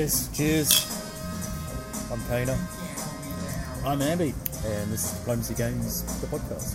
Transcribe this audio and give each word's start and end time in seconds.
Cheers. 0.00 0.28
Cheers. 0.32 2.10
I'm 2.10 2.20
Kana, 2.26 2.52
I'm 3.84 3.98
Amby. 4.00 4.32
and 4.64 4.90
this 4.90 5.12
is 5.12 5.18
Diplomacy 5.18 5.52
Games, 5.54 6.20
the 6.22 6.26
podcast, 6.26 6.72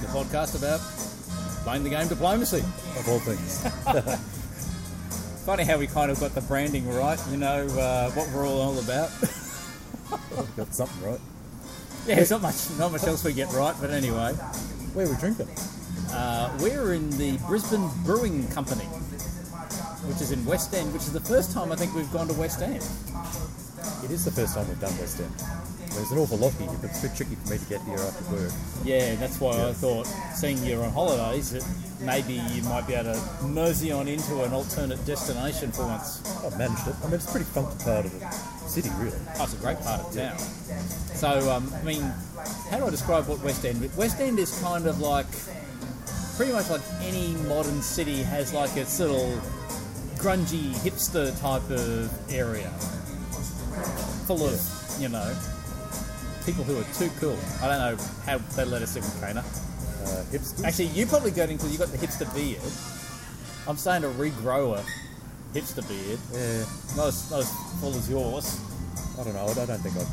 The 0.00 0.08
podcast 0.08 0.58
about 0.58 0.80
playing 1.62 1.84
the 1.84 1.90
game 1.90 2.08
diplomacy. 2.08 2.64
of 2.98 3.08
all 3.08 3.20
things. 3.20 3.62
Funny 5.46 5.62
how 5.62 5.78
we 5.78 5.86
kind 5.86 6.10
of 6.10 6.18
got 6.18 6.34
the 6.34 6.40
branding 6.40 6.88
right. 6.92 7.20
You 7.30 7.36
know 7.36 7.64
uh, 7.68 8.10
what 8.10 8.28
we're 8.34 8.44
all, 8.44 8.60
all 8.60 8.78
about. 8.80 9.10
Got 10.56 10.74
something 10.74 11.08
right. 11.08 11.20
yeah, 12.08 12.16
there's 12.16 12.32
not 12.32 12.42
much, 12.42 12.56
not 12.76 12.90
much 12.90 13.04
else 13.04 13.22
we 13.22 13.32
get 13.34 13.52
right. 13.52 13.76
But 13.80 13.90
anyway, 13.90 14.32
Where 14.94 15.06
are 15.06 15.10
we 15.10 15.16
drinking? 15.16 15.48
uh, 16.10 16.58
we're 16.60 16.94
in 16.94 17.08
the 17.18 17.36
Brisbane 17.46 17.88
Brewing 18.04 18.48
Company, 18.48 18.88
which 20.08 20.22
is 20.22 20.32
in 20.32 20.44
West 20.44 20.74
End, 20.74 20.92
which 20.92 21.02
is 21.02 21.12
the 21.12 21.20
first 21.20 21.52
time 21.52 21.70
I 21.70 21.76
think 21.76 21.94
we've 21.94 22.10
gone 22.12 22.26
to 22.28 22.34
West 22.34 22.62
End. 22.62 22.82
It 24.02 24.10
is 24.10 24.24
the 24.24 24.30
first 24.30 24.54
time 24.54 24.66
we've 24.66 24.80
done 24.80 24.96
West 24.98 25.20
End. 25.20 25.32
There's 25.92 26.10
an 26.12 26.18
awful 26.18 26.38
lot 26.38 26.52
here, 26.54 26.68
but 26.80 26.90
it's 26.90 27.04
a 27.04 27.08
bit 27.08 27.16
tricky 27.16 27.34
for 27.34 27.50
me 27.50 27.58
to 27.58 27.64
get 27.66 27.80
here 27.82 27.98
after 27.98 28.34
work. 28.34 28.52
Yeah, 28.84 29.16
that's 29.16 29.40
why 29.40 29.50
I 29.50 29.72
thought, 29.72 30.06
seeing 30.34 30.58
you're 30.64 30.82
on 30.84 30.92
holidays, 30.92 31.50
that 31.50 31.64
maybe 32.00 32.34
you 32.54 32.62
might 32.62 32.86
be 32.86 32.94
able 32.94 33.14
to 33.14 33.44
mosey 33.44 33.90
on 33.90 34.08
into 34.08 34.42
an 34.44 34.52
alternate 34.52 35.04
destination 35.04 35.72
for 35.72 35.84
once. 35.84 36.22
I've 36.44 36.56
managed 36.56 36.86
it. 36.86 36.94
I 37.02 37.06
mean, 37.06 37.14
it's 37.14 37.28
a 37.28 37.30
pretty 37.30 37.46
funky 37.46 37.82
part 37.82 38.06
of 38.06 38.20
the 38.20 38.30
city, 38.68 38.90
really. 38.98 39.18
Oh, 39.38 39.44
it's 39.44 39.54
a 39.54 39.56
great 39.56 39.80
part 39.80 40.00
of 40.00 40.14
town. 40.14 40.38
So, 40.38 41.50
um, 41.50 41.72
I 41.74 41.82
mean, 41.82 42.02
how 42.70 42.78
do 42.78 42.86
I 42.86 42.90
describe 42.90 43.26
what 43.26 43.42
West 43.42 43.64
End? 43.64 43.82
is? 43.82 43.94
West 43.96 44.20
End 44.20 44.38
is 44.38 44.60
kind 44.62 44.86
of 44.86 45.00
like, 45.00 45.26
pretty 46.36 46.52
much 46.52 46.70
like 46.70 46.82
any 47.02 47.34
modern 47.48 47.82
city 47.82 48.22
has 48.22 48.54
like 48.54 48.76
its 48.76 49.00
little 49.00 49.40
grungy 50.18 50.72
hipster 50.82 51.30
type 51.40 51.68
of 51.70 52.10
area, 52.32 52.68
full 54.26 54.44
of, 54.44 54.60
you 55.00 55.08
know, 55.08 55.34
people 56.44 56.64
who 56.64 56.78
are 56.78 56.84
too 56.94 57.10
cool. 57.20 57.38
I 57.62 57.68
don't 57.68 57.78
know 57.98 58.04
how 58.24 58.38
they 58.56 58.64
let 58.64 58.82
us 58.82 58.96
in, 58.96 59.02
Kana. 59.20 59.40
Uh, 59.40 60.24
hipsters. 60.32 60.64
Actually, 60.64 60.86
you 60.88 61.06
probably 61.06 61.30
got 61.30 61.48
in 61.50 61.56
because 61.56 61.72
you 61.72 61.78
got 61.78 61.88
the 61.88 61.98
hipster 61.98 62.26
beard. 62.34 62.60
I'm 63.68 63.76
starting 63.76 64.10
to 64.10 64.16
regrow 64.18 64.78
a 64.78 64.84
hipster 65.56 65.86
beard, 65.86 66.18
yeah, 66.32 66.64
not 66.96 67.08
as, 67.08 67.30
not 67.30 67.40
as 67.40 67.52
full 67.80 67.94
as 67.94 68.08
yours. 68.10 68.60
I 69.18 69.24
don't 69.24 69.34
know. 69.34 69.46
I 69.46 69.54
don't 69.66 69.80
think 69.80 69.96
I'd. 69.96 70.06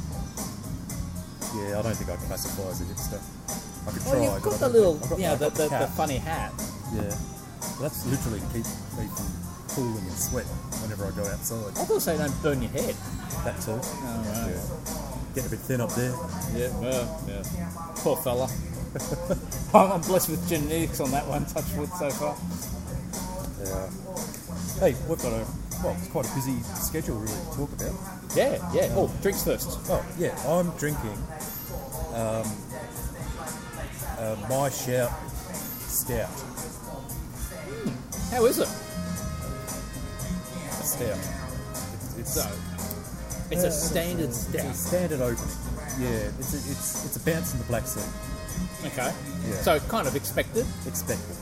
Yeah, 1.56 1.80
I 1.80 1.82
don't 1.82 1.96
think 1.96 2.10
I'd 2.10 2.20
classify 2.28 2.70
as 2.70 2.82
a 2.82 2.86
hipster. 2.86 3.22
I 3.88 3.92
could 3.92 4.02
try. 4.02 4.12
Well, 4.20 4.34
you've 4.34 4.44
got 4.44 4.60
the 4.60 4.70
little, 4.70 4.96
think- 4.96 5.10
got- 5.10 5.20
know, 5.20 5.36
the, 5.36 5.50
the, 5.50 5.70
the 5.70 5.88
funny 5.96 6.18
hat. 6.18 6.52
Yeah. 6.94 7.02
Well, 7.02 7.82
that's 7.90 8.06
literally 8.06 8.40
keep 8.54 8.66
me 8.98 9.08
from 9.16 9.45
pooling 9.76 10.06
in 10.06 10.12
sweat 10.12 10.46
whenever 10.82 11.06
I 11.06 11.12
go 11.12 11.28
outside. 11.28 11.78
I 11.78 11.84
thought 11.84 12.02
so 12.02 12.18
don't 12.18 12.42
burn 12.42 12.62
your 12.62 12.72
head. 12.72 12.96
That 13.44 13.60
too. 13.62 13.76
right. 13.76 14.56
Yeah. 14.56 15.36
Getting 15.36 15.48
a 15.48 15.52
bit 15.52 15.60
thin 15.60 15.82
up 15.82 15.92
there. 15.92 16.16
Yeah, 16.56 16.72
well, 16.80 17.22
yeah. 17.28 17.44
Poor 17.98 18.16
fella. 18.16 18.50
I'm 19.74 20.02
blessed 20.02 20.30
with 20.30 20.48
genetics 20.48 21.02
on 21.02 21.12
that 21.12 21.28
one, 21.28 21.46
touch 21.46 21.68
wood 21.76 21.90
so 22.00 22.10
far. 22.10 22.38
Yeah. 23.60 23.90
Hey, 24.80 24.96
we've 25.10 25.22
got 25.22 25.34
a 25.34 25.46
well, 25.84 25.96
it's 26.00 26.08
quite 26.08 26.26
a 26.26 26.36
busy 26.36 26.58
schedule 26.62 27.18
really 27.18 27.34
to 27.34 27.58
talk 27.58 27.72
about. 27.74 27.94
Yeah, 28.36 28.72
yeah. 28.74 28.88
Oh, 28.96 29.12
drinks 29.22 29.44
first. 29.44 29.78
Oh 29.90 30.06
yeah, 30.18 30.36
I'm 30.48 30.70
drinking 30.78 31.18
um, 32.14 32.48
uh, 34.18 34.36
my 34.50 34.70
shout 34.70 35.12
stout. 35.90 36.30
How 38.32 38.46
is 38.46 38.60
it? 38.60 38.85
A 40.96 40.98
stout. 40.98 41.18
It's, 41.94 42.18
it's 42.18 42.34
So, 42.34 42.52
it's 43.52 43.64
uh, 43.64 43.68
a 43.68 43.72
standard 43.72 44.30
It's 44.30 44.54
a 44.54 44.74
standard 44.74 45.22
opening. 45.22 45.56
Yeah, 46.00 46.30
it's 46.40 46.54
a, 46.54 46.58
it's 46.72 47.06
it's 47.06 47.16
a 47.18 47.20
bounce 47.20 47.54
in 47.54 47.60
the 47.60 47.66
black 47.66 47.86
sea. 47.88 48.02
Okay. 48.88 49.12
Yeah. 49.48 49.56
So, 49.62 49.80
kind 49.82 50.08
of 50.08 50.16
expected, 50.16 50.66
Expected. 50.88 51.36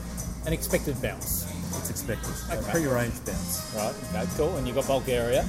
an 0.46 0.52
expected 0.52 1.00
bounce. 1.02 1.46
It's 1.78 1.90
expected. 1.90 2.32
A 2.50 2.58
Okay. 2.58 2.70
pre-arranged 2.72 3.24
bounce. 3.24 3.72
Right, 3.76 3.94
okay, 4.14 4.26
cool. 4.36 4.56
And 4.56 4.66
you 4.66 4.74
got 4.74 4.86
Bulgaria. 4.86 5.44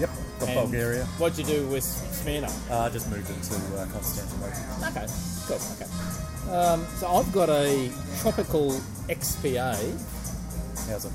Yep. 0.00 0.10
Got 0.40 0.48
And 0.48 0.60
Bulgaria. 0.60 1.04
What'd 1.18 1.38
you 1.38 1.44
do 1.44 1.66
with 1.68 1.82
Smyrna? 1.84 2.50
Uh, 2.70 2.90
just 2.90 3.08
moved 3.10 3.28
it 3.30 3.42
to 3.42 3.54
uh, 3.78 3.86
Constantinople. 3.92 4.88
Okay, 4.90 5.06
cool, 5.46 5.60
okay. 5.74 6.52
Um, 6.56 6.86
so, 6.98 7.06
I've 7.08 7.32
got 7.32 7.48
a 7.48 7.90
tropical 8.20 8.72
XPA. 9.08 9.74
How's 10.88 11.04
it? 11.06 11.12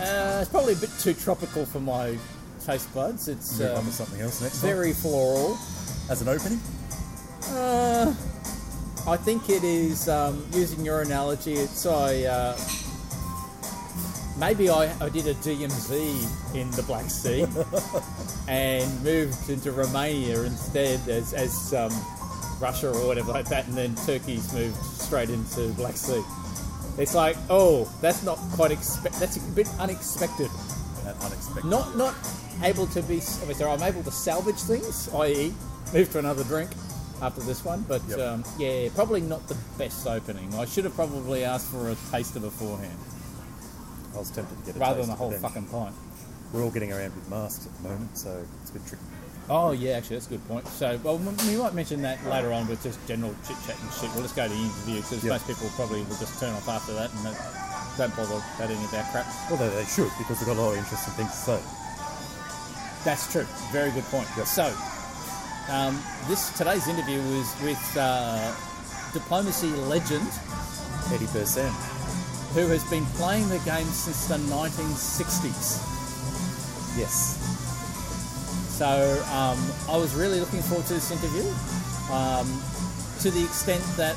Uh, 0.00 0.38
it's 0.40 0.50
probably 0.50 0.72
a 0.72 0.76
bit 0.76 0.90
too 0.98 1.14
tropical 1.14 1.66
for 1.66 1.80
my 1.80 2.16
taste 2.64 2.92
buds. 2.94 3.28
It's 3.28 3.58
Move 3.58 3.70
on 3.72 3.78
um, 3.78 3.86
to 3.86 3.92
something 3.92 4.20
else 4.20 4.40
next 4.40 4.60
time. 4.60 4.70
very 4.70 4.92
floral. 4.92 5.58
As 6.08 6.22
an 6.22 6.28
opening? 6.28 6.60
Uh, 7.50 8.14
I 9.06 9.16
think 9.16 9.48
it 9.48 9.62
is, 9.64 10.08
um, 10.08 10.44
using 10.52 10.84
your 10.84 11.02
analogy, 11.02 11.54
it's 11.54 11.86
I. 11.86 12.24
Uh, 12.24 12.58
maybe 14.38 14.68
I, 14.70 14.92
I 15.00 15.08
did 15.08 15.26
a 15.26 15.34
DMZ 15.34 16.54
in 16.54 16.70
the 16.72 16.82
Black 16.82 17.10
Sea 17.10 17.46
and 18.48 19.02
moved 19.04 19.48
into 19.50 19.70
Romania 19.72 20.42
instead 20.42 21.06
as, 21.08 21.32
as 21.32 21.74
um, 21.74 21.92
Russia 22.60 22.90
or 22.90 23.06
whatever 23.06 23.32
like 23.32 23.48
that, 23.48 23.66
and 23.68 23.76
then 23.76 23.94
Turkey's 23.94 24.52
moved 24.52 24.76
straight 24.76 25.30
into 25.30 25.68
Black 25.74 25.96
Sea. 25.96 26.22
It's 27.00 27.14
like, 27.14 27.36
oh, 27.48 27.90
that's 28.02 28.22
not 28.22 28.36
quite 28.52 28.70
expect. 28.70 29.18
That's 29.18 29.36
a 29.36 29.40
bit 29.52 29.68
unexpected. 29.78 30.50
That 31.04 31.16
unexpected. 31.24 31.64
Not 31.64 31.96
not 31.96 32.14
able 32.62 32.86
to 32.88 33.02
be. 33.02 33.22
I 33.42 33.44
mean, 33.46 33.54
so 33.54 33.70
I'm 33.70 33.82
able 33.82 34.02
to 34.02 34.10
salvage 34.10 34.60
things, 34.60 35.08
i.e., 35.14 35.54
move 35.94 36.12
to 36.12 36.18
another 36.18 36.44
drink 36.44 36.70
after 37.22 37.40
this 37.40 37.64
one. 37.64 37.86
But 37.88 38.02
Yep. 38.08 38.18
um, 38.18 38.44
yeah, 38.58 38.90
probably 38.94 39.22
not 39.22 39.48
the 39.48 39.56
best 39.78 40.06
opening. 40.06 40.54
I 40.54 40.66
should 40.66 40.84
have 40.84 40.94
probably 40.94 41.42
asked 41.42 41.68
for 41.70 41.88
a 41.90 41.96
taster 42.10 42.38
beforehand 42.40 42.98
I 44.14 44.18
was 44.18 44.30
tempted 44.30 44.58
to 44.58 44.66
get 44.66 44.76
a 44.76 44.78
rather 44.78 45.00
than 45.00 45.10
a 45.10 45.14
whole 45.14 45.30
fucking 45.32 45.66
pint. 45.66 45.94
We're 46.52 46.64
all 46.64 46.70
getting 46.70 46.92
around 46.92 47.14
with 47.14 47.30
masks 47.30 47.66
at 47.66 47.82
the 47.82 47.88
moment, 47.88 48.18
so 48.18 48.44
it's 48.60 48.70
a 48.70 48.72
bit 48.74 48.86
tricky. 48.86 49.04
Oh 49.52 49.72
yeah, 49.72 49.98
actually 49.98 50.16
that's 50.16 50.28
a 50.28 50.30
good 50.30 50.46
point. 50.48 50.66
So 50.68 50.96
well, 51.02 51.18
we 51.18 51.56
might 51.56 51.74
mention 51.74 52.02
that 52.02 52.24
later 52.24 52.52
on 52.52 52.68
with 52.68 52.82
just 52.84 53.04
general 53.08 53.34
chit 53.46 53.56
chat 53.66 53.76
and 53.82 53.92
shit. 53.92 54.08
We'll 54.14 54.22
just 54.22 54.36
go 54.36 54.44
to 54.46 54.48
the 54.48 54.54
interview 54.60 55.02
because 55.02 55.24
Yep. 55.24 55.32
most 55.32 55.46
people 55.48 55.68
probably 55.74 56.02
will 56.04 56.16
just 56.16 56.38
turn 56.38 56.54
off 56.54 56.68
after 56.68 56.92
that 56.94 57.10
and 57.12 57.36
don't 57.98 58.14
bother 58.16 58.36
about 58.36 58.70
any 58.70 58.78
of 58.84 58.90
that 58.92 59.10
crap. 59.10 59.26
Although 59.50 59.70
they 59.70 59.84
should, 59.86 60.10
because 60.18 60.38
they've 60.38 60.46
got 60.46 60.56
a 60.56 60.60
lot 60.62 60.72
of 60.72 60.78
interesting 60.78 61.14
things 61.14 61.30
to 61.32 61.58
say. 61.58 61.60
That's 63.04 63.26
true. 63.32 63.46
Very 63.72 63.90
good 63.90 64.04
point. 64.04 64.28
Yep. 64.36 64.46
So, 64.46 64.72
um, 65.68 65.98
this 66.28 66.50
today's 66.56 66.86
interview 66.86 67.18
was 67.34 67.50
with 67.62 67.96
uh, 67.98 68.54
diplomacy 69.12 69.68
legend 69.90 70.28
Edi 71.12 71.26
Birsan. 71.34 71.72
who 72.54 72.68
has 72.68 72.84
been 72.88 73.04
playing 73.18 73.48
the 73.48 73.58
game 73.66 73.86
since 73.86 74.26
the 74.28 74.36
1960s. 74.36 75.82
Yes. 76.96 77.39
So 78.80 78.88
um, 79.28 79.60
I 79.92 79.96
was 79.98 80.14
really 80.14 80.40
looking 80.40 80.62
forward 80.62 80.86
to 80.86 80.94
this 80.94 81.10
interview, 81.10 81.44
um, 82.08 82.48
to 83.20 83.30
the 83.30 83.44
extent 83.44 83.84
that 84.00 84.16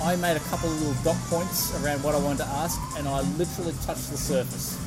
I 0.00 0.16
made 0.16 0.34
a 0.34 0.40
couple 0.48 0.72
of 0.72 0.80
little 0.80 0.96
dot 1.04 1.20
points 1.28 1.76
around 1.84 2.02
what 2.02 2.14
I 2.14 2.18
wanted 2.18 2.38
to 2.38 2.48
ask, 2.56 2.80
and 2.96 3.06
I 3.06 3.20
literally 3.36 3.74
touched 3.84 4.08
the 4.08 4.16
surface. 4.16 4.80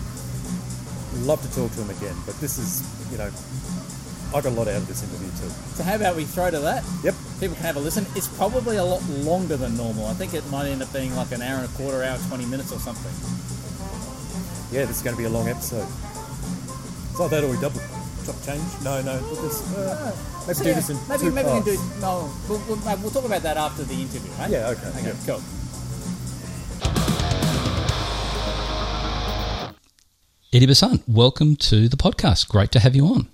Love 1.21 1.39
to 1.45 1.49
talk 1.53 1.69
to 1.77 1.83
him 1.85 1.91
again, 1.91 2.17
but 2.25 2.33
this 2.41 2.57
is, 2.57 2.81
you 3.11 3.19
know, 3.19 3.29
I 4.33 4.41
got 4.41 4.49
a 4.49 4.57
lot 4.57 4.67
out 4.67 4.81
of 4.81 4.87
this 4.87 5.03
interview 5.03 5.29
too. 5.37 5.53
So 5.77 5.83
how 5.83 5.97
about 5.97 6.15
we 6.15 6.23
throw 6.25 6.49
to 6.49 6.59
that? 6.61 6.83
Yep. 7.03 7.13
People 7.39 7.55
can 7.57 7.65
have 7.65 7.75
a 7.75 7.81
listen. 7.81 8.07
It's 8.15 8.27
probably 8.27 8.77
a 8.77 8.83
lot 8.83 9.07
longer 9.21 9.55
than 9.55 9.77
normal. 9.77 10.07
I 10.07 10.15
think 10.15 10.33
it 10.33 10.41
might 10.49 10.65
end 10.65 10.81
up 10.81 10.91
being 10.91 11.15
like 11.15 11.31
an 11.31 11.43
hour 11.43 11.61
and 11.61 11.69
a 11.69 11.73
quarter, 11.77 12.01
hour, 12.01 12.17
20 12.29 12.47
minutes 12.47 12.73
or 12.73 12.79
something. 12.79 13.13
Yeah, 14.73 14.85
this 14.85 14.97
is 14.97 15.03
going 15.03 15.15
to 15.15 15.21
be 15.21 15.27
a 15.27 15.29
long 15.29 15.47
episode. 15.47 15.85
It's 15.85 17.17
So 17.19 17.27
that 17.27 17.43
or 17.43 17.51
we 17.51 17.61
double 17.61 17.81
chop 18.25 18.35
change? 18.43 18.63
No, 18.83 19.01
no. 19.01 19.21
We'll 19.21 19.41
just 19.47 19.77
uh, 19.77 20.11
let's 20.47 20.57
So, 20.59 20.63
do 20.63 20.69
yeah, 20.69 20.75
this 20.75 20.89
in 20.89 20.97
maybe 21.07 21.19
two 21.23 21.31
maybe 21.31 21.47
we 21.47 21.51
parts. 21.53 21.65
can 21.65 21.75
do 21.75 22.01
no. 22.01 22.31
We'll, 22.49 22.59
we'll, 22.67 22.97
we'll 23.01 23.11
talk 23.11 23.25
about 23.25 23.41
that 23.43 23.57
after 23.57 23.83
the 23.83 23.93
interview, 23.93 24.31
right? 24.39 24.49
Yeah, 24.49 24.69
okay, 24.69 24.87
Okay, 24.87 25.05
yeah. 25.05 25.13
cool. 25.25 25.41
Edi 30.51 30.65
Birsan, 30.67 31.01
welcome 31.07 31.55
to 31.57 31.89
the 31.89 31.97
podcast. 31.97 32.47
Great 32.47 32.71
to 32.71 32.79
have 32.79 32.95
you 32.95 33.05
on. 33.07 33.27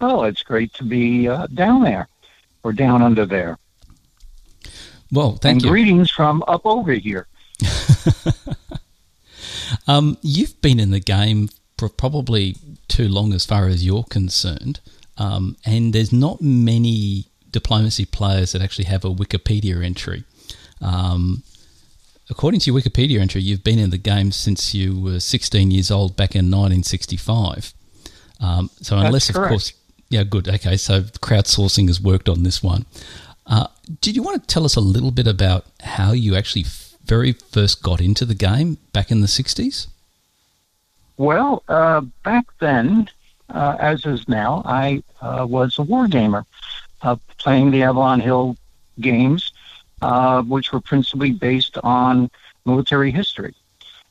Oh, 0.00 0.24
it's 0.24 0.42
great 0.42 0.72
to 0.74 0.84
be 0.84 1.28
uh, 1.28 1.46
down 1.54 1.82
there 1.84 2.08
or 2.64 2.72
down 2.72 3.02
under 3.02 3.24
there. 3.24 3.58
Well, 5.12 5.36
thank 5.36 5.44
you. 5.44 5.50
and 5.52 5.62
you. 5.62 5.70
greetings 5.70 6.10
from 6.10 6.42
up 6.48 6.62
over 6.66 6.92
here. 6.92 7.26
Um, 9.88 10.16
you've 10.22 10.60
been 10.60 10.78
in 10.78 10.90
the 10.92 11.00
game 11.00 11.48
for 11.48 11.55
probably 11.76 12.56
too 12.88 13.08
long 13.08 13.32
as 13.32 13.44
far 13.44 13.68
as 13.68 13.84
you're 13.84 14.04
concerned, 14.04 14.80
um, 15.18 15.56
and 15.64 15.92
there's 15.92 16.12
not 16.12 16.40
many 16.40 17.26
diplomacy 17.50 18.04
players 18.04 18.52
that 18.52 18.62
actually 18.62 18.84
have 18.84 19.04
a 19.04 19.10
Wikipedia 19.10 19.84
entry. 19.84 20.24
Um, 20.80 21.42
according 22.28 22.60
to 22.60 22.70
your 22.72 22.80
Wikipedia 22.80 23.20
entry, 23.20 23.42
you've 23.42 23.64
been 23.64 23.78
in 23.78 23.90
the 23.90 23.98
game 23.98 24.32
since 24.32 24.74
you 24.74 25.00
were 25.00 25.20
16 25.20 25.70
years 25.70 25.90
old 25.90 26.16
back 26.16 26.34
in 26.34 26.50
1965. 26.50 27.72
Um, 28.40 28.70
so 28.82 28.98
unless, 28.98 29.30
of 29.30 29.36
course, 29.48 29.72
yeah, 30.10 30.24
good. 30.24 30.48
Okay, 30.48 30.76
so 30.76 31.02
crowdsourcing 31.02 31.88
has 31.88 32.00
worked 32.00 32.28
on 32.28 32.42
this 32.42 32.62
one. 32.62 32.84
Uh, 33.46 33.68
did 34.00 34.16
you 34.16 34.22
want 34.22 34.40
to 34.40 34.46
tell 34.46 34.64
us 34.64 34.76
a 34.76 34.80
little 34.80 35.10
bit 35.10 35.26
about 35.26 35.66
how 35.82 36.12
you 36.12 36.34
actually 36.34 36.62
f- 36.62 36.94
very 37.04 37.32
first 37.32 37.82
got 37.82 38.00
into 38.00 38.24
the 38.24 38.34
game 38.34 38.78
back 38.92 39.10
in 39.10 39.20
the 39.20 39.28
60s? 39.28 39.86
Well, 41.16 41.62
uh, 41.68 42.02
back 42.24 42.44
then, 42.58 43.08
uh, 43.48 43.76
as 43.78 44.04
is 44.04 44.28
now, 44.28 44.62
I 44.64 45.02
uh, 45.20 45.46
was 45.48 45.78
a 45.78 45.82
war 45.82 46.08
gamer, 46.08 46.44
uh, 47.02 47.16
playing 47.38 47.70
the 47.70 47.82
Avalon 47.82 48.20
Hill 48.20 48.56
games, 49.00 49.52
uh, 50.02 50.42
which 50.42 50.72
were 50.72 50.80
principally 50.80 51.32
based 51.32 51.78
on 51.82 52.30
military 52.64 53.10
history. 53.10 53.54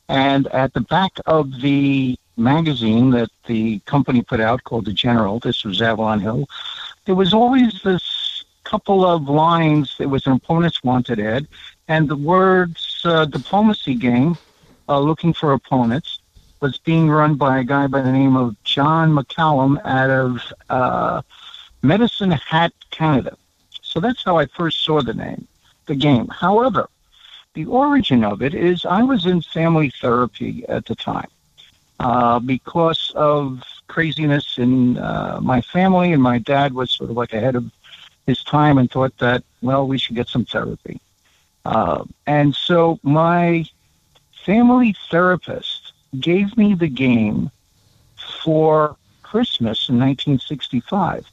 And 0.08 0.46
at 0.48 0.72
the 0.72 0.80
back 0.80 1.12
of 1.26 1.60
the 1.60 2.18
magazine 2.36 3.10
that 3.10 3.30
the 3.46 3.80
company 3.80 4.22
put 4.22 4.40
out 4.40 4.64
called 4.64 4.84
The 4.84 4.92
General, 4.92 5.38
this 5.38 5.64
was 5.64 5.82
Avalon 5.82 6.20
Hill, 6.20 6.48
there 7.04 7.14
was 7.14 7.32
always 7.32 7.80
this 7.82 8.44
couple 8.64 9.04
of 9.06 9.28
lines. 9.28 9.94
It 10.00 10.06
was 10.06 10.26
an 10.26 10.32
opponent's 10.32 10.82
wanted 10.82 11.20
ad, 11.20 11.46
and 11.86 12.08
the 12.08 12.16
words 12.16 13.00
uh, 13.04 13.24
diplomacy 13.24 13.94
game, 13.94 14.36
uh, 14.88 14.98
looking 14.98 15.32
for 15.32 15.52
opponents, 15.52 16.15
was 16.60 16.78
being 16.78 17.08
run 17.08 17.34
by 17.34 17.58
a 17.58 17.64
guy 17.64 17.86
by 17.86 18.00
the 18.00 18.12
name 18.12 18.36
of 18.36 18.56
John 18.64 19.12
McCallum 19.12 19.80
out 19.84 20.10
of 20.10 20.52
uh, 20.70 21.22
Medicine 21.82 22.30
Hat, 22.30 22.72
Canada. 22.90 23.36
So 23.82 24.00
that's 24.00 24.24
how 24.24 24.38
I 24.38 24.46
first 24.46 24.84
saw 24.84 25.00
the 25.00 25.14
name, 25.14 25.46
the 25.86 25.94
game. 25.94 26.28
However, 26.28 26.88
the 27.54 27.66
origin 27.66 28.24
of 28.24 28.42
it 28.42 28.54
is 28.54 28.84
I 28.84 29.02
was 29.02 29.26
in 29.26 29.40
family 29.40 29.90
therapy 30.00 30.64
at 30.68 30.84
the 30.86 30.94
time 30.94 31.28
uh, 32.00 32.38
because 32.38 33.12
of 33.14 33.62
craziness 33.88 34.58
in 34.58 34.98
uh, 34.98 35.38
my 35.42 35.60
family, 35.60 36.12
and 36.12 36.22
my 36.22 36.38
dad 36.38 36.74
was 36.74 36.90
sort 36.90 37.10
of 37.10 37.16
like 37.16 37.32
ahead 37.32 37.56
of 37.56 37.64
his 38.26 38.42
time 38.44 38.76
and 38.78 38.90
thought 38.90 39.16
that, 39.18 39.44
well, 39.62 39.86
we 39.86 39.98
should 39.98 40.16
get 40.16 40.28
some 40.28 40.44
therapy. 40.44 41.00
Uh, 41.64 42.04
and 42.26 42.54
so 42.54 42.98
my 43.02 43.64
family 44.44 44.94
therapist 45.10 45.75
gave 46.20 46.56
me 46.56 46.74
the 46.74 46.88
game 46.88 47.50
for 48.42 48.96
Christmas 49.22 49.88
in 49.88 49.98
1965 49.98 51.26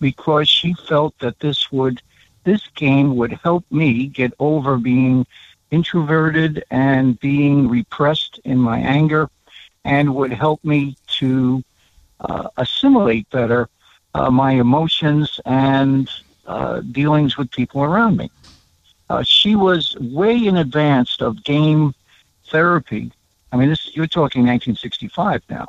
because 0.00 0.48
she 0.48 0.74
felt 0.88 1.18
that 1.18 1.40
this 1.40 1.70
would 1.72 2.00
this 2.44 2.66
game 2.74 3.16
would 3.16 3.32
help 3.32 3.64
me 3.70 4.06
get 4.06 4.32
over 4.38 4.76
being 4.76 5.26
introverted 5.70 6.62
and 6.70 7.18
being 7.20 7.68
repressed 7.68 8.38
in 8.44 8.58
my 8.58 8.78
anger 8.78 9.30
and 9.84 10.14
would 10.14 10.32
help 10.32 10.62
me 10.62 10.96
to 11.06 11.62
uh, 12.20 12.48
assimilate 12.58 13.28
better 13.30 13.68
uh, 14.14 14.30
my 14.30 14.52
emotions 14.52 15.40
and 15.46 16.10
uh, 16.46 16.80
dealings 16.92 17.36
with 17.36 17.50
people 17.50 17.82
around 17.82 18.16
me. 18.16 18.30
Uh, 19.08 19.22
she 19.22 19.56
was 19.56 19.96
way 19.98 20.36
in 20.46 20.56
advance 20.56 21.20
of 21.20 21.42
game 21.44 21.94
therapy. 22.46 23.10
I 23.54 23.56
mean, 23.56 23.68
this 23.68 23.94
you're 23.94 24.08
talking 24.08 24.42
1965 24.42 25.44
now, 25.48 25.68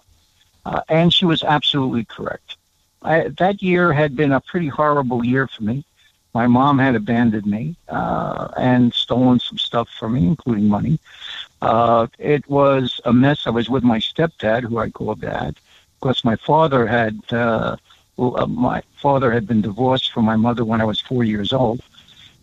uh, 0.65 0.81
and 0.89 1.13
she 1.13 1.23
was 1.23 1.43
absolutely 1.43 2.03
correct. 2.03 2.57
I, 3.03 3.27
that 3.37 3.61
year 3.61 3.93
had 3.93 4.15
been 4.15 4.31
a 4.31 4.41
pretty 4.41 4.69
horrible 4.69 5.23
year 5.23 5.47
for 5.47 5.61
me. 5.61 5.85
My 6.33 6.47
mom 6.47 6.79
had 6.79 6.95
abandoned 6.95 7.45
me 7.45 7.75
uh, 7.87 8.47
and 8.57 8.91
stolen 8.91 9.39
some 9.39 9.59
stuff 9.59 9.87
from 9.99 10.13
me, 10.13 10.25
including 10.25 10.67
money. 10.67 10.99
Uh, 11.61 12.07
it 12.17 12.49
was 12.49 12.99
a 13.05 13.13
mess. 13.13 13.45
I 13.45 13.51
was 13.51 13.69
with 13.69 13.83
my 13.83 13.99
stepdad, 13.99 14.63
who 14.63 14.79
I 14.79 14.89
call 14.89 15.13
dad, 15.13 15.55
because 15.99 16.25
my 16.25 16.37
father 16.37 16.87
had 16.87 17.19
uh, 17.31 17.77
uh, 18.17 18.47
my 18.47 18.81
father 18.95 19.31
had 19.31 19.45
been 19.45 19.61
divorced 19.61 20.11
from 20.11 20.25
my 20.25 20.35
mother 20.35 20.65
when 20.65 20.81
I 20.81 20.85
was 20.85 20.99
four 20.99 21.23
years 21.23 21.53
old, 21.53 21.81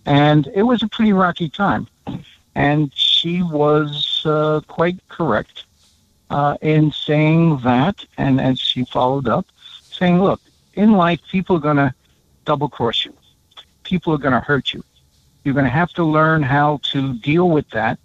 and 0.06 0.46
it 0.54 0.62
was 0.62 0.84
a 0.84 0.88
pretty 0.88 1.12
rocky 1.12 1.48
time. 1.48 1.88
And 2.54 2.92
she 2.94 3.42
was 3.42 4.22
uh, 4.24 4.60
quite 4.68 4.98
correct 5.08 5.64
uh, 6.30 6.56
in 6.60 6.92
saying 6.92 7.58
that, 7.58 8.04
and 8.18 8.40
as 8.40 8.58
she 8.58 8.84
followed 8.84 9.28
up, 9.28 9.46
saying, 9.90 10.22
"Look, 10.22 10.40
in 10.74 10.92
life, 10.92 11.20
people 11.30 11.56
are 11.56 11.60
going 11.60 11.76
to 11.76 11.94
double 12.44 12.68
cross 12.68 13.04
you. 13.04 13.14
People 13.84 14.14
are 14.14 14.18
going 14.18 14.32
to 14.32 14.40
hurt 14.40 14.72
you. 14.72 14.82
You're 15.44 15.54
going 15.54 15.64
to 15.64 15.70
have 15.70 15.92
to 15.94 16.04
learn 16.04 16.42
how 16.42 16.80
to 16.92 17.14
deal 17.18 17.50
with 17.50 17.68
that 17.70 17.98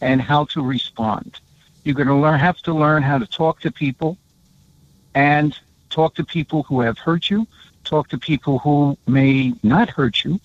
and 0.00 0.20
how 0.20 0.44
to 0.46 0.62
respond. 0.62 1.40
You're 1.84 1.94
going 1.94 2.08
to 2.08 2.14
learn 2.14 2.38
have 2.38 2.58
to 2.62 2.74
learn 2.74 3.02
how 3.02 3.18
to 3.18 3.26
talk 3.26 3.60
to 3.60 3.70
people 3.70 4.16
and 5.14 5.58
talk 5.90 6.14
to 6.14 6.24
people 6.24 6.62
who 6.64 6.80
have 6.80 6.98
hurt 6.98 7.28
you, 7.30 7.46
talk 7.84 8.08
to 8.08 8.18
people 8.18 8.58
who 8.60 8.96
may 9.06 9.54
not 9.62 9.90
hurt 9.90 10.24
you, 10.24 10.40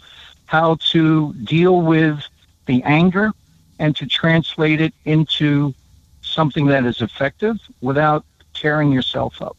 how 0.45 0.75
to 0.91 1.33
deal 1.33 1.81
with 1.81 2.19
the 2.65 2.81
anger 2.83 3.31
and 3.79 3.95
to 3.95 4.06
translate 4.06 4.81
it 4.81 4.94
into 5.06 5.73
something 6.21 6.65
that 6.67 6.85
is 6.85 7.01
effective 7.01 7.57
without 7.81 8.25
tearing 8.53 8.91
yourself 8.91 9.41
up. 9.41 9.57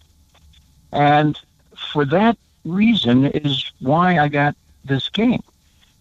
And 0.93 1.39
for 1.93 2.05
that 2.07 2.37
reason 2.65 3.27
is 3.27 3.71
why 3.81 4.19
I 4.19 4.29
got 4.29 4.57
this 4.85 5.09
game. 5.09 5.43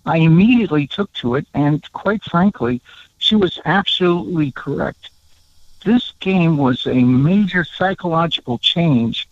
I 0.06 0.18
immediately 0.18 0.88
took 0.88 1.12
to 1.14 1.36
it, 1.36 1.48
and 1.54 1.92
quite 1.94 2.24
frankly, 2.24 2.82
she 3.18 3.36
was 3.36 3.60
absolutely 3.66 4.52
correct. 4.52 5.10
This 5.84 6.14
game 6.20 6.58
was 6.58 6.86
a 6.86 6.94
major 6.94 7.64
psychological 7.64 8.58
change 8.60 9.28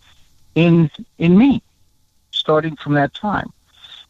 in 0.56 0.90
in 1.18 1.38
me, 1.38 1.62
starting 2.32 2.76
from 2.76 2.94
that 2.94 3.14
time. 3.14 3.52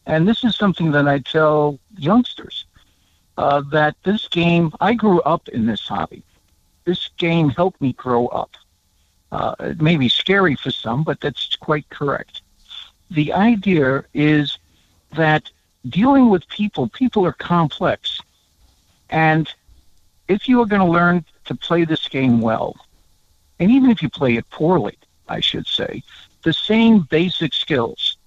And 0.05 0.27
this 0.27 0.43
is 0.43 0.55
something 0.55 0.91
that 0.91 1.07
I 1.07 1.19
tell 1.19 1.79
youngsters 1.97 2.52
uh, 3.37 3.61
that 3.71 3.95
this 4.03 4.27
game. 4.27 4.71
I 4.79 4.93
grew 4.93 5.21
up 5.21 5.47
in 5.49 5.65
this 5.65 5.87
hobby. 5.87 6.23
This 6.85 7.09
game 7.17 7.49
helped 7.49 7.81
me 7.81 7.93
grow 7.93 8.27
up. 8.27 8.51
Uh, 9.31 9.55
it 9.59 9.81
may 9.81 9.97
be 9.97 10.09
scary 10.09 10.55
for 10.55 10.69
some, 10.69 11.03
but 11.03 11.19
that's 11.19 11.55
quite 11.55 11.89
correct. 11.89 12.41
The 13.09 13.33
idea 13.33 14.05
is 14.13 14.57
that 15.15 15.49
dealing 15.89 16.29
with 16.29 16.47
people, 16.49 16.87
people 16.89 17.25
are 17.25 17.33
complex. 17.33 18.19
And 19.09 19.51
if 20.27 20.47
you 20.47 20.61
are 20.61 20.65
going 20.65 20.85
to 20.85 20.91
learn 20.91 21.25
to 21.45 21.55
play 21.55 21.85
this 21.85 22.07
game 22.07 22.41
well, 22.41 22.75
and 23.59 23.71
even 23.71 23.89
if 23.89 24.01
you 24.01 24.09
play 24.09 24.35
it 24.35 24.49
poorly, 24.49 24.97
I 25.27 25.39
should 25.39 25.67
say, 25.67 26.03
the 26.43 26.53
same 26.53 27.01
basic 27.09 27.53
skills 27.53 28.17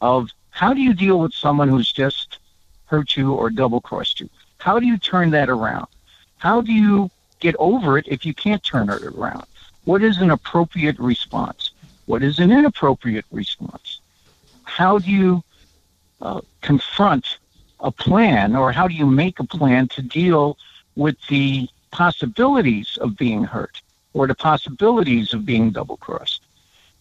of 0.00 0.30
how 0.50 0.72
do 0.72 0.80
you 0.80 0.94
deal 0.94 1.20
with 1.20 1.34
someone 1.34 1.68
who's 1.68 1.92
just 1.92 2.38
hurt 2.86 3.16
you 3.16 3.34
or 3.34 3.50
double 3.50 3.80
crossed 3.80 4.20
you? 4.20 4.28
How 4.58 4.78
do 4.78 4.86
you 4.86 4.98
turn 4.98 5.30
that 5.30 5.48
around? 5.48 5.86
How 6.38 6.60
do 6.60 6.72
you 6.72 7.10
get 7.40 7.54
over 7.58 7.96
it 7.96 8.06
if 8.08 8.26
you 8.26 8.34
can't 8.34 8.62
turn 8.62 8.90
it 8.90 9.02
around? 9.02 9.46
What 9.84 10.02
is 10.02 10.18
an 10.18 10.30
appropriate 10.30 10.98
response? 10.98 11.70
What 12.06 12.22
is 12.22 12.38
an 12.38 12.50
inappropriate 12.50 13.24
response? 13.30 14.00
How 14.64 14.98
do 14.98 15.10
you 15.10 15.44
uh, 16.20 16.40
confront 16.60 17.38
a 17.80 17.92
plan 17.92 18.56
or 18.56 18.72
how 18.72 18.88
do 18.88 18.94
you 18.94 19.06
make 19.06 19.38
a 19.38 19.44
plan 19.44 19.86
to 19.88 20.02
deal 20.02 20.58
with 20.96 21.16
the 21.28 21.68
possibilities 21.92 22.98
of 23.00 23.16
being 23.16 23.44
hurt 23.44 23.80
or 24.12 24.26
the 24.26 24.34
possibilities 24.34 25.32
of 25.32 25.46
being 25.46 25.70
double 25.70 25.96
crossed 25.96 26.42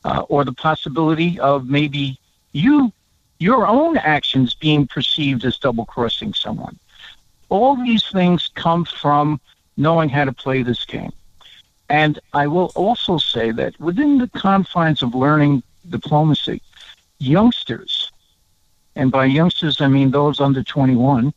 uh, 0.06 0.22
or 0.30 0.46
the 0.46 0.54
possibility 0.54 1.40
of 1.40 1.68
maybe 1.68 2.20
you 2.52 2.94
your 3.40 3.68
own 3.68 3.98
actions 3.98 4.54
being 4.54 4.88
perceived 4.88 5.46
as 5.46 5.58
double 5.58 5.86
crossing 5.86 6.34
someone 6.34 6.78
all 7.50 7.76
these 7.76 8.06
things 8.12 8.50
come 8.56 8.86
from 8.86 9.40
knowing 9.78 10.10
how 10.10 10.26
to 10.26 10.34
play 10.34 10.64
this 10.64 10.86
game 10.86 11.12
and 11.90 12.20
i 12.34 12.46
will 12.48 12.72
also 12.76 13.18
say 13.18 13.52
that 13.52 13.80
within 13.80 14.18
the 14.18 14.28
confines 14.30 15.02
of 15.04 15.16
learning 15.16 15.62
diplomacy 15.90 16.62
youngsters 17.20 18.12
and 18.98 19.12
by 19.12 19.26
youngsters 19.26 19.80
I 19.80 19.88
mean 19.88 20.10
those 20.12 20.42
under 20.42 20.64
21. 20.64 21.32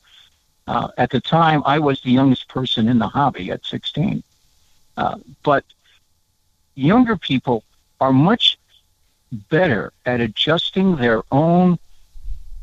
Uh, 0.66 0.88
at 0.96 1.10
the 1.10 1.20
time, 1.20 1.62
I 1.66 1.78
was 1.78 2.00
the 2.00 2.10
youngest 2.10 2.48
person 2.48 2.88
in 2.88 2.98
the 2.98 3.06
hobby 3.06 3.50
at 3.50 3.66
16. 3.66 4.22
Uh, 4.96 5.18
but 5.42 5.64
younger 6.74 7.16
people 7.16 7.62
are 8.00 8.12
much 8.12 8.58
better 9.50 9.92
at 10.06 10.20
adjusting 10.20 10.96
their 10.96 11.22
own 11.30 11.78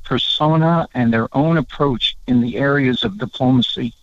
persona 0.07 0.87
and 0.93 1.13
their 1.13 1.27
own 1.35 1.57
approach 1.57 2.15
in 2.27 2.39
the 2.39 2.57
areas 2.57 3.03
of 3.03 3.17
diplomacy. 3.17 3.93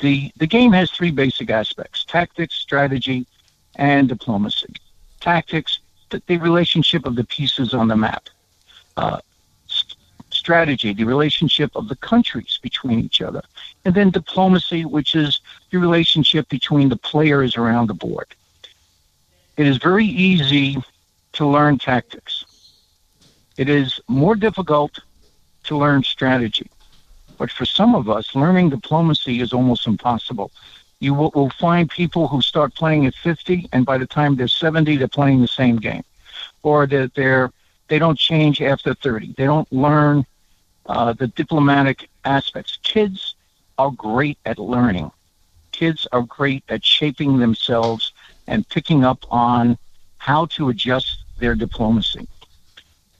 The, 0.00 0.32
the 0.36 0.46
game 0.46 0.72
has 0.72 0.90
three 0.90 1.12
basic 1.12 1.50
aspects 1.50 2.04
tactics, 2.04 2.56
strategy, 2.56 3.24
and 3.76 4.08
diplomacy. 4.08 4.74
Tactics, 5.20 5.78
the, 6.10 6.36
relationship 6.38 7.06
of 7.06 7.14
the 7.14 7.24
pieces 7.24 7.74
on 7.74 7.86
the 7.86 7.96
map. 7.96 8.28
Uh, 8.96 9.20
strategy, 10.30 10.92
the 10.92 11.04
relationship 11.04 11.70
of 11.76 11.88
the 11.88 11.96
countries 11.96 12.58
between 12.60 12.98
each 12.98 13.22
other, 13.22 13.42
and 13.84 13.94
then 13.94 14.10
diplomacy, 14.10 14.84
which 14.84 15.14
is 15.14 15.40
the 15.70 15.78
relationship 15.78 16.48
between 16.48 16.88
the 16.88 16.96
players 16.96 17.56
around 17.56 17.86
the 17.86 17.94
board. 17.94 18.26
It 19.56 19.66
is 19.66 19.76
very 19.76 20.06
easy 20.06 20.76
to 21.34 21.46
learn 21.46 21.78
tactics. 21.78 22.44
It 23.58 23.68
is 23.68 24.00
more 24.06 24.36
difficult 24.36 25.00
to 25.64 25.76
learn 25.76 26.04
strategy. 26.04 26.70
But 27.38 27.50
for 27.50 27.66
some 27.66 27.96
of 27.96 28.08
us, 28.08 28.36
learning 28.36 28.70
diplomacy 28.70 29.40
is 29.40 29.52
almost 29.52 29.86
impossible. 29.88 30.52
You 31.00 31.12
will, 31.12 31.32
will 31.34 31.50
find 31.50 31.90
people 31.90 32.28
who 32.28 32.40
start 32.40 32.76
playing 32.76 33.06
at 33.06 33.16
50, 33.16 33.68
and 33.72 33.84
by 33.84 33.98
the 33.98 34.06
time 34.06 34.36
they're 34.36 34.46
70, 34.46 34.96
they're 34.96 35.08
playing 35.08 35.40
the 35.40 35.48
same 35.48 35.76
game, 35.76 36.04
or 36.62 36.86
that 36.86 37.14
they're 37.14 37.50
they 37.88 37.98
don't 37.98 38.18
change 38.18 38.60
after 38.60 38.94
30. 38.94 39.34
They 39.36 39.46
don't 39.46 39.70
learn 39.72 40.26
uh, 40.86 41.14
the 41.14 41.26
diplomatic 41.26 42.10
aspects. 42.24 42.78
Kids 42.82 43.34
are 43.78 43.90
great 43.90 44.38
at 44.44 44.58
learning. 44.58 45.10
Kids 45.72 46.06
are 46.12 46.22
great 46.22 46.62
at 46.68 46.84
shaping 46.84 47.38
themselves 47.38 48.12
and 48.46 48.68
picking 48.68 49.04
up 49.04 49.24
on 49.30 49.78
how 50.18 50.46
to 50.46 50.68
adjust 50.68 51.24
their 51.38 51.54
diplomacy. 51.54 52.28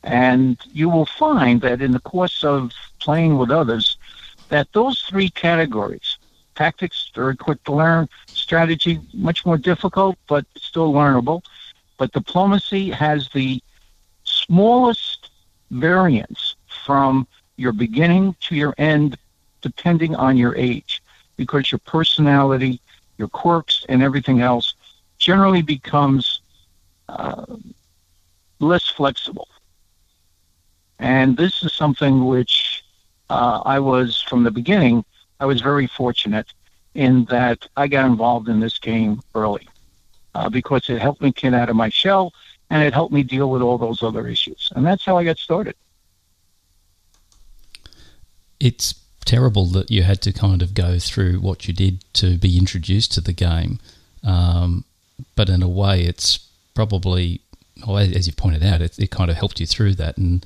And 0.08 0.56
you 0.72 0.88
will 0.88 1.06
find 1.06 1.60
that 1.60 1.82
in 1.82 1.92
the 1.92 2.00
course 2.00 2.42
of 2.42 2.72
playing 2.98 3.36
with 3.36 3.50
others, 3.50 3.98
that 4.48 4.72
those 4.72 5.02
three 5.02 5.28
categories 5.28 6.18
tactics, 6.54 7.12
very 7.14 7.36
quick 7.36 7.62
to 7.62 7.72
learn, 7.72 8.08
strategy, 8.26 9.00
much 9.14 9.46
more 9.46 9.56
difficult, 9.56 10.18
but 10.26 10.44
still 10.56 10.92
learnable. 10.92 11.40
But 11.98 12.10
diplomacy 12.10 12.90
has 12.90 13.28
the 13.28 13.62
smallest 14.24 15.30
variance 15.70 16.56
from 16.66 17.28
your 17.56 17.72
beginning 17.72 18.34
to 18.40 18.56
your 18.56 18.74
end, 18.76 19.16
depending 19.60 20.16
on 20.16 20.36
your 20.36 20.56
age, 20.56 21.00
because 21.36 21.70
your 21.70 21.78
personality, 21.80 22.80
your 23.18 23.28
quirks, 23.28 23.86
and 23.88 24.02
everything 24.02 24.40
else 24.40 24.74
generally 25.18 25.62
becomes 25.62 26.40
uh, 27.08 27.46
less 28.58 28.88
flexible. 28.88 29.48
And 30.98 31.36
this 31.36 31.62
is 31.62 31.72
something 31.72 32.26
which 32.26 32.84
uh, 33.30 33.62
I 33.64 33.78
was 33.78 34.20
from 34.22 34.44
the 34.44 34.50
beginning. 34.50 35.04
I 35.40 35.46
was 35.46 35.60
very 35.60 35.86
fortunate 35.86 36.52
in 36.94 37.24
that 37.26 37.66
I 37.76 37.86
got 37.86 38.06
involved 38.06 38.48
in 38.48 38.60
this 38.60 38.78
game 38.78 39.20
early 39.34 39.68
uh, 40.34 40.48
because 40.48 40.88
it 40.90 41.00
helped 41.00 41.22
me 41.22 41.30
get 41.32 41.54
out 41.54 41.68
of 41.68 41.76
my 41.76 41.88
shell 41.88 42.32
and 42.70 42.82
it 42.82 42.92
helped 42.92 43.12
me 43.12 43.22
deal 43.22 43.50
with 43.50 43.62
all 43.62 43.78
those 43.78 44.02
other 44.02 44.26
issues. 44.26 44.72
And 44.74 44.84
that's 44.84 45.04
how 45.04 45.16
I 45.16 45.24
got 45.24 45.38
started. 45.38 45.74
It's 48.60 48.94
terrible 49.24 49.66
that 49.66 49.90
you 49.90 50.02
had 50.02 50.20
to 50.22 50.32
kind 50.32 50.62
of 50.62 50.74
go 50.74 50.98
through 50.98 51.38
what 51.40 51.68
you 51.68 51.74
did 51.74 52.02
to 52.14 52.36
be 52.38 52.58
introduced 52.58 53.12
to 53.12 53.20
the 53.20 53.32
game. 53.32 53.78
Um, 54.24 54.84
but 55.36 55.48
in 55.48 55.62
a 55.62 55.68
way, 55.68 56.02
it's 56.02 56.38
probably, 56.74 57.40
well, 57.86 57.98
as 57.98 58.26
you've 58.26 58.36
pointed 58.36 58.64
out, 58.64 58.80
it, 58.80 58.98
it 58.98 59.10
kind 59.10 59.30
of 59.30 59.36
helped 59.36 59.60
you 59.60 59.66
through 59.66 59.94
that. 59.94 60.16
And 60.18 60.44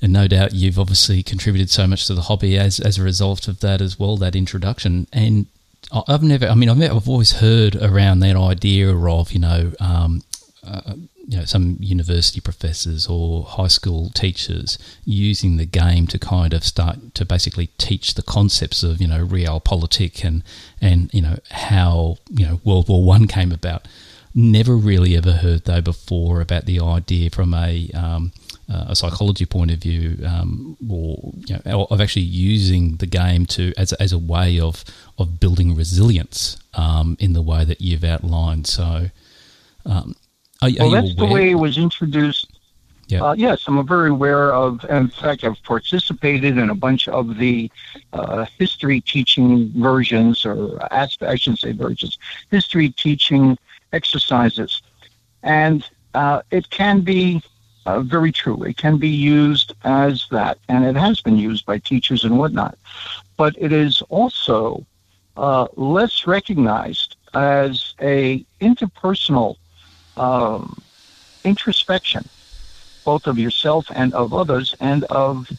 and 0.00 0.12
no 0.12 0.28
doubt 0.28 0.54
you've 0.54 0.78
obviously 0.78 1.22
contributed 1.22 1.70
so 1.70 1.86
much 1.86 2.06
to 2.06 2.14
the 2.14 2.22
hobby 2.22 2.56
as 2.58 2.80
as 2.80 2.98
a 2.98 3.02
result 3.02 3.48
of 3.48 3.60
that 3.60 3.80
as 3.80 3.98
well. 3.98 4.16
That 4.16 4.36
introduction, 4.36 5.06
and 5.12 5.46
I've 5.92 6.22
never, 6.22 6.46
I 6.46 6.54
mean, 6.54 6.68
I've, 6.68 6.82
I've 6.82 7.08
always 7.08 7.32
heard 7.32 7.76
around 7.76 8.20
that 8.20 8.36
idea 8.36 8.94
of 8.94 9.32
you 9.32 9.40
know. 9.40 9.72
Um, 9.80 10.22
uh, 10.66 10.94
you 11.28 11.36
know, 11.36 11.44
some 11.44 11.76
university 11.78 12.40
professors 12.40 13.06
or 13.06 13.44
high 13.44 13.68
school 13.68 14.08
teachers 14.10 14.78
using 15.04 15.58
the 15.58 15.66
game 15.66 16.06
to 16.06 16.18
kind 16.18 16.54
of 16.54 16.64
start 16.64 17.14
to 17.14 17.24
basically 17.26 17.66
teach 17.76 18.14
the 18.14 18.22
concepts 18.22 18.82
of 18.82 18.98
you 18.98 19.06
know 19.06 19.26
realpolitik 19.26 20.24
and 20.24 20.42
and 20.80 21.12
you 21.12 21.20
know 21.20 21.36
how 21.50 22.16
you 22.30 22.46
know 22.46 22.60
World 22.64 22.88
War 22.88 23.04
One 23.04 23.26
came 23.26 23.52
about. 23.52 23.86
Never 24.34 24.74
really 24.74 25.16
ever 25.16 25.32
heard 25.32 25.66
though 25.66 25.82
before 25.82 26.40
about 26.40 26.64
the 26.64 26.80
idea 26.80 27.28
from 27.28 27.52
a 27.52 27.90
um, 27.90 28.32
uh, 28.72 28.86
a 28.88 28.96
psychology 28.96 29.46
point 29.46 29.70
of 29.70 29.78
view, 29.78 30.18
um, 30.26 30.76
or 30.88 31.32
you 31.46 31.58
know, 31.64 31.86
of 31.90 32.00
actually 32.00 32.22
using 32.22 32.96
the 32.96 33.06
game 33.06 33.46
to 33.46 33.72
as 33.76 33.92
a, 33.92 34.02
as 34.02 34.12
a 34.12 34.18
way 34.18 34.60
of 34.60 34.84
of 35.18 35.40
building 35.40 35.74
resilience 35.74 36.58
um, 36.74 37.16
in 37.18 37.32
the 37.32 37.42
way 37.42 37.64
that 37.64 37.80
you've 37.80 38.04
outlined. 38.04 38.66
So, 38.66 39.10
um, 39.86 40.14
are, 40.60 40.70
well, 40.78 40.94
are 40.94 41.02
that's 41.02 41.14
the 41.16 41.26
way 41.26 41.50
it 41.50 41.54
was 41.54 41.78
introduced. 41.78 42.46
Yeah. 43.06 43.24
Uh, 43.24 43.32
yes, 43.32 43.64
I'm 43.66 43.86
very 43.86 44.10
aware 44.10 44.52
of. 44.52 44.84
In 44.90 45.08
fact, 45.08 45.42
I've 45.42 45.62
participated 45.62 46.58
in 46.58 46.68
a 46.68 46.74
bunch 46.74 47.08
of 47.08 47.38
the 47.38 47.70
uh, 48.12 48.44
history 48.58 49.00
teaching 49.00 49.72
versions, 49.76 50.44
or 50.44 50.78
aspect, 50.92 51.30
I 51.30 51.36
shouldn't 51.36 51.60
say 51.60 51.72
versions, 51.72 52.18
history 52.50 52.90
teaching 52.90 53.56
exercises, 53.94 54.82
and 55.42 55.88
uh, 56.12 56.42
it 56.50 56.68
can 56.68 57.00
be 57.00 57.42
uh, 57.88 58.00
very 58.00 58.30
true. 58.30 58.62
It 58.64 58.76
can 58.76 58.98
be 58.98 59.08
used 59.08 59.72
as 59.84 60.26
that, 60.30 60.58
and 60.68 60.84
it 60.84 60.94
has 60.94 61.22
been 61.22 61.38
used 61.38 61.64
by 61.64 61.78
teachers 61.78 62.22
and 62.22 62.38
whatnot. 62.38 62.76
But 63.38 63.54
it 63.56 63.72
is 63.72 64.02
also 64.10 64.84
uh, 65.38 65.68
less 65.76 66.26
recognized 66.26 67.16
as 67.32 67.94
a 68.02 68.44
interpersonal 68.60 69.56
um, 70.18 70.82
introspection, 71.44 72.28
both 73.06 73.26
of 73.26 73.38
yourself 73.38 73.86
and 73.94 74.12
of 74.12 74.34
others, 74.34 74.74
and 74.80 75.04
of 75.04 75.50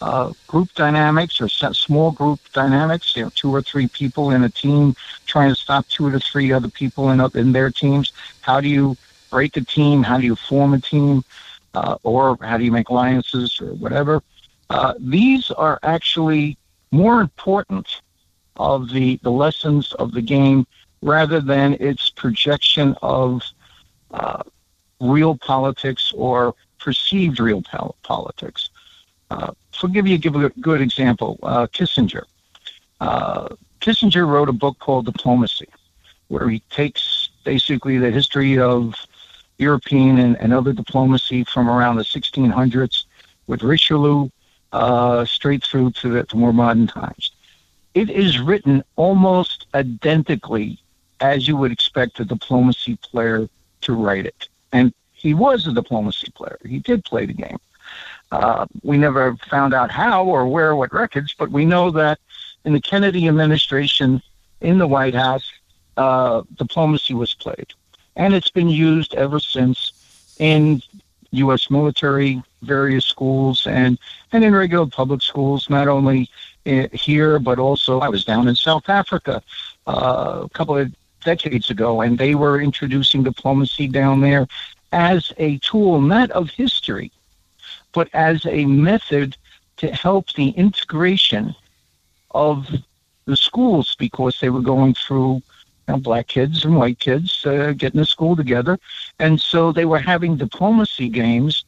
uh, 0.00 0.32
group 0.48 0.72
dynamics 0.74 1.40
or 1.40 1.48
small 1.48 2.10
group 2.10 2.40
dynamics. 2.52 3.14
You 3.14 3.24
know, 3.24 3.32
two 3.36 3.54
or 3.54 3.62
three 3.62 3.86
people 3.86 4.32
in 4.32 4.42
a 4.42 4.48
team 4.48 4.96
trying 5.26 5.50
to 5.50 5.54
stop 5.54 5.86
two 5.86 6.06
or 6.06 6.18
three 6.18 6.50
other 6.50 6.68
people 6.80 7.10
in 7.10 7.20
in 7.36 7.52
their 7.52 7.70
teams. 7.70 8.12
How 8.40 8.60
do 8.60 8.68
you 8.68 8.96
break 9.30 9.56
a 9.56 9.60
team? 9.60 10.02
How 10.02 10.18
do 10.18 10.24
you 10.24 10.34
form 10.34 10.74
a 10.74 10.80
team? 10.80 11.22
Uh, 11.78 11.96
or 12.02 12.36
how 12.42 12.56
do 12.58 12.64
you 12.64 12.72
make 12.72 12.88
alliances 12.88 13.60
or 13.60 13.72
whatever. 13.74 14.22
Uh, 14.70 14.94
these 14.98 15.50
are 15.52 15.78
actually 15.82 16.58
more 16.90 17.20
important 17.20 17.86
of 18.56 18.90
the, 18.90 19.18
the 19.22 19.30
lessons 19.30 19.92
of 19.94 20.12
the 20.12 20.20
game 20.20 20.66
rather 21.02 21.40
than 21.40 21.74
its 21.74 22.10
projection 22.10 22.96
of 23.02 23.42
uh, 24.10 24.42
real 25.00 25.36
politics 25.36 26.12
or 26.16 26.54
perceived 26.80 27.38
real 27.38 27.62
pol- 27.62 27.96
politics. 28.02 28.70
Uh, 29.30 29.52
so, 29.70 29.86
give 29.86 30.06
you 30.06 30.18
give 30.18 30.34
a 30.34 30.48
good 30.60 30.80
example. 30.80 31.38
Uh, 31.42 31.66
Kissinger. 31.66 32.24
Uh, 33.00 33.48
Kissinger 33.80 34.26
wrote 34.26 34.48
a 34.48 34.52
book 34.64 34.76
called 34.80 35.04
Diplomacy, 35.04 35.68
where 36.28 36.48
he 36.48 36.60
takes 36.70 37.28
basically 37.44 37.98
the 37.98 38.10
history 38.10 38.58
of 38.58 38.94
European 39.58 40.18
and, 40.18 40.36
and 40.40 40.52
other 40.52 40.72
diplomacy 40.72 41.44
from 41.44 41.68
around 41.68 41.96
the 41.96 42.02
1600s 42.02 43.04
with 43.46 43.62
Richelieu 43.62 44.28
uh, 44.72 45.24
straight 45.24 45.64
through 45.64 45.90
to 45.92 46.08
the 46.08 46.24
to 46.24 46.36
more 46.36 46.52
modern 46.52 46.86
times. 46.86 47.32
It 47.94 48.10
is 48.10 48.38
written 48.38 48.84
almost 48.96 49.66
identically 49.74 50.78
as 51.20 51.48
you 51.48 51.56
would 51.56 51.72
expect 51.72 52.20
a 52.20 52.24
diplomacy 52.24 52.96
player 52.96 53.48
to 53.80 53.94
write 53.94 54.26
it. 54.26 54.48
And 54.72 54.92
he 55.12 55.34
was 55.34 55.66
a 55.66 55.72
diplomacy 55.72 56.30
player. 56.30 56.58
He 56.64 56.78
did 56.78 57.04
play 57.04 57.26
the 57.26 57.32
game. 57.32 57.58
Uh, 58.30 58.66
we 58.82 58.98
never 58.98 59.36
found 59.50 59.74
out 59.74 59.90
how 59.90 60.24
or 60.24 60.46
where, 60.46 60.76
what 60.76 60.92
records, 60.92 61.34
but 61.36 61.50
we 61.50 61.64
know 61.64 61.90
that 61.90 62.20
in 62.64 62.72
the 62.72 62.80
Kennedy 62.80 63.26
administration, 63.26 64.22
in 64.60 64.78
the 64.78 64.86
White 64.86 65.14
House, 65.14 65.50
uh, 65.96 66.42
diplomacy 66.56 67.14
was 67.14 67.34
played 67.34 67.72
and 68.18 68.34
it's 68.34 68.50
been 68.50 68.68
used 68.68 69.14
ever 69.14 69.40
since 69.40 69.92
in 70.38 70.82
U.S. 71.30 71.70
military, 71.70 72.42
various 72.62 73.06
schools, 73.06 73.66
and 73.66 73.98
and 74.32 74.44
in 74.44 74.54
regular 74.54 74.86
public 74.86 75.22
schools. 75.22 75.70
Not 75.70 75.88
only 75.88 76.28
here, 76.92 77.38
but 77.38 77.58
also 77.58 78.00
I 78.00 78.08
was 78.08 78.24
down 78.24 78.48
in 78.48 78.54
South 78.54 78.88
Africa 78.88 79.42
uh, 79.86 80.40
a 80.44 80.48
couple 80.50 80.76
of 80.76 80.94
decades 81.24 81.70
ago, 81.70 82.02
and 82.02 82.18
they 82.18 82.34
were 82.34 82.60
introducing 82.60 83.22
diplomacy 83.22 83.88
down 83.88 84.20
there 84.20 84.46
as 84.92 85.32
a 85.38 85.58
tool, 85.58 86.00
not 86.00 86.30
of 86.32 86.50
history, 86.50 87.12
but 87.92 88.08
as 88.12 88.44
a 88.46 88.64
method 88.66 89.36
to 89.78 89.90
help 89.92 90.32
the 90.34 90.50
integration 90.50 91.54
of 92.32 92.68
the 93.26 93.36
schools 93.36 93.94
because 93.98 94.38
they 94.40 94.50
were 94.50 94.60
going 94.60 94.94
through 94.94 95.42
you 95.88 95.94
know, 95.94 96.00
black 96.00 96.26
kids 96.26 96.64
and 96.64 96.76
white 96.76 96.98
kids 96.98 97.44
uh, 97.46 97.72
getting 97.76 98.00
to 98.00 98.04
school 98.04 98.36
together, 98.36 98.78
and 99.18 99.40
so 99.40 99.72
they 99.72 99.86
were 99.86 99.98
having 99.98 100.36
diplomacy 100.36 101.08
games 101.08 101.64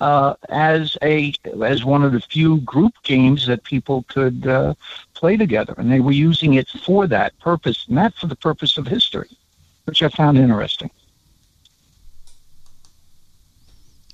uh, 0.00 0.34
as 0.48 0.96
a 1.02 1.32
as 1.62 1.84
one 1.84 2.04
of 2.04 2.12
the 2.12 2.20
few 2.20 2.58
group 2.60 2.94
games 3.02 3.46
that 3.46 3.64
people 3.64 4.04
could 4.08 4.46
uh, 4.46 4.74
play 5.14 5.36
together, 5.36 5.74
and 5.76 5.90
they 5.90 6.00
were 6.00 6.12
using 6.12 6.54
it 6.54 6.68
for 6.68 7.06
that 7.06 7.36
purpose, 7.40 7.86
not 7.88 8.14
for 8.14 8.26
the 8.26 8.36
purpose 8.36 8.78
of 8.78 8.86
history, 8.86 9.30
which 9.84 10.02
I 10.02 10.08
found 10.08 10.38
interesting. 10.38 10.90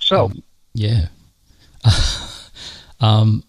So, 0.01 0.25
um, 0.27 0.43
yeah. 0.75 1.07
Um, 3.01 3.43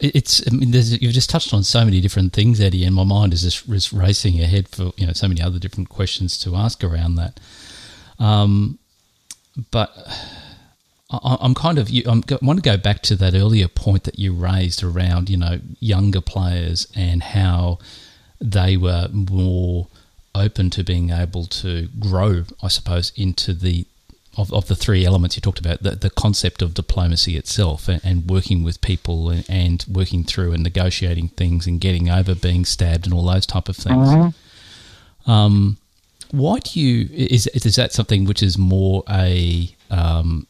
it's 0.00 0.46
I 0.46 0.54
mean, 0.54 0.70
there's 0.70 1.00
you've 1.00 1.12
just 1.12 1.30
touched 1.30 1.52
on 1.52 1.62
so 1.62 1.84
many 1.84 2.00
different 2.00 2.32
things, 2.32 2.60
Edi, 2.60 2.84
and 2.84 2.94
my 2.94 3.04
mind 3.04 3.32
is 3.32 3.42
just, 3.42 3.92
racing 3.92 4.40
ahead 4.40 4.68
for 4.68 4.92
you 4.96 5.06
know 5.06 5.12
so 5.12 5.28
many 5.28 5.42
other 5.42 5.58
different 5.58 5.88
questions 5.88 6.38
to 6.40 6.56
ask 6.56 6.82
around 6.82 7.16
that. 7.16 7.38
Um, 8.18 8.78
but 9.70 9.92
I, 11.10 11.36
I'm 11.40 11.54
kind 11.54 11.78
of 11.78 11.90
I 11.90 12.22
want 12.42 12.58
to 12.58 12.62
go 12.62 12.76
back 12.76 13.02
to 13.02 13.16
that 13.16 13.34
earlier 13.34 13.68
point 13.68 14.04
that 14.04 14.18
you 14.18 14.32
raised 14.32 14.82
around 14.82 15.28
you 15.28 15.36
know 15.36 15.60
younger 15.80 16.20
players 16.20 16.86
and 16.94 17.22
how 17.22 17.78
they 18.40 18.76
were 18.76 19.08
more 19.12 19.88
open 20.34 20.70
to 20.70 20.84
being 20.84 21.10
able 21.10 21.44
to 21.46 21.88
grow, 21.98 22.44
I 22.62 22.68
suppose, 22.68 23.12
into 23.16 23.52
the 23.52 23.86
of, 24.38 24.52
of 24.52 24.68
the 24.68 24.76
three 24.76 25.04
elements 25.04 25.36
you 25.36 25.42
talked 25.42 25.58
about, 25.58 25.82
the, 25.82 25.90
the 25.90 26.10
concept 26.10 26.62
of 26.62 26.72
diplomacy 26.72 27.36
itself 27.36 27.88
and, 27.88 28.00
and 28.04 28.30
working 28.30 28.62
with 28.62 28.80
people 28.80 29.28
and, 29.28 29.44
and, 29.48 29.84
working 29.90 30.22
through 30.22 30.52
and 30.52 30.62
negotiating 30.62 31.28
things 31.28 31.66
and 31.66 31.80
getting 31.80 32.08
over 32.08 32.34
being 32.34 32.64
stabbed 32.64 33.04
and 33.04 33.12
all 33.12 33.24
those 33.24 33.46
type 33.46 33.68
of 33.68 33.76
things. 33.76 34.08
Mm-hmm. 34.08 35.30
Um, 35.30 35.76
why 36.30 36.58
do 36.58 36.78
you 36.78 37.08
is 37.12 37.46
is 37.48 37.76
that 37.76 37.92
something 37.92 38.26
which 38.26 38.42
is 38.42 38.58
more 38.58 39.02
a, 39.08 39.74
um, 39.90 40.46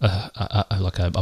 a, 0.00 0.30
a, 0.36 0.66
a 0.72 0.80
like 0.80 0.98
a, 0.98 1.12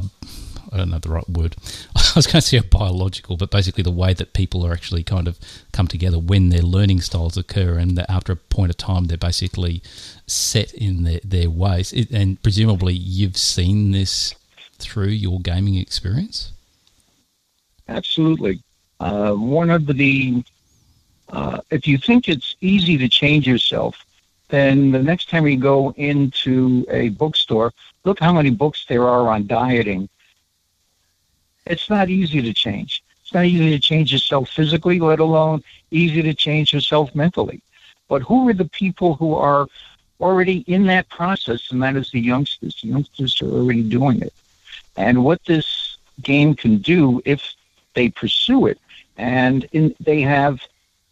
I 0.73 0.79
don't 0.79 0.91
know 0.91 0.99
the 0.99 1.11
right 1.11 1.29
word. 1.29 1.57
I 1.97 2.13
was 2.17 2.27
going 2.27 2.41
to 2.41 2.47
say 2.47 2.57
a 2.57 2.63
biological, 2.63 3.37
but 3.37 3.51
basically 3.51 3.83
the 3.83 3.91
way 3.91 4.15
that 4.15 4.33
people 4.33 4.67
are 4.67 4.73
actually 4.73 5.03
kind 5.03 5.29
of 5.29 5.39
come 5.73 5.87
together 5.87 6.19
when 6.19 6.49
their 6.49 6.63
learning 6.63 7.01
styles 7.03 7.37
occur, 7.37 7.79
and 7.79 7.97
that 7.99 8.11
after 8.11 8.33
a 8.33 8.37
point 8.37 8.71
of 8.71 8.77
time 8.77 9.05
they're 9.05 9.19
basically 9.19 9.83
set 10.27 10.73
in 10.73 11.05
their, 11.05 11.21
their 11.23 11.51
ways. 11.51 11.93
It, 11.93 12.11
and 12.11 12.43
presumably 12.43 12.95
you've 12.95 13.37
seen 13.37 13.91
this 13.91 14.35
through 14.79 15.09
your 15.09 15.41
gaming 15.41 15.77
experience. 15.77 16.53
Absolutely. 17.89 18.63
Uh, 19.01 19.33
one 19.33 19.71
of 19.71 19.87
the, 19.87 20.43
uh, 21.29 21.61
if 21.71 21.87
you 21.87 21.99
think 21.99 22.29
it's 22.29 22.57
easy 22.61 22.97
to 22.97 23.09
change 23.09 23.47
yourself, 23.47 24.05
then 24.49 24.91
the 24.91 25.03
next 25.03 25.29
time 25.29 25.47
you 25.47 25.57
go 25.57 25.93
into 25.97 26.85
a 26.91 27.09
bookstore, 27.11 27.73
look 28.05 28.21
how 28.21 28.33
many 28.33 28.51
books 28.51 28.85
there 28.87 29.09
are 29.09 29.29
on 29.29 29.47
dieting 29.47 30.09
it's 31.73 31.89
not 31.89 32.11
easy 32.11 32.43
to 32.43 32.53
change. 32.53 33.03
It's 33.23 33.33
not 33.33 33.47
easy 33.47 33.71
to 33.71 33.79
change 33.79 34.13
yourself 34.13 34.51
physically, 34.51 35.01
let 35.01 35.21
alone 35.21 35.65
easy 35.91 36.21
to 36.23 36.35
change 36.35 36.73
yourself 36.73 37.15
mentally. 37.15 37.63
But 38.09 38.23
who 38.23 38.49
are 38.49 38.53
the 38.53 38.69
people 38.69 39.15
who 39.15 39.35
are 39.35 39.67
already 40.21 40.59
in 40.67 40.85
that 40.87 41.09
process? 41.09 41.71
And 41.71 41.83
that 41.83 41.97
is 41.97 42.11
the 42.11 42.21
youngsters. 42.21 42.79
The 42.83 42.89
youngsters 42.89 43.41
are 43.41 43.51
already 43.51 43.83
doing 43.83 44.21
it. 44.21 44.35
And 44.97 45.25
what 45.25 45.43
this 45.47 45.97
game 46.21 46.55
can 46.55 46.77
do 46.79 47.23
if 47.25 47.55
they 47.95 48.11
pursue 48.11 48.67
it, 48.67 48.79
and 49.17 49.67
in, 49.73 49.95
they 50.01 50.21
have, 50.21 50.61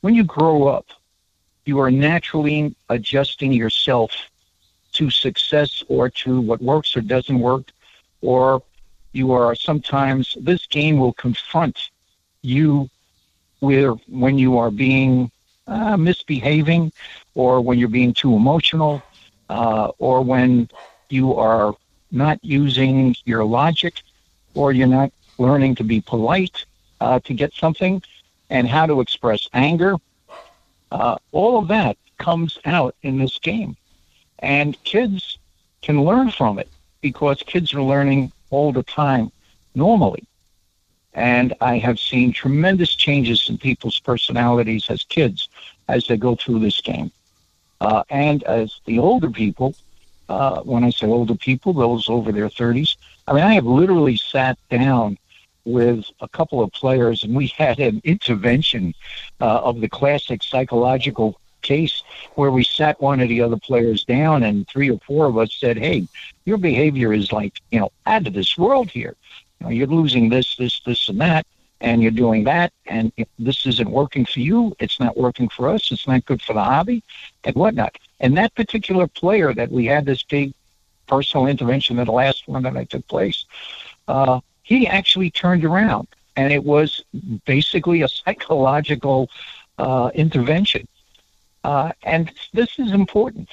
when 0.03 0.15
you 0.15 0.25
grow 0.25 0.69
up, 0.69 0.87
you 1.65 1.79
are 1.81 1.91
naturally 1.91 2.75
adjusting 2.89 3.53
yourself 3.53 4.11
to 4.93 5.11
success 5.11 5.83
or 5.89 6.11
to 6.11 6.41
what 6.41 6.61
works 6.61 6.97
or 6.97 7.01
doesn't 7.01 7.39
work, 7.39 7.65
or 8.23 8.63
you 9.13 9.33
are 9.33 9.55
sometimes 9.55 10.37
this 10.41 10.67
game 10.67 10.99
will 10.99 11.13
confront 11.13 11.91
you 12.43 12.89
with 13.61 13.99
when 14.09 14.39
you 14.39 14.59
are 14.59 14.71
being 14.71 15.31
uh, 15.67 15.97
misbehaving 15.97 16.93
or 17.35 17.61
when 17.61 17.79
you're 17.79 17.89
being 17.89 18.13
too 18.13 18.35
emotional 18.35 19.03
uh, 19.49 19.91
or 19.99 20.23
when 20.23 20.69
you 21.09 21.35
are 21.35 21.75
not 22.11 22.39
using 22.43 23.15
your 23.25 23.45
logic 23.45 24.03
or 24.55 24.73
you're 24.73 24.87
not 24.87 25.13
learning 25.39 25.75
to 25.75 25.85
be 25.85 26.01
polite 26.01 26.65
uh, 27.01 27.19
to 27.21 27.35
get 27.35 27.53
something 27.55 28.03
and 28.51 28.69
how 28.69 28.87
to 28.87 29.01
express 29.01 29.49
anger. 29.53 29.97
Uh, 30.91 31.17
all 31.33 31.59
of 31.59 31.69
that 31.69 31.97
comes 32.19 32.59
out 32.65 32.95
in 33.03 33.19
this 33.19 33.39
game. 33.39 33.77
And 34.41 34.83
kids 34.85 35.39
can 35.83 36.05
learn 36.05 36.31
from 36.31 36.59
it 36.59 36.69
because 37.01 37.43
kids 37.43 37.73
are 37.75 37.83
learning 37.83 38.33
all 38.51 38.73
the 38.73 38.83
time 38.83 39.31
normally. 39.75 40.25
And 41.15 41.55
I 41.61 41.79
have 41.79 41.99
seen 41.99 42.33
tremendous 42.33 42.95
changes 42.95 43.49
in 43.49 43.59
people's 43.59 43.99
personalities 43.99 44.87
as 44.89 45.03
kids 45.03 45.49
as 45.89 46.07
they 46.07 46.17
go 46.17 46.37
through 46.37 46.61
this 46.61 46.81
game. 46.81 47.11
Uh, 47.81 48.05
and 48.11 48.43
as 48.45 48.81
the 48.85 48.99
older 48.99 49.31
people, 49.31 49.75
uh, 50.29 50.61
when 50.61 50.85
I 50.85 50.91
say 50.91 51.07
older 51.07 51.35
people, 51.35 51.73
those 51.73 52.09
over 52.09 52.31
their 52.31 52.49
30s, 52.49 52.97
I 53.27 53.33
mean, 53.33 53.43
I 53.43 53.55
have 53.55 53.67
literally 53.67 54.17
sat 54.17 54.59
down 54.71 55.19
with 55.65 56.05
a 56.21 56.29
couple 56.29 56.63
of 56.63 56.73
players 56.73 57.25
and 57.25 57.35
we 57.35 57.47
had 57.59 57.81
an 57.81 58.01
intervention 58.05 58.95
uh, 59.41 59.61
of 59.63 59.81
the 59.81 59.89
classic 59.89 60.43
psychological 60.43 61.40
case 61.63 62.03
where 62.35 62.51
we 62.51 62.65
sat 62.65 63.01
one 63.01 63.21
of 63.21 63.29
the 63.29 63.41
other 63.41 63.57
players 63.57 64.05
down 64.05 64.43
and 64.43 64.69
three 64.69 64.91
or 64.91 64.99
four 65.07 65.27
of 65.27 65.39
us 65.39 65.55
said, 65.55 65.77
Hey, 65.77 66.07
your 66.45 66.59
behavior 66.59 67.13
is 67.13 67.33
like, 67.33 67.61
you 67.71 67.81
know, 67.81 67.93
out 68.07 68.27
of 68.27 68.35
this 68.35 68.57
world 68.59 68.91
here. 68.91 69.17
You 69.59 69.67
know, 69.67 69.73
you're 69.73 69.87
losing 69.87 70.29
this, 70.29 70.57
this, 70.57 70.81
this, 70.81 71.09
and 71.09 71.21
that, 71.21 71.47
and 71.81 72.03
you're 72.03 72.11
doing 72.11 72.45
that, 72.45 72.73
and 72.87 73.13
this 73.39 73.67
isn't 73.67 73.91
working 73.91 74.25
for 74.25 74.41
you. 74.41 74.75
It's 74.79 75.01
not 75.01 75.17
working 75.17 75.49
for 75.49 75.69
us. 75.69 75.91
It's 75.93 76.07
not 76.07 76.25
good 76.27 76.43
for 76.43 76.53
the 76.53 76.63
hobby, 76.63 77.03
and 77.45 77.55
whatnot. 77.55 77.97
And 78.21 78.37
that 78.37 78.55
particular 78.55 79.07
player 79.07 79.55
that 79.55 79.71
we 79.71 79.87
had 79.87 80.05
this 80.05 80.23
big 80.23 80.53
personal 81.07 81.47
intervention 81.47 81.99
in 81.99 82.07
the 82.07 82.13
last 82.13 82.47
one 82.47 82.63
that 82.63 82.77
I 82.77 82.85
took 82.85 83.07
place, 83.09 83.45
uh, 84.09 84.41
he 84.63 84.87
actually 84.87 85.31
turned 85.31 85.65
around, 85.65 86.09
and 86.37 86.53
it 86.53 86.65
was 86.65 87.03
basically 87.45 88.03
a 88.03 88.09
psychological 88.21 89.31
uh, 89.79 90.11
intervention 90.15 90.87
uh, 91.65 91.93
and 92.03 92.33
this 92.53 92.79
is 92.79 92.93
important. 92.93 93.49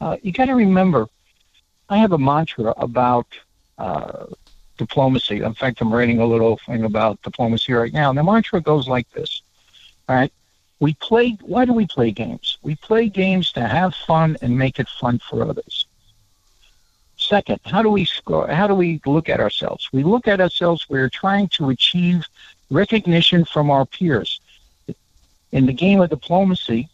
Uh, 0.00 0.16
you 0.22 0.32
got 0.32 0.46
to 0.46 0.54
remember, 0.54 1.06
I 1.88 1.98
have 1.98 2.12
a 2.12 2.18
mantra 2.18 2.74
about 2.76 3.26
uh, 3.78 4.26
diplomacy. 4.78 5.42
In 5.42 5.54
fact, 5.54 5.80
I'm 5.80 5.92
writing 5.92 6.20
a 6.20 6.26
little 6.26 6.58
thing 6.66 6.84
about 6.84 7.20
diplomacy 7.22 7.72
right 7.72 7.92
now. 7.92 8.10
And 8.10 8.18
the 8.18 8.24
mantra 8.24 8.60
goes 8.60 8.88
like 8.88 9.10
this. 9.10 9.42
All 10.08 10.16
right. 10.16 10.32
We 10.80 10.94
play, 10.94 11.38
why 11.42 11.64
do 11.64 11.72
we 11.72 11.86
play 11.86 12.10
games? 12.10 12.58
We 12.62 12.74
play 12.74 13.08
games 13.08 13.52
to 13.52 13.68
have 13.68 13.94
fun 13.94 14.36
and 14.42 14.58
make 14.58 14.80
it 14.80 14.88
fun 14.88 15.20
for 15.20 15.48
others. 15.48 15.86
Second, 17.16 17.60
how 17.64 17.82
do 17.82 17.90
we 17.90 18.04
score? 18.04 18.48
How 18.48 18.66
do 18.66 18.74
we 18.74 19.00
look 19.06 19.28
at 19.28 19.38
ourselves? 19.38 19.88
We 19.92 20.02
look 20.02 20.26
at 20.26 20.40
ourselves, 20.40 20.86
we're 20.88 21.08
trying 21.08 21.48
to 21.50 21.70
achieve 21.70 22.26
recognition 22.68 23.44
from 23.44 23.70
our 23.70 23.86
peers. 23.86 24.40
In 25.52 25.66
the 25.66 25.72
game 25.72 26.00
of 26.00 26.10
diplomacy, 26.10 26.88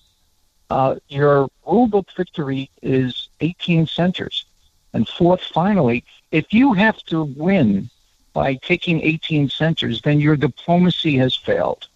uh, 0.71 0.97
your 1.09 1.49
rulebook 1.67 2.07
victory 2.17 2.71
is 2.83 3.29
18 3.41 3.87
centers. 3.87 4.47
And 4.93 5.09
fourth, 5.09 5.43
finally, 5.43 6.05
if 6.31 6.53
you 6.53 6.73
have 6.75 6.99
to 7.05 7.25
win 7.25 7.91
by 8.33 8.55
taking 8.55 9.01
18 9.01 9.51
centers, 9.51 10.03
then 10.03 10.21
your 10.21 10.37
diplomacy 10.37 11.17
has 11.17 11.35
failed. 11.35 11.89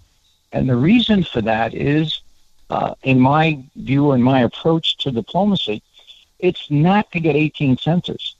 And 0.52 0.68
the 0.68 0.76
reason 0.76 1.24
for 1.24 1.40
that 1.42 1.74
is, 1.74 2.20
uh, 2.70 2.94
in 3.02 3.20
my 3.20 3.62
view 3.76 4.12
and 4.12 4.22
my 4.22 4.40
approach 4.40 4.96
to 4.98 5.10
diplomacy, 5.10 5.82
it's 6.38 6.70
not 6.70 7.10
to 7.12 7.20
get 7.20 7.36
18 7.36 7.78
centers. 7.78 8.36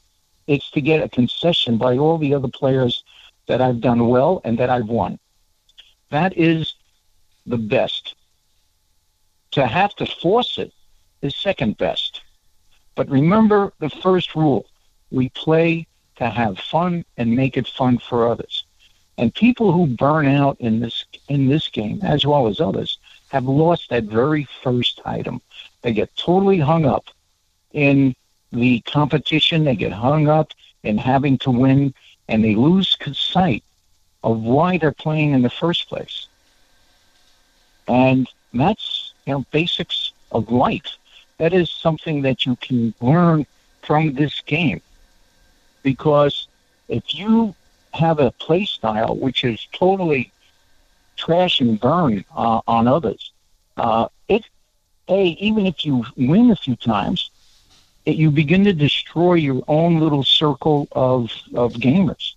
It's 0.46 0.70
to 0.72 0.80
get 0.80 1.02
a 1.02 1.08
concession 1.08 1.78
by 1.78 1.96
all 1.96 2.18
the 2.18 2.34
other 2.34 2.48
players 2.48 3.04
that 3.46 3.60
I've 3.60 3.80
done 3.80 4.08
well 4.08 4.40
and 4.44 4.58
that 4.58 4.70
I've 4.70 4.88
won. 4.88 5.18
That 6.10 6.36
is 6.36 6.74
the 7.46 7.58
best. 7.58 8.14
To 9.52 9.66
have 9.66 9.94
to 9.96 10.06
force 10.06 10.58
it 10.58 10.72
is 11.20 11.36
second 11.36 11.76
best. 11.76 12.22
But 12.94 13.08
remember 13.08 13.72
the 13.78 13.90
first 13.90 14.34
rule 14.34 14.66
we 15.10 15.28
play 15.30 15.86
to 16.16 16.28
have 16.28 16.58
fun 16.58 17.04
and 17.16 17.36
make 17.36 17.56
it 17.56 17.68
fun 17.68 17.98
for 17.98 18.28
others. 18.28 18.64
And 19.18 19.34
people 19.34 19.72
who 19.72 19.86
burn 19.86 20.26
out 20.26 20.56
in 20.60 20.80
this 20.80 21.04
in 21.28 21.48
this 21.48 21.68
game, 21.68 22.00
as 22.02 22.24
well 22.24 22.46
as 22.48 22.60
others, 22.60 22.98
have 23.28 23.44
lost 23.44 23.90
that 23.90 24.04
very 24.04 24.46
first 24.62 25.00
item. 25.04 25.40
They 25.82 25.92
get 25.92 26.14
totally 26.16 26.58
hung 26.58 26.86
up 26.86 27.06
in 27.72 28.14
the 28.52 28.80
competition. 28.80 29.64
They 29.64 29.76
get 29.76 29.92
hung 29.92 30.28
up 30.28 30.52
in 30.82 30.96
having 30.98 31.38
to 31.38 31.50
win, 31.50 31.94
and 32.28 32.42
they 32.42 32.54
lose 32.54 32.96
sight 33.12 33.64
of 34.24 34.40
why 34.40 34.78
they're 34.78 34.92
playing 34.92 35.32
in 35.32 35.42
the 35.42 35.50
first 35.50 35.88
place. 35.88 36.26
And 37.88 38.28
that's 38.54 39.01
you 39.26 39.34
know, 39.34 39.44
basics 39.52 40.12
of 40.30 40.50
life. 40.50 40.98
That 41.38 41.52
is 41.52 41.70
something 41.70 42.22
that 42.22 42.46
you 42.46 42.56
can 42.56 42.94
learn 43.00 43.46
from 43.82 44.14
this 44.14 44.40
game. 44.42 44.80
Because 45.82 46.48
if 46.88 47.14
you 47.14 47.54
have 47.92 48.18
a 48.18 48.32
play 48.32 48.64
style 48.64 49.16
which 49.16 49.44
is 49.44 49.66
totally 49.72 50.32
trash 51.16 51.60
and 51.60 51.80
burn 51.80 52.24
uh, 52.34 52.60
on 52.66 52.86
others, 52.88 53.32
uh, 53.76 54.08
it, 54.28 54.44
a 55.08 55.24
even 55.40 55.66
if 55.66 55.84
you 55.84 56.04
win 56.16 56.50
a 56.50 56.56
few 56.56 56.76
times, 56.76 57.30
it, 58.04 58.16
you 58.16 58.30
begin 58.30 58.64
to 58.64 58.72
destroy 58.72 59.34
your 59.34 59.62
own 59.68 59.98
little 60.00 60.24
circle 60.24 60.88
of 60.92 61.30
of 61.54 61.74
gamers. 61.74 62.34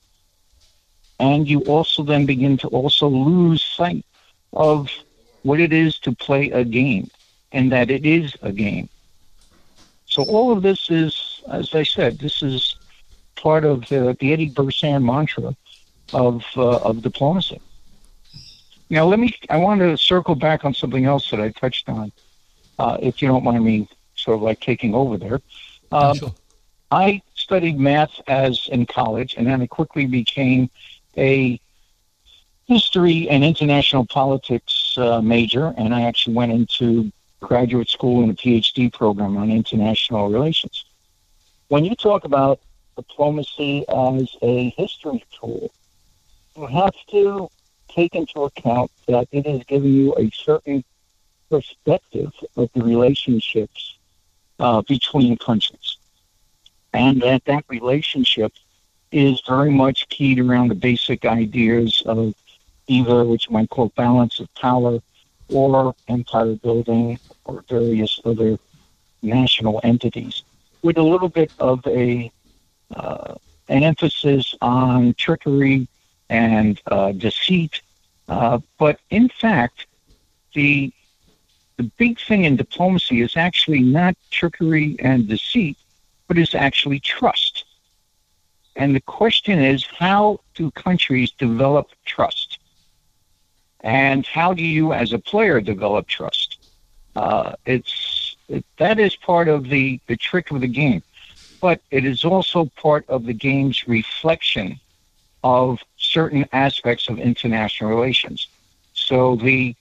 and 1.20 1.48
you 1.48 1.62
also 1.62 2.04
then 2.04 2.26
begin 2.26 2.58
to 2.58 2.68
also 2.70 3.08
lose 3.08 3.64
sight 3.64 4.06
of 4.54 4.90
what 5.46 5.60
it 5.60 5.72
is 5.72 6.00
to 6.00 6.12
play 6.12 6.50
a 6.50 6.64
game 6.66 7.08
and 7.52 7.72
that 7.72 7.92
it 7.92 8.04
is 8.04 8.36
a 8.42 8.52
game. 8.52 8.90
So 10.08 10.24
all 10.24 10.52
of 10.52 10.64
this 10.64 10.90
is, 10.90 11.44
as 11.52 11.76
I 11.76 11.84
said, 11.84 12.18
this 12.18 12.42
is 12.42 12.78
part 13.36 13.64
of 13.64 13.88
the, 13.90 14.18
the 14.20 14.28
Edi 14.34 14.50
Birsan 14.50 15.04
mantra 15.04 15.56
of 16.14 16.44
uh, 16.58 16.78
of 16.90 17.04
diplomacy. 17.04 17.62
Now, 18.90 19.06
let 19.06 19.20
me. 19.20 19.36
I 19.50 19.58
want 19.58 19.82
to 19.82 19.98
circle 19.98 20.36
back 20.36 20.66
on 20.66 20.74
something 20.74 21.06
else 21.06 21.30
that 21.30 21.40
I 21.40 21.50
touched 21.50 21.90
on, 21.90 22.12
uh, 22.80 22.98
if 23.00 23.22
you 23.22 23.28
don't 23.28 23.44
mind 23.44 23.64
me 23.64 23.88
sort 24.16 24.36
of 24.38 24.42
like 24.42 24.60
taking 24.62 24.96
over 24.96 25.18
there. 25.18 25.42
Um, 25.92 26.18
sure. 26.18 26.36
I 26.92 27.22
studied 27.36 27.80
math 27.80 28.16
as 28.28 28.68
in 28.72 28.86
college, 28.88 29.36
and 29.38 29.46
then 29.46 29.62
I 29.62 29.68
quickly 29.68 30.06
became 30.08 30.70
a 31.18 31.60
history 32.68 33.30
and 33.30 33.44
international 33.44 34.06
politics 34.06 34.85
uh, 34.98 35.22
major, 35.22 35.74
and 35.78 35.94
I 35.94 36.02
actually 36.04 36.36
went 36.36 36.52
into 36.52 37.12
graduate 37.40 37.90
school 37.90 38.24
in 38.24 38.30
a 38.30 38.34
PhD 38.34 38.92
program 38.92 39.38
on 39.38 39.52
international 39.52 40.30
relations. 40.30 40.86
When 41.68 41.86
you 41.86 41.96
talk 41.96 42.26
about 42.26 42.60
diplomacy 42.96 43.86
as 43.90 44.36
a 44.42 44.70
history 44.78 45.24
tool, 45.40 45.72
you 46.56 46.66
have 46.68 46.96
to 47.12 47.50
take 47.90 48.16
into 48.16 48.44
account 48.44 48.92
that 49.08 49.28
it 49.32 49.46
is 49.46 49.64
giving 49.66 49.92
you 49.92 50.16
a 50.18 50.30
certain 50.32 50.84
perspective 51.50 52.32
of 52.56 52.70
the 52.74 52.84
relationships 52.84 53.98
uh, 54.60 54.82
between 54.82 55.38
countries 55.38 55.98
and 56.96 57.22
that 57.22 57.44
that 57.46 57.66
relationship 57.68 58.54
is 59.12 59.42
very 59.48 59.70
much 59.70 60.08
keyed 60.10 60.40
around 60.40 60.70
the 60.70 60.76
basic 60.76 61.26
ideas 61.26 62.02
of 62.06 62.34
either 62.88 63.24
which 63.24 63.48
you 63.48 63.54
might 63.54 63.70
call 63.70 63.90
balance 63.96 64.40
of 64.40 64.54
power 64.56 65.00
or 65.50 65.96
empire 66.08 66.56
building 66.56 67.20
or 67.46 67.64
various 67.70 68.20
other 68.26 68.58
national 69.22 69.80
entities 69.84 70.44
with 70.82 70.98
a 70.98 71.02
little 71.02 71.30
bit 71.30 71.52
of 71.60 71.86
a 71.88 72.32
uh, 72.96 73.36
an 73.70 73.84
emphasis 73.84 74.54
on 74.62 75.14
trickery 75.16 75.88
and 76.30 76.82
uh, 76.88 77.12
deceit 77.12 77.82
uh, 78.30 78.60
but 78.78 79.00
in 79.10 79.30
fact 79.30 79.88
the 80.54 80.92
the 81.78 81.84
big 81.98 82.20
thing 82.20 82.46
in 82.46 82.56
diplomacy 82.56 83.22
is 83.22 83.36
actually 83.36 83.82
not 83.82 84.16
trickery 84.32 84.96
and 85.00 85.28
deceit 85.28 85.78
but 86.28 86.38
is 86.38 86.56
actually 86.56 87.00
trust. 87.00 87.66
And 88.76 88.96
the 88.96 89.02
question 89.02 89.60
is, 89.60 89.86
how 89.86 90.42
do 90.54 90.72
countries 90.72 91.32
develop 91.32 91.90
trust? 92.06 92.45
And 93.86 94.26
how 94.26 94.52
do 94.52 94.64
you, 94.64 94.94
as 94.94 95.14
a 95.14 95.20
player, 95.20 95.62
develop 95.62 96.08
trust? 96.08 96.58
Uh, 97.16 97.54
it's 97.68 98.36
it, 98.50 98.66
that 98.78 99.00
is 99.00 99.16
part 99.16 99.48
of 99.48 99.70
the, 99.70 100.00
the 100.08 100.18
trick 100.18 100.50
of 100.50 100.60
the 100.62 100.68
game, 100.68 101.04
but 101.62 101.82
it 101.92 102.04
is 102.04 102.26
also 102.26 102.66
part 102.82 103.08
of 103.08 103.26
the 103.26 103.34
game's 103.34 103.88
reflection 103.88 104.80
of 105.44 105.80
certain 105.98 106.48
aspects 106.52 107.10
of 107.10 107.20
international 107.20 107.92
relations. 107.92 108.48
So 108.94 109.36
the 109.36 109.76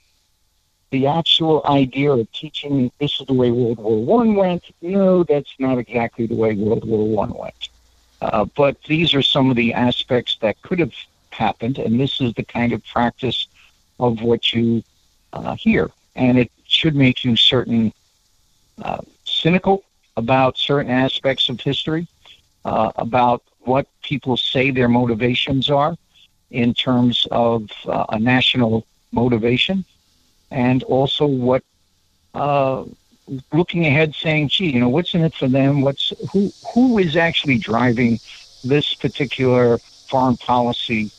the 0.91 1.07
actual 1.07 1.63
idea 1.65 2.13
of 2.13 2.31
teaching 2.33 2.93
this 3.01 3.19
is 3.21 3.27
the 3.27 3.33
way 3.33 3.51
World 3.51 3.79
War 3.79 4.05
One 4.05 4.35
went. 4.35 4.65
No, 4.83 5.25
that's 5.25 5.55
not 5.59 5.79
exactly 5.79 6.27
the 6.27 6.37
way 6.37 6.55
World 6.55 6.85
War 6.85 7.09
One 7.09 7.33
went. 7.33 7.71
Uh, 8.21 8.45
but 8.55 8.77
these 8.83 9.15
are 9.15 9.23
some 9.23 9.49
of 9.49 9.57
the 9.57 9.73
aspects 9.73 10.37
that 10.43 10.61
could 10.61 10.79
have 10.79 10.93
happened, 11.31 11.79
and 11.79 11.99
this 11.99 12.21
is 12.21 12.35
the 12.35 12.45
kind 12.45 12.75
of 12.75 12.85
practice 12.85 13.49
of 13.99 14.23
what 14.23 14.53
you 14.53 14.83
uh, 15.33 15.55
hear, 15.57 15.91
and 16.15 16.39
it 16.39 16.51
should 16.67 16.95
make 16.95 17.25
you 17.25 17.37
certain 17.37 17.93
uh, 18.83 18.99
cynical 19.25 19.83
about 20.17 20.57
certain 20.57 20.91
aspects 20.91 21.49
of 21.49 21.61
history, 21.61 22.07
uh, 22.65 22.91
about 22.97 23.43
what 23.61 23.87
people 24.03 24.37
say 24.37 24.71
their 24.71 24.89
motivations 24.89 25.71
are 25.71 25.97
in 26.51 26.75
terms 26.75 27.27
of 27.31 27.69
uh, 27.87 28.05
a 28.11 28.19
national 28.19 28.87
motivation 29.13 29.85
and 30.51 30.83
also 30.85 31.27
what 31.27 31.63
uh, 32.35 32.85
looking 33.53 33.87
ahead 33.87 34.15
saying 34.15 34.49
gee 34.49 34.71
you 34.71 34.81
know 34.81 34.89
what's 34.89 35.15
in 35.15 35.23
it 35.23 35.35
for 35.35 35.49
them? 35.49 35.81
What's 35.81 36.13
who 36.33 36.53
who 36.75 36.99
is 36.99 37.17
actually 37.17 37.59
driving 37.59 38.19
this 38.63 38.95
particular 38.95 39.79
foreign 40.09 40.37
policy 40.37 41.11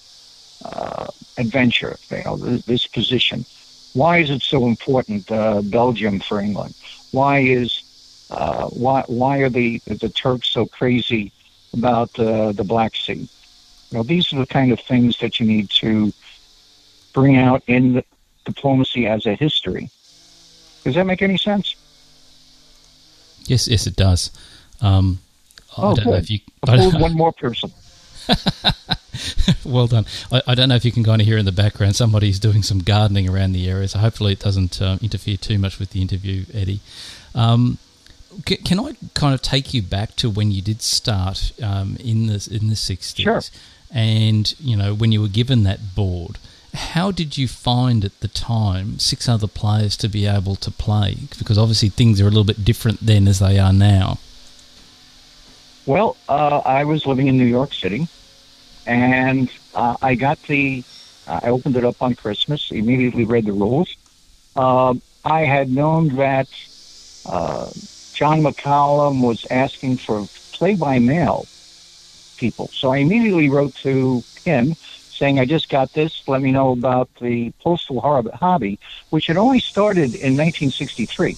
uh, 0.64 1.08
adventure 1.38 1.98
you 2.12 2.24
know 2.24 2.38
this, 2.38 2.62
this 2.66 2.88
position 2.88 3.46
why 3.94 4.18
is 4.18 4.30
it 4.30 4.42
so 4.42 4.66
important 4.68 5.30
uh, 5.32 5.62
belgium 5.62 6.20
for 6.20 6.40
england 6.40 6.74
why 7.12 7.40
is 7.40 7.82
uh, 8.32 8.66
why 8.68 9.04
why 9.08 9.38
are 9.38 9.50
the 9.50 9.80
the 9.86 10.10
turks 10.10 10.48
so 10.50 10.66
crazy 10.66 11.32
about 11.74 12.18
uh, 12.20 12.52
the 12.54 12.64
black 12.64 12.96
sea 12.96 13.28
you 13.90 13.98
know 13.98 14.04
these 14.04 14.32
are 14.34 14.38
the 14.40 14.46
kind 14.48 14.72
of 14.72 14.80
things 14.80 15.18
that 15.20 15.40
you 15.40 15.46
need 15.46 15.70
to 15.70 16.12
bring 17.14 17.38
out 17.38 17.64
in 17.68 17.94
the 17.94 18.04
diplomacy 18.46 19.08
as 19.08 19.26
a 19.26 19.34
history. 19.36 19.90
Does 20.84 20.96
that 20.96 21.06
make 21.06 21.22
any 21.22 21.38
sense? 21.38 21.76
Yes, 23.48 23.68
yes, 23.68 23.88
it 23.88 23.96
does. 23.96 24.32
Um, 24.82 25.20
I 25.78 25.82
Oh, 25.82 25.96
don't 25.96 26.06
know 26.06 26.12
good. 26.12 26.24
if 26.24 26.30
you. 26.30 26.40
I 26.68 26.88
one 27.00 27.14
more 27.14 27.32
person. 27.32 27.72
well 29.66 29.88
done. 29.88 30.06
I, 30.32 30.42
I 30.48 30.56
don't 30.56 30.70
know 30.70 30.76
if 30.76 30.86
you 30.86 30.92
can 30.92 31.04
kind 31.04 31.22
of 31.22 31.28
hear 31.28 31.38
in 31.38 31.46
the 31.46 31.52
background 31.52 31.96
somebody's 31.96 32.40
doing 32.40 32.64
some 32.64 32.80
gardening 32.80 33.30
around 33.30 33.54
the 33.54 33.70
area, 33.70 33.88
so 33.88 34.00
hopefully 34.00 34.34
it 34.34 34.40
doesn't 34.40 34.82
um, 34.82 35.00
interfere 35.02 35.38
too 35.38 35.58
much 35.58 35.80
with 35.80 35.92
the 35.92 36.02
interview, 36.02 36.46
Edi. 36.54 36.80
Um, 37.34 37.78
c- 38.48 38.58
can 38.58 38.80
I 38.80 38.96
kind 39.14 39.34
of 39.34 39.42
take 39.42 39.74
you 39.74 39.82
back 39.82 40.16
to 40.18 40.30
when 40.30 40.52
you 40.52 40.62
did 40.62 40.82
start 40.82 41.52
um, 41.62 41.98
in 42.00 42.28
the 42.28 42.48
in 42.52 42.70
the 42.70 42.76
sixties? 42.76 43.24
Sure. 43.24 43.42
And 43.92 44.54
you 44.60 44.76
know 44.76 44.94
when 44.94 45.12
you 45.12 45.22
were 45.22 45.28
given 45.28 45.64
that 45.64 45.96
board, 45.96 46.38
how 46.74 47.12
did 47.12 47.38
you 47.38 47.48
find 47.48 48.04
at 48.04 48.20
the 48.20 48.28
time 48.28 49.00
six 49.00 49.30
other 49.30 49.48
players 49.48 49.96
to 49.98 50.08
be 50.08 50.26
able 50.26 50.56
to 50.58 50.72
play? 50.72 51.18
Because 51.38 51.58
obviously 51.58 51.90
things 51.90 52.20
are 52.20 52.26
a 52.26 52.30
little 52.30 52.44
bit 52.44 52.66
different 52.66 53.00
then 53.02 53.28
as 53.28 53.40
they 53.40 53.58
are 53.60 53.74
now. 53.74 54.20
Well, 55.86 56.18
uh, 56.28 56.62
I 56.66 56.84
was 56.84 57.06
living 57.06 57.28
in 57.28 57.38
New 57.38 57.46
York 57.46 57.74
City, 57.74 58.08
and 58.86 59.50
uh, 59.74 59.96
I 60.02 60.16
got 60.16 60.40
the. 60.48 60.84
Uh, 61.28 61.40
I 61.44 61.50
opened 61.50 61.76
it 61.78 61.86
up 61.86 62.02
on 62.02 62.16
Christmas. 62.16 62.70
Immediately 62.72 63.26
read 63.26 63.46
the 63.46 63.54
rules. 63.54 63.96
Um 64.56 65.02
I 65.26 65.44
had 65.46 65.72
known 65.72 66.16
that 66.18 66.48
uh, 67.26 67.72
John 68.14 68.42
McCallum 68.42 69.22
was 69.22 69.44
asking 69.50 69.98
for 69.98 70.30
play-by-mail 70.54 71.48
people, 72.38 72.70
so 72.74 72.92
I 72.92 72.98
immediately 72.98 73.50
wrote 73.50 73.74
to 73.82 74.24
him 74.44 74.76
saying, 75.10 75.40
"I 75.40 75.46
just 75.46 75.68
got 75.70 75.92
this. 75.94 76.22
Let 76.28 76.42
me 76.44 76.52
know 76.52 76.72
about 76.72 77.10
the 77.20 77.52
postal 77.64 78.00
hobby, 78.02 78.80
which 79.10 79.26
had 79.28 79.38
only 79.38 79.60
started 79.60 80.14
in 80.14 80.38
1963." 80.38 81.36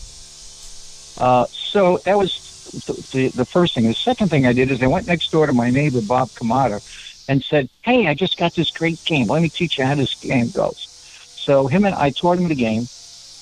Uh, 1.18 1.46
so 1.52 2.02
that 2.06 2.18
was 2.18 2.57
the, 2.72 3.32
the, 3.36 3.46
first 3.46 3.76
thing. 3.76 3.86
The 3.86 3.94
second 3.94 4.30
thing 4.30 4.46
I 4.46 4.54
did 4.54 4.72
is 4.72 4.82
I 4.82 4.88
went 4.88 5.08
next 5.08 5.32
door 5.32 5.48
to 5.48 5.54
my 5.54 5.70
neighbor 5.70 6.02
Bob 6.02 6.30
Kamada 6.30 6.82
and 7.30 7.44
said, 7.44 7.70
"Hey, 7.82 8.08
I 8.08 8.14
just 8.14 8.38
got 8.38 8.56
this 8.56 8.72
great 8.72 9.04
game. 9.06 9.28
Let 9.28 9.42
me 9.42 9.50
teach 9.50 9.78
you 9.78 9.86
how 9.86 9.96
this 9.96 10.16
game 10.16 10.50
goes." 10.50 10.88
So 11.38 11.68
him 11.68 11.86
and 11.86 11.96
I 11.96 12.10
taught 12.10 12.38
him 12.38 12.48
the 12.48 12.56
game, 12.56 12.88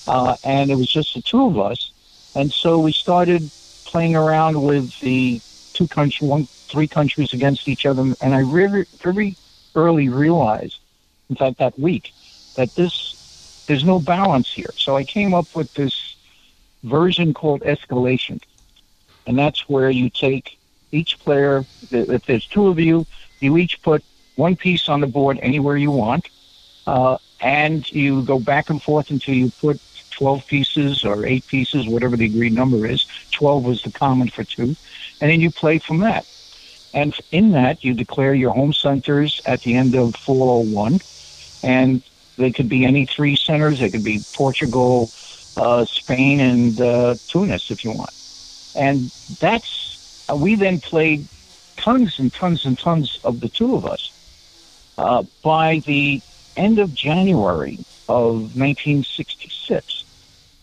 uh, 0.08 0.36
and 0.44 0.72
it 0.72 0.76
was 0.76 0.90
just 0.90 1.14
the 1.14 1.22
two 1.22 1.46
of 1.46 1.60
us. 1.60 1.92
And 2.36 2.52
so 2.52 2.80
we 2.80 2.92
started 2.92 3.50
playing 3.86 4.16
around 4.16 4.62
with 4.62 5.00
the 5.00 5.42
two 5.74 5.88
country, 5.88 6.28
one, 6.28 6.46
three 6.46 6.88
countries 6.88 7.34
against 7.34 7.68
each 7.68 7.86
other. 7.86 8.02
And 8.22 8.36
I 8.36 8.44
very, 8.44 8.86
very 9.02 9.36
early 9.76 10.10
realized, 10.10 10.80
in 11.30 11.36
fact, 11.36 11.58
that 11.60 11.80
week, 11.80 12.12
that 12.56 12.76
this 12.76 13.66
there's 13.68 13.84
no 13.84 14.00
balance 14.00 14.52
here. 14.54 14.72
So 14.76 14.96
I 14.96 15.04
came 15.04 15.34
up 15.34 15.56
with 15.56 15.74
this 15.74 16.16
version 16.84 17.34
called 17.34 17.62
escalation 17.62 18.42
and 19.26 19.38
that's 19.38 19.68
where 19.68 19.90
you 19.90 20.10
take 20.10 20.58
each 20.92 21.20
player. 21.20 21.66
If 21.92 22.26
there's 22.26 22.48
two 22.48 22.68
of 22.68 22.80
you, 22.80 23.06
you 23.42 23.58
each 23.58 23.82
put 23.82 24.04
one 24.36 24.56
piece 24.56 24.90
on 24.90 25.02
the 25.02 25.08
board 25.08 25.40
anywhere 25.42 25.78
you 25.78 25.92
want, 25.92 26.30
uh, 26.88 27.18
and 27.42 27.90
you 27.92 28.24
go 28.24 28.40
back 28.40 28.70
and 28.70 28.82
forth 28.82 29.10
until 29.10 29.36
you 29.36 29.52
put 29.62 29.80
12 30.12 30.48
pieces 30.48 31.04
or 31.04 31.26
eight 31.26 31.46
pieces, 31.48 31.88
whatever 31.88 32.16
the 32.16 32.26
agreed 32.26 32.54
number 32.54 32.86
is. 32.86 33.06
12 33.32 33.64
was 33.64 33.82
the 33.84 33.92
common 33.92 34.30
for 34.30 34.44
two, 34.44 34.76
and 35.22 35.32
then 35.32 35.42
you 35.42 35.52
play 35.52 35.80
from 35.80 36.00
that. 36.00 36.26
And 36.94 37.14
in 37.32 37.52
that, 37.52 37.84
you 37.84 37.94
declare 37.94 38.34
your 38.34 38.54
home 38.54 38.72
centers 38.72 39.42
at 39.46 39.62
the 39.64 39.76
end 39.76 39.96
of 39.96 40.16
401, 40.16 41.02
and 41.64 42.02
they 42.38 42.52
could 42.52 42.70
be 42.70 42.86
any 42.86 43.06
three 43.06 43.36
centers. 43.36 43.82
They 43.82 43.90
could 43.90 44.04
be 44.04 44.24
Portugal, 44.34 45.12
uh, 45.58 45.84
Spain, 45.84 46.40
and 46.40 46.80
uh, 46.80 47.16
Tunis 47.28 47.70
if 47.70 47.84
you 47.84 47.92
want 47.92 48.12
and 48.76 49.12
that's 49.40 50.26
uh, 50.30 50.36
we 50.36 50.56
then 50.56 50.80
played 50.80 51.28
tons 51.78 52.20
and 52.20 52.34
tons 52.34 52.66
and 52.66 52.78
tons 52.78 53.20
of 53.24 53.40
the 53.40 53.50
two 53.50 53.76
of 53.76 53.86
us 53.86 54.12
uh, 54.98 55.24
by 55.44 55.80
the 55.86 56.22
end 56.58 56.80
of 56.80 56.94
January 56.94 57.80
of 58.08 58.56
1966, 58.56 60.04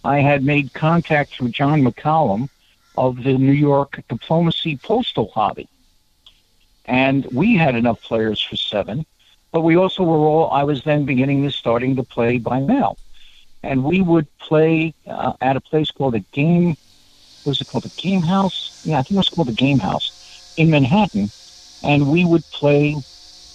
I 0.04 0.20
had 0.20 0.44
made 0.44 0.72
contact 0.72 1.34
through 1.34 1.50
John 1.50 1.82
McCallum 1.82 2.48
of 2.96 3.22
the 3.22 3.34
New 3.34 3.52
York 3.52 4.00
Diplomacy 4.08 4.76
Postal 4.76 5.30
Hobby. 5.30 5.68
And 6.84 7.26
we 7.26 7.56
had 7.56 7.74
enough 7.74 8.02
players 8.02 8.40
for 8.40 8.56
seven, 8.56 9.06
but 9.52 9.60
we 9.60 9.76
also 9.76 10.02
were 10.02 10.16
all, 10.16 10.50
I 10.50 10.64
was 10.64 10.82
then 10.82 11.04
beginning 11.04 11.42
to 11.44 11.50
starting 11.50 11.96
to 11.96 12.02
play 12.02 12.38
by 12.38 12.60
mail. 12.60 12.98
And 13.62 13.84
we 13.84 14.02
would 14.02 14.26
play 14.38 14.94
uh, 15.06 15.34
at 15.40 15.56
a 15.56 15.60
place 15.60 15.90
called 15.90 16.14
the 16.14 16.24
Game, 16.32 16.76
what 17.42 17.50
was 17.50 17.60
it 17.60 17.68
called? 17.68 17.84
The 17.84 18.00
Game 18.00 18.22
House? 18.22 18.82
Yeah, 18.84 18.98
I 18.98 19.02
think 19.02 19.12
it 19.12 19.16
was 19.16 19.28
called 19.28 19.48
the 19.48 19.52
Game 19.52 19.78
House 19.78 20.54
in 20.56 20.70
Manhattan. 20.70 21.30
And 21.82 22.10
we 22.10 22.24
would 22.24 22.44
play, 22.50 22.96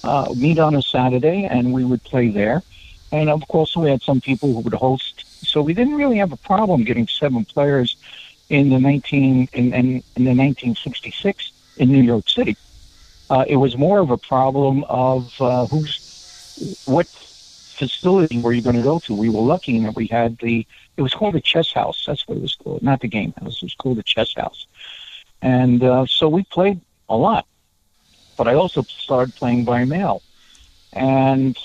uh, 0.04 0.34
meet 0.36 0.60
on 0.60 0.76
a 0.76 0.82
Saturday, 0.82 1.45
and 1.45 1.73
we 1.73 1.86
would 1.86 2.04
play 2.04 2.30
there. 2.30 2.62
And 3.12 3.30
of 3.30 3.47
course, 3.47 3.76
we 3.78 3.89
had 3.89 4.02
some 4.02 4.19
people 4.19 4.54
who 4.54 4.60
would 4.60 4.73
host. 4.73 5.26
So 5.45 5.62
we 5.62 5.73
didn't 5.73 5.95
really 5.95 6.17
have 6.17 6.34
a 6.34 6.38
problem 6.38 6.84
getting 6.84 7.08
seven 7.08 7.45
players 7.45 7.95
in 8.50 8.69
the 8.69 8.80
19 8.80 9.50
in, 9.54 9.73
in, 9.73 9.73
in 9.73 10.23
the 10.23 10.36
1966 10.36 11.52
in 11.78 11.91
New 11.91 12.02
York 12.02 12.28
City. 12.28 12.58
Uh, 13.30 13.45
it 13.47 13.58
was 13.58 13.78
more 13.78 14.00
of 14.00 14.10
a 14.10 14.17
problem 14.17 14.84
of 14.86 15.34
uh, 15.41 15.65
who's 15.67 16.82
what 16.86 17.08
facility 17.08 18.39
were 18.39 18.54
you 18.54 18.62
going 18.62 18.76
to 18.76 18.82
go 18.82 19.00
to. 19.00 19.13
We 19.13 19.30
were 19.30 19.41
lucky 19.41 19.78
in 19.78 19.84
that 19.84 19.95
we 19.95 20.08
had 20.08 20.38
the 20.39 20.65
it 20.97 21.01
was 21.01 21.13
called 21.13 21.36
the 21.36 21.41
chess 21.41 21.71
house. 21.71 22.03
That's 22.05 22.27
what 22.27 22.38
it 22.38 22.41
was 22.41 22.55
called, 22.55 22.81
not 22.81 23.01
the 23.01 23.07
game 23.07 23.33
house. 23.39 23.57
It 23.57 23.63
was 23.63 23.75
called 23.75 23.97
the 23.97 24.03
chess 24.03 24.33
house, 24.36 24.67
and 25.41 25.83
uh, 25.83 26.05
so 26.05 26.27
we 26.27 26.43
played 26.43 26.81
a 27.07 27.15
lot. 27.15 27.45
But 28.36 28.47
I 28.47 28.53
also 28.55 28.83
started 28.83 29.36
playing 29.36 29.63
by 29.63 29.86
mail, 29.86 30.21
and 30.93 31.57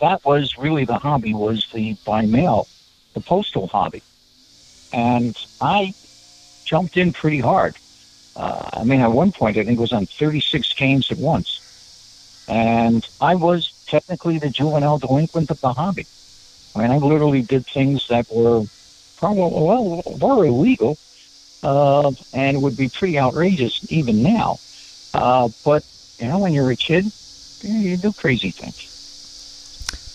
that 0.00 0.24
was 0.24 0.58
really 0.58 0.84
the 0.84 0.98
hobby 0.98 1.34
was 1.34 1.68
the 1.72 1.96
by 2.04 2.26
mail, 2.26 2.66
the 3.14 3.20
postal 3.20 3.66
hobby, 3.66 4.02
and 4.92 5.36
I 5.60 5.94
jumped 6.64 6.96
in 6.96 7.12
pretty 7.12 7.40
hard. 7.40 7.76
Uh, 8.36 8.70
I 8.74 8.84
mean, 8.84 9.00
at 9.00 9.10
one 9.10 9.32
point, 9.32 9.56
I 9.56 9.64
think 9.64 9.78
it 9.78 9.80
was 9.80 9.92
on 9.92 10.06
36 10.06 10.74
games 10.74 11.10
at 11.10 11.18
once. 11.18 11.60
And 12.46 13.06
I 13.20 13.34
was 13.34 13.72
technically 13.86 14.38
the 14.38 14.48
juvenile 14.48 14.98
delinquent 14.98 15.50
of 15.50 15.60
the 15.60 15.72
hobby. 15.72 16.06
I 16.74 16.82
mean, 16.82 16.90
I 16.90 16.98
literally 16.98 17.42
did 17.42 17.66
things 17.66 18.06
that 18.08 18.30
were 18.30 18.64
probably, 19.18 19.42
well, 19.42 20.02
were 20.20 20.46
illegal 20.46 20.96
uh, 21.62 22.12
and 22.32 22.62
would 22.62 22.76
be 22.76 22.88
pretty 22.88 23.18
outrageous 23.18 23.90
even 23.92 24.22
now. 24.22 24.58
Uh, 25.14 25.48
but, 25.64 25.84
you 26.18 26.28
know, 26.28 26.38
when 26.38 26.52
you're 26.52 26.70
a 26.70 26.76
kid, 26.76 27.10
you 27.62 27.96
do 27.96 28.12
crazy 28.12 28.50
things. 28.50 28.84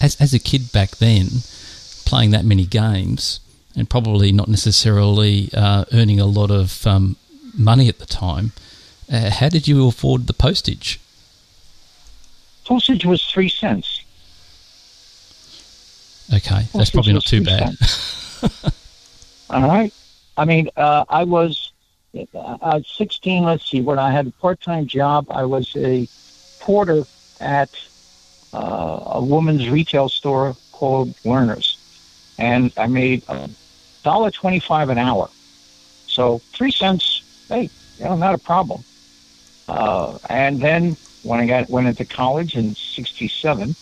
As, 0.02 0.16
as 0.20 0.34
a 0.34 0.40
kid 0.40 0.72
back 0.72 0.92
then, 0.98 1.28
playing 2.06 2.32
that 2.32 2.46
many 2.46 2.66
games 2.66 3.40
and 3.76 3.90
probably 3.90 4.32
not 4.32 4.48
necessarily 4.48 5.50
uh, 5.54 5.86
earning 5.94 6.20
a 6.20 6.26
lot 6.26 6.52
of 6.52 6.86
um, 6.86 7.16
money 7.58 7.90
at 7.90 8.00
the 8.00 8.06
time. 8.06 8.52
Uh, 9.12 9.30
how 9.30 9.50
did 9.50 9.68
you 9.68 9.88
afford 9.88 10.28
the 10.28 10.34
postage? 10.34 11.00
Postage 12.66 13.06
was 13.06 13.26
three 13.26 13.50
cents. 13.50 14.04
Okay, 16.34 16.64
that's 16.74 16.90
probably 16.90 17.14
not 17.14 17.26
too 17.26 17.44
bad. 17.44 17.76
All 19.54 19.68
right. 19.68 19.94
I 20.38 20.46
mean, 20.46 20.70
uh, 20.76 21.06
I 21.10 21.24
was 21.26 21.74
uh, 22.36 22.82
16. 22.98 23.44
Let's 23.44 23.70
see, 23.70 23.82
when 23.82 24.00
I 24.00 24.12
had 24.12 24.28
a 24.28 24.32
part-time 24.32 24.88
job, 24.88 25.28
I 25.30 25.46
was 25.46 25.76
a 25.76 26.10
porter 26.60 27.06
at 27.40 27.70
uh, 28.54 29.00
a 29.06 29.24
woman's 29.24 29.70
retail 29.70 30.10
store 30.10 30.58
called 30.72 31.16
Lerners, 31.24 31.78
and 32.40 32.74
I 32.78 32.88
made 32.88 33.24
a 33.30 33.50
dollar 34.04 34.32
twenty-five 34.32 34.90
an 34.90 34.98
hour. 34.98 35.30
So 36.08 36.42
three 36.54 36.72
cents 36.72 37.24
hey, 37.50 37.70
you 38.00 38.06
know, 38.06 38.16
not 38.16 38.36
a 38.36 38.40
problem. 38.40 38.84
Uh, 39.68 40.18
and 40.30 40.62
then 40.62 40.98
when 41.24 41.40
I 41.40 41.46
got 41.48 41.70
went 41.70 41.88
into 41.88 42.06
college 42.06 42.56
in 42.56 42.76
'67, 42.76 43.76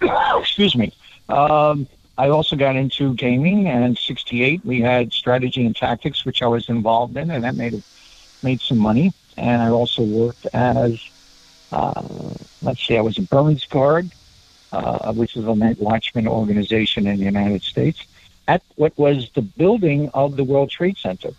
excuse 0.40 0.76
me, 0.76 0.92
um, 1.28 1.88
I 2.18 2.28
also 2.28 2.56
got 2.56 2.76
into 2.76 3.14
gaming. 3.14 3.68
And 3.68 3.84
in 3.84 3.96
'68, 3.96 4.64
we 4.64 4.80
had 4.80 5.12
strategy 5.12 5.64
and 5.64 5.74
tactics, 5.74 6.24
which 6.24 6.42
I 6.42 6.46
was 6.46 6.68
involved 6.68 7.16
in, 7.16 7.30
and 7.30 7.44
that 7.44 7.56
made 7.56 7.82
made 8.42 8.60
some 8.60 8.78
money. 8.78 9.12
And 9.36 9.62
I 9.62 9.70
also 9.70 10.02
worked 10.02 10.46
as, 10.52 11.00
uh, 11.72 12.02
let's 12.62 12.86
see, 12.86 12.96
I 12.96 13.00
was 13.00 13.18
a 13.18 13.22
Burns 13.22 13.64
guard, 13.64 14.10
uh, 14.72 15.12
which 15.12 15.36
is 15.36 15.46
a 15.46 15.54
night 15.54 15.80
watchman 15.80 16.26
organization 16.26 17.06
in 17.06 17.18
the 17.18 17.24
United 17.24 17.62
States, 17.62 18.04
at 18.48 18.62
what 18.76 18.96
was 18.98 19.30
the 19.34 19.42
building 19.42 20.10
of 20.12 20.36
the 20.36 20.44
World 20.44 20.70
Trade 20.70 20.98
Center. 20.98 21.30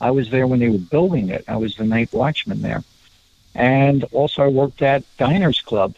I 0.00 0.10
was 0.10 0.30
there 0.30 0.46
when 0.46 0.60
they 0.60 0.70
were 0.70 0.78
building 0.78 1.28
it. 1.28 1.44
I 1.48 1.56
was 1.56 1.76
the 1.76 1.84
night 1.84 2.12
watchman 2.12 2.62
there. 2.62 2.82
And 3.54 4.04
also 4.12 4.42
I 4.42 4.48
worked 4.48 4.80
at 4.80 5.04
Diners 5.18 5.60
Club 5.60 5.94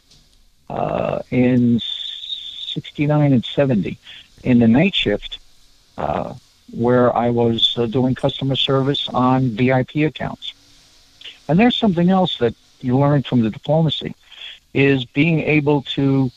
uh, 0.68 1.20
in 1.30 1.78
69 1.80 3.32
and 3.32 3.44
70 3.44 3.98
in 4.42 4.58
the 4.58 4.68
night 4.68 4.94
shift 4.94 5.38
uh, 5.98 6.34
where 6.72 7.14
I 7.14 7.30
was 7.30 7.76
uh, 7.76 7.86
doing 7.86 8.14
customer 8.14 8.56
service 8.56 9.08
on 9.08 9.50
VIP 9.50 9.96
accounts. 9.96 10.54
And 11.48 11.58
there's 11.58 11.76
something 11.76 12.10
else 12.10 12.38
that 12.38 12.54
you 12.80 12.98
learn 12.98 13.22
from 13.22 13.42
the 13.42 13.50
diplomacy 13.50 14.14
is 14.74 15.04
being 15.04 15.40
able 15.40 15.82
to 15.82 16.30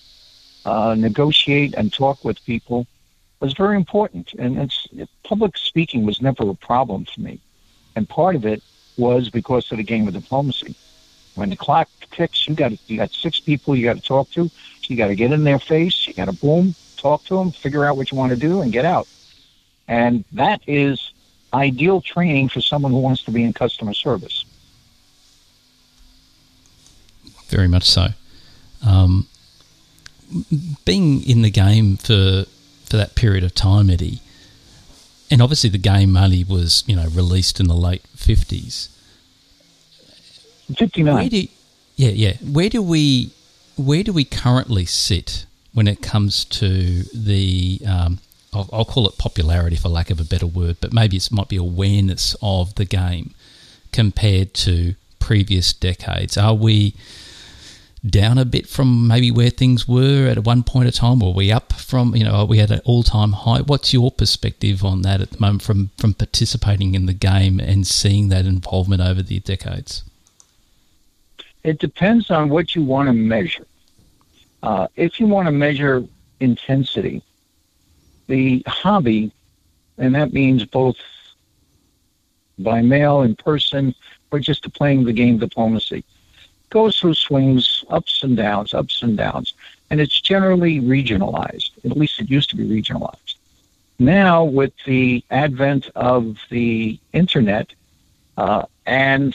uh, 0.66 0.96
negotiate 0.96 1.74
and 1.76 1.92
talk 1.92 2.24
with 2.26 2.44
people 2.46 2.86
was 3.40 3.54
very 3.54 3.76
important. 3.76 4.34
And 4.34 4.58
it's 4.58 4.88
public 5.24 5.58
speaking 5.58 6.06
was 6.06 6.22
never 6.22 6.50
a 6.50 6.56
problem 6.56 7.06
for 7.06 7.22
me. 7.22 7.40
And 7.96 8.08
part 8.10 8.36
of 8.36 8.46
it 8.46 8.62
was 8.98 9.30
because 9.30 9.72
of 9.72 9.78
the 9.78 9.84
game 9.84 10.08
of 10.08 10.14
diplomacy. 10.14 10.76
When 11.36 11.50
the 11.50 11.56
clock 11.56 11.90
ticks, 12.12 12.48
you 12.48 12.56
got 12.56 12.72
you 12.90 12.98
got 12.98 13.12
six 13.12 13.40
people 13.40 13.76
you 13.76 13.86
got 13.86 13.98
to 13.98 14.02
talk 14.02 14.32
to. 14.32 14.50
You 14.88 14.96
got 14.96 15.08
to 15.08 15.16
get 15.16 15.32
in 15.32 15.44
their 15.44 15.60
face. 15.60 16.08
You 16.08 16.14
got 16.14 16.26
to 16.26 16.34
boom, 16.34 16.76
talk 17.06 17.24
to 17.26 17.36
them, 17.36 17.52
figure 17.52 17.86
out 17.86 17.98
what 17.98 18.12
you 18.12 18.18
want 18.18 18.32
to 18.32 18.36
do, 18.36 18.62
and 18.62 18.72
get 18.72 18.84
out. 18.84 19.08
And 19.88 20.26
that 20.32 20.62
is 20.66 21.12
ideal 21.54 22.02
training 22.02 22.50
for 22.50 22.62
someone 22.62 22.92
who 22.92 23.00
wants 23.00 23.24
to 23.24 23.32
be 23.32 23.44
in 23.44 23.54
customer 23.54 23.94
service. 23.94 24.44
Very 27.48 27.68
much 27.68 27.84
so. 27.84 28.08
Um, 28.86 29.28
being 30.84 31.24
in 31.24 31.44
the 31.44 31.52
game 31.52 31.98
for 31.98 32.46
for 32.86 32.98
that 32.98 33.14
period 33.16 33.44
of 33.44 33.54
time, 33.54 33.92
Edi, 33.92 34.20
and 35.30 35.42
obviously 35.42 35.70
the 35.70 35.78
game 35.78 36.18
only 36.18 36.44
was 36.44 36.84
you 36.88 36.96
know 36.96 37.08
released 37.10 37.60
in 37.60 37.68
the 37.68 37.76
late 37.76 38.02
fifties. 38.16 38.90
Fifty 40.76 41.04
nine. 41.04 41.30
Yeah, 41.96 42.10
yeah. 42.10 42.34
Where 42.42 42.70
do 42.70 42.82
we 42.82 43.30
where 43.78 44.04
do 44.04 44.12
we 44.12 44.26
currently 44.26 44.86
sit 44.86 45.46
when 45.76 45.88
it 45.88 46.02
comes 46.02 46.46
to 46.46 47.04
the 47.14 47.80
um, 47.88 48.20
I'll, 48.54 48.70
I'll, 48.72 48.86
call 48.86 49.08
it 49.08 49.18
popularity 49.18 49.76
for 49.76 49.90
lack 49.90 50.10
of 50.10 50.22
a 50.22 50.24
better 50.24 50.48
word, 50.48 50.78
but 50.80 50.94
maybe 50.94 51.18
it 51.18 51.30
might 51.32 51.50
be 51.50 51.58
awareness 51.58 52.36
of 52.42 52.74
the 52.76 52.86
game 52.86 53.36
compared 53.92 54.54
to 54.56 54.96
previous 55.20 55.74
decades. 55.74 56.38
Are 56.38 56.54
we 56.54 56.96
down 58.10 58.38
a 58.38 58.46
bit 58.46 58.68
from 58.68 59.08
maybe 59.08 59.32
where 59.32 59.50
things 59.50 59.86
were 59.88 60.28
at 60.28 60.46
one 60.46 60.64
point 60.64 60.88
of 60.88 60.94
time? 60.96 61.22
Are 61.22 61.34
we 61.34 61.52
up 61.52 61.74
from, 61.74 62.16
you 62.16 62.24
know, 62.24 62.32
are 62.32 62.46
we 62.46 62.62
at 62.62 62.72
an 62.72 62.80
all 62.86 63.04
time 63.04 63.34
high? 63.34 63.60
What's 63.60 63.94
your 63.94 64.12
perspective 64.12 64.86
on 64.86 65.02
that 65.02 65.20
at 65.20 65.32
the 65.32 65.40
moment 65.40 65.64
from, 65.64 65.90
from 65.98 66.14
participating 66.14 66.96
in 66.96 67.06
the 67.06 67.14
game 67.14 67.60
and 67.60 67.86
seeing 67.86 68.30
that 68.30 68.46
involvement 68.46 69.02
over 69.02 69.22
the 69.22 69.42
decades? 69.42 70.04
It 71.64 71.80
depends 71.80 72.32
on 72.32 72.48
what 72.48 72.76
you 72.76 72.84
want 72.84 73.08
to 73.08 73.14
measure. 73.14 73.66
Uh, 74.66 74.88
if 74.96 75.20
you 75.20 75.28
want 75.28 75.46
to 75.48 75.52
measure 75.52 76.04
intensity, 76.40 77.22
the 78.28 78.64
hobby, 78.68 79.32
and 79.98 80.16
that 80.16 80.34
means 80.34 80.66
both 80.66 80.98
by 82.60 82.82
mail, 82.82 83.22
in 83.22 83.36
person, 83.36 83.94
or 84.32 84.40
just 84.40 84.72
playing 84.74 85.04
the 85.04 85.14
game 85.14 85.38
diplomacy 85.38 86.04
goes 86.70 87.00
through 87.00 87.14
swings, 87.14 87.86
ups 87.90 88.24
and 88.24 88.36
downs, 88.36 88.74
ups 88.74 89.02
and 89.02 89.18
downs, 89.18 89.54
and 89.90 90.02
it's 90.02 90.20
generally 90.20 90.82
regionalized. 90.82 91.72
At 91.86 91.98
least 91.98 92.20
it 92.20 92.30
used 92.30 92.50
to 92.50 92.58
be 92.58 92.66
regionalized. 92.66 93.36
Now, 93.98 94.44
with 94.44 94.74
the 94.86 95.24
advent 95.32 95.90
of 95.96 96.38
the 96.50 97.00
internet 97.14 97.74
uh, 98.38 98.64
and 98.86 99.34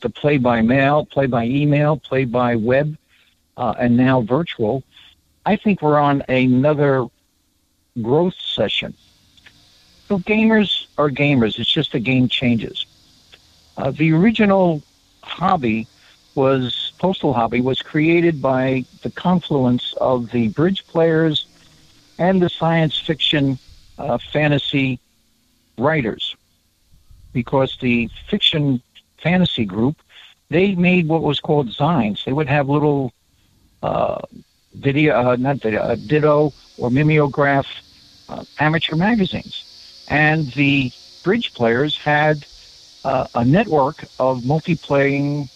the 0.00 0.08
play 0.08 0.38
by 0.38 0.62
mail, 0.62 1.04
play 1.04 1.26
by 1.26 1.44
email, 1.44 1.98
play 1.98 2.24
by 2.24 2.56
web, 2.56 2.96
uh, 3.56 3.74
and 3.78 3.96
now 3.96 4.20
virtual, 4.22 4.82
I 5.46 5.56
think 5.56 5.82
we're 5.82 5.98
on 5.98 6.22
another 6.28 7.06
growth 8.00 8.34
session. 8.38 8.94
So 10.08 10.18
gamers 10.18 10.86
are 10.98 11.10
gamers. 11.10 11.58
It's 11.58 11.70
just 11.70 11.92
the 11.92 12.00
game 12.00 12.28
changes. 12.28 12.86
Uh, 13.76 13.90
the 13.90 14.12
original 14.12 14.82
hobby 15.22 15.86
was 16.34 16.92
postal 16.98 17.32
hobby 17.32 17.60
was 17.60 17.80
created 17.80 18.42
by 18.42 18.84
the 19.02 19.10
confluence 19.10 19.94
of 20.00 20.30
the 20.30 20.48
bridge 20.48 20.86
players 20.86 21.46
and 22.18 22.42
the 22.42 22.48
science 22.48 22.98
fiction 22.98 23.58
uh, 23.98 24.18
fantasy 24.32 24.98
writers 25.78 26.36
because 27.32 27.76
the 27.80 28.08
fiction 28.28 28.82
fantasy 29.18 29.64
group 29.64 29.96
they 30.50 30.74
made 30.74 31.08
what 31.08 31.22
was 31.22 31.40
called 31.40 31.68
zines. 31.68 32.24
They 32.24 32.32
would 32.32 32.48
have 32.48 32.68
little 32.68 33.12
uh, 33.84 34.18
video, 34.72 35.14
uh, 35.14 35.36
not 35.36 35.60
video, 35.60 35.80
uh, 35.80 35.94
ditto 35.94 36.54
or 36.78 36.90
mimeograph 36.90 37.66
uh, 38.30 38.42
amateur 38.58 38.96
magazines, 38.96 39.62
and 40.08 40.50
the 40.52 40.90
bridge 41.22 41.52
players 41.52 41.96
had 41.98 42.46
a 43.04 43.44
network 43.44 44.06
of 44.18 44.40
multiplaying 44.40 45.50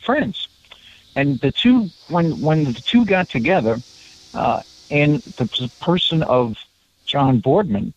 friends, 0.00 0.48
and 1.14 1.38
the 1.40 1.52
two 1.52 1.90
when 2.08 2.40
when 2.40 2.64
the 2.64 2.72
two 2.72 3.04
got 3.04 3.28
together, 3.28 3.78
in 4.88 5.22
the 5.36 5.70
person 5.82 6.22
of 6.22 6.56
John 7.04 7.38
Boardman, 7.40 7.92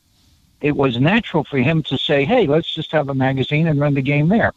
it 0.59 0.75
was 0.75 0.99
natural 0.99 1.45
for 1.45 1.59
him 1.59 1.81
to 1.83 1.97
say, 1.97 2.25
"Hey, 2.25 2.45
let's 2.45 2.73
just 2.73 2.91
have 2.91 3.07
a 3.07 3.15
magazine 3.15 3.67
and 3.67 3.79
run 3.79 3.93
the 3.93 4.01
game 4.01 4.27
there." 4.27 4.51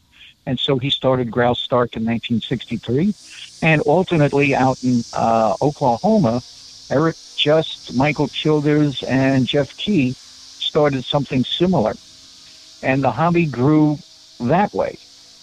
And 0.46 0.58
so 0.60 0.78
he 0.78 0.90
started 0.90 1.30
Graustark 1.30 1.96
in 1.96 2.04
1963. 2.04 3.14
And 3.62 3.80
alternately 3.82 4.54
out 4.54 4.82
in 4.84 5.04
uh, 5.12 5.56
Oklahoma, 5.62 6.42
Eric 6.90 7.16
Just, 7.36 7.94
Michael 7.94 8.28
Childers, 8.28 9.02
and 9.04 9.46
Jeff 9.46 9.76
Key 9.76 10.12
started 10.12 11.04
something 11.04 11.44
similar. 11.44 11.94
And 12.82 13.02
the 13.02 13.10
hobby 13.10 13.46
grew 13.46 13.98
that 14.40 14.74
way. 14.74 14.98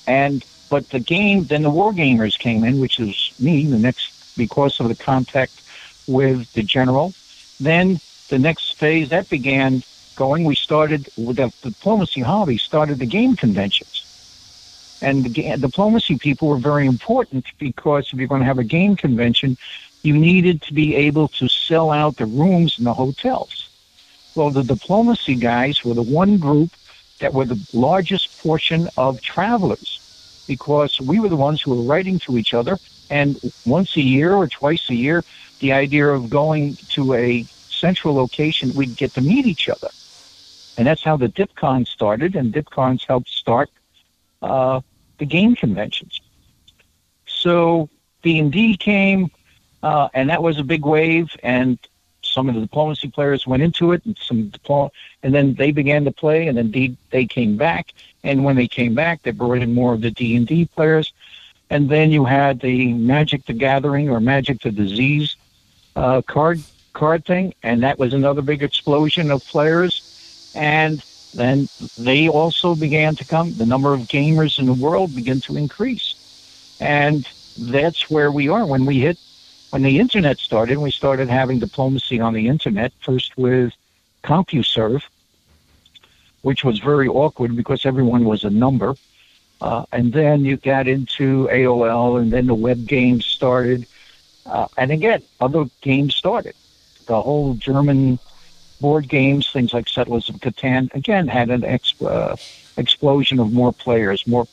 And 0.06 0.44
but 0.70 0.90
the 0.90 1.00
game, 1.00 1.44
then 1.46 1.64
the 1.64 1.70
war 1.70 1.92
gamers 1.92 2.40
came 2.40 2.64
in, 2.64 2.80
which 2.80 3.00
is 3.00 3.34
me, 3.40 3.66
the 3.66 3.78
next 3.78 4.38
because 4.38 4.80
of 4.80 4.88
the 4.88 4.96
contact 4.96 5.62
with 6.08 6.52
the 6.54 6.64
general. 6.64 7.14
Then 7.60 8.00
the 8.30 8.40
next 8.40 8.78
phase 8.78 9.10
that 9.10 9.30
began 9.30 9.84
going, 10.16 10.46
we 10.46 10.56
started 10.56 11.10
with 11.18 11.38
the 11.38 11.52
diplomacy 11.62 12.22
hobby, 12.22 12.58
started 12.58 13.00
the 13.00 13.06
game 13.06 13.36
conventions. 13.36 13.91
And 15.02 15.26
the 15.26 15.58
diplomacy 15.58 16.18
people 16.18 16.48
were 16.48 16.58
very 16.58 16.86
important 16.86 17.46
because 17.58 18.12
if 18.12 18.20
you're 18.20 18.28
going 18.28 18.42
to 18.42 18.46
have 18.46 18.60
a 18.60 18.64
game 18.64 18.96
convention, 18.96 19.58
you 20.04 20.14
needed 20.16 20.62
to 20.64 20.74
be 20.74 20.96
able 20.96 21.28
to 21.30 21.48
sell 21.48 21.92
out 21.92 22.18
the 22.18 22.26
rooms 22.26 22.78
in 22.78 22.86
the 22.86 22.94
hotels. 22.94 23.70
Well, 24.36 24.52
the 24.52 24.64
diplomacy 24.64 25.36
guys 25.36 25.84
were 25.84 25.94
the 25.94 26.02
one 26.02 26.38
group 26.38 26.72
that 27.20 27.34
were 27.34 27.46
the 27.46 27.60
largest 27.74 28.38
portion 28.40 28.90
of 28.98 29.22
travelers 29.22 30.00
because 30.48 31.00
we 31.02 31.20
were 31.20 31.30
the 31.30 31.36
ones 31.36 31.62
who 31.62 31.76
were 31.76 31.84
writing 31.84 32.20
to 32.20 32.38
each 32.38 32.54
other. 32.54 32.78
And 33.10 33.40
once 33.66 33.96
a 33.96 34.02
year 34.02 34.34
or 34.34 34.48
twice 34.48 34.90
a 34.90 34.96
year, 34.96 35.24
the 35.60 35.74
idea 35.74 36.08
of 36.08 36.30
going 36.30 36.78
to 36.90 37.14
a 37.14 37.46
central 37.70 38.16
location, 38.16 38.74
we'd 38.74 38.96
get 38.96 39.14
to 39.16 39.22
meet 39.22 39.46
each 39.46 39.70
other. 39.70 39.90
And 40.78 40.88
that's 40.88 41.04
how 41.04 41.18
the 41.18 41.28
DipCon 41.28 41.88
started, 41.88 42.36
and 42.36 42.54
DipCons 42.54 43.06
helped 43.06 43.30
start 43.30 43.70
uh, 44.42 44.82
the 45.22 45.26
game 45.28 45.56
conventions. 45.56 46.20
So 47.28 47.90
D&D 48.24 48.78
came, 48.78 49.30
uh, 49.84 50.10
and 50.16 50.32
that 50.32 50.42
was 50.42 50.58
a 50.58 50.64
big 50.64 50.84
wave, 50.84 51.30
and 51.44 51.78
some 52.24 52.50
of 52.50 52.56
the 52.56 52.62
diplomacy 52.62 53.08
players 53.08 53.46
went 53.46 53.62
into 53.62 53.92
it, 53.92 54.04
and 54.04 54.18
some 54.20 54.48
diploma, 54.48 54.90
and 55.22 55.32
then 55.32 55.54
they 55.54 55.72
began 55.72 56.04
to 56.06 56.12
play, 56.12 56.48
and 56.48 56.58
then 56.58 56.72
D- 56.72 56.98
they 57.12 57.26
came 57.28 57.56
back, 57.56 57.94
and 58.24 58.44
when 58.44 58.56
they 58.56 58.68
came 58.68 58.96
back, 58.96 59.22
they 59.22 59.30
brought 59.30 59.60
in 59.60 59.76
more 59.76 59.94
of 59.94 60.02
the 60.02 60.10
D&D 60.10 60.66
players, 60.76 61.14
and 61.70 61.88
then 61.88 62.12
you 62.12 62.26
had 62.26 62.60
the 62.60 62.92
Magic 62.94 63.46
the 63.46 63.54
Gathering 63.54 64.10
or 64.10 64.20
Magic 64.20 64.60
the 64.62 64.72
Disease 64.72 65.36
uh, 65.96 66.24
card 66.24 66.60
card 66.94 67.26
thing, 67.26 67.54
and 67.62 67.84
that 67.84 68.00
was 68.00 68.16
another 68.16 68.42
big 68.42 68.64
explosion 68.64 69.30
of 69.30 69.46
players, 69.46 70.52
and 70.56 71.04
then 71.34 71.70
they 71.98 72.28
also 72.28 72.76
began 72.76 73.16
to 73.16 73.26
come. 73.26 73.54
The 73.54 73.66
number 73.66 73.94
of 73.94 74.02
gamers 74.02 74.60
in 74.60 74.66
the 74.66 74.74
world 74.74 75.16
began 75.16 75.40
to 75.42 75.58
increase. 75.58 76.16
And 76.80 77.28
that's 77.58 78.10
where 78.10 78.32
we 78.32 78.50
are. 78.50 78.66
When 78.66 78.86
we 78.86 79.00
hit, 79.00 79.18
when 79.70 79.84
the 79.84 80.00
internet 80.00 80.40
started, 80.40 80.78
we 80.78 80.92
started 80.92 81.30
having 81.30 81.60
diplomacy 81.60 82.20
on 82.20 82.34
the 82.34 82.48
internet, 82.48 82.92
first 83.00 83.38
with 83.38 83.74
CompuServe, 84.24 85.04
which 86.42 86.64
was 86.64 86.80
very 86.80 87.08
awkward 87.08 87.56
because 87.56 87.86
everyone 87.86 88.26
was 88.26 88.44
a 88.44 88.50
number. 88.50 88.96
Uh, 89.62 89.86
and 89.92 90.12
then 90.12 90.44
you 90.44 90.58
got 90.58 90.88
into 90.88 91.48
AOL, 91.52 92.20
and 92.20 92.34
then 92.34 92.48
the 92.48 92.56
web 92.56 92.88
games 92.88 93.26
started. 93.26 93.86
Uh, 94.46 94.68
and 94.76 94.92
again, 94.92 95.22
other 95.40 95.66
games 95.82 96.16
started. 96.16 96.56
The 97.06 97.22
whole 97.22 97.54
German 97.54 98.18
board 98.82 99.08
games, 99.08 99.50
things 99.50 99.74
like 99.74 99.88
Settlers 99.88 100.28
of 100.30 100.36
Catan, 100.36 100.94
again 100.94 101.28
had 101.28 101.50
an 101.50 101.64
uh, 102.06 102.36
explosion 102.78 103.40
of 103.40 103.54
more 103.54 103.72
players, 103.72 104.26
more 104.28 104.48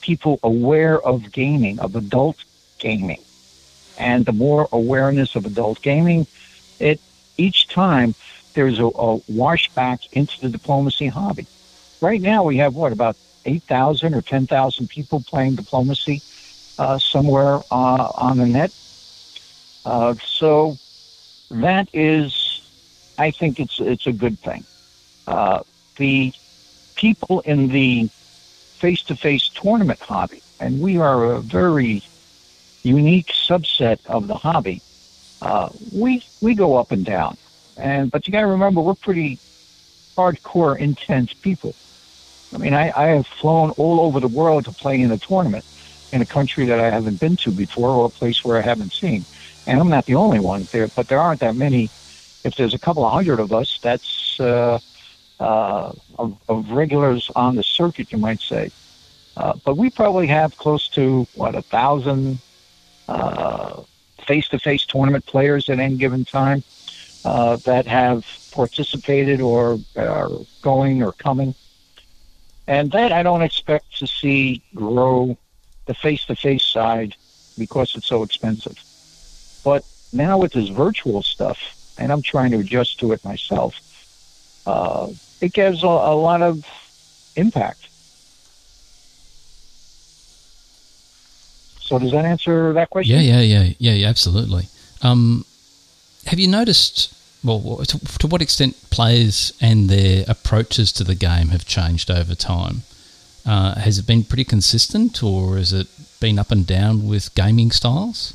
people 0.00 0.38
aware 0.42 1.00
of 1.00 1.30
gaming, 1.32 1.78
of 1.78 1.94
adult 1.94 2.38
gaming, 2.78 3.22
and 3.98 4.24
the 4.24 4.32
more 4.32 4.68
awareness 4.72 5.36
of 5.36 5.46
adult 5.46 5.80
gaming, 5.82 6.26
it 6.80 7.00
each 7.36 7.68
time 7.68 8.14
there's 8.54 8.78
a, 8.78 8.86
a 8.86 9.20
into 10.12 10.40
the 10.40 10.48
diplomacy 10.48 11.08
hobby. 11.08 11.46
Right 12.00 12.20
now 12.20 12.44
we 12.44 12.56
have 12.58 12.74
what 12.74 12.92
about 12.92 13.16
eight 13.44 13.62
thousand 13.64 14.14
or 14.14 14.22
ten 14.22 14.46
thousand 14.46 14.88
people 14.88 15.20
playing 15.20 15.56
diplomacy 15.56 16.22
uh, 16.78 16.98
somewhere 16.98 17.56
uh, 17.70 18.10
on 18.14 18.38
the 18.38 18.46
net. 18.46 18.72
Uh, 19.84 20.14
so 20.24 20.78
that 21.50 21.88
is 21.92 22.43
I 23.18 23.30
think 23.30 23.60
it's 23.60 23.80
it's 23.80 24.06
a 24.06 24.12
good 24.12 24.38
thing. 24.40 24.64
Uh, 25.26 25.60
the 25.96 26.32
people 26.96 27.40
in 27.40 27.68
the 27.68 28.08
face-to-face 28.78 29.50
tournament 29.50 30.00
hobby, 30.00 30.42
and 30.60 30.80
we 30.80 30.98
are 30.98 31.32
a 31.32 31.40
very 31.40 32.02
unique 32.82 33.28
subset 33.28 33.98
of 34.06 34.26
the 34.26 34.34
hobby. 34.34 34.82
Uh, 35.40 35.68
we 35.92 36.22
we 36.40 36.54
go 36.54 36.76
up 36.76 36.92
and 36.92 37.04
down, 37.04 37.36
and 37.76 38.10
but 38.10 38.26
you 38.26 38.32
got 38.32 38.40
to 38.40 38.46
remember 38.46 38.80
we're 38.80 38.94
pretty 38.94 39.38
hardcore, 40.16 40.78
intense 40.78 41.32
people. 41.32 41.74
I 42.54 42.58
mean, 42.58 42.74
I, 42.74 42.92
I 42.94 43.08
have 43.08 43.26
flown 43.26 43.70
all 43.70 44.00
over 44.00 44.20
the 44.20 44.28
world 44.28 44.64
to 44.66 44.72
play 44.72 45.00
in 45.00 45.10
a 45.10 45.18
tournament 45.18 45.64
in 46.12 46.22
a 46.22 46.26
country 46.26 46.66
that 46.66 46.78
I 46.78 46.90
haven't 46.90 47.18
been 47.18 47.36
to 47.38 47.50
before 47.50 47.90
or 47.90 48.06
a 48.06 48.10
place 48.10 48.44
where 48.44 48.56
I 48.56 48.60
haven't 48.60 48.92
seen. 48.92 49.24
And 49.66 49.80
I'm 49.80 49.88
not 49.88 50.06
the 50.06 50.14
only 50.14 50.38
one 50.38 50.68
there, 50.70 50.86
but 50.88 51.08
there 51.08 51.18
aren't 51.18 51.40
that 51.40 51.56
many 51.56 51.90
if 52.44 52.56
there's 52.56 52.74
a 52.74 52.78
couple 52.78 53.04
of 53.04 53.12
hundred 53.12 53.40
of 53.40 53.52
us, 53.52 53.78
that's 53.82 54.38
uh, 54.38 54.78
uh, 55.40 55.92
of, 56.18 56.38
of, 56.48 56.70
regulars 56.70 57.30
on 57.34 57.56
the 57.56 57.62
circuit, 57.62 58.12
you 58.12 58.18
might 58.18 58.40
say. 58.40 58.70
Uh, 59.36 59.54
but 59.64 59.76
we 59.76 59.90
probably 59.90 60.26
have 60.26 60.56
close 60.56 60.88
to 60.88 61.26
what 61.34 61.56
a 61.56 61.62
thousand 61.62 62.38
uh, 63.08 63.82
face-to-face 64.26 64.86
tournament 64.86 65.26
players 65.26 65.68
at 65.68 65.80
any 65.80 65.96
given 65.96 66.24
time 66.24 66.62
uh, 67.24 67.56
that 67.56 67.86
have 67.86 68.24
participated 68.52 69.40
or 69.40 69.80
are 69.96 70.30
going 70.62 71.02
or 71.02 71.12
coming, 71.12 71.54
and 72.68 72.92
that 72.92 73.10
I 73.10 73.22
don't 73.22 73.42
expect 73.42 73.98
to 73.98 74.06
see 74.06 74.62
grow 74.74 75.36
the 75.86 75.94
face-to-face 75.94 76.64
side 76.64 77.16
because 77.58 77.96
it's 77.96 78.06
so 78.06 78.22
expensive. 78.22 78.78
But 79.64 79.84
now 80.12 80.38
with 80.38 80.52
this 80.52 80.68
virtual 80.68 81.22
stuff, 81.22 81.58
and 81.98 82.12
I'm 82.12 82.22
trying 82.22 82.50
to 82.52 82.58
adjust 82.58 83.00
to 83.00 83.12
it 83.12 83.24
myself, 83.24 83.80
uh, 84.66 85.08
it 85.40 85.52
gives 85.52 85.82
a, 85.82 85.86
a, 85.86 86.14
lot 86.14 86.42
of 86.42 86.64
impact. 87.36 87.88
So 91.80 91.98
does 91.98 92.12
that 92.12 92.24
answer 92.24 92.72
that 92.72 92.90
question? 92.90 93.16
Yeah, 93.16 93.20
yeah, 93.20 93.40
yeah, 93.40 93.72
yeah, 93.78 93.92
yeah 93.92 94.08
absolutely. 94.08 94.68
Um, 95.02 95.44
have 96.26 96.38
you 96.38 96.48
noticed? 96.48 97.12
Well, 97.44 97.84
to, 97.84 97.98
to 98.18 98.26
what 98.26 98.40
extent 98.40 98.74
players 98.90 99.52
and 99.60 99.90
their 99.90 100.24
approaches 100.26 100.90
to 100.92 101.04
the 101.04 101.14
game 101.14 101.48
have 101.48 101.66
changed 101.66 102.10
over 102.10 102.34
time? 102.34 102.82
Uh, 103.44 103.74
has 103.74 103.98
it 103.98 104.06
been 104.06 104.24
pretty 104.24 104.44
consistent, 104.44 105.22
or 105.22 105.58
has 105.58 105.74
it 105.74 105.86
been 106.20 106.38
up 106.38 106.50
and 106.50 106.66
down 106.66 107.06
with 107.06 107.34
gaming 107.34 107.70
styles? 107.70 108.32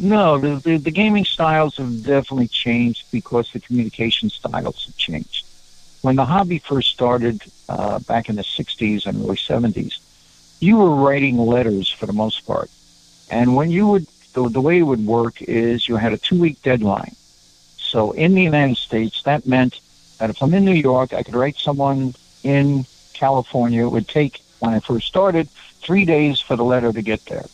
No, 0.00 0.38
the, 0.38 0.56
the, 0.56 0.76
the, 0.76 0.90
gaming 0.92 1.24
styles 1.24 1.76
have 1.76 2.04
definitely 2.04 2.46
changed 2.46 3.10
because 3.10 3.50
the 3.50 3.58
communication 3.58 4.30
styles 4.30 4.86
have 4.86 4.96
changed. 4.96 5.44
When 6.02 6.14
the 6.14 6.24
hobby 6.24 6.60
first 6.60 6.90
started 6.90 7.42
uh, 7.68 7.98
back 8.00 8.28
in 8.28 8.36
the 8.36 8.42
60s 8.42 9.06
and 9.06 9.18
early 9.24 9.36
70s, 9.36 9.98
you 10.60 10.76
were 10.76 10.94
writing 10.94 11.36
letters 11.36 11.90
for 11.90 12.06
the 12.06 12.12
most 12.12 12.46
part. 12.46 12.70
And 13.28 13.56
when 13.56 13.72
you 13.72 13.88
would, 13.88 14.06
the, 14.34 14.48
the 14.48 14.60
way 14.60 14.78
it 14.78 14.82
would 14.82 15.04
work 15.04 15.42
is 15.42 15.88
you 15.88 15.96
had 15.96 16.12
a 16.12 16.18
two 16.18 16.38
week 16.38 16.62
deadline. 16.62 17.16
So 17.76 18.12
in 18.12 18.34
the 18.34 18.42
United 18.42 18.76
States, 18.76 19.22
that 19.24 19.46
meant 19.46 19.80
that 20.18 20.30
if 20.30 20.40
I'm 20.42 20.54
in 20.54 20.64
New 20.64 20.72
York, 20.74 21.12
I 21.12 21.24
could 21.24 21.34
write 21.34 21.56
someone 21.56 22.14
in 22.44 22.86
California. 23.14 23.84
It 23.84 23.90
would 23.90 24.06
take, 24.06 24.42
when 24.60 24.74
I 24.74 24.78
first 24.78 25.08
started, 25.08 25.48
three 25.80 26.04
days 26.04 26.38
for 26.38 26.54
the 26.54 26.64
letter 26.64 26.92
to 26.92 27.02
get 27.02 27.24
there. 27.26 27.46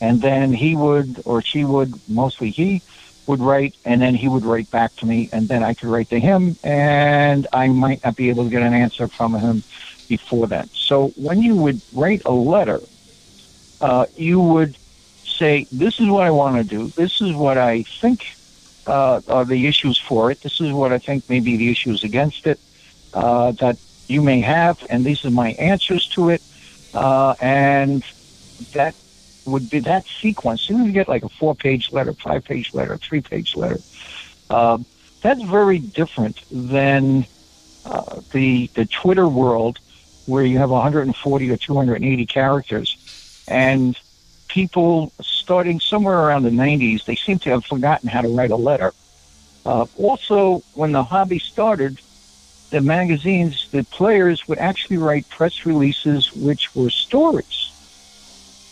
And 0.00 0.20
then 0.20 0.52
he 0.52 0.76
would 0.76 1.22
or 1.24 1.42
she 1.42 1.64
would, 1.64 2.00
mostly 2.08 2.50
he, 2.50 2.82
would 3.26 3.40
write, 3.40 3.74
and 3.84 4.02
then 4.02 4.14
he 4.14 4.28
would 4.28 4.44
write 4.44 4.70
back 4.70 4.96
to 4.96 5.06
me, 5.06 5.28
and 5.32 5.48
then 5.48 5.62
I 5.62 5.74
could 5.74 5.88
write 5.88 6.10
to 6.10 6.18
him, 6.18 6.56
and 6.64 7.46
I 7.52 7.68
might 7.68 8.04
not 8.04 8.16
be 8.16 8.28
able 8.28 8.44
to 8.44 8.50
get 8.50 8.62
an 8.62 8.74
answer 8.74 9.08
from 9.08 9.34
him 9.34 9.62
before 10.08 10.46
that. 10.48 10.68
So 10.74 11.12
when 11.16 11.40
you 11.40 11.54
would 11.54 11.80
write 11.92 12.22
a 12.24 12.32
letter, 12.32 12.80
uh, 13.80 14.06
you 14.16 14.40
would 14.40 14.76
say, 15.24 15.66
"This 15.70 16.00
is 16.00 16.08
what 16.08 16.24
I 16.24 16.30
want 16.30 16.56
to 16.56 16.64
do. 16.64 16.92
This 16.96 17.20
is 17.20 17.32
what 17.32 17.56
I 17.56 17.84
think 18.00 18.26
uh, 18.86 19.20
are 19.28 19.44
the 19.44 19.66
issues 19.66 19.98
for 19.98 20.30
it. 20.30 20.40
This 20.42 20.60
is 20.60 20.72
what 20.72 20.92
I 20.92 20.98
think 20.98 21.28
may 21.28 21.40
be 21.40 21.56
the 21.56 21.70
issues 21.70 22.02
against 22.02 22.46
it 22.46 22.58
uh, 23.14 23.52
that 23.52 23.76
you 24.08 24.22
may 24.22 24.40
have, 24.40 24.76
and 24.90 25.04
these 25.04 25.24
are 25.24 25.30
my 25.30 25.50
answers 25.52 26.08
to 26.08 26.30
it." 26.30 26.42
Uh, 26.92 27.34
and 27.40 28.02
that 28.72 28.94
would 29.44 29.70
be 29.70 29.80
that 29.80 30.04
sequence. 30.20 30.68
You 30.68 30.92
get 30.92 31.08
like 31.08 31.22
a 31.22 31.28
four-page 31.28 31.92
letter, 31.92 32.14
five-page 32.14 32.72
letter, 32.74 32.98
three-page 32.98 33.56
letter. 33.56 33.80
Uh, 34.48 34.78
that's 35.22 35.42
very 35.42 35.78
different 35.78 36.40
than 36.50 37.26
uh, 37.84 38.20
the 38.32 38.70
the 38.74 38.86
Twitter 38.86 39.28
world, 39.28 39.78
where 40.26 40.44
you 40.44 40.58
have 40.58 40.70
140 40.70 41.50
or 41.50 41.56
280 41.56 42.26
characters, 42.26 42.96
and 43.46 43.96
people 44.48 45.12
starting 45.20 45.80
somewhere 45.80 46.18
around 46.18 46.42
the 46.42 46.50
90s, 46.50 47.04
they 47.04 47.14
seem 47.14 47.38
to 47.38 47.50
have 47.50 47.64
forgotten 47.64 48.08
how 48.08 48.20
to 48.20 48.28
write 48.28 48.50
a 48.50 48.56
letter. 48.56 48.92
Uh, 49.64 49.86
also, 49.96 50.62
when 50.74 50.92
the 50.92 51.02
hobby 51.02 51.38
started, 51.38 52.00
the 52.70 52.80
magazines, 52.80 53.68
the 53.72 53.84
players 53.84 54.46
would 54.48 54.58
actually 54.58 54.96
write 54.96 55.28
press 55.28 55.66
releases, 55.66 56.32
which 56.32 56.74
were 56.74 56.90
stories. 56.90 57.70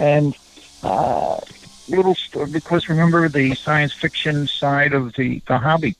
And 0.01 0.37
uh, 0.83 1.39
little 1.89 2.17
because 2.51 2.89
remember 2.89 3.29
the 3.29 3.55
science 3.55 3.93
fiction 3.93 4.47
side 4.47 4.93
of 4.93 5.13
the, 5.15 5.43
the 5.47 5.59
hobby. 5.59 5.97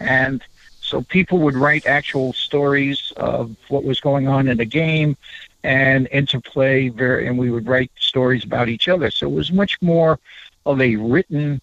And 0.00 0.42
so 0.80 1.02
people 1.02 1.38
would 1.38 1.54
write 1.54 1.86
actual 1.86 2.32
stories 2.32 3.12
of 3.16 3.54
what 3.68 3.84
was 3.84 4.00
going 4.00 4.28
on 4.28 4.48
in 4.48 4.56
the 4.58 4.64
game 4.64 5.16
and 5.62 6.08
interplay 6.10 6.88
very, 6.88 7.26
and 7.26 7.38
we 7.38 7.50
would 7.50 7.68
write 7.68 7.90
stories 7.98 8.44
about 8.44 8.68
each 8.68 8.88
other. 8.88 9.10
So 9.10 9.26
it 9.26 9.34
was 9.34 9.52
much 9.52 9.80
more 9.80 10.18
of 10.66 10.80
a 10.80 10.96
written 10.96 11.60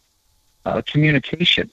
uh, 0.65 0.81
communication. 0.85 1.69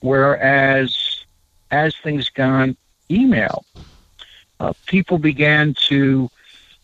Whereas 0.00 1.24
as 1.70 1.96
things 1.96 2.28
gone 2.28 2.76
email, 3.10 3.64
uh, 4.60 4.72
people 4.86 5.18
began 5.18 5.74
to 5.88 6.28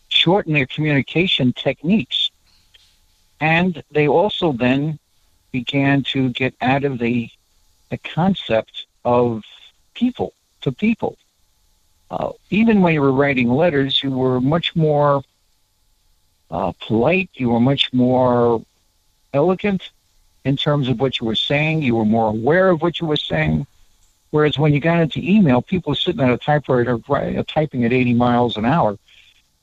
shorten 0.09 0.53
their 0.53 0.67
communication 0.67 1.53
techniques. 1.53 2.22
And 3.43 3.83
they 3.91 4.07
also 4.07 4.53
then 4.53 4.99
began 5.51 6.03
to 6.13 6.29
get 6.29 6.53
out 6.61 6.85
of 6.85 6.97
the, 6.97 7.29
the 7.89 7.97
concept 7.97 8.85
of 9.03 9.43
people 9.95 10.31
to 10.61 10.71
people. 10.71 11.17
Uh, 12.09 12.31
even 12.51 12.81
when 12.81 12.93
you 12.93 13.01
were 13.01 13.11
writing 13.11 13.49
letters, 13.49 14.01
you 14.01 14.11
were 14.11 14.39
much 14.39 14.77
more 14.77 15.23
uh, 16.51 16.71
polite, 16.87 17.31
you 17.33 17.49
were 17.49 17.59
much 17.59 17.91
more 17.91 18.63
elegant 19.33 19.91
in 20.45 20.55
terms 20.55 20.87
of 20.87 21.01
what 21.01 21.19
you 21.19 21.27
were 21.27 21.35
saying, 21.35 21.81
you 21.81 21.97
were 21.97 22.05
more 22.05 22.29
aware 22.29 22.69
of 22.69 22.81
what 22.81 23.01
you 23.01 23.07
were 23.07 23.17
saying. 23.17 23.67
Whereas 24.31 24.57
when 24.57 24.73
you 24.73 24.79
got 24.79 25.01
into 25.01 25.19
email, 25.19 25.61
people 25.61 25.91
are 25.91 25.97
sitting 25.97 26.21
at 26.21 26.29
a 26.29 26.37
typewriter 26.37 26.97
typing 27.43 27.83
at 27.83 27.91
80 27.91 28.13
miles 28.13 28.55
an 28.55 28.63
hour, 28.63 28.97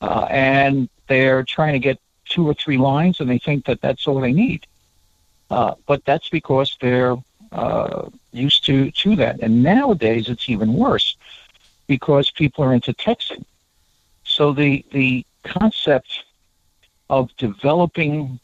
uh, 0.01 0.27
and 0.29 0.87
they're 1.07 1.41
trying 1.41 1.73
to 1.73 1.79
get 1.79 1.99
two 2.31 2.47
or 2.47 2.53
three 2.53 2.77
lines, 2.77 3.19
and 3.19 3.29
they 3.29 3.37
think 3.47 3.65
that 3.65 3.81
that's 3.81 4.07
all 4.07 4.19
they 4.21 4.33
need. 4.45 4.61
Uh, 5.51 5.73
but 5.85 6.03
that's 6.05 6.29
because 6.29 6.77
they're 6.81 7.17
uh, 7.51 8.09
used 8.31 8.65
to 8.67 8.75
to 8.91 9.15
that. 9.17 9.35
And 9.41 9.61
nowadays, 9.61 10.29
it's 10.29 10.47
even 10.49 10.73
worse 10.73 11.17
because 11.87 12.31
people 12.31 12.63
are 12.63 12.73
into 12.73 12.93
texting. 12.93 13.43
So 14.23 14.53
the 14.53 14.85
the 14.91 15.25
concept 15.43 16.11
of 17.09 17.35
developing 17.37 18.39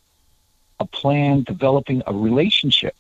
a 0.80 0.86
plan, 0.86 1.44
developing 1.44 2.04
a 2.06 2.14
relationship, 2.14 2.98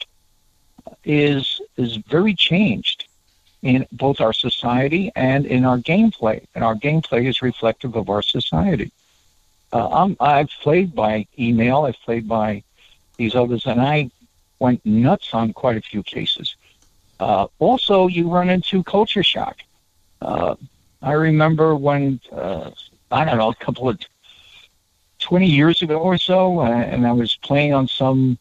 is 1.04 1.62
is 1.76 1.98
very 2.16 2.34
changed 2.34 3.00
in 3.62 3.86
both 3.92 4.22
our 4.22 4.34
society 4.48 5.12
and 5.16 5.46
in 5.46 5.66
our 5.66 5.80
gameplay. 5.92 6.38
And 6.56 6.64
our 6.64 6.76
gameplay 6.76 7.28
is 7.28 7.42
reflective 7.42 7.96
of 7.96 8.10
our 8.10 8.22
society. 8.22 8.92
Uh, 9.74 10.14
i 10.20 10.38
have 10.38 10.50
played 10.62 10.96
by 10.96 11.28
email, 11.38 11.84
I've 11.84 12.00
played 12.06 12.28
by 12.28 12.64
these 13.18 13.36
others, 13.36 13.66
and 13.66 13.82
I 13.82 14.10
went 14.60 14.86
nuts 14.86 15.34
on 15.34 15.54
quite 15.54 15.78
a 15.78 15.82
few 15.82 16.04
cases. 16.04 16.56
Uh, 17.20 17.48
also, 17.60 18.08
you 18.08 18.30
run 18.30 18.50
into 18.50 18.84
culture 18.84 19.24
shock. 19.24 19.58
Uh, 20.22 20.56
I 21.02 21.14
remember 21.14 21.76
when, 21.76 22.20
uh, 22.32 22.72
I 23.12 23.26
don't 23.26 23.38
know, 23.38 23.50
a 23.50 23.56
couple 23.56 23.90
of 23.90 24.00
20 25.20 25.48
years 25.48 25.82
ago 25.82 25.98
or 26.00 26.18
so, 26.18 26.60
uh, 26.60 26.70
and 26.70 27.06
I 27.06 27.12
was 27.12 27.36
playing 27.38 27.74
on 27.74 27.88
some 27.88 28.38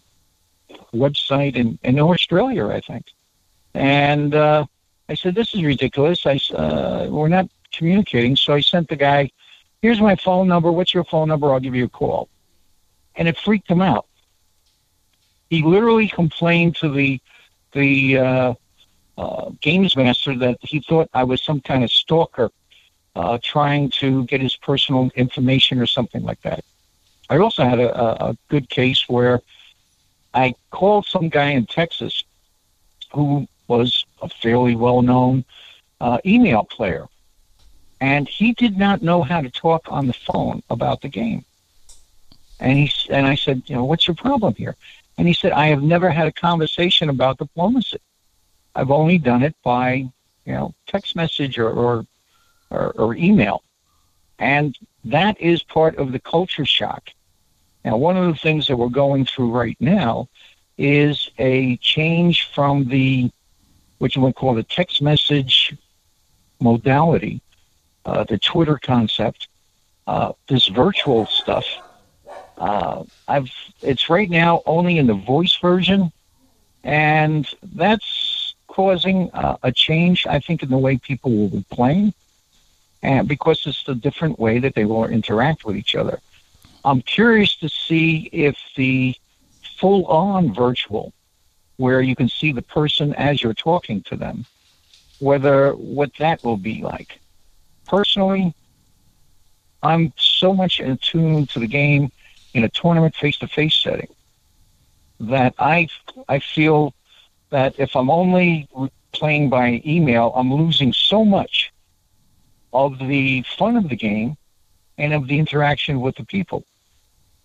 website 0.94 1.56
in, 1.56 1.78
in 1.82 1.98
Australia, 1.98 2.68
I 2.68 2.80
think. 2.80 3.06
And 3.74 4.34
uh, 4.34 4.66
I 5.08 5.14
said, 5.14 5.34
"This 5.34 5.54
is 5.54 5.62
ridiculous. 5.62 6.24
I 6.26 6.40
uh, 6.54 7.08
we're 7.10 7.28
not 7.28 7.48
communicating." 7.72 8.36
So 8.36 8.54
I 8.54 8.60
sent 8.60 8.88
the 8.88 8.96
guy, 8.96 9.30
"Here's 9.86 10.00
my 10.00 10.16
phone 10.16 10.48
number. 10.48 10.72
What's 10.72 10.92
your 10.92 11.04
phone 11.04 11.28
number? 11.28 11.52
I'll 11.52 11.60
give 11.60 11.76
you 11.76 11.84
a 11.84 11.88
call." 11.88 12.28
And 13.14 13.28
it 13.28 13.38
freaked 13.38 13.70
him 13.70 13.80
out. 13.80 14.06
He 15.48 15.62
literally 15.62 16.08
complained 16.08 16.74
to 16.82 16.88
the 16.88 17.20
the 17.70 18.18
uh, 18.18 18.54
uh, 19.16 19.50
games 19.60 19.96
master 19.96 20.36
that 20.38 20.58
he 20.60 20.80
thought 20.80 21.08
I 21.14 21.22
was 21.22 21.40
some 21.40 21.60
kind 21.60 21.84
of 21.84 21.92
stalker 21.92 22.50
uh, 23.14 23.38
trying 23.40 23.90
to 24.00 24.24
get 24.24 24.40
his 24.40 24.56
personal 24.56 25.08
information 25.14 25.78
or 25.78 25.86
something 25.86 26.24
like 26.24 26.42
that. 26.42 26.64
I 27.30 27.38
also 27.38 27.62
had 27.62 27.78
a, 27.78 28.24
a, 28.30 28.36
good 28.48 28.68
case 28.68 29.08
where 29.08 29.40
I 30.34 30.56
called 30.72 31.06
some 31.06 31.28
guy 31.28 31.50
in 31.50 31.66
Texas 31.66 32.24
who 33.12 33.46
was 33.68 34.04
a 34.20 34.28
fairly 34.28 34.74
well 34.74 35.00
known 35.00 35.44
uh, 36.00 36.18
email 36.26 36.64
player. 36.64 37.06
And 38.00 38.28
he 38.28 38.52
did 38.52 38.76
not 38.76 39.02
know 39.02 39.22
how 39.22 39.40
to 39.40 39.50
talk 39.50 39.90
on 39.90 40.06
the 40.06 40.12
phone 40.12 40.62
about 40.68 41.00
the 41.00 41.08
game. 41.08 41.44
And 42.60 42.78
he 42.78 42.92
and 43.10 43.26
I 43.26 43.34
said, 43.34 43.62
you 43.66 43.76
know, 43.76 43.84
what's 43.84 44.06
your 44.06 44.14
problem 44.14 44.54
here? 44.54 44.76
And 45.18 45.26
he 45.26 45.34
said, 45.34 45.52
I 45.52 45.66
have 45.68 45.82
never 45.82 46.10
had 46.10 46.26
a 46.26 46.32
conversation 46.32 47.08
about 47.08 47.38
diplomacy. 47.38 47.98
I've 48.74 48.90
only 48.90 49.18
done 49.18 49.42
it 49.42 49.54
by, 49.64 50.08
you 50.44 50.52
know, 50.52 50.74
text 50.86 51.16
message 51.16 51.58
or, 51.58 51.70
or, 51.70 52.06
or, 52.70 52.92
or 52.92 53.14
email. 53.14 53.62
And 54.38 54.76
that 55.04 55.40
is 55.40 55.62
part 55.62 55.96
of 55.96 56.12
the 56.12 56.18
culture 56.18 56.66
shock. 56.66 57.10
Now, 57.84 57.96
one 57.96 58.16
of 58.16 58.26
the 58.26 58.38
things 58.38 58.66
that 58.66 58.76
we're 58.76 58.88
going 58.88 59.24
through 59.24 59.50
right 59.52 59.76
now 59.80 60.28
is 60.76 61.30
a 61.38 61.76
change 61.78 62.50
from 62.52 62.84
the 62.88 63.30
you 63.98 64.20
would 64.20 64.34
call 64.34 64.54
the 64.54 64.62
text 64.62 65.00
message 65.00 65.74
modality, 66.60 67.40
uh, 68.06 68.24
the 68.24 68.38
Twitter 68.38 68.78
concept, 68.80 69.48
uh, 70.06 70.32
this 70.46 70.68
virtual 70.68 71.26
stuff. 71.26 71.66
Uh, 72.56 73.02
I've 73.28 73.50
it's 73.82 74.08
right 74.08 74.30
now 74.30 74.62
only 74.64 74.96
in 74.98 75.06
the 75.06 75.14
voice 75.14 75.56
version, 75.56 76.12
and 76.84 77.46
that's 77.74 78.54
causing 78.68 79.30
uh, 79.34 79.56
a 79.62 79.72
change, 79.72 80.26
I 80.26 80.38
think, 80.38 80.62
in 80.62 80.70
the 80.70 80.78
way 80.78 80.96
people 80.96 81.30
will 81.32 81.48
be 81.48 81.64
playing, 81.70 82.14
and 83.02 83.28
because 83.28 83.66
it's 83.66 83.86
a 83.88 83.94
different 83.94 84.38
way 84.38 84.58
that 84.60 84.74
they 84.74 84.84
will 84.84 85.04
interact 85.04 85.64
with 85.64 85.76
each 85.76 85.94
other. 85.96 86.20
I'm 86.84 87.02
curious 87.02 87.56
to 87.56 87.68
see 87.68 88.30
if 88.32 88.56
the 88.76 89.16
full-on 89.78 90.54
virtual 90.54 91.12
where 91.76 92.00
you 92.00 92.14
can 92.16 92.28
see 92.28 92.52
the 92.52 92.62
person 92.62 93.12
as 93.14 93.42
you're 93.42 93.52
talking 93.52 94.00
to 94.02 94.16
them, 94.16 94.46
whether 95.18 95.72
what 95.72 96.10
that 96.18 96.42
will 96.44 96.56
be 96.56 96.82
like. 96.82 97.18
Personally, 97.86 98.54
I'm 99.82 100.12
so 100.16 100.52
much 100.52 100.80
attuned 100.80 101.50
to 101.50 101.60
the 101.60 101.66
game 101.66 102.10
in 102.54 102.64
a 102.64 102.68
tournament 102.68 103.14
face-to-face 103.14 103.74
setting 103.74 104.08
that 105.20 105.54
I 105.58 105.88
I 106.28 106.38
feel 106.40 106.94
that 107.50 107.78
if 107.78 107.94
I'm 107.96 108.10
only 108.10 108.68
playing 109.12 109.48
by 109.48 109.80
email, 109.86 110.32
I'm 110.34 110.52
losing 110.52 110.92
so 110.92 111.24
much 111.24 111.72
of 112.72 112.98
the 112.98 113.42
fun 113.56 113.76
of 113.76 113.88
the 113.88 113.96
game 113.96 114.36
and 114.98 115.14
of 115.14 115.26
the 115.28 115.38
interaction 115.38 116.00
with 116.00 116.16
the 116.16 116.24
people. 116.24 116.64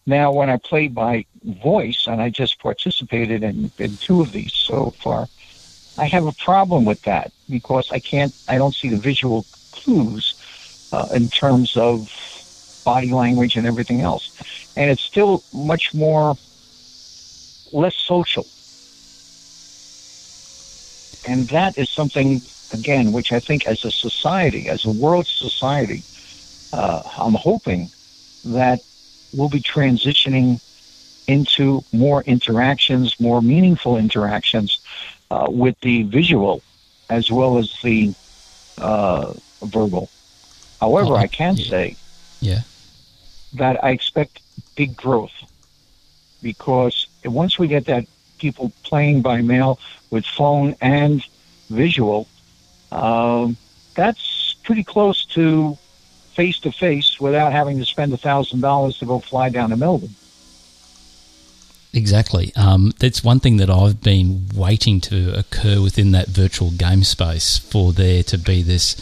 Now, 0.06 0.32
when 0.32 0.50
I 0.50 0.58
play 0.58 0.88
by 0.88 1.26
voice, 1.44 2.08
and 2.08 2.22
I 2.22 2.30
just 2.30 2.60
participated 2.60 3.44
in, 3.44 3.72
in 3.78 3.98
two 3.98 4.22
of 4.22 4.32
these 4.32 4.54
so 4.54 4.92
far, 4.92 5.28
I 5.98 6.06
have 6.08 6.26
a 6.26 6.32
problem 6.34 6.86
with 6.86 7.02
that 7.04 7.32
because 7.50 7.92
I 7.92 8.00
can't, 8.00 8.34
I 8.48 8.58
don't 8.58 8.74
see 8.74 8.90
the 8.90 8.98
visual 8.98 9.46
clues 9.72 10.36
uh, 10.92 11.08
in 11.14 11.30
terms 11.30 11.78
of 11.78 12.10
body 12.84 13.12
language 13.12 13.56
and 13.56 13.68
everything 13.68 14.02
else. 14.02 14.32
And 14.76 14.90
it's 14.90 15.02
still 15.02 15.44
much 15.54 15.94
more 15.94 16.36
less 17.72 17.96
social. 17.96 18.46
And 21.28 21.48
that 21.50 21.78
is 21.78 21.90
something, 21.90 22.42
again, 22.74 23.12
which 23.12 23.32
I 23.32 23.40
think 23.40 23.68
as 23.68 23.86
a 23.86 23.92
society, 23.92 24.68
as 24.68 24.86
a 24.86 24.90
world 24.90 25.28
society, 25.28 26.04
uh, 26.74 27.04
I'm 27.18 27.36
hoping 27.36 27.92
that 28.46 28.82
we'll 29.34 29.50
be 29.50 29.62
transitioning 29.62 30.60
into 31.28 31.84
more 31.94 32.24
interactions, 32.24 33.20
more 33.20 33.42
meaningful 33.42 33.98
interactions 33.98 34.80
uh, 35.30 35.48
with 35.50 35.80
the 35.82 36.04
visual 36.04 36.62
as 37.10 37.30
well 37.30 37.58
as 37.58 37.74
the 37.84 38.14
uh, 38.78 39.34
verbal. 39.64 40.10
However, 40.80 41.14
Oh, 41.14 41.16
I 41.16 41.28
can 41.28 41.56
yeah. 41.58 41.70
say 41.70 41.96
Yeah. 42.42 42.62
that 43.54 43.84
I 43.84 43.92
expect 43.92 44.40
big 44.76 44.96
growth 44.96 45.32
because 46.42 47.08
once 47.26 47.60
we 47.60 47.68
get 47.68 47.86
that 47.86 48.06
people 48.40 48.72
playing 48.84 49.22
by 49.22 49.42
mail 49.42 49.80
with 50.10 50.26
phone 50.26 50.76
and 50.82 51.24
visual, 51.70 52.28
um, 52.92 53.56
that's 53.94 54.56
pretty 54.64 54.84
close 54.84 55.26
to 55.26 55.78
face 56.34 56.60
to 56.60 56.72
face 56.72 57.20
without 57.20 57.52
having 57.52 57.78
to 57.78 57.86
spend 57.86 58.12
a 58.14 58.18
thousand 58.18 58.62
dollars 58.62 58.98
to 58.98 59.06
go 59.06 59.20
fly 59.20 59.50
down 59.50 59.70
to 59.70 59.78
Melbourne. 59.78 60.16
Exactly. 61.94 62.54
Um, 62.56 62.94
that's 63.00 63.22
one 63.24 63.42
thing 63.42 63.58
that 63.58 63.70
I've 63.70 64.02
been 64.02 64.48
waiting 64.56 65.02
to 65.02 65.38
occur 65.38 65.82
within 65.82 66.12
that 66.12 66.28
virtual 66.30 66.72
game 66.72 67.04
space 67.04 67.58
for 67.58 67.92
there 67.92 68.24
to 68.24 68.38
be 68.38 68.62
this. 68.62 68.96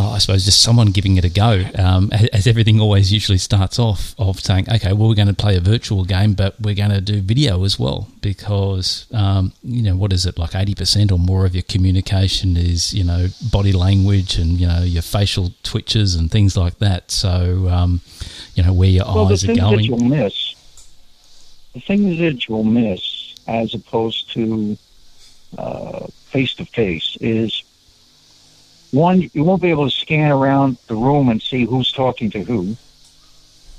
Oh, 0.00 0.10
I 0.12 0.18
suppose 0.18 0.44
just 0.44 0.62
someone 0.62 0.92
giving 0.92 1.16
it 1.16 1.24
a 1.24 1.28
go, 1.28 1.64
um, 1.76 2.12
as 2.32 2.46
everything 2.46 2.80
always 2.80 3.12
usually 3.12 3.36
starts 3.36 3.80
off 3.80 4.14
of 4.16 4.38
saying, 4.38 4.68
"Okay, 4.72 4.92
well, 4.92 5.08
we're 5.08 5.16
going 5.16 5.26
to 5.26 5.34
play 5.34 5.56
a 5.56 5.60
virtual 5.60 6.04
game, 6.04 6.34
but 6.34 6.54
we're 6.60 6.76
going 6.76 6.90
to 6.90 7.00
do 7.00 7.20
video 7.20 7.64
as 7.64 7.80
well 7.80 8.06
because 8.20 9.06
um, 9.12 9.52
you 9.64 9.82
know 9.82 9.96
what 9.96 10.12
is 10.12 10.24
it 10.24 10.38
like 10.38 10.54
eighty 10.54 10.76
percent 10.76 11.10
or 11.10 11.18
more 11.18 11.44
of 11.46 11.52
your 11.52 11.64
communication 11.64 12.56
is 12.56 12.94
you 12.94 13.02
know 13.02 13.26
body 13.50 13.72
language 13.72 14.38
and 14.38 14.60
you 14.60 14.68
know 14.68 14.82
your 14.82 15.02
facial 15.02 15.50
twitches 15.64 16.14
and 16.14 16.30
things 16.30 16.56
like 16.56 16.78
that. 16.78 17.10
So 17.10 17.68
um, 17.68 18.00
you 18.54 18.62
know 18.62 18.72
where 18.72 18.88
your 18.88 19.04
well, 19.04 19.26
the 19.26 19.32
eyes 19.32 19.42
are 19.42 19.46
things 19.48 19.58
that 19.58 19.70
going. 19.70 19.84
you'll 19.84 19.98
miss, 19.98 20.54
the 21.74 21.80
things 21.80 22.18
that 22.20 22.46
you'll 22.46 22.62
miss 22.62 23.34
as 23.48 23.74
opposed 23.74 24.30
to 24.34 24.78
face 26.28 26.54
to 26.54 26.64
face 26.66 27.16
is 27.20 27.64
one, 28.90 29.30
you 29.34 29.44
won't 29.44 29.62
be 29.62 29.70
able 29.70 29.88
to 29.88 29.94
scan 29.94 30.30
around 30.30 30.78
the 30.86 30.96
room 30.96 31.28
and 31.28 31.42
see 31.42 31.64
who's 31.64 31.92
talking 31.92 32.30
to 32.30 32.42
who. 32.42 32.76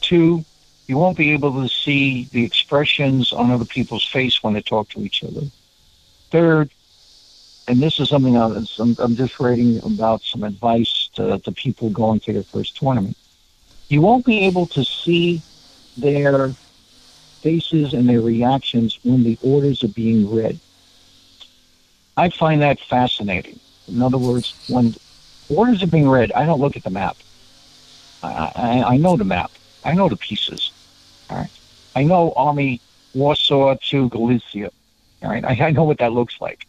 Two, 0.02 0.46
you 0.88 0.98
won't 0.98 1.18
be 1.18 1.32
able 1.32 1.62
to 1.62 1.68
see 1.68 2.28
the 2.32 2.44
expressions 2.44 3.34
on 3.34 3.52
other 3.52 3.66
people's 3.66 4.06
face 4.06 4.44
when 4.44 4.54
they 4.54 4.62
talk 4.62 4.90
to 4.90 5.02
each 5.02 5.24
other. 5.24 5.42
Third, 6.32 6.70
and 7.68 7.82
this 7.82 8.00
is 8.00 8.10
something 8.10 8.36
I'm, 8.38 8.66
I'm 9.00 9.16
just 9.16 9.40
writing 9.40 9.82
about 9.84 10.24
some 10.24 10.44
advice 10.44 11.10
to, 11.14 11.40
to 11.40 11.52
people 11.52 11.90
going 11.90 12.20
to 12.22 12.34
their 12.34 12.44
first 12.44 12.78
tournament. 12.78 13.18
You 13.90 14.02
won't 14.02 14.26
be 14.26 14.46
able 14.46 14.68
to 14.68 14.84
see 14.84 15.42
their 15.98 16.54
faces 17.42 17.94
and 17.94 18.08
their 18.08 18.22
reactions 18.22 19.00
when 19.04 19.24
the 19.24 19.38
orders 19.42 19.84
are 19.84 19.90
being 19.90 20.34
read. 20.34 20.60
I 22.18 22.30
find 22.30 22.62
that 22.62 22.80
fascinating. 22.80 23.60
In 23.90 24.02
other 24.02 24.18
words, 24.18 24.54
when 24.68 24.96
orders 25.50 25.84
are 25.84 25.88
being 25.88 26.10
read, 26.10 26.32
I 26.34 26.46
don't 26.46 26.62
look 26.62 26.76
at 26.78 26.84
the 26.84 26.90
map. 26.90 27.18
I, 28.24 28.52
I, 28.56 28.84
I 28.94 28.98
know 28.98 29.18
the 29.18 29.24
map. 29.26 29.52
I 29.84 29.94
know 29.94 30.10
the 30.10 30.18
pieces. 30.18 30.72
All 31.30 31.38
right. 31.38 31.50
I 31.96 32.04
know 32.04 32.34
Army 32.36 32.82
Warsaw 33.14 33.76
to 33.76 34.10
Galicia. 34.10 34.72
All 35.24 35.30
right. 35.30 35.44
I, 35.44 35.68
I 35.68 35.72
know 35.72 35.84
what 35.84 35.98
that 36.00 36.14
looks 36.14 36.40
like. 36.40 36.66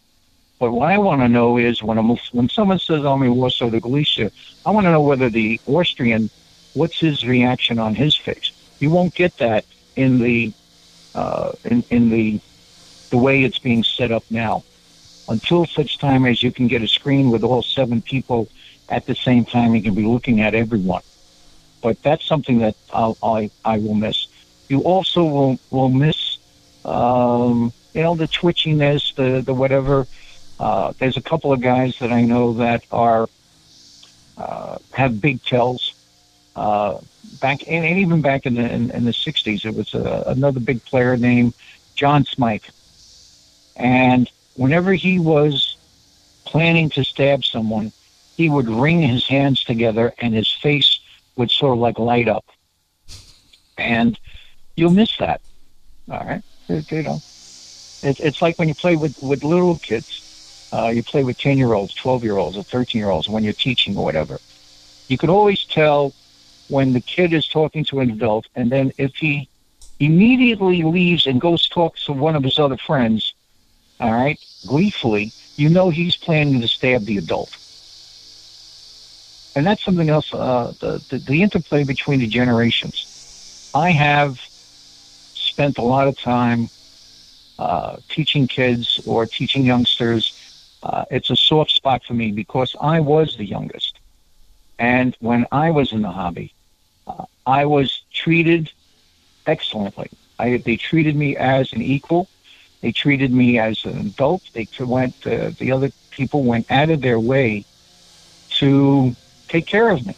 But 0.59 0.71
what 0.71 0.91
I 0.91 0.97
want 0.97 1.21
to 1.21 1.27
know 1.27 1.57
is 1.57 1.81
when 1.81 1.97
I'm, 1.97 2.15
when 2.31 2.49
someone 2.49 2.79
says 2.79 3.03
Army 3.03 3.29
Warsaw 3.29 3.69
to 3.69 3.79
Galicia, 3.79 4.31
I 4.65 4.71
want 4.71 4.85
to 4.85 4.91
know 4.91 5.01
whether 5.01 5.29
the 5.29 5.59
Austrian, 5.65 6.29
what's 6.73 6.99
his 6.99 7.25
reaction 7.25 7.79
on 7.79 7.95
his 7.95 8.15
face. 8.15 8.51
You 8.79 8.89
won't 8.89 9.15
get 9.15 9.37
that 9.37 9.65
in 9.95 10.19
the 10.19 10.53
uh, 11.13 11.51
in, 11.65 11.83
in 11.89 12.09
the 12.09 12.39
the 13.09 13.17
way 13.17 13.43
it's 13.43 13.59
being 13.59 13.83
set 13.83 14.11
up 14.11 14.23
now 14.29 14.63
until 15.31 15.65
such 15.65 15.97
time 15.97 16.25
as 16.25 16.43
you 16.43 16.51
can 16.51 16.67
get 16.67 16.81
a 16.81 16.87
screen 16.87 17.31
with 17.31 17.43
all 17.43 17.61
seven 17.61 18.01
people 18.01 18.49
at 18.89 19.05
the 19.05 19.15
same 19.15 19.45
time, 19.45 19.73
you 19.73 19.81
can 19.81 19.95
be 19.95 20.03
looking 20.03 20.41
at 20.41 20.53
everyone. 20.53 21.01
But 21.81 22.03
that's 22.03 22.25
something 22.25 22.59
that 22.59 22.75
I'll, 22.93 23.17
I 23.23 23.49
I 23.63 23.77
will 23.79 23.95
miss. 23.95 24.27
You 24.67 24.81
also 24.81 25.23
will 25.23 25.59
will 25.71 25.89
miss, 25.89 26.37
um, 26.85 27.71
you 27.93 28.03
know, 28.03 28.15
the 28.15 28.27
twitchiness, 28.27 29.15
the 29.15 29.41
the 29.41 29.53
whatever. 29.53 30.05
Uh, 30.59 30.93
there's 30.99 31.17
a 31.17 31.21
couple 31.21 31.51
of 31.51 31.61
guys 31.61 31.97
that 31.99 32.11
I 32.11 32.21
know 32.21 32.53
that 32.53 32.83
are 32.91 33.27
uh, 34.37 34.77
have 34.91 35.21
big 35.21 35.43
tells. 35.43 35.95
Uh, 36.55 36.99
back 37.39 37.61
and, 37.67 37.85
and 37.85 37.99
even 37.99 38.21
back 38.21 38.45
in 38.45 38.55
the 38.55 38.69
in, 38.69 38.91
in 38.91 39.05
the 39.05 39.11
'60s, 39.11 39.65
it 39.65 39.73
was 39.73 39.95
uh, 39.95 40.25
another 40.27 40.59
big 40.59 40.83
player 40.83 41.15
named 41.15 41.53
John 41.95 42.25
Smike, 42.25 42.69
and 43.77 44.29
whenever 44.55 44.93
he 44.93 45.19
was 45.19 45.77
planning 46.45 46.89
to 46.91 47.03
stab 47.03 47.43
someone, 47.43 47.91
he 48.37 48.49
would 48.49 48.69
wring 48.69 49.01
his 49.01 49.27
hands 49.27 49.63
together 49.63 50.13
and 50.19 50.33
his 50.33 50.51
face 50.51 50.99
would 51.35 51.51
sort 51.51 51.73
of 51.73 51.79
like 51.79 51.99
light 51.99 52.27
up. 52.27 52.45
And 53.77 54.19
you'll 54.75 54.91
miss 54.91 55.15
that. 55.17 55.41
All 56.09 56.19
right. 56.25 56.41
It- 56.67 56.91
you 56.91 57.03
know, 57.03 57.15
it's, 58.03 58.19
it's 58.19 58.41
like 58.41 58.57
when 58.57 58.67
you 58.67 58.75
play 58.75 58.95
with, 58.95 59.21
with 59.21 59.43
little 59.43 59.77
kids, 59.77 60.69
uh, 60.73 60.87
you 60.87 61.03
play 61.03 61.23
with 61.23 61.37
10 61.37 61.57
year 61.57 61.73
olds, 61.73 61.93
12 61.93 62.23
year 62.23 62.37
olds, 62.37 62.57
or 62.57 62.63
13 62.63 62.99
year 62.99 63.09
olds 63.09 63.27
when 63.29 63.43
you're 63.43 63.53
teaching 63.53 63.95
or 63.97 64.03
whatever. 64.03 64.39
You 65.07 65.17
could 65.17 65.29
always 65.29 65.65
tell 65.65 66.13
when 66.69 66.93
the 66.93 67.01
kid 67.01 67.33
is 67.33 67.45
talking 67.47 67.83
to 67.85 67.99
an 67.99 68.09
adult, 68.11 68.47
and 68.55 68.71
then 68.71 68.93
if 68.97 69.15
he 69.15 69.49
immediately 69.99 70.83
leaves 70.83 71.27
and 71.27 71.39
goes 71.41 71.67
talk 71.67 71.97
to 71.97 72.13
one 72.13 72.35
of 72.35 72.43
his 72.43 72.57
other 72.57 72.77
friends, 72.77 73.33
all 74.01 74.11
right, 74.11 74.39
gleefully, 74.65 75.31
you 75.57 75.69
know 75.69 75.89
he's 75.89 76.15
planning 76.15 76.59
to 76.61 76.67
stab 76.67 77.05
the 77.05 77.17
adult. 77.17 77.55
And 79.55 79.65
that's 79.65 79.83
something 79.83 80.09
else, 80.09 80.33
uh, 80.33 80.73
the, 80.79 81.01
the, 81.09 81.19
the 81.19 81.41
interplay 81.41 81.83
between 81.83 82.19
the 82.19 82.27
generations. 82.27 83.71
I 83.73 83.91
have 83.91 84.39
spent 85.33 85.77
a 85.77 85.83
lot 85.83 86.07
of 86.07 86.17
time 86.17 86.69
uh, 87.59 87.97
teaching 88.09 88.47
kids 88.47 88.99
or 89.05 89.25
teaching 89.25 89.65
youngsters. 89.65 90.33
Uh, 90.81 91.05
it's 91.11 91.29
a 91.29 91.35
soft 91.35 91.71
spot 91.71 92.03
for 92.03 92.13
me 92.13 92.31
because 92.31 92.75
I 92.81 92.99
was 92.99 93.35
the 93.35 93.45
youngest. 93.45 93.99
And 94.79 95.15
when 95.19 95.45
I 95.51 95.69
was 95.69 95.91
in 95.91 96.01
the 96.01 96.09
hobby, 96.09 96.53
uh, 97.05 97.25
I 97.45 97.65
was 97.65 98.01
treated 98.11 98.71
excellently. 99.45 100.09
I, 100.39 100.57
they 100.57 100.75
treated 100.75 101.15
me 101.15 101.37
as 101.37 101.71
an 101.73 101.81
equal. 101.83 102.29
They 102.81 102.91
treated 102.91 103.31
me 103.31 103.59
as 103.59 103.85
an 103.85 103.97
adult. 103.99 104.41
They 104.53 104.67
went. 104.79 105.15
Uh, 105.25 105.51
the 105.57 105.71
other 105.71 105.91
people 106.09 106.43
went 106.43 106.69
out 106.71 106.89
of 106.89 107.01
their 107.01 107.19
way 107.19 107.63
to 108.59 109.15
take 109.47 109.67
care 109.67 109.89
of 109.89 110.05
me, 110.05 110.15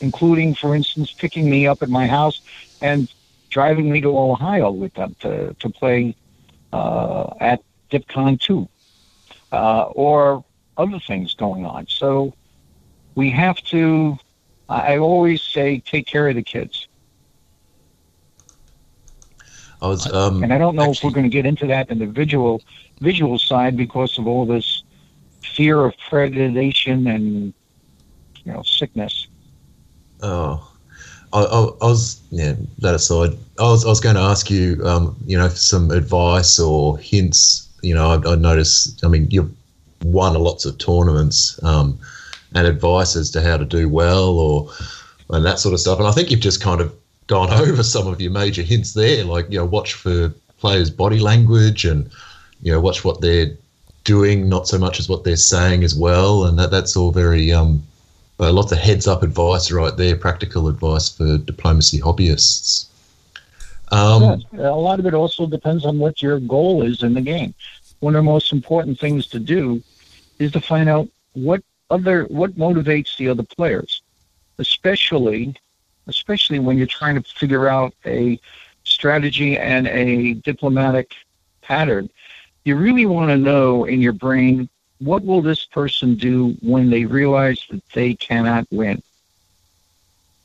including, 0.00 0.54
for 0.54 0.74
instance, 0.74 1.12
picking 1.12 1.50
me 1.50 1.66
up 1.66 1.82
at 1.82 1.88
my 1.88 2.06
house 2.06 2.40
and 2.80 3.12
driving 3.50 3.90
me 3.90 4.00
to 4.00 4.16
Ohio 4.16 4.70
with 4.70 4.94
them 4.94 5.16
to 5.20 5.54
to 5.54 5.68
play 5.70 6.14
uh, 6.72 7.34
at 7.40 7.62
DipCon 7.90 8.40
two, 8.40 8.68
uh, 9.52 9.84
or 9.84 10.44
other 10.76 11.00
things 11.00 11.34
going 11.34 11.66
on. 11.66 11.86
So 11.88 12.34
we 13.14 13.30
have 13.30 13.56
to. 13.64 14.18
I 14.70 14.98
always 14.98 15.42
say, 15.42 15.80
take 15.80 16.06
care 16.06 16.28
of 16.28 16.34
the 16.34 16.42
kids. 16.42 16.87
I 19.80 19.88
was, 19.88 20.12
um, 20.12 20.42
And 20.42 20.52
I 20.52 20.58
don't 20.58 20.74
know 20.74 20.90
if 20.90 21.04
we're 21.04 21.10
going 21.10 21.24
to 21.24 21.30
get 21.30 21.46
into 21.46 21.66
that 21.66 21.90
in 21.90 21.98
the 21.98 22.06
visual 22.06 22.62
visual 23.00 23.38
side 23.38 23.76
because 23.76 24.18
of 24.18 24.26
all 24.26 24.44
this 24.44 24.82
fear 25.42 25.84
of 25.84 25.94
predation 26.10 27.12
and 27.14 27.54
you 28.44 28.52
know 28.52 28.62
sickness. 28.62 29.28
Oh, 30.20 30.68
I, 31.32 31.40
I, 31.40 31.60
I 31.62 31.86
was 31.86 32.20
yeah. 32.30 32.54
That 32.78 32.94
aside, 32.94 33.36
I 33.58 33.64
was 33.64 33.84
I 33.84 33.88
was 33.88 34.00
going 34.00 34.16
to 34.16 34.20
ask 34.22 34.50
you, 34.50 34.80
um, 34.84 35.16
you 35.26 35.38
know, 35.38 35.48
some 35.48 35.90
advice 35.90 36.58
or 36.58 36.98
hints. 36.98 37.68
You 37.82 37.94
know, 37.94 38.10
I, 38.10 38.32
I 38.32 38.34
noticed. 38.34 39.04
I 39.04 39.08
mean, 39.08 39.28
you've 39.30 39.52
won 40.02 40.34
lots 40.34 40.64
of 40.64 40.78
tournaments, 40.78 41.62
um, 41.62 41.98
and 42.54 42.66
advice 42.66 43.14
as 43.14 43.30
to 43.32 43.42
how 43.42 43.56
to 43.56 43.64
do 43.64 43.88
well 43.88 44.38
or 44.38 44.70
and 45.30 45.44
that 45.44 45.60
sort 45.60 45.72
of 45.74 45.80
stuff. 45.80 45.98
And 45.98 46.08
I 46.08 46.12
think 46.12 46.30
you've 46.30 46.40
just 46.40 46.60
kind 46.60 46.80
of 46.80 46.92
gone 47.28 47.52
over 47.68 47.84
some 47.84 48.08
of 48.08 48.20
your 48.20 48.32
major 48.32 48.62
hints 48.62 48.92
there, 48.92 49.24
like 49.24 49.48
you 49.50 49.58
know, 49.58 49.64
watch 49.64 49.94
for 49.94 50.30
players' 50.58 50.90
body 50.90 51.20
language 51.20 51.84
and 51.84 52.10
you 52.60 52.72
know, 52.72 52.80
watch 52.80 53.04
what 53.04 53.20
they're 53.20 53.56
doing, 54.02 54.48
not 54.48 54.66
so 54.66 54.78
much 54.78 54.98
as 54.98 55.08
what 55.08 55.22
they're 55.22 55.36
saying 55.36 55.84
as 55.84 55.94
well. 55.94 56.44
And 56.44 56.58
that 56.58 56.72
that's 56.72 56.96
all 56.96 57.12
very 57.12 57.52
um, 57.52 57.82
uh, 58.40 58.52
lots 58.52 58.72
of 58.72 58.78
heads 58.78 59.06
up 59.06 59.22
advice 59.22 59.70
right 59.70 59.96
there, 59.96 60.16
practical 60.16 60.68
advice 60.68 61.08
for 61.08 61.38
diplomacy 61.38 62.00
hobbyists. 62.00 62.86
Um, 63.90 64.44
a 64.52 64.70
lot 64.70 64.98
of 64.98 65.06
it 65.06 65.14
also 65.14 65.46
depends 65.46 65.86
on 65.86 65.98
what 65.98 66.20
your 66.20 66.40
goal 66.40 66.82
is 66.82 67.02
in 67.02 67.14
the 67.14 67.22
game. 67.22 67.54
One 68.00 68.14
of 68.14 68.24
the 68.24 68.30
most 68.30 68.52
important 68.52 68.98
things 68.98 69.26
to 69.28 69.38
do 69.38 69.82
is 70.38 70.52
to 70.52 70.60
find 70.60 70.88
out 70.88 71.08
what 71.32 71.62
other 71.90 72.24
what 72.24 72.56
motivates 72.56 73.16
the 73.16 73.28
other 73.28 73.42
players, 73.42 74.02
especially 74.58 75.56
especially 76.08 76.58
when 76.58 76.76
you're 76.76 76.86
trying 76.86 77.14
to 77.14 77.22
figure 77.22 77.68
out 77.68 77.94
a 78.04 78.40
strategy 78.84 79.58
and 79.58 79.86
a 79.88 80.34
diplomatic 80.34 81.14
pattern. 81.62 82.08
You 82.64 82.76
really 82.76 83.06
want 83.06 83.30
to 83.30 83.36
know 83.36 83.84
in 83.84 84.00
your 84.00 84.12
brain 84.12 84.68
what 84.98 85.24
will 85.24 85.42
this 85.42 85.64
person 85.64 86.16
do 86.16 86.56
when 86.60 86.90
they 86.90 87.04
realize 87.04 87.64
that 87.70 87.82
they 87.94 88.14
cannot 88.14 88.66
win. 88.70 89.02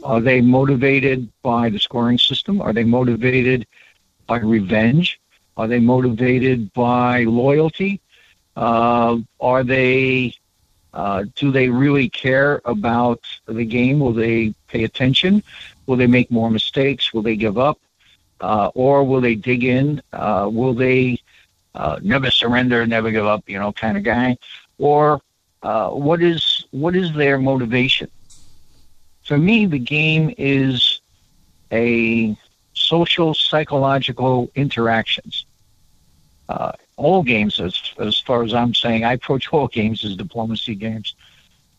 Are 0.03 0.19
they 0.19 0.41
motivated 0.41 1.31
by 1.41 1.69
the 1.69 1.79
scoring 1.79 2.17
system? 2.17 2.61
Are 2.61 2.73
they 2.73 2.83
motivated 2.83 3.65
by 4.27 4.39
revenge? 4.39 5.19
Are 5.55 5.67
they 5.67 5.79
motivated 5.79 6.73
by 6.73 7.23
loyalty? 7.23 8.01
Uh, 8.55 9.17
are 9.39 9.63
they? 9.63 10.33
Uh, 10.93 11.23
do 11.35 11.51
they 11.51 11.69
really 11.69 12.09
care 12.09 12.61
about 12.65 13.21
the 13.47 13.65
game? 13.65 13.99
Will 13.99 14.13
they 14.13 14.53
pay 14.67 14.83
attention? 14.83 15.43
Will 15.87 15.97
they 15.97 16.07
make 16.07 16.29
more 16.29 16.51
mistakes? 16.51 17.13
Will 17.13 17.23
they 17.23 17.35
give 17.35 17.57
up? 17.57 17.79
Uh, 18.41 18.69
or 18.75 19.03
will 19.03 19.21
they 19.21 19.35
dig 19.35 19.63
in? 19.63 20.01
Uh, 20.11 20.49
will 20.51 20.73
they 20.73 21.19
uh, 21.75 21.99
never 22.03 22.29
surrender, 22.29 22.85
never 22.85 23.11
give 23.11 23.25
up? 23.25 23.49
You 23.49 23.59
know, 23.59 23.71
kind 23.71 23.97
of 23.97 24.03
guy. 24.03 24.37
Or 24.77 25.21
uh, 25.63 25.89
what 25.89 26.21
is 26.21 26.65
what 26.71 26.95
is 26.95 27.13
their 27.13 27.37
motivation? 27.39 28.09
For 29.23 29.37
me, 29.37 29.65
the 29.65 29.79
game 29.79 30.33
is 30.37 30.99
a 31.71 32.37
social 32.73 33.33
psychological 33.33 34.51
interactions. 34.55 35.45
All 36.95 37.23
games, 37.23 37.59
as 37.59 37.79
as 37.97 38.19
far 38.19 38.43
as 38.43 38.53
I'm 38.53 38.73
saying, 38.73 39.03
I 39.03 39.13
approach 39.13 39.51
all 39.51 39.67
games 39.67 40.05
as 40.05 40.15
diplomacy 40.15 40.75
games, 40.75 41.15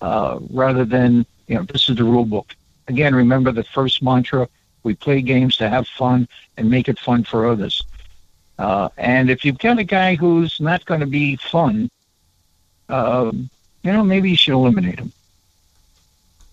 uh, 0.01 0.39
rather 0.51 0.85
than 0.85 1.25
you 1.47 1.55
know 1.57 1.63
this 1.63 1.89
is 1.89 1.97
the 1.97 2.05
rule 2.05 2.25
book. 2.25 2.55
Again, 2.89 3.15
remember 3.15 3.53
the 3.53 3.65
first 3.65 4.03
mantra: 4.03 4.49
we 4.83 4.95
play 4.95 5.23
games 5.23 5.57
to 5.59 5.69
have 5.69 5.87
fun 5.87 6.29
and 6.57 6.69
make 6.69 6.89
it 6.89 6.99
fun 6.99 7.25
for 7.25 7.49
others. 7.49 7.83
Uh, 8.59 8.89
and 8.97 9.31
if 9.31 9.45
you've 9.45 9.59
got 9.59 9.79
a 9.79 9.85
guy 9.85 10.15
who's 10.15 10.61
not 10.61 10.85
going 10.85 11.01
to 11.01 11.07
be 11.07 11.37
fun, 11.37 11.91
uh, 12.89 13.31
you 13.83 13.93
know 13.93 14.03
maybe 14.03 14.31
you 14.31 14.37
should 14.37 14.55
eliminate 14.55 14.99
him. 14.99 15.13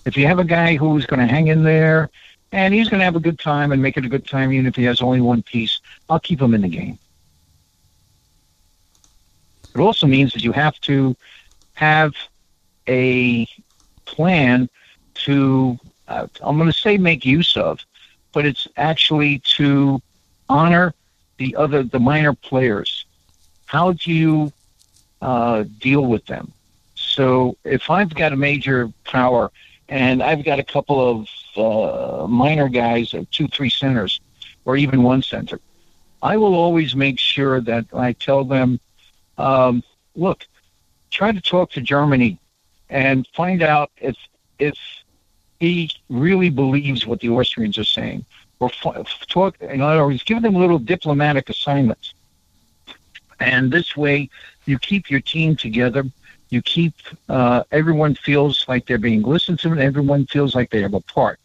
If 0.06 0.18
you 0.18 0.26
have 0.28 0.40
a 0.40 0.44
guy 0.44 0.76
who's 0.76 1.06
going 1.06 1.20
to 1.20 1.28
hang 1.28 1.48
in 1.48 1.64
there 1.64 2.10
and 2.52 2.74
he's 2.74 2.90
going 2.90 3.00
to 3.00 3.06
have 3.06 3.16
a 3.16 3.20
good 3.20 3.40
time 3.40 3.72
and 3.72 3.82
make 3.82 3.98
it 3.98 4.06
a 4.06 4.10
good 4.10 4.28
time, 4.28 4.52
even 4.52 4.66
if 4.66 4.76
he 4.76 4.84
has 4.86 5.02
only 5.02 5.22
one 5.22 5.44
piece, 5.44 5.80
I'll 6.10 6.20
keep 6.20 6.42
him 6.42 6.54
in 6.54 6.62
the 6.62 6.70
game. 6.70 6.98
It 9.74 9.80
also 9.80 10.08
means 10.08 10.34
that 10.34 10.44
you 10.44 10.52
have 10.52 10.80
to 10.82 11.16
have 11.74 12.14
a 12.88 13.48
plan 14.06 14.70
to, 15.14 15.78
uh, 16.08 16.28
I'm 16.42 16.58
going 16.58 16.72
to 16.72 16.78
say 16.78 16.98
make 16.98 17.26
use 17.26 17.56
of, 17.56 17.80
but 18.34 18.46
it's 18.46 18.68
actually 18.78 19.40
to 19.40 20.02
honor 20.50 20.94
the 21.38 21.56
other, 21.56 21.84
the 21.84 22.00
minor 22.00 22.34
players. 22.34 23.06
How 23.66 23.94
do 23.94 24.12
you 24.12 24.52
uh, 25.22 25.64
deal 25.80 26.06
with 26.06 26.26
them? 26.26 26.52
So 26.96 27.58
if 27.64 27.90
I've 27.90 28.14
got 28.14 28.34
a 28.34 28.36
major 28.36 28.92
power 29.06 29.52
and 29.90 30.22
I've 30.22 30.44
got 30.44 30.60
a 30.60 30.64
couple 30.64 31.00
of 31.10 31.28
uh, 31.58 32.28
minor 32.28 32.70
guys, 32.70 33.14
or 33.14 33.26
two, 33.26 33.48
three 33.48 33.70
centers, 33.70 34.20
or 34.66 34.78
even 34.78 35.04
one 35.04 35.22
center, 35.22 35.60
I 36.22 36.38
will 36.38 36.54
always 36.54 36.96
make 36.96 37.20
sure 37.20 37.60
that 37.62 37.86
I 37.94 38.14
tell 38.14 38.44
them, 38.44 38.80
um, 39.42 39.84
look, 40.16 40.46
try 41.10 41.32
to 41.32 41.42
talk 41.42 41.72
to 41.72 41.82
Germany 41.82 42.40
and 42.90 43.28
find 43.34 43.64
out 43.64 43.92
if 43.98 44.16
if 44.60 44.78
he 45.60 45.90
really 46.10 46.50
believes 46.50 47.06
what 47.06 47.20
the 47.20 47.30
Austrians 47.30 47.78
are 47.78 47.84
saying, 47.84 48.26
or 48.60 48.70
talk. 49.28 49.60
In 49.62 49.82
other 49.82 50.06
words, 50.06 50.24
give 50.24 50.42
them 50.42 50.56
little 50.56 50.80
diplomatic 50.80 51.50
assignments, 51.50 52.14
and 53.40 53.72
this 53.72 53.96
way 53.98 54.30
you 54.66 54.78
keep 54.80 55.10
your 55.10 55.22
team 55.22 55.56
together. 55.56 56.04
You 56.50 56.62
keep 56.62 56.94
uh, 57.30 57.64
everyone 57.72 58.16
feels 58.16 58.68
like 58.68 58.86
they're 58.86 58.98
being 58.98 59.22
listened 59.22 59.60
to, 59.60 59.72
and 59.72 59.80
everyone 59.80 60.26
feels 60.28 60.54
like 60.54 60.70
they 60.70 60.82
have 60.82 60.94
a 60.94 61.02
part. 61.02 61.40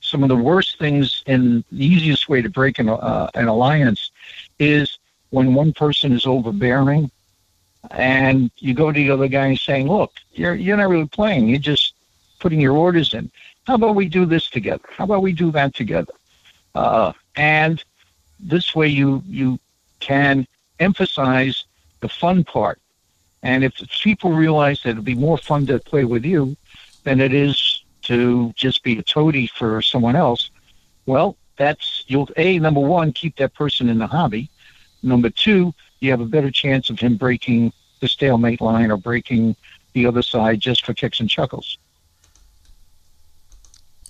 Some 0.00 0.22
of 0.22 0.28
the 0.28 0.36
worst 0.36 0.78
things, 0.78 1.22
and 1.26 1.64
the 1.72 1.86
easiest 1.86 2.28
way 2.28 2.42
to 2.42 2.50
break 2.50 2.78
an, 2.80 2.88
uh, 2.88 3.30
an 3.34 3.48
alliance, 3.48 4.10
is 4.58 4.98
when 5.30 5.54
one 5.54 5.72
person 5.72 6.12
is 6.12 6.26
overbearing 6.26 7.10
and 7.90 8.50
you 8.58 8.74
go 8.74 8.92
to 8.92 8.98
the 8.98 9.10
other 9.10 9.28
guy 9.28 9.46
and 9.46 9.58
saying, 9.58 9.88
"Look, 9.88 10.12
you're 10.32 10.54
you're 10.54 10.76
not 10.76 10.88
really 10.88 11.08
playing. 11.08 11.48
You're 11.48 11.58
just 11.58 11.94
putting 12.40 12.60
your 12.60 12.76
orders 12.76 13.14
in. 13.14 13.30
How 13.66 13.74
about 13.74 13.94
we 13.94 14.08
do 14.08 14.26
this 14.26 14.48
together? 14.50 14.84
How 14.96 15.04
about 15.04 15.22
we 15.22 15.32
do 15.32 15.50
that 15.52 15.74
together?" 15.74 16.12
Uh, 16.74 17.12
and 17.36 17.82
this 18.40 18.74
way, 18.74 18.88
you 18.88 19.22
you 19.26 19.58
can 20.00 20.46
emphasize 20.80 21.64
the 22.00 22.08
fun 22.08 22.44
part. 22.44 22.78
And 23.42 23.64
if 23.64 23.74
people 24.02 24.32
realize 24.32 24.82
that 24.82 24.90
it'll 24.90 25.02
be 25.02 25.14
more 25.14 25.38
fun 25.38 25.66
to 25.66 25.78
play 25.78 26.04
with 26.04 26.24
you 26.24 26.56
than 27.04 27.20
it 27.20 27.34
is 27.34 27.82
to 28.02 28.52
just 28.56 28.82
be 28.82 28.98
a 28.98 29.02
toady 29.02 29.46
for 29.48 29.82
someone 29.82 30.16
else, 30.16 30.50
well, 31.06 31.36
that's 31.56 32.04
you'll 32.06 32.28
a 32.36 32.58
number 32.58 32.80
one 32.80 33.12
keep 33.12 33.36
that 33.36 33.54
person 33.54 33.88
in 33.88 33.98
the 33.98 34.06
hobby. 34.06 34.48
Number 35.02 35.30
two, 35.30 35.74
you 36.02 36.10
have 36.10 36.20
a 36.20 36.26
better 36.26 36.50
chance 36.50 36.90
of 36.90 36.98
him 36.98 37.16
breaking 37.16 37.72
the 38.00 38.08
stalemate 38.08 38.60
line 38.60 38.90
or 38.90 38.96
breaking 38.96 39.56
the 39.92 40.06
other 40.06 40.22
side 40.22 40.60
just 40.60 40.84
for 40.84 40.94
kicks 40.94 41.20
and 41.20 41.30
chuckles. 41.30 41.78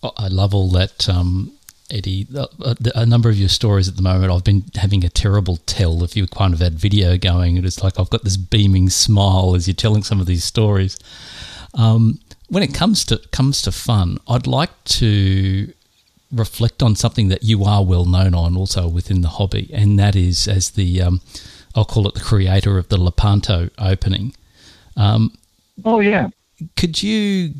Oh, 0.02 0.12
I 0.16 0.28
love 0.28 0.54
all 0.54 0.70
that, 0.70 1.08
um, 1.08 1.52
Edi. 1.90 2.26
A, 2.34 2.76
a, 2.94 3.06
number 3.06 3.28
of 3.28 3.36
your 3.36 3.48
stories 3.48 3.88
at 3.88 3.96
the 3.96 4.02
moment, 4.02 4.32
I've 4.32 4.42
been 4.42 4.64
having 4.74 5.04
a 5.04 5.08
terrible 5.08 5.58
tell. 5.58 6.02
If 6.02 6.16
you 6.16 6.26
kind 6.26 6.54
of 6.54 6.60
had 6.60 6.74
video 6.74 7.16
going, 7.16 7.62
it's 7.64 7.84
like 7.84 8.00
I've 8.00 8.10
got 8.10 8.24
this 8.24 8.36
beaming 8.36 8.90
smile 8.90 9.54
as 9.54 9.68
you're 9.68 9.74
telling 9.74 10.02
some 10.02 10.18
of 10.20 10.26
these 10.26 10.42
stories. 10.42 10.98
Um, 11.74 12.18
when 12.48 12.62
it 12.62 12.74
comes 12.74 13.04
to 13.06 13.18
comes 13.30 13.62
to 13.62 13.72
fun, 13.72 14.18
I'd 14.26 14.46
like 14.46 14.70
to 14.84 15.72
reflect 16.32 16.82
on 16.82 16.96
something 16.96 17.28
that 17.28 17.44
you 17.44 17.64
are 17.64 17.84
well 17.84 18.06
known 18.06 18.34
on 18.34 18.56
also 18.56 18.88
within 18.88 19.20
the 19.20 19.28
hobby, 19.28 19.70
and 19.72 19.98
that 19.98 20.16
is 20.16 20.48
as 20.48 20.70
the 20.70 21.00
um, 21.00 21.20
I'll 21.74 21.84
call 21.84 22.06
it 22.08 22.14
the 22.14 22.20
creator 22.20 22.78
of 22.78 22.88
the 22.88 22.98
Lepanto 23.00 23.70
opening. 23.78 24.34
Um, 24.96 25.32
oh 25.84 26.00
yeah. 26.00 26.28
Could 26.76 27.02
you 27.02 27.54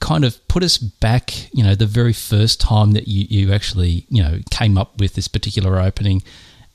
kind 0.00 0.24
of 0.24 0.46
put 0.48 0.62
us 0.62 0.78
back, 0.78 1.52
you 1.52 1.62
know, 1.62 1.74
the 1.74 1.86
very 1.86 2.12
first 2.14 2.60
time 2.60 2.92
that 2.92 3.06
you, 3.06 3.26
you 3.28 3.52
actually, 3.52 4.06
you 4.08 4.22
know, 4.22 4.38
came 4.50 4.78
up 4.78 4.98
with 4.98 5.14
this 5.14 5.28
particular 5.28 5.78
opening? 5.78 6.22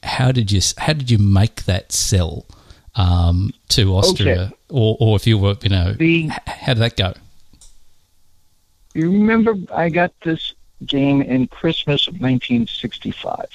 How 0.04 0.32
did 0.32 0.52
you 0.52 0.62
how 0.78 0.94
did 0.94 1.10
you 1.10 1.18
make 1.18 1.66
that 1.66 1.92
sell 1.92 2.46
um, 2.96 3.52
to 3.70 3.94
Austria, 3.96 4.42
Okay. 4.44 4.56
or 4.70 4.96
or 5.00 5.16
if 5.16 5.26
you 5.26 5.38
were, 5.38 5.56
you 5.64 5.70
know, 5.70 5.94
The- 5.94 6.28
how 6.46 6.74
did 6.76 6.82
that 6.82 6.96
go? 6.98 7.14
You 8.94 9.12
remember 9.12 9.56
I 9.74 9.90
got 9.90 10.14
this 10.24 10.54
game 10.86 11.22
in 11.22 11.48
Christmas 11.48 12.08
of 12.08 12.14
1965. 12.14 13.48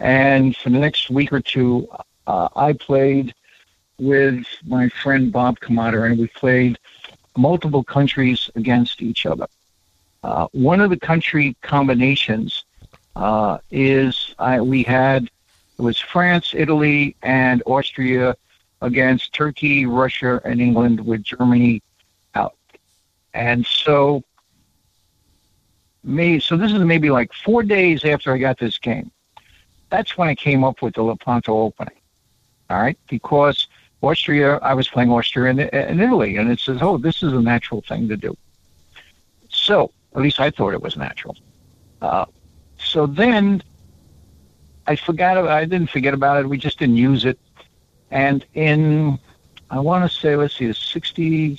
And 0.00 0.56
for 0.56 0.70
the 0.70 0.78
next 0.78 1.08
week 1.08 1.32
or 1.32 1.40
two, 1.40 1.88
uh, 2.26 2.48
I 2.56 2.72
played 2.72 3.34
with 3.98 4.44
my 4.66 4.88
friend 4.88 5.32
Bob 5.32 5.60
Kamada, 5.60 6.10
and 6.10 6.18
we 6.18 6.26
played 6.28 6.78
multiple 7.36 7.84
countries 7.84 8.50
against 8.54 9.02
each 9.02 9.26
other. 9.26 9.46
Uh, 10.22 10.48
one 10.52 10.80
of 10.80 10.90
the 10.90 10.98
country 10.98 11.56
combinations 11.62 12.64
uh, 13.16 13.58
is 13.70 14.34
I, 14.38 14.60
we 14.60 14.82
had 14.82 15.30
it 15.78 15.82
was 15.82 15.98
France, 15.98 16.54
Italy, 16.56 17.16
and 17.22 17.62
Austria 17.66 18.36
against 18.80 19.32
Turkey, 19.32 19.86
Russia, 19.86 20.40
and 20.44 20.60
England, 20.60 21.04
with 21.04 21.22
Germany 21.22 21.82
out. 22.34 22.56
And 23.32 23.66
so 23.66 24.22
me 26.04 26.38
so 26.38 26.56
this 26.56 26.72
is 26.72 26.78
maybe 26.80 27.10
like 27.10 27.32
four 27.32 27.62
days 27.62 28.04
after 28.04 28.32
I 28.32 28.38
got 28.38 28.58
this 28.58 28.78
game. 28.78 29.10
That's 29.90 30.16
when 30.16 30.28
I 30.28 30.34
came 30.34 30.64
up 30.64 30.82
with 30.82 30.94
the 30.94 31.02
Lepanto 31.02 31.56
opening. 31.58 31.94
All 32.70 32.80
right, 32.80 32.98
because 33.08 33.68
Austria, 34.02 34.56
I 34.56 34.74
was 34.74 34.88
playing 34.88 35.10
Austria 35.10 35.50
and 35.50 36.00
Italy, 36.00 36.36
and 36.36 36.50
it 36.50 36.60
says, 36.60 36.78
oh, 36.80 36.98
this 36.98 37.22
is 37.22 37.32
a 37.32 37.40
natural 37.40 37.82
thing 37.82 38.08
to 38.08 38.16
do. 38.16 38.36
So 39.48 39.90
at 40.14 40.22
least 40.22 40.40
I 40.40 40.50
thought 40.50 40.74
it 40.74 40.82
was 40.82 40.96
natural. 40.96 41.36
Uh, 42.00 42.26
so 42.78 43.06
then 43.06 43.62
I 44.86 44.96
forgot. 44.96 45.38
I 45.48 45.64
didn't 45.64 45.90
forget 45.90 46.14
about 46.14 46.40
it. 46.40 46.48
We 46.48 46.58
just 46.58 46.78
didn't 46.78 46.96
use 46.96 47.24
it. 47.24 47.38
And 48.10 48.44
in 48.54 49.18
I 49.70 49.80
want 49.80 50.08
to 50.08 50.14
say, 50.14 50.36
let's 50.36 50.56
see, 50.56 50.66
the 50.66 50.74
sixty 50.74 51.58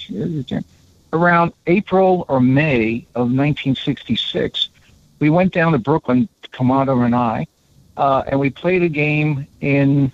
around 1.12 1.54
April 1.68 2.26
or 2.28 2.40
May 2.40 3.06
of 3.16 3.28
1966, 3.32 4.70
we 5.20 5.30
went 5.30 5.54
down 5.54 5.72
to 5.72 5.80
Brooklyn, 5.80 6.28
Kamada 6.52 7.06
and 7.06 7.16
I, 7.16 7.48
uh, 7.98 8.24
and 8.28 8.40
we 8.40 8.50
played 8.50 8.84
a 8.84 8.90
game 8.90 9.48
in 9.62 10.12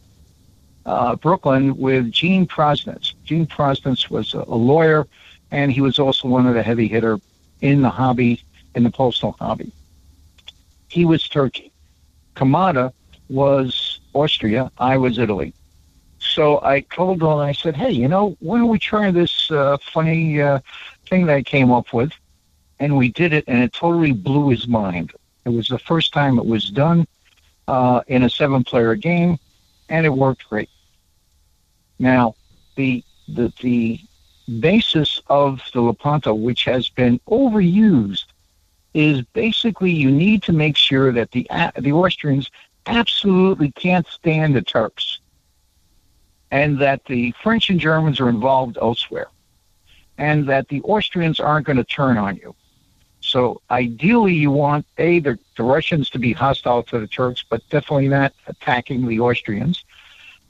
uh, 0.86 1.16
Brooklyn 1.16 1.78
with 1.78 2.12
Gene 2.12 2.48
Prosnitz. 2.48 3.14
Gene 3.24 3.46
Prosnitz 3.46 4.10
was 4.10 4.34
a, 4.34 4.40
a 4.40 4.56
lawyer, 4.56 5.08
and 5.52 5.72
he 5.72 5.82
was 5.82 6.00
also 6.00 6.28
one 6.28 6.48
of 6.48 6.54
the 6.54 6.64
heavy 6.64 6.88
hitter 6.88 7.20
in 7.62 7.82
the 7.82 7.90
hobby, 7.90 8.42
in 8.76 8.84
the 8.84 8.90
postal 8.90 9.34
hobby. 9.40 9.72
He 10.90 11.06
was 11.06 11.28
Turkey. 11.28 11.72
Kamada 12.36 12.94
was 13.30 14.00
Austria. 14.14 14.72
I 14.78 14.98
was 14.98 15.18
Italy. 15.18 15.54
So 16.20 16.62
I 16.64 16.82
told 16.82 17.22
him, 17.22 17.30
I 17.30 17.52
said, 17.52 17.76
hey, 17.76 17.92
you 17.92 18.08
know, 18.08 18.38
why 18.40 18.60
don't 18.60 18.70
we 18.70 18.80
try 18.80 19.12
this 19.12 19.50
uh, 19.52 19.78
funny 19.94 20.42
uh, 20.42 20.60
thing 21.08 21.26
that 21.26 21.36
I 21.36 21.42
came 21.42 21.72
up 21.72 21.94
with? 21.94 22.12
And 22.80 22.98
we 22.98 23.10
did 23.10 23.34
it, 23.34 23.44
and 23.48 23.62
it 23.64 23.74
totally 23.74 24.12
blew 24.12 24.50
his 24.50 24.68
mind. 24.68 25.14
It 25.46 25.50
was 25.50 25.68
the 25.68 25.80
first 25.80 26.14
time 26.14 26.38
it 26.38 26.46
was 26.46 26.70
done 26.70 27.08
uh, 27.68 28.02
in 28.08 28.24
a 28.24 28.30
seven-player 28.30 28.96
game, 28.96 29.38
and 29.92 30.06
it 30.06 30.10
worked 30.10 30.50
great. 30.50 30.70
Now, 32.00 32.34
the 32.76 33.04
the 33.28 33.54
the 33.62 34.00
basis 34.60 35.22
of 35.28 35.62
the 35.74 35.82
Lepanto, 35.82 36.34
which 36.34 36.64
has 36.64 36.90
been 36.90 37.20
overused, 37.30 38.26
is 38.94 39.22
basically 39.34 39.92
you 39.92 40.10
need 40.10 40.42
to 40.44 40.54
make 40.54 40.78
sure 40.78 41.12
that 41.12 41.32
the 41.32 41.48
the 41.78 41.92
Austrians 41.92 42.50
absolutely 42.88 43.72
can't 43.74 44.08
stand 44.08 44.56
the 44.56 44.62
Turks, 44.62 45.20
and 46.50 46.80
that 46.80 47.06
the 47.06 47.34
French 47.44 47.70
and 47.70 47.80
Germans 47.80 48.20
are 48.20 48.30
involved 48.30 48.78
elsewhere, 48.82 49.28
and 50.18 50.48
that 50.48 50.70
the 50.70 50.82
Austrians 50.84 51.40
aren't 51.40 51.68
going 51.68 51.78
to 51.78 51.84
turn 51.84 52.18
on 52.18 52.38
you. 52.38 52.56
So 53.32 53.62
ideally, 53.72 54.34
you 54.34 54.52
want 54.52 54.86
a 54.98 55.20
the, 55.20 55.40
the 55.56 55.64
Russians 55.64 56.10
to 56.10 56.20
be 56.20 56.34
hostile 56.34 56.84
to 56.84 57.00
the 57.00 57.08
Turks, 57.08 57.46
but 57.50 57.62
definitely 57.70 58.10
not 58.10 58.34
attacking 58.48 59.08
the 59.08 59.22
Austrians, 59.22 59.86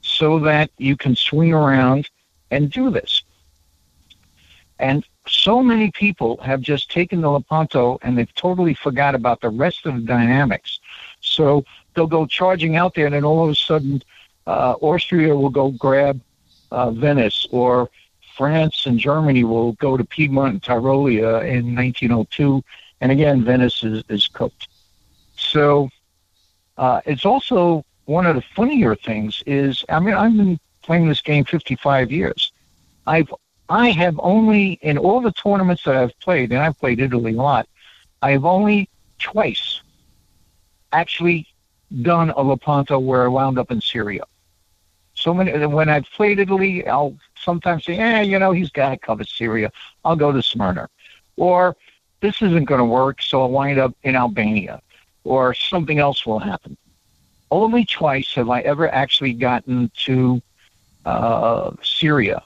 so 0.00 0.40
that 0.40 0.68
you 0.78 0.96
can 0.96 1.14
swing 1.14 1.52
around 1.52 2.10
and 2.50 2.72
do 2.72 2.90
this. 2.90 3.22
And 4.80 5.06
so 5.28 5.62
many 5.62 5.92
people 5.92 6.38
have 6.38 6.60
just 6.60 6.90
taken 6.90 7.20
the 7.20 7.30
Lepanto 7.30 8.00
and 8.02 8.18
they've 8.18 8.34
totally 8.34 8.74
forgot 8.74 9.14
about 9.14 9.40
the 9.40 9.48
rest 9.48 9.86
of 9.86 9.94
the 9.94 10.00
dynamics. 10.00 10.80
So 11.20 11.64
they'll 11.94 12.08
go 12.18 12.26
charging 12.26 12.74
out 12.74 12.94
there, 12.96 13.06
and 13.06 13.14
then 13.14 13.24
all 13.24 13.44
of 13.44 13.50
a 13.50 13.54
sudden, 13.54 14.02
uh, 14.48 14.74
Austria 14.80 15.36
will 15.36 15.50
go 15.50 15.70
grab 15.70 16.20
uh, 16.72 16.90
Venice, 16.90 17.46
or 17.52 17.88
France 18.36 18.86
and 18.86 18.98
Germany 18.98 19.44
will 19.44 19.72
go 19.72 19.96
to 19.96 20.04
Piedmont 20.04 20.52
and 20.54 20.62
Tyrolia 20.62 21.42
in 21.42 21.74
1902, 21.74 22.62
and 23.00 23.12
again, 23.12 23.44
Venice 23.44 23.82
is, 23.82 24.02
is 24.08 24.28
cooked. 24.28 24.68
So 25.36 25.88
uh, 26.78 27.00
it's 27.04 27.24
also 27.24 27.84
one 28.04 28.26
of 28.26 28.36
the 28.36 28.42
funnier 28.54 28.94
things 28.94 29.42
is, 29.46 29.84
I 29.88 30.00
mean, 30.00 30.14
I've 30.14 30.36
been 30.36 30.58
playing 30.82 31.08
this 31.08 31.20
game 31.20 31.44
55 31.44 32.10
years. 32.10 32.52
I've 33.06 33.32
I 33.68 33.90
have 33.90 34.20
only 34.22 34.78
in 34.82 34.98
all 34.98 35.20
the 35.22 35.32
tournaments 35.32 35.84
that 35.84 35.96
I've 35.96 36.18
played, 36.20 36.52
and 36.52 36.60
I've 36.60 36.78
played 36.78 37.00
Italy 37.00 37.32
a 37.32 37.36
lot. 37.36 37.66
I 38.20 38.32
have 38.32 38.44
only 38.44 38.88
twice 39.18 39.80
actually 40.92 41.46
done 42.02 42.30
a 42.30 42.42
Lepanto 42.42 42.98
where 42.98 43.24
I 43.24 43.28
wound 43.28 43.58
up 43.58 43.70
in 43.70 43.80
Syria. 43.80 44.24
So 45.22 45.32
many 45.32 45.52
when 45.66 45.88
I've 45.88 46.10
played 46.16 46.40
Italy, 46.40 46.84
I'll 46.88 47.16
sometimes 47.36 47.84
say, 47.84 47.96
"Eh, 47.96 48.22
you 48.22 48.40
know, 48.40 48.50
he's 48.50 48.70
got 48.70 48.90
to 48.90 48.96
cover 48.96 49.22
Syria. 49.22 49.70
I'll 50.04 50.16
go 50.16 50.32
to 50.32 50.42
Smyrna," 50.42 50.88
or 51.36 51.76
"This 52.20 52.42
isn't 52.42 52.64
going 52.64 52.80
to 52.80 52.84
work, 52.84 53.22
so 53.22 53.42
I'll 53.42 53.50
wind 53.50 53.78
up 53.78 53.94
in 54.02 54.16
Albania," 54.16 54.82
or 55.22 55.54
something 55.54 56.00
else 56.00 56.26
will 56.26 56.40
happen. 56.40 56.76
Only 57.52 57.84
twice 57.84 58.34
have 58.34 58.50
I 58.50 58.62
ever 58.62 58.92
actually 58.92 59.32
gotten 59.32 59.92
to 60.06 60.42
uh, 61.04 61.70
Syria, 61.84 62.42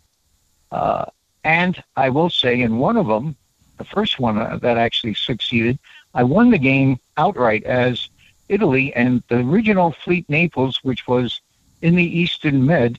uh, 0.70 1.06
and 1.44 1.82
I 1.96 2.10
will 2.10 2.28
say, 2.28 2.60
in 2.60 2.76
one 2.76 2.98
of 2.98 3.06
them, 3.06 3.36
the 3.78 3.84
first 3.84 4.20
one 4.20 4.36
uh, 4.36 4.58
that 4.60 4.76
actually 4.76 5.14
succeeded, 5.14 5.78
I 6.12 6.24
won 6.24 6.50
the 6.50 6.58
game 6.58 6.98
outright 7.16 7.64
as 7.64 8.10
Italy, 8.50 8.94
and 8.94 9.22
the 9.28 9.38
original 9.38 9.92
fleet 9.92 10.28
Naples, 10.28 10.80
which 10.82 11.08
was 11.08 11.40
in 11.82 11.94
the 11.94 12.18
Eastern 12.18 12.64
Med, 12.64 12.98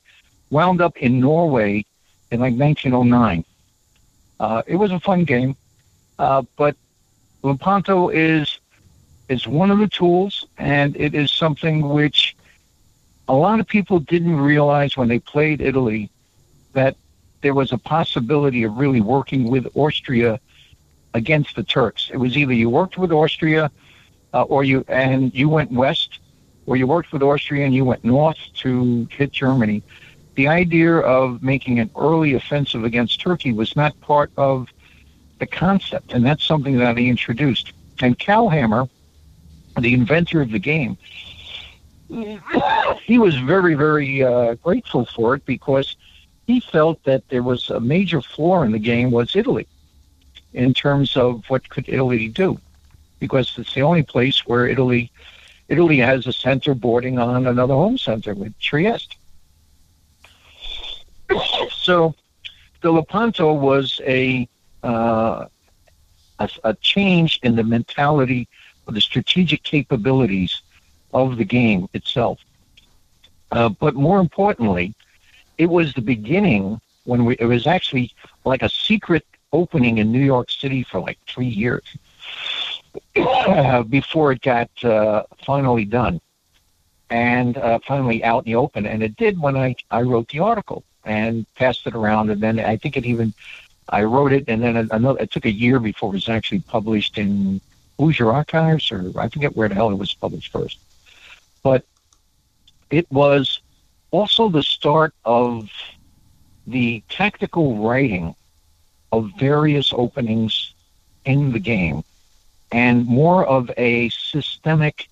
wound 0.49 0.81
up 0.81 0.97
in 0.97 1.19
Norway 1.19 1.85
in 2.31 2.39
like 2.39 2.53
1909. 2.55 3.43
Uh, 4.39 4.61
it 4.67 4.75
was 4.75 4.91
a 4.91 4.99
fun 4.99 5.23
game, 5.23 5.55
uh, 6.19 6.43
but 6.55 6.75
Lepanto 7.43 8.09
is 8.09 8.59
is 9.29 9.45
one 9.45 9.71
of 9.71 9.79
the 9.79 9.87
tools, 9.87 10.45
and 10.57 10.95
it 10.95 11.13
is 11.13 11.31
something 11.31 11.89
which 11.89 12.35
a 13.27 13.33
lot 13.33 13.59
of 13.59 13.67
people 13.67 13.99
didn't 13.99 14.39
realize 14.39 14.95
when 14.95 15.09
they 15.09 15.19
played 15.19 15.59
Italy 15.59 16.09
that 16.73 16.95
there 17.41 17.53
was 17.53 17.71
a 17.71 17.77
possibility 17.77 18.63
of 18.63 18.77
really 18.77 19.01
working 19.01 19.49
with 19.49 19.67
Austria 19.75 20.39
against 21.13 21.55
the 21.55 21.63
Turks. 21.63 22.09
It 22.13 22.17
was 22.17 22.37
either 22.37 22.53
you 22.53 22.69
worked 22.69 22.97
with 22.97 23.11
Austria 23.11 23.69
uh, 24.33 24.43
or 24.43 24.63
you 24.63 24.85
and 24.87 25.33
you 25.33 25.49
went 25.49 25.71
west, 25.71 26.19
or 26.67 26.75
you 26.75 26.85
worked 26.85 27.11
with 27.11 27.23
Austria 27.23 27.65
and 27.65 27.73
you 27.73 27.85
went 27.85 28.03
north 28.03 28.37
to 28.55 29.07
hit 29.09 29.31
Germany. 29.31 29.81
The 30.35 30.47
idea 30.47 30.97
of 30.97 31.41
making 31.41 31.79
an 31.79 31.89
early 31.95 32.35
offensive 32.35 32.83
against 32.83 33.19
Turkey 33.19 33.53
was 33.53 33.75
not 33.75 33.99
part 34.01 34.31
of 34.37 34.67
the 35.39 35.47
concept, 35.47 36.13
and 36.13 36.23
that's 36.25 36.43
something 36.43 36.77
that 36.77 36.97
he 36.97 37.09
introduced. 37.09 37.71
And 38.01 38.19
Calhamer, 38.19 38.87
the 39.79 39.93
inventor 39.93 40.41
of 40.41 40.51
the 40.51 40.59
game, 40.59 40.97
he 43.03 43.17
was 43.17 43.35
very, 43.37 43.73
very 43.73 44.23
uh, 44.23 44.55
grateful 44.55 45.05
for 45.05 45.35
it 45.35 45.45
because 45.45 45.95
he 46.45 46.59
felt 46.59 47.03
that 47.05 47.27
there 47.29 47.43
was 47.43 47.69
a 47.69 47.79
major 47.79 48.21
flaw 48.21 48.61
in 48.61 48.71
the 48.71 48.79
game 48.79 49.09
was 49.09 49.35
Italy 49.35 49.67
in 50.53 50.73
terms 50.73 51.17
of 51.17 51.43
what 51.47 51.69
could 51.69 51.87
Italy 51.87 52.27
do 52.27 52.59
because 53.19 53.57
it's 53.57 53.73
the 53.73 53.81
only 53.81 54.03
place 54.03 54.45
where 54.45 54.67
Italy 54.67 55.11
Italy 55.69 55.97
has 55.97 56.27
a 56.27 56.33
center 56.33 56.73
boarding 56.73 57.19
on 57.19 57.47
another 57.47 57.73
home 57.73 57.97
center 57.97 58.33
with 58.33 58.57
Trieste. 58.59 59.17
so 61.71 62.15
the 62.81 62.91
Lepanto 62.91 63.53
was 63.53 63.99
a, 64.05 64.47
uh, 64.83 65.45
a, 66.39 66.49
a 66.63 66.73
change 66.75 67.39
in 67.43 67.55
the 67.55 67.63
mentality 67.63 68.47
of 68.87 68.93
the 68.93 69.01
strategic 69.01 69.63
capabilities 69.63 70.61
of 71.13 71.37
the 71.37 71.43
game 71.43 71.89
itself. 71.93 72.39
Uh, 73.51 73.69
but 73.69 73.95
more 73.95 74.19
importantly, 74.19 74.93
it 75.57 75.65
was 75.65 75.93
the 75.93 76.01
beginning 76.01 76.79
when 77.05 77.25
we, 77.25 77.35
it 77.39 77.45
was 77.45 77.67
actually 77.67 78.11
like 78.45 78.61
a 78.61 78.69
secret 78.69 79.25
opening 79.53 79.97
in 79.97 80.11
New 80.11 80.23
York 80.23 80.51
City 80.51 80.83
for 80.83 80.99
like 80.99 81.17
three 81.27 81.47
years 81.47 81.83
before 83.89 84.31
it 84.31 84.41
got 84.41 84.69
uh, 84.83 85.23
finally 85.45 85.85
done 85.85 86.21
and 87.09 87.57
uh, 87.57 87.79
finally 87.87 88.23
out 88.23 88.45
in 88.45 88.51
the 88.51 88.55
open. 88.55 88.85
And 88.85 89.01
it 89.01 89.15
did 89.15 89.39
when 89.39 89.55
I, 89.55 89.75
I 89.91 90.01
wrote 90.01 90.29
the 90.29 90.39
article 90.39 90.83
and 91.05 91.45
passed 91.55 91.87
it 91.87 91.95
around. 91.95 92.29
And 92.29 92.41
then 92.41 92.59
I 92.59 92.77
think 92.77 92.97
it 92.97 93.05
even, 93.05 93.33
I 93.89 94.03
wrote 94.03 94.33
it 94.33 94.45
and 94.47 94.61
then 94.61 94.89
another, 94.91 95.19
it 95.19 95.31
took 95.31 95.45
a 95.45 95.51
year 95.51 95.79
before 95.79 96.09
it 96.09 96.13
was 96.13 96.29
actually 96.29 96.59
published 96.59 97.17
in 97.17 97.61
Hoosier 97.97 98.31
Archives 98.31 98.91
or 98.91 99.11
I 99.17 99.29
forget 99.29 99.55
where 99.55 99.69
the 99.69 99.75
hell 99.75 99.89
it 99.89 99.95
was 99.95 100.13
published 100.13 100.51
first. 100.51 100.79
But 101.63 101.85
it 102.89 103.09
was 103.11 103.61
also 104.11 104.49
the 104.49 104.63
start 104.63 105.13
of 105.25 105.69
the 106.65 107.03
tactical 107.09 107.77
writing 107.77 108.35
of 109.11 109.31
various 109.39 109.93
openings 109.93 110.73
in 111.25 111.51
the 111.51 111.59
game 111.59 112.03
and 112.71 113.05
more 113.05 113.45
of 113.45 113.71
a 113.77 114.09
systemic 114.09 115.07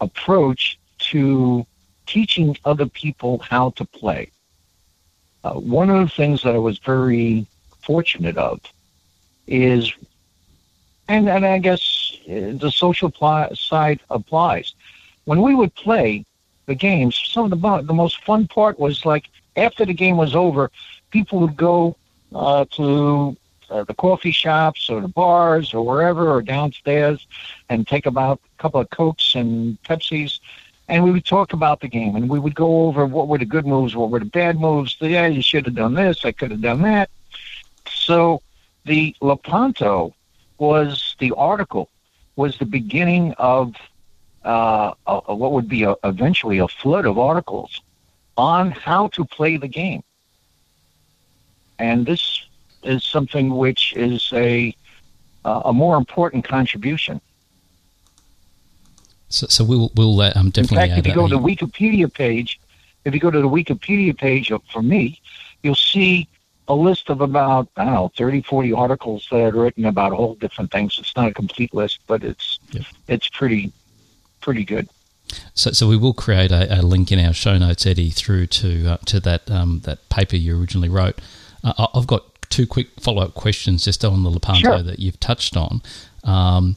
approach 0.00 0.78
to 0.98 1.66
teaching 2.06 2.56
other 2.64 2.86
people 2.86 3.38
how 3.38 3.70
to 3.70 3.84
play. 3.84 4.30
Uh, 5.44 5.54
one 5.54 5.90
of 5.90 6.00
the 6.00 6.14
things 6.14 6.42
that 6.42 6.54
I 6.54 6.58
was 6.58 6.78
very 6.78 7.46
fortunate 7.80 8.36
of 8.36 8.60
is, 9.46 9.92
and, 11.08 11.28
and 11.28 11.44
I 11.46 11.58
guess 11.58 12.12
uh, 12.28 12.56
the 12.58 12.70
social 12.70 13.10
pl- 13.10 13.54
side 13.54 14.00
applies. 14.10 14.74
When 15.24 15.42
we 15.42 15.54
would 15.54 15.74
play 15.74 16.24
the 16.66 16.74
games, 16.74 17.20
some 17.32 17.44
of 17.44 17.50
the, 17.50 17.82
the 17.82 17.94
most 17.94 18.24
fun 18.24 18.46
part 18.46 18.78
was 18.78 19.04
like 19.04 19.28
after 19.56 19.84
the 19.84 19.94
game 19.94 20.16
was 20.16 20.34
over, 20.34 20.70
people 21.10 21.40
would 21.40 21.56
go 21.56 21.96
uh, 22.34 22.64
to 22.72 23.36
uh, 23.70 23.84
the 23.84 23.94
coffee 23.94 24.32
shops 24.32 24.88
or 24.90 25.00
the 25.00 25.08
bars 25.08 25.74
or 25.74 25.84
wherever 25.84 26.30
or 26.30 26.42
downstairs 26.42 27.26
and 27.68 27.86
take 27.86 28.06
about 28.06 28.40
a 28.58 28.62
couple 28.62 28.80
of 28.80 28.90
cokes 28.90 29.34
and 29.34 29.80
Pepsis, 29.82 30.40
and 30.88 31.04
we 31.04 31.10
would 31.10 31.24
talk 31.24 31.52
about 31.52 31.80
the 31.80 31.88
game 31.88 32.16
and 32.16 32.28
we 32.28 32.38
would 32.38 32.54
go 32.54 32.86
over 32.86 33.06
what 33.06 33.28
were 33.28 33.38
the 33.38 33.44
good 33.44 33.66
moves, 33.66 33.94
what 33.94 34.10
were 34.10 34.18
the 34.20 34.24
bad 34.24 34.58
moves. 34.58 34.96
Yeah, 35.00 35.26
you 35.26 35.42
should 35.42 35.66
have 35.66 35.74
done 35.74 35.94
this. 35.94 36.24
I 36.24 36.32
could 36.32 36.50
have 36.50 36.62
done 36.62 36.82
that. 36.82 37.10
So 37.90 38.42
the 38.84 39.14
Lepanto 39.20 40.14
was 40.58 41.14
the 41.18 41.32
article 41.36 41.88
was 42.36 42.56
the 42.58 42.64
beginning 42.64 43.32
of 43.38 43.74
uh, 44.44 44.94
a, 45.06 45.34
what 45.34 45.52
would 45.52 45.68
be 45.68 45.82
a, 45.82 45.94
eventually 46.04 46.58
a 46.58 46.68
flood 46.68 47.04
of 47.04 47.18
articles 47.18 47.82
on 48.36 48.70
how 48.70 49.08
to 49.08 49.24
play 49.24 49.56
the 49.56 49.68
game. 49.68 50.02
And 51.78 52.06
this 52.06 52.47
is 52.82 53.04
something 53.04 53.56
which 53.56 53.94
is 53.96 54.30
a 54.32 54.74
uh, 55.44 55.62
a 55.66 55.72
more 55.72 55.96
important 55.96 56.44
contribution. 56.44 57.20
So, 59.28 59.46
so 59.48 59.64
we'll 59.64 59.90
we'll 59.94 60.20
uh, 60.20 60.32
um, 60.34 60.52
In 60.56 60.66
fact, 60.66 60.92
add 60.92 60.98
if 60.98 61.06
you 61.06 61.14
go 61.14 61.28
to 61.28 61.36
the. 61.36 61.42
Wikipedia 61.42 62.12
page, 62.12 62.60
if 63.04 63.14
you 63.14 63.20
go 63.20 63.30
to 63.30 63.40
the 63.40 63.48
Wikipedia 63.48 64.16
page 64.16 64.52
for 64.72 64.82
me, 64.82 65.20
you'll 65.62 65.74
see 65.74 66.28
a 66.68 66.74
list 66.74 67.08
of 67.08 67.20
about, 67.22 67.68
I 67.76 67.84
don't 67.84 67.94
know, 67.94 68.12
30, 68.16 68.42
40 68.42 68.72
articles 68.74 69.26
that 69.30 69.54
are 69.54 69.62
written 69.62 69.86
about 69.86 70.12
all 70.12 70.34
different 70.34 70.70
things. 70.70 70.98
It's 70.98 71.16
not 71.16 71.28
a 71.28 71.34
complete 71.34 71.72
list, 71.72 72.00
but 72.06 72.22
it's 72.22 72.58
Yep. 72.72 72.84
it's 73.08 73.28
pretty 73.28 73.72
pretty 74.40 74.64
good. 74.64 74.88
So, 75.54 75.72
so 75.72 75.88
we 75.88 75.96
will 75.96 76.14
create 76.14 76.52
a, 76.52 76.80
a 76.80 76.82
link 76.82 77.12
in 77.12 77.18
our 77.18 77.32
show 77.32 77.58
notes, 77.58 77.86
Edi, 77.86 78.10
through 78.10 78.46
to 78.46 78.92
uh, 78.92 78.96
to 79.06 79.20
that 79.20 79.50
um, 79.50 79.80
that 79.84 80.08
paper 80.08 80.36
you 80.36 80.58
originally 80.58 80.88
wrote. 80.88 81.18
Uh, 81.64 81.86
I've 81.94 82.06
got 82.06 82.37
two 82.50 82.66
quick 82.66 82.88
follow 83.00 83.22
up 83.22 83.34
questions 83.34 83.84
just 83.84 84.04
on 84.04 84.22
the 84.22 84.30
Lepanto 84.30 84.60
Sure. 84.76 84.82
that 84.82 84.98
you've 84.98 85.20
touched 85.20 85.56
on. 85.56 85.82
Um, 86.24 86.76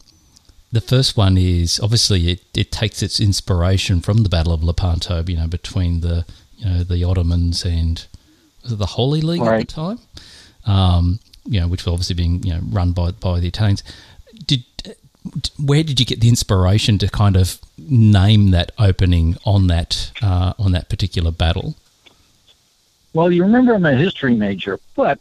the 0.72 0.82
first 0.82 1.18
one 1.18 1.38
is 1.38 1.80
obviously 1.82 2.32
it, 2.32 2.42
it 2.54 2.72
takes 2.72 3.04
its 3.04 3.20
inspiration 3.20 4.00
from 4.00 4.24
the 4.24 4.30
Battle 4.30 4.54
of 4.54 4.64
Lepanto, 4.64 5.24
you 5.28 5.36
know, 5.38 5.48
between 5.48 6.02
the 6.02 6.26
you 6.58 6.66
know 6.66 6.84
the 6.84 7.04
Ottomans 7.04 7.66
and 7.66 8.06
was 8.64 8.72
it 8.72 8.78
the 8.78 8.86
Holy 8.86 9.22
League 9.22 9.42
at 9.42 9.60
the 9.60 9.66
time, 9.66 10.00
um, 10.66 11.20
you 11.46 11.60
know, 11.60 11.68
which 11.68 11.86
was 11.86 11.92
obviously 11.92 12.16
being 12.16 12.44
you 12.44 12.54
know 12.54 12.62
run 12.70 12.92
by 12.94 13.12
by 13.12 13.40
the 13.40 13.48
Italians. 13.48 13.84
Did 14.46 14.64
where 15.60 15.84
did 15.84 16.00
you 16.00 16.06
get 16.06 16.20
the 16.20 16.30
inspiration 16.30 16.98
to 16.98 17.08
kind 17.08 17.36
of 17.36 17.60
name 17.78 18.52
that 18.52 18.72
opening 18.80 19.38
on 19.46 19.68
that 19.68 20.12
uh, 20.22 20.54
on 20.58 20.72
that 20.72 20.90
particular 20.90 21.32
battle? 21.32 21.76
Well, 23.14 23.32
you 23.32 23.44
remember 23.44 23.74
I'm 23.74 23.86
a 23.86 23.96
history 23.96 24.36
major, 24.36 24.80
but 24.96 25.20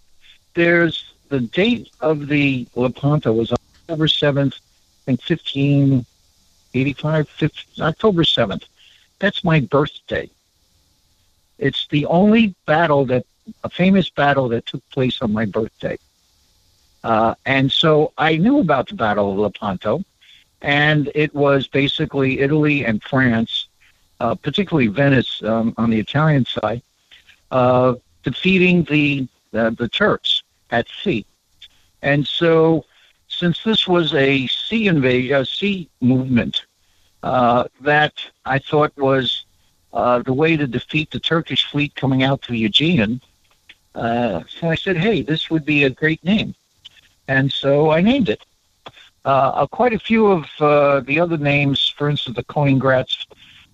there's 0.55 1.15
the 1.29 1.41
date 1.41 1.91
of 2.01 2.27
the 2.27 2.67
Lepanto 2.75 3.33
was 3.33 3.53
October 3.53 4.07
7th, 4.07 4.55
I 4.55 5.05
think 5.07 5.21
1585, 5.21 7.29
15, 7.29 7.85
October 7.85 8.23
7th. 8.23 8.65
That's 9.21 9.45
my 9.45 9.61
birthday. 9.61 10.29
It's 11.59 11.87
the 11.89 12.07
only 12.07 12.55
battle 12.67 13.05
that, 13.07 13.25
a 13.65 13.71
famous 13.71 14.11
battle 14.11 14.49
that 14.49 14.67
took 14.67 14.89
place 14.91 15.23
on 15.23 15.33
my 15.33 15.45
birthday. 15.45 15.99
Uh, 17.05 17.35
and 17.47 17.71
so 17.71 18.13
I 18.19 18.37
knew 18.37 18.59
about 18.59 18.89
the 18.89 18.95
Battle 18.95 19.33
of 19.33 19.39
Lepanto, 19.39 20.05
and 20.63 21.11
it 21.15 21.35
was 21.35 21.67
basically 21.67 22.41
Italy 22.41 22.85
and 22.85 23.03
France, 23.03 23.69
uh, 24.21 24.35
particularly 24.35 24.89
Venice 24.89 25.43
um, 25.43 25.75
on 25.79 25.91
the 25.91 25.99
Italian 25.99 26.45
side, 26.45 26.83
uh, 27.51 27.95
defeating 28.23 28.85
the, 28.85 29.27
the 29.51 29.75
the 29.79 29.89
Turks 29.89 30.40
at 30.71 30.87
sea. 31.03 31.27
And 32.03 32.27
so, 32.27 32.85
since 33.29 33.63
this 33.63 33.87
was 33.87 34.15
a 34.15 34.47
sea 34.47 34.87
invasion, 34.89 35.37
a 35.37 35.45
sea 35.45 35.89
movement, 36.01 36.65
uh, 37.23 37.65
that 37.81 38.15
I 38.45 38.59
thought 38.59 38.97
was 38.97 39.45
uh, 39.93 40.21
the 40.21 40.33
way 40.33 40.57
to 40.57 40.67
defeat 40.67 41.11
the 41.11 41.21
Turkish 41.21 41.65
fleet 41.67 41.95
coming 41.95 42.23
out 42.23 42.43
to 42.43 42.53
the 42.53 42.65
Aegean, 42.65 43.21
uh, 43.95 44.43
so 44.49 44.71
I 44.71 44.77
said, 44.77 44.97
"Hey, 44.97 45.23
this 45.23 45.51
would 45.51 45.65
be 45.65 45.85
a 45.85 45.91
great 45.91 46.23
name," 46.25 46.55
and 47.29 47.53
so 47.53 47.91
I 47.91 48.01
named 48.01 48.29
it. 48.29 48.45
Uh, 49.25 49.29
uh, 49.29 49.67
quite 49.67 49.93
a 49.93 49.99
few 49.99 50.27
of 50.29 50.47
uh, 50.61 51.01
the 51.01 51.21
other 51.21 51.37
names, 51.37 51.93
for 51.99 52.09
instance, 52.09 52.37
the 52.37 52.45
Königgrätz 52.45 53.27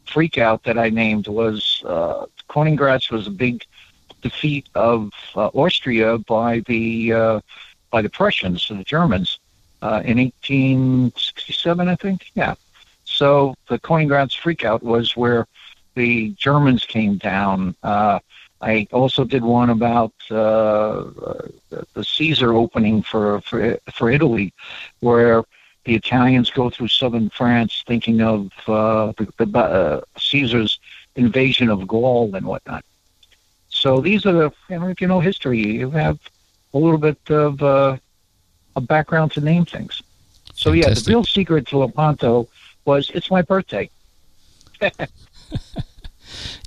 freakout 0.07 0.63
that 0.65 0.79
I 0.79 0.91
named 0.91 1.29
was 1.29 1.83
uh, 1.87 2.27
was 2.55 3.27
a 3.27 3.31
big 3.31 3.65
defeat 4.23 4.69
of 4.75 5.11
uh, 5.35 5.49
Austria 5.49 6.19
by 6.19 6.61
the 6.67 7.13
uh, 7.13 7.41
by 7.91 8.03
the 8.03 8.11
Prussians, 8.11 8.69
the 8.69 8.85
Germans, 8.85 9.39
uh, 9.83 10.03
in 10.05 10.19
1867, 10.19 11.89
I 11.89 11.97
think. 11.97 12.31
Yeah. 12.35 12.55
So 13.05 13.55
the 13.69 13.79
Königgrätz 13.79 14.39
freakout 14.39 14.83
was 14.83 15.17
where 15.17 15.47
the 15.95 16.31
Germans 16.31 16.85
came 16.85 17.17
down. 17.17 17.75
Uh, 17.83 18.19
I 18.61 18.89
also 18.93 19.25
did 19.25 19.45
one 19.45 19.71
about 19.71 20.13
uh, 20.31 21.05
the 21.71 21.87
the 21.95 22.05
Caesar 22.05 22.55
opening 22.55 23.03
for, 23.03 23.41
for 23.43 23.79
for 23.93 24.11
Italy, 24.11 24.53
where 25.01 25.45
the 25.85 25.95
Italians 25.95 26.51
go 26.51 26.69
through 26.69 26.89
southern 26.89 27.31
France, 27.31 27.85
thinking 27.87 28.21
of 28.21 28.51
uh, 28.67 29.13
the, 29.17 29.27
the 29.39 30.03
Caesar's 30.19 30.81
invasion 31.15 31.71
of 31.71 31.87
Gaul 31.87 32.35
and 32.35 32.45
whatnot. 32.45 32.85
So 33.77 34.01
these 34.01 34.25
are 34.27 34.33
the, 34.33 34.51
you 34.71 34.79
know, 34.79 34.89
if 34.89 35.01
you 35.01 35.07
know 35.07 35.21
history, 35.21 35.61
you 35.61 35.91
have 35.91 36.19
a 36.75 36.79
little 36.79 36.99
bit 36.99 37.19
of 37.31 37.63
uh, 37.63 37.97
a 38.75 38.81
background 38.81 39.33
to 39.33 39.41
name 39.41 39.65
things. 39.65 40.03
So 40.55 40.73
yeah, 40.73 40.89
the 40.89 41.05
real 41.07 41.25
secret 41.25 41.67
to 41.69 41.79
Lepanto 41.79 42.49
was 42.85 43.11
it's 43.11 43.31
my 43.31 43.43
birthday. 43.43 43.89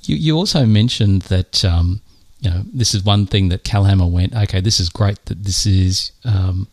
You, 0.03 0.16
you 0.16 0.36
also 0.38 0.66
mentioned 0.66 1.24
that 1.24 1.64
um, 1.64 2.01
you 2.39 2.49
know 2.49 2.64
this 2.74 2.95
is 2.95 3.03
one 3.03 3.28
thing 3.28 3.49
that 3.49 3.64
Calhamer 3.64 4.10
went. 4.10 4.34
Okay, 4.34 4.60
this 4.60 4.80
is 4.80 4.89
great 4.89 5.24
that 5.26 5.43
this 5.43 5.66
is 5.68 6.12
um, 6.24 6.68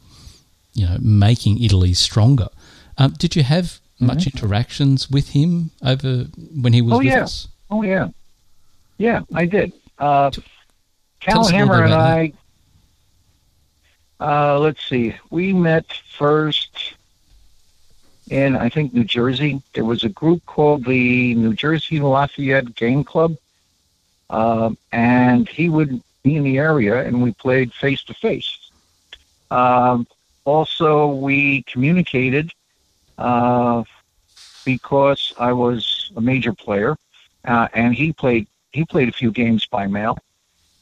you 0.73 0.87
know 0.87 0.97
making 1.01 1.63
Italy 1.63 1.93
stronger. 1.93 2.49
Um, 2.97 3.13
did 3.19 3.37
you 3.37 3.43
have 3.43 3.79
much 4.01 4.27
interactions 4.27 5.11
with 5.11 5.31
him 5.31 5.71
over 5.83 6.27
when 6.63 6.73
he 6.73 6.81
was 6.81 6.95
Oh, 6.95 6.99
with 6.99 7.07
yeah. 7.09 7.25
us? 7.25 7.49
Oh 7.71 7.83
yeah, 7.83 8.09
yeah, 8.97 9.21
I 9.35 9.45
did. 9.45 9.73
Uh, 9.99 10.31
Calhamer 11.21 11.85
and 11.85 11.95
I. 11.95 12.33
Uh, 14.19 14.59
let's 14.59 14.83
see. 14.89 15.15
We 15.31 15.53
met 15.53 15.85
first 16.19 16.95
in 18.31 18.57
I 18.57 18.69
think 18.69 18.93
New 18.95 19.05
Jersey. 19.05 19.63
There 19.75 19.85
was 19.85 20.05
a 20.05 20.09
group 20.09 20.45
called 20.47 20.85
the 20.85 21.35
New 21.35 21.55
Jersey 21.55 22.01
Lafayette 22.01 22.75
Game 22.75 23.05
Club, 23.05 23.37
um, 24.31 24.77
and 24.93 25.49
he 25.49 25.69
would 25.69 26.03
be 26.23 26.37
in 26.37 26.45
the 26.45 26.59
area, 26.59 27.05
and 27.07 27.23
we 27.23 27.33
played 27.33 27.73
face 27.73 28.03
to 28.05 28.15
face. 28.15 28.71
Um, 29.51 30.07
Also, 30.45 31.09
we 31.09 31.63
communicated 31.65 32.53
uh, 33.19 33.83
because 34.65 35.33
I 35.39 35.53
was 35.53 36.13
a 36.17 36.21
major 36.21 36.53
player, 36.53 36.97
uh, 37.45 37.67
and 37.75 37.93
he 37.95 38.13
played 38.13 38.47
he 38.73 38.85
played 38.85 39.09
a 39.09 39.13
few 39.13 39.31
games 39.31 39.67
by 39.67 39.87
mail, 39.87 40.19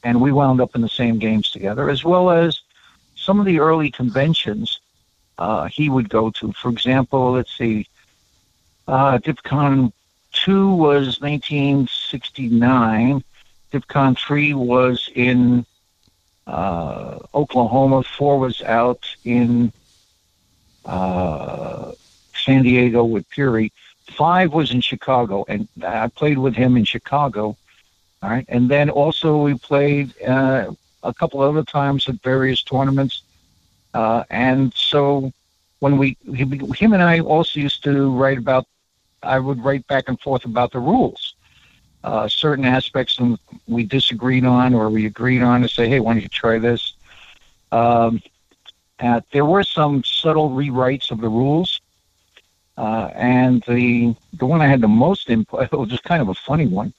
and 0.03 0.21
we 0.21 0.31
wound 0.31 0.61
up 0.61 0.75
in 0.75 0.81
the 0.81 0.89
same 0.89 1.19
games 1.19 1.51
together, 1.51 1.89
as 1.89 2.03
well 2.03 2.29
as 2.29 2.61
some 3.15 3.39
of 3.39 3.45
the 3.45 3.59
early 3.59 3.89
conventions 3.89 4.79
uh, 5.37 5.65
he 5.65 5.89
would 5.89 6.09
go 6.09 6.29
to. 6.31 6.51
For 6.53 6.69
example, 6.69 7.33
let's 7.33 7.55
see, 7.57 7.87
uh, 8.87 9.17
DipCon 9.17 9.91
two 10.31 10.69
was 10.69 11.19
1969. 11.21 13.23
DipCon 13.71 14.17
three 14.17 14.53
was 14.53 15.09
in 15.15 15.65
uh, 16.47 17.19
Oklahoma. 17.33 18.03
Four 18.03 18.39
was 18.39 18.61
out 18.61 19.05
in 19.23 19.71
uh, 20.85 21.91
San 22.35 22.63
Diego 22.63 23.03
with 23.03 23.25
Fury. 23.27 23.71
Five 24.11 24.53
was 24.53 24.71
in 24.71 24.81
Chicago, 24.81 25.45
and 25.47 25.67
I 25.83 26.07
played 26.07 26.37
with 26.37 26.55
him 26.55 26.77
in 26.77 26.85
Chicago. 26.85 27.57
All 28.25 28.31
right, 28.31 28.45
and 28.47 28.67
then 28.67 28.89
also 28.89 29.37
we 29.37 29.53
played 29.53 30.19
uh, 30.23 30.71
a 31.03 31.13
couple 31.13 31.41
other 31.41 31.61
times 31.63 32.09
at 32.09 32.23
various 32.23 32.63
tournaments. 32.63 33.21
Uh, 33.93 34.23
and 34.31 34.73
so 34.73 35.31
when 35.77 35.99
we 35.99 36.17
him 36.33 36.93
and 36.93 37.03
I 37.03 37.19
also 37.19 37.59
used 37.59 37.83
to 37.83 38.09
write 38.17 38.39
about. 38.39 38.65
I 39.21 39.37
would 39.37 39.63
write 39.63 39.85
back 39.85 40.05
and 40.07 40.19
forth 40.19 40.45
about 40.45 40.71
the 40.71 40.79
rules. 40.79 41.35
Uh, 42.03 42.27
certain 42.27 42.65
aspects 42.65 43.19
and 43.19 43.37
we 43.67 43.83
disagreed 43.83 44.45
on 44.45 44.73
or 44.73 44.89
we 44.89 45.05
agreed 45.05 45.43
on 45.43 45.61
to 45.61 45.69
say, 45.69 45.87
hey, 45.87 45.99
why 45.99 46.13
don't 46.13 46.23
you 46.23 46.27
try 46.27 46.57
this? 46.57 46.93
Um, 47.71 48.23
uh, 48.99 49.21
there 49.33 49.45
were 49.45 49.63
some 49.63 50.03
subtle 50.03 50.49
rewrites 50.49 51.11
of 51.11 51.21
the 51.21 51.29
rules. 51.29 51.79
Uh, 52.75 53.11
and 53.13 53.63
the 53.67 54.15
the 54.33 54.47
one 54.47 54.61
I 54.61 54.67
had 54.67 54.81
the 54.81 54.87
most 54.87 55.29
input, 55.29 55.71
was 55.71 55.89
just 55.89 56.03
kind 56.03 56.23
of 56.23 56.29
a 56.29 56.33
funny 56.33 56.65
one, 56.65 56.91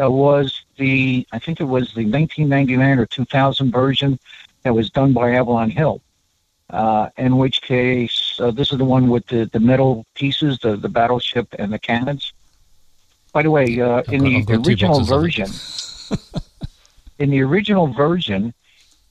uh, 0.00 0.10
was 0.10 0.62
the, 0.76 1.26
I 1.32 1.38
think 1.38 1.60
it 1.60 1.64
was 1.64 1.92
the 1.94 2.04
1999 2.04 2.98
or 2.98 3.06
2000 3.06 3.70
version 3.70 4.18
that 4.62 4.74
was 4.74 4.90
done 4.90 5.12
by 5.12 5.32
Avalon 5.32 5.70
Hill. 5.70 6.00
Uh, 6.70 7.08
in 7.16 7.38
which 7.38 7.62
case, 7.62 8.38
uh, 8.40 8.50
this 8.50 8.72
is 8.72 8.78
the 8.78 8.84
one 8.84 9.08
with 9.08 9.26
the, 9.28 9.46
the 9.52 9.60
metal 9.60 10.04
pieces, 10.14 10.58
the, 10.58 10.76
the 10.76 10.88
battleship 10.88 11.48
and 11.58 11.72
the 11.72 11.78
cannons. 11.78 12.32
By 13.32 13.42
the 13.42 13.50
way, 13.50 13.80
uh, 13.80 14.02
in 14.02 14.22
the 14.22 14.44
two 14.44 14.62
original 14.62 14.98
boxes 14.98 15.10
of 15.10 15.18
it. 15.18 15.20
version, 15.20 16.42
in 17.18 17.30
the 17.30 17.42
original 17.42 17.86
version, 17.86 18.52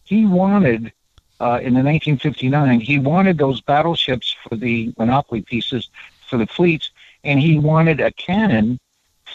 he 0.04 0.26
wanted 0.26 0.92
uh, 1.40 1.60
in 1.62 1.74
the 1.74 1.84
1959, 1.84 2.80
he 2.80 2.98
wanted 2.98 3.38
those 3.38 3.62
battleships 3.62 4.36
for 4.44 4.56
the 4.56 4.94
Monopoly 4.98 5.42
pieces 5.42 5.90
for 6.28 6.38
the 6.38 6.48
fleets, 6.48 6.90
and 7.24 7.40
he 7.40 7.60
wanted 7.60 8.00
a 8.00 8.12
cannon 8.14 8.80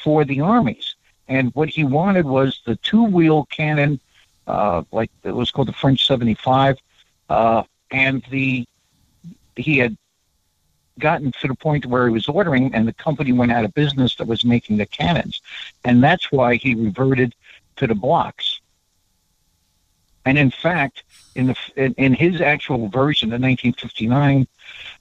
for 0.02 0.24
the 0.24 0.40
armies. 0.40 0.91
And 1.32 1.50
what 1.54 1.70
he 1.70 1.82
wanted 1.82 2.26
was 2.26 2.60
the 2.66 2.76
two-wheel 2.76 3.46
cannon, 3.46 3.98
uh, 4.46 4.82
like 4.92 5.10
it 5.24 5.34
was 5.34 5.50
called 5.50 5.68
the 5.68 5.72
French 5.72 6.06
75, 6.06 6.76
uh, 7.30 7.62
and 7.90 8.22
the 8.30 8.66
he 9.56 9.78
had 9.78 9.96
gotten 10.98 11.32
to 11.32 11.48
the 11.48 11.54
point 11.54 11.86
where 11.86 12.06
he 12.06 12.12
was 12.12 12.28
ordering, 12.28 12.74
and 12.74 12.86
the 12.86 12.92
company 12.92 13.32
went 13.32 13.50
out 13.50 13.64
of 13.64 13.72
business 13.72 14.14
that 14.16 14.26
was 14.26 14.44
making 14.44 14.76
the 14.76 14.84
cannons, 14.84 15.40
and 15.84 16.04
that's 16.04 16.30
why 16.30 16.56
he 16.56 16.74
reverted 16.74 17.34
to 17.76 17.86
the 17.86 17.94
blocks. 17.94 18.60
And 20.26 20.36
in 20.36 20.50
fact, 20.50 21.02
in 21.34 21.46
the 21.46 21.56
in, 21.76 21.94
in 21.94 22.12
his 22.12 22.42
actual 22.42 22.88
version, 22.88 23.30
the 23.30 23.38
1959 23.38 24.46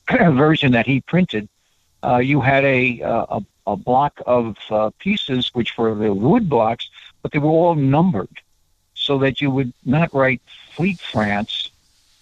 version 0.38 0.72
that 0.72 0.86
he 0.86 1.02
printed, 1.02 1.50
uh, 2.04 2.18
you 2.18 2.40
had 2.40 2.64
a, 2.64 3.02
uh, 3.02 3.26
a, 3.38 3.46
a 3.68 3.76
block 3.76 4.22
of 4.26 4.58
uh, 4.70 4.90
pieces 5.00 5.52
which 5.54 5.78
were 5.78 5.94
the 5.96 6.14
wood 6.14 6.50
blocks, 6.50 6.90
but 7.22 7.32
they 7.32 7.40
were 7.40 7.50
all 7.50 7.76
numbered, 7.76 8.42
so 8.94 9.18
that 9.20 9.42
you 9.42 9.52
would 9.52 9.74
not 9.86 10.14
write 10.14 10.42
Fleet 10.76 11.00
France, 11.00 11.72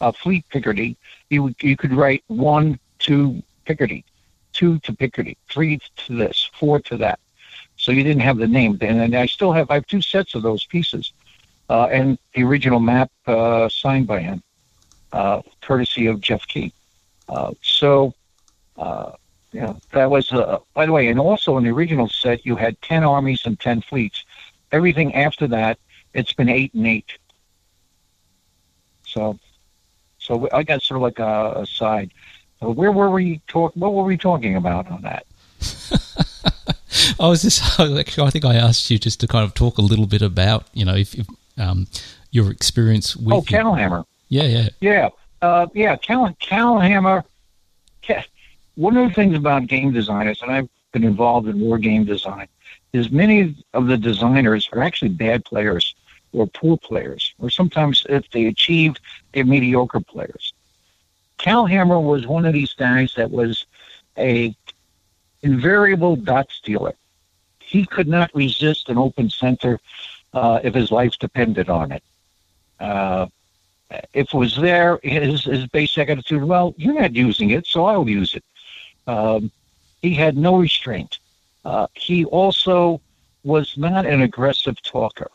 uh, 0.02 0.12
Fleet 0.12 0.46
Picardy. 0.50 0.96
You 1.30 1.44
would, 1.44 1.56
you 1.62 1.78
could 1.78 1.94
write 1.94 2.24
one 2.28 2.80
to 3.00 3.42
Picardy, 3.66 4.04
two 4.54 4.80
to 4.80 4.94
Picardy, 4.94 5.38
three 5.50 5.80
to 5.98 6.16
this, 6.16 6.50
four 6.54 6.80
to 6.82 6.98
that. 6.98 7.20
So 7.78 7.92
you 7.92 8.04
didn't 8.04 8.22
have 8.22 8.38
the 8.38 8.48
name, 8.48 8.78
and, 8.82 9.00
and 9.00 9.16
I 9.16 9.26
still 9.26 9.54
have 9.54 9.72
I 9.72 9.76
have 9.76 9.88
two 9.88 10.02
sets 10.02 10.36
of 10.36 10.42
those 10.42 10.66
pieces, 10.66 11.14
uh, 11.70 11.86
and 11.86 12.18
the 12.34 12.44
original 12.44 12.80
map 12.80 13.10
uh, 13.26 13.70
signed 13.70 14.08
by 14.08 14.20
him, 14.20 14.44
uh, 15.14 15.42
courtesy 15.62 16.08
of 16.08 16.20
Jeff 16.20 16.46
Key. 16.46 16.74
Uh, 17.30 17.54
so, 17.62 18.14
uh, 18.78 19.12
yeah, 19.52 19.74
that 19.92 20.10
was, 20.10 20.32
uh, 20.32 20.60
by 20.74 20.86
the 20.86 20.92
way, 20.92 21.08
and 21.08 21.20
also 21.20 21.58
in 21.58 21.64
the 21.64 21.72
original 21.72 22.08
set, 22.08 22.46
you 22.46 22.56
had 22.56 22.80
10 22.82 23.04
armies 23.04 23.42
and 23.46 23.60
10 23.60 23.82
fleets. 23.82 24.24
Everything 24.72 25.16
after 25.16 25.48
that, 25.48 25.80
it's 26.14 26.34
been 26.34 26.50
8 26.50 26.74
and 26.74 26.88
8. 26.88 27.06
So, 29.06 29.40
so 30.20 30.48
I 30.54 30.64
got 30.64 30.84
sort 30.84 30.98
of 30.98 31.02
like 31.02 31.20
a, 31.20 31.62
a 31.62 31.66
side. 31.66 32.12
Uh, 32.62 32.70
where 32.70 32.92
were 32.92 33.10
we 33.10 33.42
talk? 33.48 33.72
What 33.76 33.94
were 33.94 34.04
we 34.04 34.18
talking 34.18 34.56
about 34.56 34.88
on 34.92 35.02
that? 35.02 35.26
I 37.20 37.28
was 37.28 37.42
just 37.42 37.80
actually. 37.80 38.28
I 38.28 38.30
think 38.30 38.46
I 38.46 38.56
asked 38.56 38.92
you 38.92 39.00
just 39.00 39.20
to 39.22 39.28
kind 39.28 39.46
of 39.46 39.54
talk 39.54 39.78
a 39.78 39.82
little 39.82 40.06
bit 40.06 40.22
about 40.22 40.68
you 40.74 40.86
know 40.86 40.96
if, 40.96 41.16
if 41.16 41.28
um, 41.58 41.88
your 42.32 42.52
experience 42.52 43.16
with. 43.16 43.34
Oh, 43.34 43.42
Calhamer. 43.42 44.06
Yeah, 44.28 44.44
yeah, 44.44 44.70
yeah, 44.82 45.10
uh, 45.42 45.68
yeah. 45.74 45.96
Cal 45.96 46.30
Calhamer. 46.42 47.24
One 48.80 48.96
of 48.96 49.10
the 49.10 49.14
things 49.14 49.36
about 49.36 49.68
game 49.68 49.92
designers, 49.92 50.42
and 50.42 50.50
I've 50.50 50.70
been 50.94 51.04
involved 51.04 51.50
in 51.50 51.60
war 51.60 51.78
game 51.78 52.06
design, 52.06 52.48
is 52.94 53.12
many 53.12 53.54
of 53.74 53.88
the 53.88 53.98
designers 53.98 54.70
are 54.72 54.82
actually 54.82 55.10
bad 55.10 55.44
players 55.44 55.96
or 56.32 56.48
poor 56.48 56.78
players, 56.78 57.34
or 57.40 57.50
sometimes 57.50 58.06
if 58.08 58.32
they 58.32 58.46
achieve, 58.46 58.96
they're 59.34 59.44
mediocre 59.44 60.00
players. 60.00 60.54
Calhamer 61.40 62.02
was 62.02 62.26
one 62.26 62.46
of 62.46 62.54
these 62.54 62.72
guys 62.72 63.14
that 63.18 63.30
was 63.30 63.66
a 64.18 64.56
invariable 65.44 66.16
dot 66.16 66.48
stealer. 66.50 66.94
He 67.60 67.86
could 67.86 68.08
not 68.08 68.34
resist 68.34 68.88
an 68.88 68.98
open 68.98 69.30
center 69.30 69.82
uh, 70.34 70.62
if 70.64 70.74
his 70.74 70.90
life 70.90 71.20
depended 71.20 71.70
on 71.70 71.92
it. 71.92 72.04
Uh, 72.80 73.28
if 74.14 74.34
it 74.34 74.38
was 74.38 74.56
there, 74.56 75.02
his, 75.04 75.44
his 75.44 75.68
basic 75.68 76.10
attitude, 76.10 76.46
well, 76.46 76.74
you're 76.78 76.98
not 76.98 77.14
using 77.14 77.50
it, 77.50 77.68
so 77.68 77.84
I'll 77.84 78.08
use 78.08 78.36
it. 78.36 78.44
Um, 79.10 79.52
he 80.04 80.14
had 80.14 80.38
no 80.38 80.58
restraint. 80.58 81.18
Uh, 81.66 81.88
he 81.96 82.26
also 82.26 83.02
was 83.44 83.76
not 83.76 84.06
an 84.06 84.22
aggressive 84.22 84.80
talker. 84.84 85.32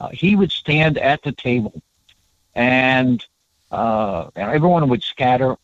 Uh, 0.00 0.10
he 0.10 0.36
would 0.36 0.52
stand 0.52 0.96
at 0.96 1.20
the 1.22 1.32
table 1.32 1.82
and, 2.54 3.26
uh, 3.72 4.28
and 4.36 4.52
everyone 4.52 4.88
would 4.88 5.02
scatter. 5.02 5.56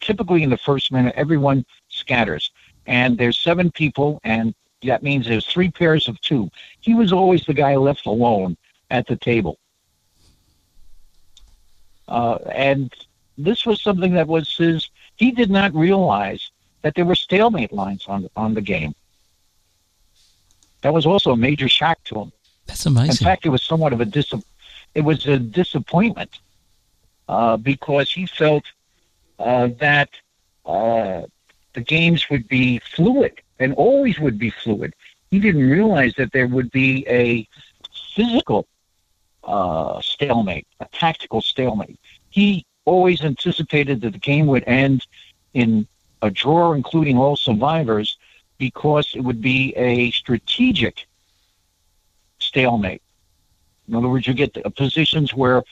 Typically, 0.00 0.42
in 0.42 0.50
the 0.50 0.58
first 0.58 0.90
minute, 0.90 1.14
everyone 1.16 1.64
scatters. 1.88 2.50
And 2.86 3.16
there's 3.16 3.38
seven 3.38 3.70
people, 3.70 4.20
and 4.24 4.52
that 4.82 5.04
means 5.04 5.28
there's 5.28 5.46
three 5.46 5.70
pairs 5.70 6.08
of 6.08 6.20
two. 6.22 6.50
He 6.80 6.94
was 6.94 7.12
always 7.12 7.44
the 7.44 7.54
guy 7.54 7.76
left 7.76 8.06
alone 8.06 8.56
at 8.90 9.06
the 9.06 9.16
table. 9.16 9.58
Uh, 12.08 12.38
and 12.52 12.92
this 13.38 13.64
was 13.64 13.80
something 13.80 14.12
that 14.14 14.26
was 14.26 14.56
his. 14.56 14.90
He 15.16 15.30
did 15.30 15.50
not 15.50 15.74
realize 15.74 16.50
that 16.82 16.94
there 16.94 17.04
were 17.04 17.14
stalemate 17.14 17.72
lines 17.72 18.04
on 18.06 18.28
on 18.36 18.54
the 18.54 18.60
game. 18.60 18.94
That 20.82 20.92
was 20.92 21.06
also 21.06 21.32
a 21.32 21.36
major 21.36 21.68
shock 21.68 21.98
to 22.04 22.20
him. 22.20 22.32
That's 22.66 22.86
amazing. 22.86 23.10
In 23.10 23.16
fact, 23.16 23.46
it 23.46 23.48
was 23.48 23.62
somewhat 23.62 23.92
of 23.92 24.00
a 24.00 24.04
dis- 24.04 24.32
it 24.94 25.00
was 25.00 25.26
a 25.26 25.38
disappointment 25.38 26.38
uh, 27.28 27.56
because 27.56 28.10
he 28.10 28.26
felt 28.26 28.64
uh, 29.38 29.68
that 29.78 30.10
uh, 30.64 31.22
the 31.74 31.80
games 31.80 32.28
would 32.30 32.48
be 32.48 32.78
fluid 32.78 33.40
and 33.58 33.74
always 33.74 34.18
would 34.18 34.38
be 34.38 34.50
fluid. 34.50 34.94
He 35.30 35.38
didn't 35.38 35.68
realize 35.68 36.14
that 36.14 36.32
there 36.32 36.46
would 36.46 36.70
be 36.70 37.06
a 37.08 37.48
physical 38.14 38.66
uh, 39.44 40.00
stalemate, 40.00 40.66
a 40.80 40.86
tactical 40.92 41.40
stalemate. 41.40 41.98
He 42.30 42.64
always 42.86 43.20
anticipated 43.22 44.00
that 44.00 44.12
the 44.12 44.18
game 44.18 44.46
would 44.46 44.64
end 44.66 45.06
in 45.52 45.86
a 46.22 46.30
draw, 46.30 46.72
including 46.72 47.18
all 47.18 47.36
survivors, 47.36 48.16
because 48.58 49.14
it 49.14 49.20
would 49.20 49.42
be 49.42 49.74
a 49.76 50.10
strategic 50.12 51.06
stalemate. 52.38 53.02
In 53.88 53.94
other 53.94 54.08
words, 54.08 54.26
you 54.26 54.34
get 54.34 54.56
positions 54.74 55.34
where, 55.34 55.62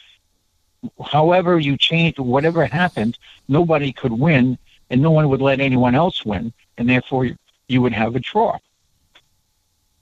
however 1.03 1.59
you 1.59 1.77
change, 1.77 2.19
whatever 2.19 2.67
happened, 2.67 3.19
nobody 3.49 3.93
could 3.93 4.13
win, 4.13 4.59
and 4.91 5.01
no 5.01 5.11
one 5.11 5.29
would 5.31 5.41
let 5.41 5.61
anyone 5.61 5.95
else 5.95 6.25
win, 6.25 6.53
and 6.77 6.89
therefore 6.89 7.31
you 7.69 7.81
would 7.81 7.93
have 7.93 8.15
a 8.15 8.21
draw. 8.21 8.59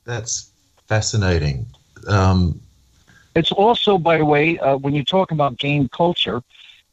That's 0.04 0.50
fascinating. 0.88 1.66
Um, 2.08 2.60
it's 3.34 3.52
also, 3.52 3.96
by 3.96 4.18
the 4.18 4.24
way, 4.24 4.58
uh, 4.58 4.76
when 4.76 4.94
you 4.94 5.04
talk 5.04 5.30
about 5.30 5.56
game 5.58 5.88
culture, 5.88 6.42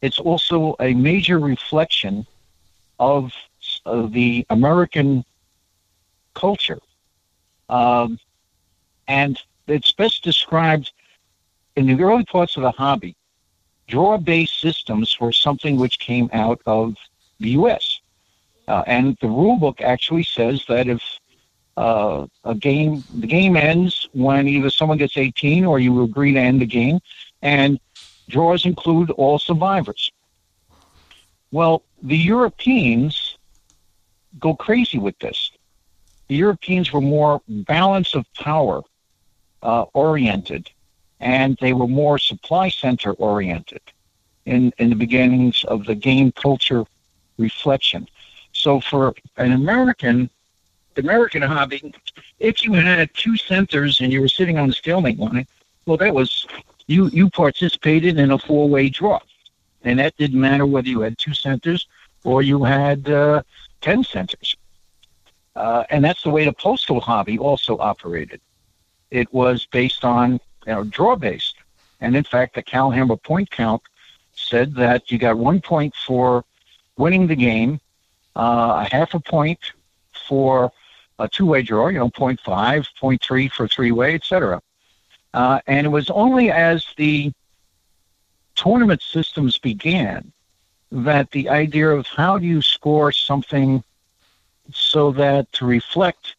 it's 0.02 0.20
also 0.20 0.76
a 0.80 0.93
major 0.93 1.39
reflection 1.39 2.26
of, 3.00 3.32
the 4.12 4.45
American 4.52 5.24
culture. 6.36 6.80
Um, 7.70 8.20
and 9.08 9.41
it's 9.68 9.91
best 9.91 10.24
described 10.24 10.91
in 11.76 11.88
the 11.88 12.04
early 12.04 12.26
parts 12.26 12.56
of 12.58 12.64
the 12.64 12.72
hobby. 12.72 13.16
Draw 13.88 14.18
based 14.20 14.60
systems 14.60 15.20
were 15.20 15.32
something 15.32 15.78
which 15.78 15.97
came 15.97 16.30
out 16.34 16.62
of 16.66 16.95
the 17.39 17.52
U.S. 17.52 18.00
Uh, 18.68 18.84
and 18.86 19.18
the 19.22 19.28
rule 19.28 19.58
book 19.58 19.82
actually 19.82 20.24
says 20.24 20.64
that 20.68 20.88
if 20.88 21.02
uh, 21.78 22.28
a 22.43 22.54
game, 22.54 23.04
the 23.16 23.28
game 23.28 23.56
ends 23.56 24.08
when 24.14 24.47
either 24.47 24.70
someone 24.70 24.97
gets 24.97 25.18
18 25.18 25.66
or 25.66 25.80
you 25.80 26.04
agree 26.04 26.34
to 26.34 26.39
end 26.39 26.62
the 26.62 26.66
game, 26.66 27.00
and 27.41 27.80
draws 28.30 28.66
include 28.66 29.10
all 29.12 29.38
survivors. 29.40 30.12
Well, 31.52 31.84
the 32.02 32.18
Europeans 32.18 33.38
go 34.40 34.56
crazy 34.56 35.00
with 35.00 35.18
this. 35.20 35.52
The 36.28 36.36
Europeans 36.36 36.94
were 36.94 37.02
more 37.02 37.42
balance 37.48 38.14
of 38.14 38.32
power 38.36 38.82
uh, 39.64 39.86
oriented, 39.94 40.70
and 41.20 41.58
they 41.60 41.74
were 41.74 41.88
more 41.88 42.18
supply 42.20 42.70
center 42.70 43.14
oriented 43.14 43.82
in, 44.46 44.72
in 44.78 44.90
the 44.90 44.96
beginnings 44.96 45.64
of 45.66 45.86
the 45.86 45.96
game 45.96 46.32
culture 46.32 46.86
reflection. 47.38 48.08
So 48.54 48.80
for 48.80 49.14
an 49.38 49.54
American, 49.54 50.30
American 50.98 51.42
hobby, 51.42 51.94
if 52.40 52.64
you 52.64 52.74
had 52.74 53.14
two 53.14 53.36
centers 53.38 54.02
and 54.02 54.14
you 54.14 54.22
were 54.22 54.28
sitting 54.28 54.58
on 54.60 54.68
the 54.68 54.74
stalemate 54.74 55.18
line, 55.18 55.48
well, 55.86 55.98
that 55.98 56.14
was 56.14 56.46
you. 56.90 57.08
You 57.08 57.30
participated 57.30 58.20
in 58.20 58.32
a 58.32 58.38
four-way 58.38 58.90
draw, 58.90 59.20
and 59.84 60.00
that 60.00 60.18
didn't 60.18 60.40
matter 60.40 60.66
whether 60.66 60.88
you 60.88 61.02
had 61.02 61.18
two 61.18 61.34
centers 61.34 61.88
or 62.24 62.42
you 62.42 62.64
had 62.64 63.10
uh, 63.10 63.42
ten 63.82 64.04
centers. 64.04 64.56
Uh, 65.56 65.84
and 65.90 66.04
that's 66.04 66.24
the 66.24 66.30
way 66.30 66.46
the 66.46 66.54
postal 66.54 67.02
hobby 67.02 67.38
also 67.38 67.78
operated. 67.78 68.40
It 69.12 69.34
was 69.34 69.66
based 69.66 70.06
on 70.06 70.40
you 70.66 70.74
know, 70.74 70.84
draw 70.84 71.16
based, 71.16 71.56
and 72.02 72.16
in 72.16 72.24
fact, 72.24 72.56
the 72.56 72.64
Calhamer 72.64 73.22
point 73.22 73.50
count 73.50 73.82
said 74.34 74.74
that 74.76 75.12
you 75.12 75.18
got 75.18 75.38
one 75.38 75.60
point 75.62 75.94
for 75.96 76.46
winning 76.98 77.28
the 77.28 77.36
game, 77.36 77.80
uh, 78.36 78.86
a 78.86 78.96
half 78.96 79.14
a 79.14 79.20
point 79.20 79.60
for 80.28 80.72
a 81.20 81.28
two-way 81.28 81.62
draw, 81.62 81.88
you 81.88 82.00
know, 82.00 82.10
0.5, 82.10 82.40
0.3 83.02 83.52
for 83.52 83.68
three-way, 83.68 84.16
etc. 84.16 84.62
Uh, 85.34 85.60
and 85.68 85.86
it 85.86 85.90
was 85.90 86.10
only 86.10 86.52
as 86.52 86.86
the 86.98 87.32
tournament 88.56 89.02
systems 89.02 89.58
began 89.58 90.32
that 90.92 91.30
the 91.32 91.48
idea 91.50 91.90
of 91.90 92.08
how 92.08 92.38
do 92.38 92.46
you 92.46 92.62
score 92.62 93.12
something 93.12 93.84
so 94.74 95.12
that 95.12 95.52
to 95.54 95.66
reflect 95.66 96.36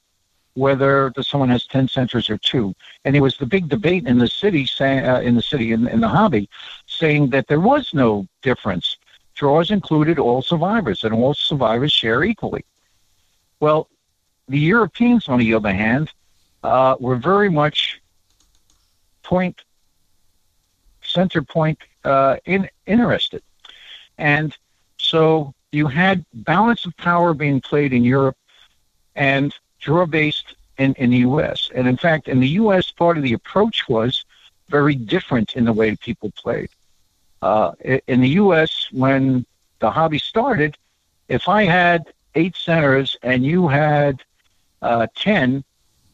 whether 0.54 1.12
the, 1.14 1.22
someone 1.22 1.48
has 1.48 1.66
10 1.66 1.88
centers 1.88 2.28
or 2.28 2.36
two. 2.38 2.74
And 3.04 3.16
it 3.16 3.20
was 3.20 3.36
the 3.36 3.46
big 3.46 3.68
debate 3.68 4.06
in 4.06 4.18
the 4.18 4.28
city, 4.28 4.66
say, 4.66 4.98
uh, 4.98 5.20
in 5.20 5.34
the 5.34 5.42
city, 5.42 5.72
in, 5.72 5.86
in 5.88 6.00
the 6.00 6.08
hobby, 6.08 6.48
saying 6.86 7.30
that 7.30 7.46
there 7.46 7.60
was 7.60 7.94
no 7.94 8.26
difference. 8.42 8.96
Draws 9.34 9.70
included 9.70 10.18
all 10.18 10.42
survivors, 10.42 11.04
and 11.04 11.14
all 11.14 11.34
survivors 11.34 11.92
share 11.92 12.24
equally. 12.24 12.64
Well, 13.60 13.88
the 14.48 14.58
Europeans, 14.58 15.28
on 15.28 15.38
the 15.38 15.54
other 15.54 15.72
hand, 15.72 16.12
uh, 16.62 16.96
were 16.98 17.16
very 17.16 17.48
much 17.48 18.00
point, 19.22 19.62
center 21.02 21.42
point 21.42 21.78
uh, 22.04 22.36
in, 22.44 22.68
interested. 22.86 23.42
And 24.18 24.56
so 24.98 25.54
you 25.72 25.86
had 25.86 26.24
balance 26.32 26.84
of 26.84 26.96
power 26.96 27.34
being 27.34 27.60
played 27.60 27.92
in 27.92 28.04
Europe 28.04 28.36
and 29.14 29.54
draw 29.80 30.06
based 30.06 30.54
in, 30.78 30.94
in 30.94 31.10
the 31.10 31.18
U.S. 31.18 31.70
And 31.74 31.86
in 31.86 31.96
fact, 31.96 32.28
in 32.28 32.40
the 32.40 32.48
U.S., 32.48 32.90
part 32.90 33.16
of 33.16 33.22
the 33.22 33.32
approach 33.32 33.88
was 33.88 34.24
very 34.68 34.94
different 34.94 35.54
in 35.54 35.64
the 35.64 35.72
way 35.72 35.96
people 35.96 36.30
played. 36.32 36.70
Uh, 37.42 37.72
in 38.06 38.20
the 38.20 38.28
U.S., 38.30 38.88
when 38.92 39.44
the 39.80 39.90
hobby 39.90 40.18
started, 40.18 40.76
if 41.28 41.48
I 41.48 41.64
had 41.64 42.12
eight 42.34 42.56
centers 42.56 43.16
and 43.22 43.44
you 43.44 43.68
had 43.68 44.22
uh, 44.82 45.06
10, 45.14 45.64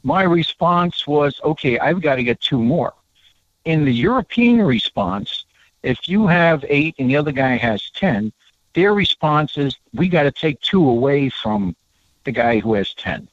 my 0.07 0.22
response 0.22 1.04
was, 1.04 1.40
okay, 1.42 1.80
I've 1.80 2.00
got 2.00 2.14
to 2.14 2.22
get 2.22 2.40
two 2.40 2.62
more. 2.62 2.94
In 3.64 3.84
the 3.84 3.92
European 3.92 4.62
response, 4.62 5.46
if 5.82 6.09
you 6.09 6.28
have 6.28 6.64
eight 6.68 6.94
and 7.00 7.11
the 7.11 7.16
other 7.16 7.32
guy 7.32 7.57
has 7.57 7.90
10, 7.90 8.32
their 8.74 8.94
response 8.94 9.59
is, 9.59 9.74
we 9.94 10.09
got 10.09 10.22
to 10.22 10.30
take 10.30 10.61
two 10.61 10.88
away 10.88 11.28
from 11.28 11.74
the 12.22 12.30
guy 12.30 12.61
who 12.61 12.74
has 12.74 12.94
10. 12.94 13.26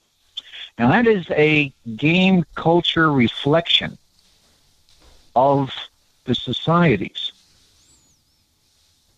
Now, 0.79 0.89
that 0.89 1.05
is 1.05 1.29
a 1.29 1.71
game 1.95 2.43
culture 2.55 3.11
reflection 3.11 3.95
of 5.35 5.71
the 6.25 6.33
societies. 6.33 7.33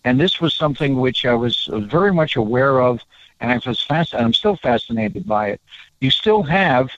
And 0.03 0.19
this 0.19 0.41
was 0.41 0.53
something 0.53 0.99
which 0.99 1.25
I 1.25 1.35
was 1.35 1.69
very 1.71 2.13
much 2.13 2.35
aware 2.35 2.81
of, 2.81 3.01
and 3.39 3.49
I 3.49 3.61
was 3.65 3.81
fast, 3.81 4.13
I'm 4.13 4.33
still 4.33 4.57
fascinated 4.57 5.25
by 5.25 5.51
it. 5.51 5.61
You 6.01 6.11
still 6.11 6.43
have 6.43 6.89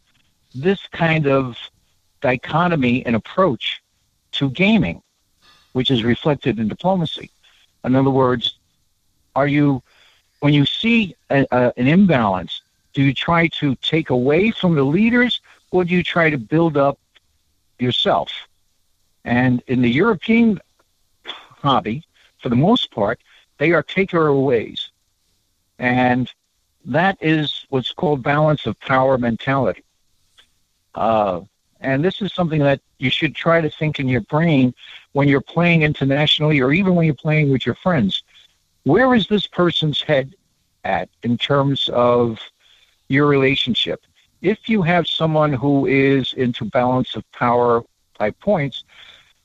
this 0.62 0.80
kind 0.92 1.28
of 1.28 1.58
dichotomy 2.22 3.06
and 3.06 3.16
approach 3.16 3.82
to 4.34 4.50
gaming, 4.50 5.02
which 5.74 5.92
is 5.92 6.04
reflected 6.04 6.60
in 6.60 6.68
diplomacy. 6.68 7.30
In 7.84 7.96
other 7.96 8.10
words, 8.10 8.58
are 9.36 9.48
you, 9.48 9.82
when 10.40 10.54
you 10.54 10.66
see 10.66 11.16
a, 11.30 11.46
a, 11.52 11.74
an 11.78 11.88
imbalance, 11.88 12.62
do 12.94 13.04
you 13.04 13.14
try 13.14 13.48
to 13.48 13.76
take 13.76 14.10
away 14.10 14.52
from 14.52 14.76
the 14.76 14.84
leaders 14.84 15.42
or 15.72 15.84
do 15.84 15.94
you 15.94 16.04
try 16.04 16.30
to 16.30 16.38
build 16.38 16.78
up 16.78 16.98
yourself? 17.80 18.32
And 19.24 19.62
in 19.68 19.82
the 19.82 19.90
European 19.90 20.60
hobby, 21.26 22.04
for 22.40 22.50
the 22.50 22.56
most 22.56 22.92
part, 22.92 23.20
they 23.58 23.72
are 23.72 23.84
takeaways. 23.84 24.90
And 25.80 26.32
that 26.86 27.18
is 27.22 27.66
what's 27.70 27.92
called 27.92 28.24
balance 28.24 28.66
of 28.66 28.80
power 28.80 29.18
mentality. 29.18 29.84
Uh, 30.98 31.42
and 31.80 32.04
this 32.04 32.22
is 32.22 32.34
something 32.34 32.60
that 32.60 32.82
you 32.98 33.10
should 33.10 33.36
try 33.36 33.62
to 33.62 33.70
think 33.70 34.00
in 34.00 34.08
your 34.10 34.22
brain 34.22 34.74
when 35.12 35.28
you're 35.28 35.42
playing 35.42 35.84
internationally 35.84 36.60
or 36.60 36.74
even 36.74 36.96
when 36.96 37.06
you're 37.06 37.14
playing 37.14 37.52
with 37.52 37.66
your 37.66 37.76
friends. 37.76 38.24
Where 38.84 39.14
is 39.14 39.28
this 39.28 39.46
person's 39.48 40.02
head 40.02 40.34
at 40.84 41.10
in 41.24 41.38
terms 41.38 41.90
of 41.94 42.40
your 43.10 43.28
relationship. 43.28 44.06
If 44.42 44.70
you 44.70 44.82
have 44.84 45.08
someone 45.08 45.54
who 45.54 45.86
is 45.86 46.34
into 46.34 46.66
balance 46.66 47.16
of 47.16 47.30
power 47.32 47.84
type 48.18 48.40
points, 48.40 48.84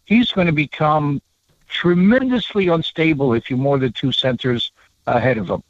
he's 0.04 0.30
going 0.30 0.46
to 0.46 0.52
become 0.52 1.20
tremendously 1.68 2.68
unstable 2.68 3.32
if 3.32 3.48
you're 3.48 3.58
more 3.58 3.78
than 3.78 3.92
two 3.92 4.12
centers 4.12 4.72
ahead 5.06 5.38
of 5.38 5.48
him. 5.48 5.62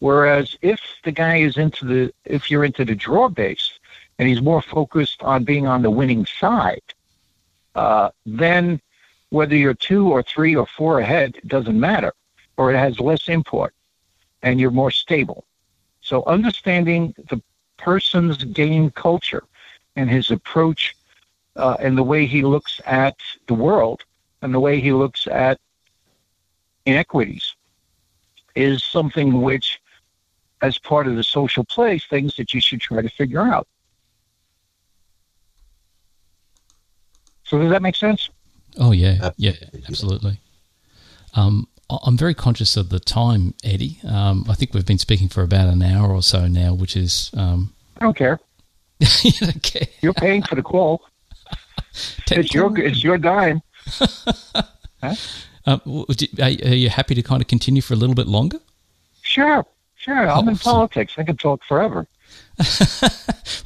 Whereas 0.00 0.56
if 0.62 0.80
the 1.04 1.12
guy 1.12 1.36
is 1.36 1.56
into 1.56 1.84
the, 1.84 2.14
if 2.24 2.50
you're 2.50 2.64
into 2.64 2.84
the 2.84 2.94
draw 2.94 3.28
base 3.28 3.78
and 4.20 4.28
he's 4.28 4.42
more 4.42 4.60
focused 4.60 5.22
on 5.22 5.44
being 5.44 5.66
on 5.66 5.80
the 5.80 5.90
winning 5.90 6.26
side, 6.26 6.82
uh, 7.74 8.10
then 8.26 8.78
whether 9.30 9.56
you're 9.56 9.72
two 9.72 10.08
or 10.12 10.22
three 10.22 10.54
or 10.54 10.66
four 10.66 11.00
ahead, 11.00 11.36
it 11.36 11.48
doesn't 11.48 11.80
matter, 11.80 12.12
or 12.58 12.70
it 12.70 12.76
has 12.76 13.00
less 13.00 13.30
import 13.30 13.72
and 14.42 14.60
you're 14.60 14.70
more 14.70 14.90
stable. 14.90 15.46
So 16.02 16.22
understanding 16.26 17.14
the 17.30 17.40
person's 17.78 18.44
game 18.44 18.90
culture 18.90 19.44
and 19.96 20.10
his 20.10 20.30
approach 20.30 20.94
uh, 21.56 21.78
and 21.80 21.96
the 21.96 22.02
way 22.02 22.26
he 22.26 22.42
looks 22.42 22.78
at 22.84 23.16
the 23.46 23.54
world 23.54 24.04
and 24.42 24.52
the 24.52 24.60
way 24.60 24.80
he 24.80 24.92
looks 24.92 25.26
at 25.28 25.58
inequities 26.84 27.54
is 28.54 28.84
something 28.84 29.40
which, 29.40 29.80
as 30.60 30.76
part 30.76 31.06
of 31.06 31.16
the 31.16 31.24
social 31.24 31.64
play, 31.64 31.98
things 31.98 32.36
that 32.36 32.52
you 32.52 32.60
should 32.60 32.82
try 32.82 33.00
to 33.00 33.08
figure 33.08 33.40
out. 33.40 33.66
So 37.50 37.58
does 37.58 37.70
that 37.72 37.82
make 37.82 37.96
sense? 37.96 38.30
Oh 38.78 38.92
yeah, 38.92 39.30
yeah, 39.36 39.54
absolutely. 39.88 40.38
Um, 41.34 41.66
I'm 42.04 42.16
very 42.16 42.32
conscious 42.32 42.76
of 42.76 42.90
the 42.90 43.00
time, 43.00 43.54
Edi. 43.64 43.98
Um, 44.06 44.46
I 44.48 44.54
think 44.54 44.72
we've 44.72 44.86
been 44.86 44.98
speaking 44.98 45.28
for 45.28 45.42
about 45.42 45.66
an 45.66 45.82
hour 45.82 46.14
or 46.14 46.22
so 46.22 46.46
now, 46.46 46.74
which 46.74 46.96
is. 46.96 47.32
Um, 47.36 47.74
I 47.96 48.04
don't 48.04 48.16
care. 48.16 48.38
you 49.22 49.32
don't 49.32 49.62
care. 49.64 49.88
You're 50.00 50.14
paying 50.14 50.42
for 50.42 50.54
the 50.54 50.62
call. 50.62 51.02
it's 52.30 52.54
your 52.54 52.78
it's 52.78 53.02
your 53.02 53.18
dime. 53.18 53.62
huh? 55.02 55.14
um, 55.66 56.06
are 56.40 56.50
you 56.50 56.88
happy 56.88 57.16
to 57.16 57.22
kind 57.22 57.42
of 57.42 57.48
continue 57.48 57.82
for 57.82 57.94
a 57.94 57.96
little 57.96 58.14
bit 58.14 58.28
longer? 58.28 58.60
Sure, 59.22 59.66
sure. 59.96 60.30
I'm 60.30 60.48
in 60.48 60.56
politics. 60.56 61.14
I 61.18 61.24
can 61.24 61.36
talk 61.36 61.64
forever. 61.64 62.06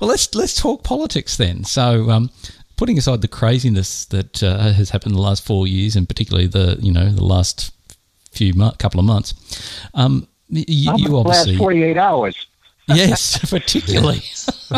well, 0.01 0.09
let's 0.09 0.35
let's 0.35 0.59
talk 0.59 0.85
politics 0.85 1.37
then. 1.37 1.65
So, 1.65 2.11
um, 2.11 2.31
putting 2.77 2.99
aside 2.99 3.21
the 3.21 3.29
craziness 3.29 4.05
that 4.07 4.43
uh, 4.43 4.73
has 4.73 4.91
happened 4.91 5.13
in 5.13 5.17
the 5.17 5.23
last 5.23 5.45
four 5.45 5.67
years, 5.67 5.97
and 5.97 6.09
particularly 6.09 6.47
the 6.47 6.79
you 6.81 6.93
know 6.93 7.11
the 7.11 7.25
last 7.25 7.73
few 8.31 8.53
couple 8.79 9.01
of 9.01 9.07
months. 9.07 9.35
Um, 9.95 10.29
you, 10.49 10.93
you 10.97 11.17
obviously 11.17 11.53
last 11.53 11.59
forty 11.59 11.83
eight 11.83 11.99
hours. 11.99 12.47
yes, 12.89 13.51
particularly 13.51 14.23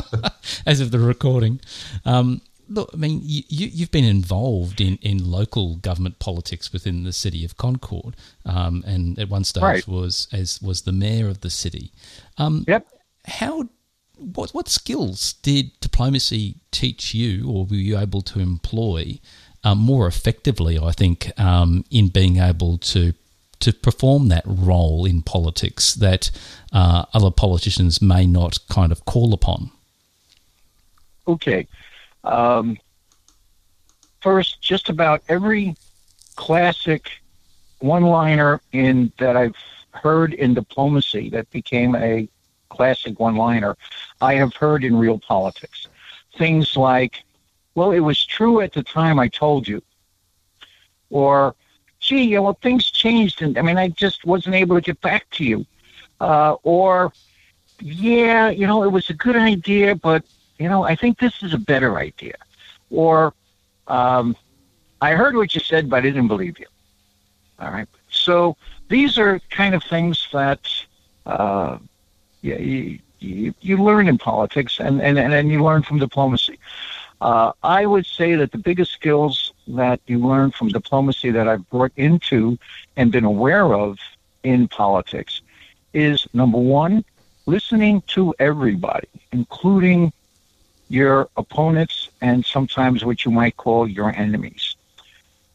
as 0.66 0.81
of 0.81 0.93
the 0.93 0.98
recording. 1.01 1.60
Um, 2.05 2.40
look, 2.68 2.90
I 2.93 2.97
mean, 2.97 3.20
you, 3.24 3.43
you've 3.48 3.90
been 3.90 4.05
involved 4.05 4.81
in, 4.81 4.97
in 5.02 5.28
local 5.28 5.77
government 5.77 6.20
politics 6.20 6.73
within 6.73 7.02
the 7.02 7.12
city 7.12 7.44
of 7.44 7.56
Concord, 7.56 8.16
um, 8.44 8.85
and 8.86 9.18
at 9.18 9.28
one 9.28 9.43
stage 9.43 9.62
right. 9.62 9.89
was 9.89 10.28
as 10.32 10.60
was 10.62 10.82
the 10.82 10.93
mayor 10.93 11.28
of 11.28 11.40
the 11.40 11.51
city. 11.51 11.90
Um, 12.39 12.64
yep. 12.68 12.86
How 13.27 13.68
what 14.17 14.51
what 14.51 14.69
skills 14.69 15.35
did 15.43 15.79
diplomacy 15.81 16.57
teach 16.71 17.15
you, 17.15 17.49
or 17.49 17.67
were 17.67 17.77
you 17.77 17.99
able 17.99 18.23
to 18.23 18.41
employ 18.41 19.19
um, 19.65 19.79
more 19.79 20.07
effectively? 20.07 20.79
I 20.79 20.93
think 20.93 21.39
um, 21.39 21.85
in 21.91 22.09
being 22.09 22.39
able 22.39 22.79
to 22.79 23.13
to 23.61 23.73
perform 23.73 24.29
that 24.29 24.45
role 24.47 25.05
in 25.05 25.23
politics 25.23 25.95
that 25.95 26.31
uh, 26.73 27.05
other 27.15 27.31
politicians 27.31 28.03
may 28.03 28.27
not 28.27 28.59
kind 28.69 28.93
of 28.93 29.05
call 29.05 29.33
upon? 29.33 29.71
Okay. 31.27 31.67
Um, 32.25 32.77
first, 34.21 34.61
just 34.61 34.89
about 34.89 35.23
every 35.29 35.75
classic 36.37 37.11
one-liner 37.79 38.61
in 38.73 39.13
that 39.19 39.37
I've 39.37 39.57
heard 39.93 40.35
in 40.35 40.55
diplomacy 40.55 41.31
that 41.31 41.51
became 41.51 41.95
a 41.97 42.29
classic 42.69 43.19
one-liner, 43.21 43.77
I 44.21 44.35
have 44.35 44.55
heard 44.55 44.85
in 44.85 44.97
real 44.97 45.19
politics. 45.19 45.89
Things 46.37 46.77
like, 46.77 47.25
"Well, 47.75 47.93
it 47.93 48.01
was 48.01 48.25
true 48.25 48.61
at 48.61 48.73
the 48.73 48.83
time 48.83 49.19
I 49.19 49.29
told 49.29 49.67
you," 49.67 49.83
or 51.11 51.55
gee, 52.07 52.39
well, 52.39 52.59
things 52.63 52.91
changed, 52.91 53.43
and 53.43 53.59
I 53.59 53.63
mean, 53.63 53.79
I 53.79 53.89
just 53.89 54.25
wasn't 54.25 54.55
able 54.55 54.77
to 54.77 54.83
get 54.83 55.01
back 55.01 55.29
to 55.31 55.45
you. 55.45 55.67
Uh, 56.21 56.57
or, 56.63 57.13
yeah, 57.81 58.49
you 58.49 58.67
know, 58.67 58.83
it 58.85 58.93
was 58.93 59.11
a 59.11 59.15
good 59.15 59.37
idea, 59.37 59.95
but, 59.95 60.25
you 60.59 60.69
know, 60.69 60.85
I 60.85 60.95
think 60.95 61.19
this 61.19 61.43
is 61.43 61.53
a 61.53 61.59
better 61.59 61.99
idea. 61.99 62.37
Or, 62.91 63.35
um, 63.89 64.37
I 65.01 65.13
heard 65.13 65.35
what 65.35 65.55
you 65.55 65.61
said, 65.61 65.91
but 65.91 65.99
I 65.99 66.01
didn't 66.03 66.29
believe 66.29 66.59
you. 66.59 66.67
All 67.59 67.71
right. 67.71 67.89
So 68.11 68.57
these 68.89 69.19
are 69.19 69.41
kind 69.51 69.75
of 69.75 69.83
things 69.83 70.29
that 70.33 70.61
uh, 71.27 71.79
you, 72.43 72.99
you, 73.19 73.55
you 73.61 73.77
learn 73.77 74.09
in 74.09 74.19
politics 74.19 74.79
and, 74.81 75.01
and, 75.01 75.19
and 75.19 75.51
you 75.51 75.63
learn 75.63 75.83
from 75.83 75.99
diplomacy. 75.99 76.59
Uh, 77.21 77.53
I 77.63 77.87
would 77.87 78.07
say 78.07 78.35
that 78.35 78.53
the 78.53 78.59
biggest 78.59 78.93
skills 78.93 79.53
that 79.69 80.01
you 80.07 80.19
learn 80.19 80.51
from 80.51 80.69
diplomacy 80.69 81.31
that 81.31 81.49
I've 81.49 81.69
brought 81.71 81.93
into 81.97 82.59
and 82.97 83.11
been 83.11 83.25
aware 83.25 83.73
of 83.75 83.99
in 84.43 84.69
politics 84.69 85.41
is 85.93 86.27
number 86.35 86.59
one, 86.59 87.05
listening 87.47 88.03
to 88.09 88.35
everybody, 88.39 89.09
including 89.33 90.13
your 90.89 91.29
opponents 91.37 92.11
and 92.21 92.45
sometimes 92.45 93.05
what 93.05 93.25
you 93.25 93.31
might 93.31 93.57
call 93.57 93.89
your 93.89 94.15
enemies. 94.15 94.77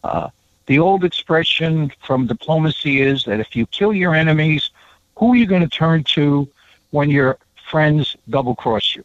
Uh, 0.03 0.29
the 0.65 0.79
old 0.79 1.03
expression 1.03 1.91
from 2.05 2.27
diplomacy 2.27 3.01
is 3.01 3.23
that 3.25 3.39
if 3.39 3.55
you 3.55 3.65
kill 3.67 3.93
your 3.93 4.15
enemies, 4.15 4.71
who 5.15 5.33
are 5.33 5.35
you 5.35 5.45
going 5.45 5.61
to 5.61 5.69
turn 5.69 6.03
to 6.03 6.47
when 6.91 7.09
your 7.09 7.37
friends 7.69 8.15
double 8.29 8.55
cross 8.55 8.95
you? 8.95 9.03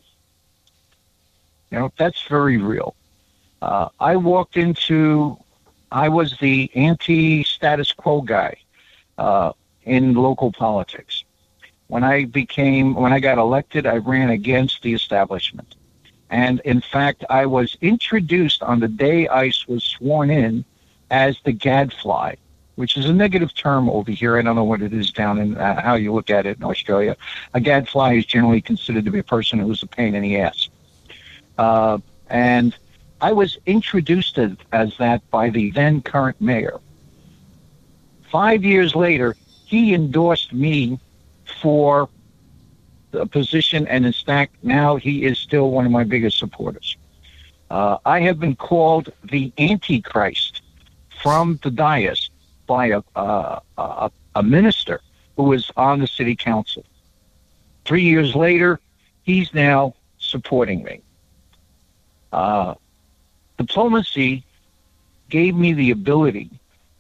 You 1.70 1.78
know, 1.78 1.92
that's 1.96 2.22
very 2.22 2.58
real. 2.58 2.94
Uh, 3.62 3.88
I 3.98 4.16
walked 4.16 4.56
into, 4.56 5.36
I 5.90 6.08
was 6.08 6.36
the 6.38 6.70
anti 6.74 7.42
status 7.44 7.92
quo 7.92 8.20
guy 8.20 8.56
uh, 9.18 9.52
in 9.84 10.14
local 10.14 10.52
politics. 10.52 11.24
When 11.88 12.04
I 12.04 12.24
became, 12.24 12.94
when 12.94 13.12
I 13.12 13.20
got 13.20 13.38
elected, 13.38 13.86
I 13.86 13.96
ran 13.96 14.30
against 14.30 14.82
the 14.82 14.92
establishment. 14.92 15.76
And 16.30 16.60
in 16.60 16.80
fact, 16.80 17.24
I 17.30 17.46
was 17.46 17.76
introduced 17.80 18.62
on 18.62 18.80
the 18.80 18.88
day 18.88 19.28
I 19.28 19.52
was 19.68 19.84
sworn 19.84 20.30
in 20.30 20.64
as 21.10 21.38
the 21.44 21.52
gadfly, 21.52 22.34
which 22.76 22.96
is 22.96 23.06
a 23.06 23.12
negative 23.12 23.54
term 23.54 23.90
over 23.90 24.10
here. 24.10 24.38
I 24.38 24.42
don't 24.42 24.54
know 24.54 24.64
what 24.64 24.82
it 24.82 24.92
is 24.92 25.10
down 25.10 25.38
in 25.38 25.56
uh, 25.56 25.80
how 25.80 25.94
you 25.94 26.12
look 26.12 26.30
at 26.30 26.46
it 26.46 26.58
in 26.58 26.64
Australia. 26.64 27.16
A 27.54 27.60
gadfly 27.60 28.14
is 28.14 28.26
generally 28.26 28.60
considered 28.60 29.04
to 29.06 29.10
be 29.10 29.18
a 29.18 29.24
person 29.24 29.58
who's 29.58 29.82
a 29.82 29.86
pain 29.86 30.14
in 30.14 30.22
the 30.22 30.38
ass. 30.38 30.68
Uh, 31.58 31.98
and 32.28 32.76
I 33.20 33.32
was 33.32 33.58
introduced 33.66 34.38
as, 34.38 34.52
as 34.72 34.96
that 34.98 35.28
by 35.30 35.50
the 35.50 35.70
then 35.70 36.02
current 36.02 36.40
mayor. 36.40 36.78
Five 38.30 38.62
years 38.62 38.94
later, 38.94 39.36
he 39.64 39.94
endorsed 39.94 40.52
me 40.52 41.00
for 41.62 42.08
the 43.12 43.26
position, 43.26 43.86
and 43.88 44.04
in 44.04 44.12
fact, 44.12 44.56
now 44.62 44.96
he 44.96 45.24
is 45.24 45.38
still 45.38 45.70
one 45.70 45.86
of 45.86 45.92
my 45.92 46.04
biggest 46.04 46.38
supporters. 46.38 46.96
Uh, 47.70 47.96
I 48.04 48.20
have 48.20 48.38
been 48.38 48.54
called 48.54 49.12
the 49.24 49.52
Antichrist 49.58 50.60
from 51.22 51.58
the 51.62 51.70
dais 51.70 52.25
by 52.66 52.88
a, 52.88 53.02
uh, 53.14 53.60
a, 53.78 54.10
a 54.34 54.42
minister 54.42 55.00
who 55.36 55.44
was 55.44 55.70
on 55.76 56.00
the 56.00 56.06
city 56.06 56.34
council. 56.34 56.84
Three 57.84 58.02
years 58.02 58.34
later, 58.34 58.80
he's 59.22 59.52
now 59.54 59.94
supporting 60.18 60.82
me. 60.82 61.02
Uh, 62.32 62.74
diplomacy 63.58 64.44
gave 65.28 65.54
me 65.54 65.72
the 65.72 65.90
ability 65.90 66.50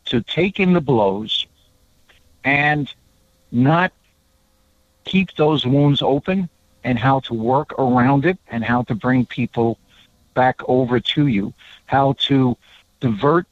to 0.06 0.20
take 0.22 0.60
in 0.60 0.72
the 0.72 0.80
blows 0.80 1.46
and 2.44 2.92
not 3.50 3.92
keep 5.04 5.34
those 5.36 5.66
wounds 5.66 6.02
open 6.02 6.48
and 6.84 6.98
how 6.98 7.20
to 7.20 7.34
work 7.34 7.72
around 7.78 8.24
it 8.24 8.38
and 8.48 8.64
how 8.64 8.82
to 8.82 8.94
bring 8.94 9.26
people 9.26 9.78
back 10.34 10.60
over 10.68 11.00
to 11.00 11.26
you, 11.26 11.52
how 11.86 12.12
to 12.14 12.56
divert 13.00 13.46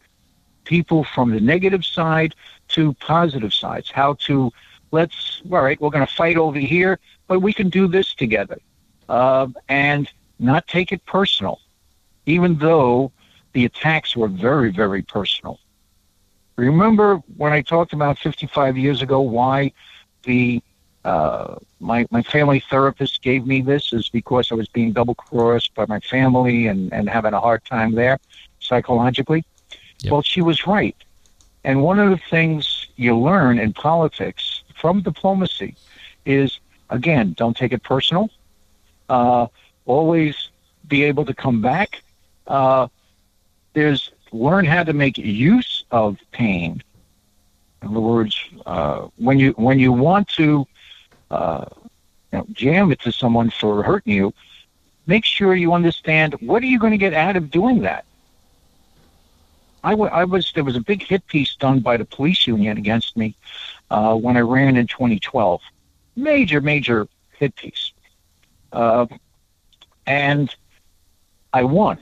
people 0.64 1.04
from 1.04 1.30
the 1.30 1.40
negative 1.40 1.84
side 1.84 2.34
to 2.68 2.92
positive 2.94 3.52
sides, 3.52 3.90
how 3.90 4.14
to 4.26 4.50
let's, 4.90 5.42
all 5.50 5.62
right, 5.62 5.80
we're 5.80 5.90
going 5.90 6.06
to 6.06 6.12
fight 6.12 6.36
over 6.36 6.58
here, 6.58 6.98
but 7.26 7.40
we 7.40 7.52
can 7.52 7.68
do 7.68 7.86
this 7.86 8.14
together. 8.14 8.58
Uh, 9.08 9.48
and 9.68 10.10
not 10.38 10.66
take 10.66 10.92
it 10.92 11.04
personal, 11.04 11.60
even 12.26 12.56
though 12.58 13.12
the 13.52 13.64
attacks 13.64 14.16
were 14.16 14.28
very, 14.28 14.70
very 14.72 15.02
personal. 15.02 15.58
Remember 16.56 17.16
when 17.36 17.52
I 17.52 17.62
talked 17.62 17.92
about 17.92 18.18
55 18.18 18.76
years 18.78 19.02
ago 19.02 19.20
why 19.20 19.72
the 20.22 20.62
uh, 21.04 21.56
my 21.80 22.06
my 22.10 22.22
family 22.22 22.60
therapist 22.70 23.22
gave 23.22 23.46
me 23.46 23.60
this 23.60 23.92
is 23.92 24.08
because 24.08 24.50
I 24.50 24.54
was 24.54 24.68
being 24.68 24.92
double 24.92 25.14
crossed 25.14 25.74
by 25.74 25.84
my 25.86 26.00
family 26.00 26.68
and 26.68 26.92
and 26.92 27.08
having 27.08 27.34
a 27.34 27.40
hard 27.40 27.64
time 27.64 27.92
there 27.92 28.18
psychologically. 28.60 29.44
Yep. 30.04 30.12
Well, 30.12 30.22
she 30.22 30.42
was 30.42 30.66
right. 30.66 30.96
And 31.64 31.82
one 31.82 31.98
of 31.98 32.10
the 32.10 32.20
things 32.30 32.88
you 32.96 33.18
learn 33.18 33.58
in 33.58 33.72
politics 33.72 34.62
from 34.74 35.00
diplomacy 35.00 35.76
is 36.26 36.60
again, 36.90 37.32
don't 37.36 37.56
take 37.56 37.72
it 37.72 37.82
personal. 37.82 38.28
Uh, 39.08 39.46
always 39.86 40.50
be 40.88 41.04
able 41.04 41.24
to 41.24 41.34
come 41.34 41.62
back. 41.62 42.02
Uh, 42.46 42.88
there's 43.72 44.12
learn 44.32 44.66
how 44.66 44.84
to 44.84 44.92
make 44.92 45.16
use 45.16 45.84
of 45.90 46.18
pain. 46.32 46.82
In 47.82 47.88
other 47.88 48.00
words, 48.00 48.38
uh, 48.66 49.08
when 49.16 49.38
you 49.38 49.52
when 49.52 49.78
you 49.78 49.92
want 49.92 50.28
to 50.28 50.66
uh, 51.30 51.64
you 52.32 52.38
know, 52.38 52.46
jam 52.52 52.92
it 52.92 53.00
to 53.00 53.12
someone 53.12 53.50
for 53.50 53.82
hurting 53.82 54.12
you, 54.12 54.34
make 55.06 55.24
sure 55.24 55.54
you 55.54 55.72
understand 55.72 56.34
what 56.40 56.62
are 56.62 56.66
you 56.66 56.78
going 56.78 56.92
to 56.92 56.98
get 56.98 57.14
out 57.14 57.36
of 57.36 57.50
doing 57.50 57.80
that. 57.82 58.04
I, 59.84 59.90
w- 59.90 60.10
I 60.10 60.24
was 60.24 60.50
there 60.54 60.64
was 60.64 60.76
a 60.76 60.80
big 60.80 61.02
hit 61.02 61.26
piece 61.26 61.54
done 61.56 61.80
by 61.80 61.98
the 61.98 62.06
police 62.06 62.46
union 62.46 62.78
against 62.78 63.16
me 63.16 63.36
uh, 63.90 64.14
when 64.16 64.36
I 64.36 64.40
ran 64.40 64.76
in 64.76 64.86
2012. 64.86 65.60
Major, 66.16 66.60
major 66.60 67.06
hit 67.38 67.54
piece, 67.54 67.92
uh, 68.72 69.06
and 70.06 70.54
I 71.52 71.64
won. 71.64 71.98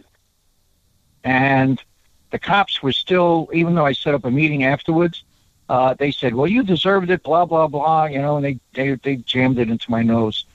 And 1.25 1.83
the 2.31 2.39
cops 2.39 2.83
were 2.83 2.93
still, 2.93 3.49
even 3.53 3.75
though 3.75 3.87
I 3.87 3.93
set 3.93 4.15
up 4.15 4.25
a 4.25 4.31
meeting 4.31 4.65
afterwards, 4.65 5.25
uh, 5.69 5.95
they 5.95 6.11
said, 6.13 6.35
"Well, 6.35 6.47
you 6.47 6.63
deserved 6.63 7.11
it," 7.11 7.23
blah 7.23 7.47
blah 7.47 7.67
blah, 7.67 8.05
you 8.05 8.21
know, 8.21 8.37
and 8.37 8.45
they 8.45 8.61
they 8.75 8.95
they 8.95 9.17
jammed 9.17 9.59
it 9.59 9.71
into 9.71 9.91
my 9.91 10.03
nose, 10.03 10.47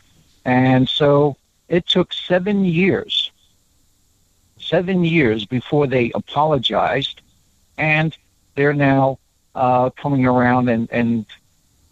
and 0.45 0.87
so 0.87 1.35
it 1.67 1.87
took 1.87 2.13
seven 2.13 2.63
years, 2.63 3.26
seven 4.68 5.03
years 5.03 5.45
before 5.45 5.88
they 5.88 6.11
apologized, 6.14 7.22
and 7.77 8.18
they're 8.56 8.73
now 8.73 9.19
uh, 9.56 9.89
coming 9.91 10.26
around 10.26 10.69
and 10.69 10.88
and 10.91 11.26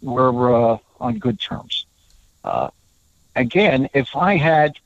we're 0.02 0.54
uh, 0.54 0.78
on 1.00 1.18
good 1.18 1.40
terms. 1.40 1.86
Uh, 2.44 2.68
again, 3.34 3.88
if 3.94 4.14
I 4.14 4.36
had 4.36 4.78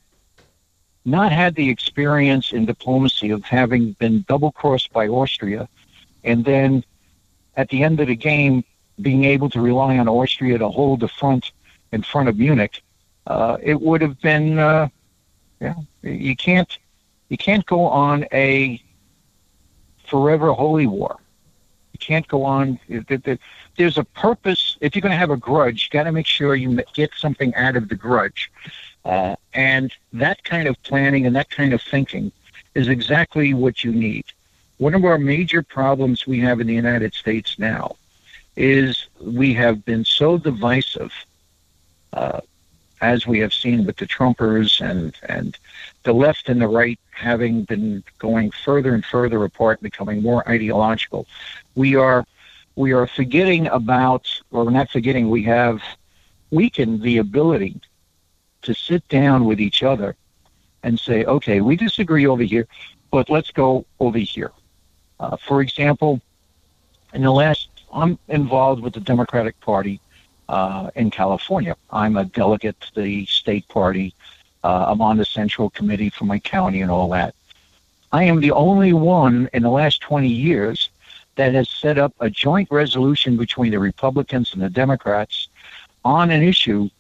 not 1.05 1.33
had 1.33 1.55
the 1.55 1.69
experience 1.69 2.53
in 2.53 2.67
diplomacy 2.67 3.31
of 3.31 3.43
having 3.45 3.93
been 3.93 4.25
double 4.29 4.53
crossed 4.53 4.93
by 4.93 5.09
Austria 5.09 5.69
and 6.25 6.45
then 6.45 6.85
at 7.57 7.69
the 7.71 7.83
end 7.83 8.01
of 8.01 8.09
the 8.09 8.17
game, 8.17 8.65
being 9.01 9.25
able 9.25 9.49
to 9.51 9.61
rely 9.61 9.99
on 9.99 10.09
Austria 10.09 10.59
to 10.59 10.69
hold 10.69 11.01
the 11.01 11.09
front 11.09 11.53
in 11.93 12.03
front 12.03 12.29
of 12.29 12.39
Munich, 12.39 12.83
uh, 13.27 13.57
it 13.63 13.81
would 13.81 14.01
have 14.03 14.21
been, 14.21 14.59
uh, 14.59 14.89
yeah, 15.61 15.75
you 16.03 16.37
can't, 16.37 16.79
you 17.31 17.39
can't 17.39 17.65
go 17.65 17.87
on 17.87 18.27
a 18.33 18.83
forever 20.07 20.53
holy 20.53 20.87
war. 20.87 21.17
You 21.93 21.99
can't 21.99 22.27
go 22.29 22.45
on. 22.45 22.79
There's 23.77 23.97
a 23.97 24.05
purpose. 24.05 24.77
If 24.81 24.95
you're 24.95 25.01
going 25.01 25.13
to 25.13 25.17
have 25.17 25.31
a 25.31 25.37
grudge, 25.37 25.85
you 25.91 25.99
got 25.99 26.05
to 26.05 26.13
make 26.13 26.27
sure 26.27 26.55
you 26.55 26.83
get 26.93 27.13
something 27.17 27.55
out 27.55 27.77
of 27.77 27.89
the 27.89 27.95
grudge. 27.95 28.51
Uh, 29.05 29.37
and 29.55 29.93
that 30.13 30.45
kind 30.45 30.69
of 30.69 30.81
planning 30.83 31.25
and 31.25 31.35
that 31.35 31.49
kind 31.49 31.73
of 31.73 31.81
thinking 31.81 32.31
is 32.75 32.89
exactly 32.89 33.55
what 33.55 33.83
you 33.83 33.93
need. 33.93 34.25
One 34.79 34.95
of 34.95 35.05
our 35.05 35.19
major 35.19 35.63
problems 35.63 36.27
we 36.27 36.41
have 36.41 36.61
in 36.61 36.67
the 36.67 36.75
United 36.75 37.15
States 37.15 37.59
now 37.59 37.97
is 38.57 39.07
we 39.21 39.55
have 39.55 39.85
been 39.85 40.05
so 40.05 40.37
divisive, 40.37 41.13
uh, 42.13 42.41
as 43.01 43.27
we 43.27 43.39
have 43.39 43.53
seen 43.53 43.85
with 43.87 43.97
the 43.97 44.07
Trumpers 44.07 44.81
and, 44.81 45.15
and 45.29 45.59
the 46.03 46.13
left 46.13 46.49
and 46.49 46.61
the 46.61 46.69
right 46.69 46.99
having 47.11 47.65
been 47.65 48.05
going 48.19 48.51
further 48.51 48.95
and 48.95 49.05
further 49.05 49.43
apart, 49.45 49.81
becoming 49.81 50.23
more 50.23 50.49
ideological. 50.49 51.27
We 51.75 51.97
are 51.97 52.27
we 52.77 52.93
are 52.93 53.07
forgetting 53.07 53.67
about, 53.67 54.29
or 54.51 54.71
not 54.71 54.91
forgetting, 54.91 55.29
we 55.29 55.43
have 55.43 55.83
weakened 56.51 57.03
the 57.03 57.19
ability 57.19 57.81
to 58.63 58.75
sit 58.75 59.07
down 59.09 59.45
with 59.45 59.61
each 59.61 59.83
other 59.83 60.17
and 60.83 60.99
say, 60.99 61.25
okay, 61.25 61.61
we 61.61 61.77
disagree 61.77 62.27
over 62.27 62.43
here, 62.43 62.67
but 63.11 63.29
let's 63.29 63.51
go 63.51 63.85
over 63.99 64.19
here. 64.19 64.53
Uh, 65.19 65.37
for 65.37 65.61
example, 65.61 66.21
in 67.13 67.23
the 67.23 67.31
last, 67.31 67.69
I'm 67.93 68.19
involved 68.29 68.83
with 68.83 68.95
the 68.95 69.01
Democratic 69.01 69.61
Party 69.61 70.01
uh, 70.51 70.91
in 70.97 71.11
California. 71.11 71.77
I'm 71.91 72.17
a 72.17 72.25
delegate 72.25 72.79
to 72.81 73.01
the 73.01 73.25
state 73.27 73.67
party. 73.69 74.13
Uh, 74.65 74.87
I'm 74.89 75.01
on 75.01 75.17
the 75.17 75.25
central 75.25 75.71
committee 75.71 76.11
for 76.11 76.25
my 76.25 76.41
county 76.41 76.83
and 76.83 76.91
all 76.91 77.09
that. 77.11 77.35
I 78.13 78.25
am 78.25 78.41
the 78.41 78.51
only 78.51 78.93
one 78.93 79.49
in 79.53 79.63
the 79.63 79.71
last 79.71 80.01
20 80.01 80.27
years 80.29 80.91
that 81.37 81.55
has 81.55 81.69
set 81.69 81.97
up 81.99 82.13
a 82.19 82.29
joint 82.29 82.69
resolution 82.71 83.37
between 83.37 83.71
the 83.71 83.79
Republicans 83.79 84.53
and 84.53 84.61
the 84.61 84.69
Democrats 84.69 85.49
on 86.05 86.33
an 86.33 86.43
issue 86.43 86.91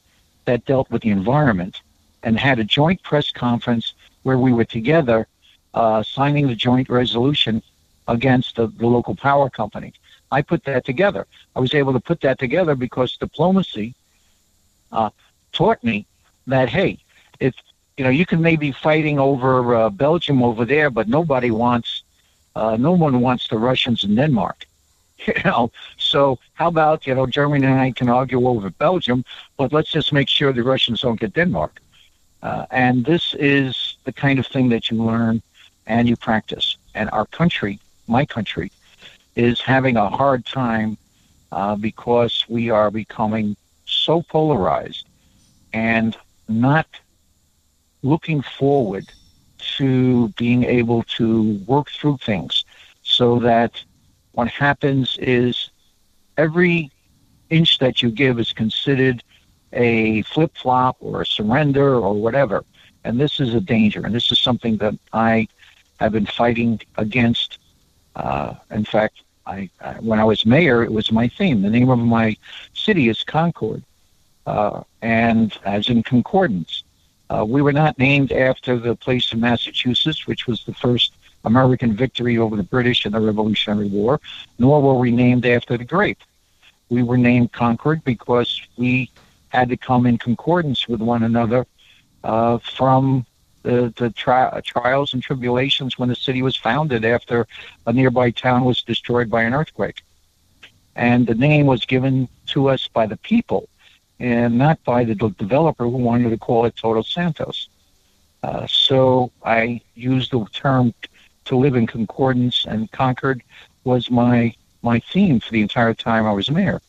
that 0.44 0.64
dealt 0.64 0.88
with 0.90 1.02
the 1.02 1.10
environment 1.10 1.82
and 2.22 2.38
had 2.38 2.60
a 2.60 2.64
joint 2.64 3.02
press 3.02 3.32
conference 3.32 3.94
where 4.22 4.38
we 4.38 4.52
were 4.52 4.64
together 4.64 5.26
uh, 5.74 6.04
signing 6.04 6.46
the 6.46 6.54
joint 6.54 6.88
resolution 6.88 7.60
against 8.06 8.54
the, 8.54 8.68
the 8.68 8.86
local 8.86 9.16
power 9.16 9.50
company. 9.50 9.92
I 10.30 10.42
put 10.42 10.64
that 10.64 10.84
together. 10.84 11.26
I 11.56 11.60
was 11.60 11.74
able 11.74 11.92
to 11.92 12.00
put 12.00 12.20
that 12.20 12.38
together 12.38 12.74
because 12.74 13.16
diplomacy 13.16 13.94
uh, 14.92 15.10
taught 15.52 15.82
me 15.82 16.06
that 16.46 16.68
hey, 16.68 16.98
if 17.40 17.54
you 17.96 18.04
know 18.04 18.10
you 18.10 18.26
can 18.26 18.40
maybe 18.40 18.72
fighting 18.72 19.18
over 19.18 19.74
uh, 19.74 19.90
Belgium 19.90 20.42
over 20.42 20.64
there, 20.64 20.90
but 20.90 21.08
nobody 21.08 21.50
wants, 21.50 22.02
uh, 22.54 22.76
no 22.76 22.92
one 22.92 23.20
wants 23.20 23.48
the 23.48 23.58
Russians 23.58 24.04
in 24.04 24.14
Denmark. 24.14 24.66
You 25.26 25.34
know, 25.44 25.70
so 25.98 26.38
how 26.54 26.68
about 26.68 27.06
you 27.06 27.14
know 27.14 27.26
Germany 27.26 27.66
and 27.66 27.78
I 27.78 27.90
can 27.90 28.08
argue 28.08 28.48
over 28.48 28.70
Belgium, 28.70 29.22
but 29.58 29.70
let's 29.70 29.90
just 29.90 30.14
make 30.14 30.30
sure 30.30 30.50
the 30.50 30.62
Russians 30.62 31.02
don't 31.02 31.20
get 31.20 31.34
Denmark. 31.34 31.78
Uh, 32.42 32.64
and 32.70 33.04
this 33.04 33.34
is 33.34 33.98
the 34.04 34.12
kind 34.12 34.38
of 34.38 34.46
thing 34.46 34.70
that 34.70 34.90
you 34.90 34.96
learn 35.02 35.42
and 35.86 36.08
you 36.08 36.16
practice. 36.16 36.78
And 36.94 37.10
our 37.10 37.26
country, 37.26 37.78
my 38.08 38.24
country, 38.24 38.72
is 39.36 39.60
having 39.60 39.96
a 39.96 40.08
hard 40.08 40.44
time 40.46 40.96
uh, 41.52 41.76
because 41.76 42.44
we 42.48 42.70
are 42.70 42.90
becoming 42.90 43.56
so 43.86 44.22
polarized 44.22 45.06
and 45.72 46.16
not 46.48 46.86
looking 48.02 48.42
forward 48.42 49.06
to 49.76 50.28
being 50.38 50.64
able 50.64 51.02
to 51.04 51.54
work 51.66 51.90
through 51.90 52.16
things 52.18 52.64
so 53.02 53.38
that 53.38 53.82
what 54.32 54.48
happens 54.48 55.16
is 55.20 55.70
every 56.36 56.90
inch 57.50 57.78
that 57.78 58.02
you 58.02 58.10
give 58.10 58.38
is 58.38 58.52
considered 58.52 59.22
a 59.72 60.22
flip 60.22 60.52
flop 60.56 60.96
or 61.00 61.22
a 61.22 61.26
surrender 61.26 61.96
or 61.96 62.14
whatever. 62.14 62.64
And 63.04 63.20
this 63.20 63.40
is 63.40 63.54
a 63.54 63.60
danger. 63.60 64.02
And 64.04 64.14
this 64.14 64.30
is 64.32 64.38
something 64.38 64.76
that 64.78 64.94
I 65.12 65.48
have 66.00 66.12
been 66.12 66.26
fighting 66.26 66.80
against. 66.96 67.58
Uh, 68.16 68.54
in 68.70 68.84
fact, 68.84 69.22
I, 69.46 69.70
I, 69.80 69.94
when 69.94 70.18
I 70.18 70.24
was 70.24 70.44
mayor, 70.46 70.82
it 70.82 70.92
was 70.92 71.10
my 71.10 71.28
theme. 71.28 71.62
The 71.62 71.70
name 71.70 71.90
of 71.90 71.98
my 71.98 72.36
city 72.74 73.08
is 73.08 73.22
Concord, 73.22 73.82
uh, 74.46 74.82
and 75.02 75.56
as 75.64 75.88
in 75.88 76.02
concordance. 76.02 76.84
Uh, 77.30 77.44
we 77.44 77.62
were 77.62 77.72
not 77.72 77.96
named 77.96 78.32
after 78.32 78.76
the 78.76 78.96
place 78.96 79.32
in 79.32 79.38
Massachusetts, 79.38 80.26
which 80.26 80.48
was 80.48 80.64
the 80.64 80.74
first 80.74 81.12
American 81.44 81.94
victory 81.94 82.38
over 82.38 82.56
the 82.56 82.62
British 82.62 83.06
in 83.06 83.12
the 83.12 83.20
Revolutionary 83.20 83.88
War, 83.88 84.20
nor 84.58 84.82
were 84.82 84.94
we 84.94 85.10
named 85.10 85.46
after 85.46 85.78
the 85.78 85.84
grape. 85.84 86.18
We 86.88 87.04
were 87.04 87.16
named 87.16 87.52
Concord 87.52 88.02
because 88.04 88.60
we 88.76 89.10
had 89.50 89.68
to 89.68 89.76
come 89.76 90.06
in 90.06 90.18
concordance 90.18 90.88
with 90.88 91.00
one 91.00 91.22
another 91.22 91.66
uh, 92.24 92.58
from 92.58 93.24
the, 93.62 93.92
the 93.96 94.10
tri- 94.10 94.60
trials 94.64 95.14
and 95.14 95.22
tribulations 95.22 95.98
when 95.98 96.08
the 96.08 96.16
city 96.16 96.42
was 96.42 96.56
founded 96.56 97.04
after 97.04 97.46
a 97.86 97.92
nearby 97.92 98.30
town 98.30 98.64
was 98.64 98.82
destroyed 98.82 99.28
by 99.28 99.42
an 99.42 99.54
earthquake. 99.54 100.02
And 100.96 101.26
the 101.26 101.34
name 101.34 101.66
was 101.66 101.84
given 101.84 102.28
to 102.48 102.68
us 102.68 102.88
by 102.88 103.06
the 103.06 103.16
people 103.18 103.68
and 104.18 104.58
not 104.58 104.82
by 104.84 105.04
the 105.04 105.14
developer 105.14 105.84
who 105.84 105.90
wanted 105.90 106.30
to 106.30 106.38
call 106.38 106.64
it 106.66 106.76
Todos 106.76 107.12
Santos. 107.12 107.68
Uh, 108.42 108.66
so 108.66 109.30
I 109.44 109.80
used 109.94 110.30
the 110.32 110.44
term 110.52 110.94
to 111.46 111.56
live 111.56 111.74
in 111.74 111.86
concordance, 111.86 112.64
and 112.66 112.90
Concord 112.92 113.42
was 113.84 114.10
my 114.10 114.54
my 114.82 114.98
theme 115.12 115.40
for 115.40 115.52
the 115.52 115.60
entire 115.60 115.92
time 115.92 116.26
I 116.26 116.32
was 116.32 116.50
mayor. 116.50 116.80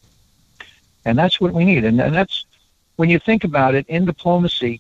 And 1.03 1.18
that's 1.18 1.41
what 1.41 1.52
we 1.52 1.65
need. 1.65 1.84
And, 1.84 1.99
and 1.99 2.15
that's 2.15 2.45
when 2.95 3.10
you 3.10 3.19
think 3.19 3.43
about 3.43 3.76
it 3.76 3.85
in 3.89 4.06
diplomacy, 4.06 4.80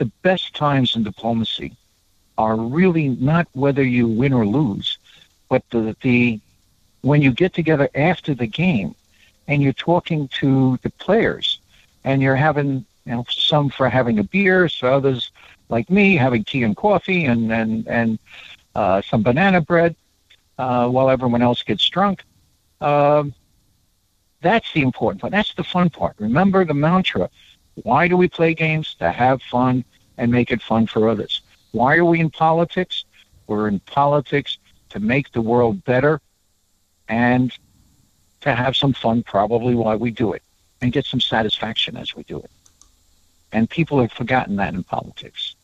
the 0.00 0.10
best 0.22 0.56
times 0.56 0.96
in 0.96 1.04
diplomacy 1.04 1.76
are 2.38 2.56
really 2.56 3.08
not 3.08 3.46
whether 3.52 3.84
you 3.84 4.08
win 4.08 4.32
or 4.32 4.46
lose, 4.46 4.96
but 5.50 5.62
the, 5.70 5.94
the 6.00 6.40
when 7.02 7.20
you 7.20 7.30
get 7.30 7.52
together 7.52 7.88
after 7.94 8.34
the 8.34 8.46
game 8.46 8.94
and 9.46 9.62
you're 9.62 9.74
talking 9.74 10.26
to 10.28 10.78
the 10.82 10.88
players 11.04 11.60
and 12.04 12.22
you're 12.22 12.34
having 12.48 12.86
you 13.04 13.12
know 13.12 13.26
some 13.28 13.68
for 13.68 13.90
having 13.90 14.18
a 14.18 14.24
beer, 14.24 14.70
so 14.70 14.88
others 14.88 15.32
like 15.68 15.90
me 15.90 16.16
having 16.16 16.44
tea 16.44 16.62
and 16.62 16.76
coffee 16.76 17.26
and 17.26 17.52
and 17.52 17.86
and 17.86 18.18
uh, 18.74 19.02
some 19.02 19.22
banana 19.22 19.60
bread 19.60 19.94
uh, 20.56 20.88
while 20.88 21.10
everyone 21.10 21.42
else 21.42 21.62
gets 21.62 21.86
drunk. 21.90 22.24
Um, 22.80 23.34
that's 24.40 24.72
the 24.72 24.80
important 24.80 25.20
part. 25.20 25.32
That's 25.32 25.52
the 25.52 25.64
fun 25.64 25.90
part. 25.90 26.14
Remember 26.18 26.64
the 26.64 26.72
mantra 26.72 27.28
why 27.82 28.08
do 28.08 28.16
we 28.16 28.28
play 28.28 28.54
games? 28.54 28.94
To 28.98 29.10
have 29.10 29.42
fun 29.42 29.84
and 30.18 30.30
make 30.30 30.50
it 30.50 30.62
fun 30.62 30.86
for 30.86 31.08
others. 31.08 31.42
Why 31.72 31.96
are 31.96 32.04
we 32.04 32.20
in 32.20 32.30
politics? 32.30 33.04
We're 33.46 33.68
in 33.68 33.80
politics 33.80 34.58
to 34.90 35.00
make 35.00 35.32
the 35.32 35.40
world 35.40 35.84
better 35.84 36.20
and 37.08 37.52
to 38.40 38.54
have 38.54 38.76
some 38.76 38.92
fun 38.92 39.22
probably 39.22 39.74
while 39.74 39.98
we 39.98 40.10
do 40.10 40.32
it 40.32 40.42
and 40.80 40.92
get 40.92 41.04
some 41.04 41.20
satisfaction 41.20 41.96
as 41.96 42.14
we 42.14 42.22
do 42.24 42.38
it. 42.38 42.50
And 43.52 43.68
people 43.68 44.00
have 44.00 44.12
forgotten 44.12 44.56
that 44.56 44.74
in 44.74 44.82
politics. 44.84 45.56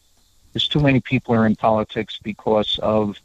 There's 0.52 0.68
too 0.68 0.80
many 0.80 1.00
people 1.00 1.34
are 1.34 1.46
in 1.46 1.56
politics 1.56 2.18
because 2.22 2.78
of 2.82 3.18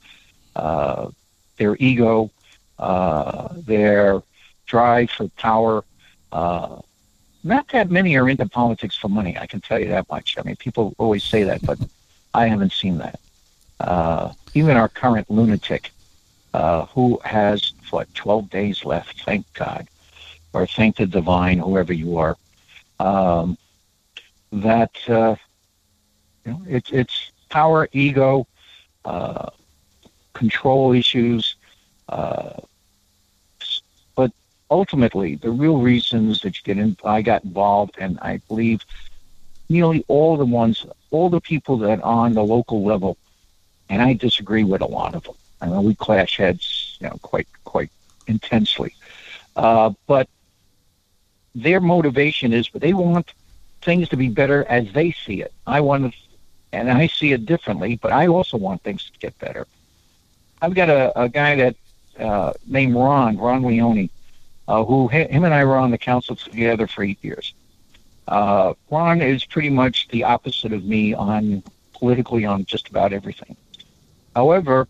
uh, 0.55 1.09
their 1.57 1.75
ego, 1.79 2.29
uh, 2.77 3.49
their 3.55 4.21
drive 4.65 5.09
for 5.11 5.27
power, 5.29 5.83
uh, 6.31 6.81
not 7.43 7.67
that 7.69 7.89
many 7.89 8.15
are 8.17 8.29
into 8.29 8.47
politics 8.47 8.95
for 8.95 9.09
money. 9.09 9.37
I 9.37 9.47
can 9.47 9.61
tell 9.61 9.79
you 9.79 9.87
that 9.89 10.09
much. 10.09 10.35
I 10.37 10.43
mean, 10.43 10.55
people 10.57 10.93
always 10.97 11.23
say 11.23 11.43
that, 11.43 11.61
but 11.65 11.79
I 12.33 12.47
haven't 12.47 12.71
seen 12.71 12.97
that. 12.99 13.19
Uh, 13.79 14.33
even 14.53 14.77
our 14.77 14.89
current 14.89 15.29
lunatic, 15.29 15.91
uh, 16.53 16.85
who 16.87 17.19
has 17.23 17.73
what 17.89 18.13
12 18.13 18.49
days 18.49 18.85
left, 18.85 19.23
thank 19.23 19.51
God, 19.53 19.87
or 20.53 20.67
thank 20.67 20.97
the 20.97 21.07
divine, 21.07 21.59
whoever 21.59 21.93
you 21.93 22.17
are, 22.17 22.37
um, 22.99 23.57
that 24.51 24.91
uh, 25.09 25.35
you 26.45 26.51
know, 26.51 26.61
it's 26.67 26.91
it's 26.91 27.31
power, 27.49 27.87
ego, 27.91 28.47
uh, 29.05 29.49
control 30.33 30.91
issues, 30.93 31.55
uh, 32.09 32.53
ultimately, 34.71 35.35
the 35.35 35.51
real 35.51 35.77
reasons 35.77 36.41
that 36.41 36.55
you 36.55 36.63
get 36.63 36.77
in, 36.81 36.97
I 37.03 37.21
got 37.21 37.43
involved, 37.43 37.95
and 37.99 38.17
I 38.21 38.37
believe 38.47 38.83
nearly 39.69 40.03
all 40.07 40.37
the 40.37 40.45
ones, 40.45 40.85
all 41.11 41.29
the 41.29 41.41
people 41.41 41.77
that 41.79 41.99
are 41.99 42.25
on 42.25 42.33
the 42.33 42.43
local 42.43 42.83
level, 42.83 43.17
and 43.89 44.01
I 44.01 44.13
disagree 44.13 44.63
with 44.63 44.81
a 44.81 44.85
lot 44.87 45.13
of 45.13 45.23
them. 45.25 45.35
I 45.59 45.67
mean, 45.67 45.83
we 45.83 45.93
clash 45.93 46.37
heads, 46.37 46.97
you 46.99 47.07
know, 47.07 47.17
quite 47.21 47.47
quite 47.65 47.91
intensely, 48.27 48.95
uh, 49.55 49.91
but 50.07 50.27
their 51.53 51.81
motivation 51.81 52.53
is, 52.53 52.69
but 52.69 52.81
they 52.81 52.93
want 52.93 53.33
things 53.81 54.07
to 54.09 54.17
be 54.17 54.29
better 54.29 54.65
as 54.69 54.91
they 54.93 55.11
see 55.11 55.41
it. 55.41 55.53
I 55.67 55.81
want 55.81 56.13
to, 56.13 56.19
and 56.71 56.89
I 56.89 57.07
see 57.07 57.33
it 57.33 57.45
differently, 57.45 57.97
but 58.01 58.13
I 58.13 58.27
also 58.27 58.57
want 58.57 58.81
things 58.81 59.09
to 59.11 59.19
get 59.19 59.37
better. 59.39 59.67
I've 60.61 60.75
got 60.75 60.89
a, 60.89 61.23
a 61.23 61.27
guy 61.27 61.55
that 61.55 61.75
uh, 62.19 62.53
named 62.65 62.95
Ron, 62.95 63.37
Ron 63.37 63.63
Leone 63.63 64.09
uh, 64.67 64.83
who 64.83 65.07
him 65.07 65.43
and 65.43 65.53
I 65.53 65.65
were 65.65 65.77
on 65.77 65.91
the 65.91 65.97
council 65.97 66.35
together 66.35 66.87
for 66.87 67.03
eight 67.03 67.19
years. 67.21 67.53
Uh, 68.27 68.73
Ron 68.89 69.21
is 69.21 69.43
pretty 69.45 69.69
much 69.69 70.07
the 70.09 70.23
opposite 70.23 70.73
of 70.73 70.85
me 70.85 71.13
on 71.13 71.63
politically 71.93 72.45
on 72.45 72.65
just 72.65 72.89
about 72.89 73.13
everything. 73.13 73.55
However, 74.35 74.87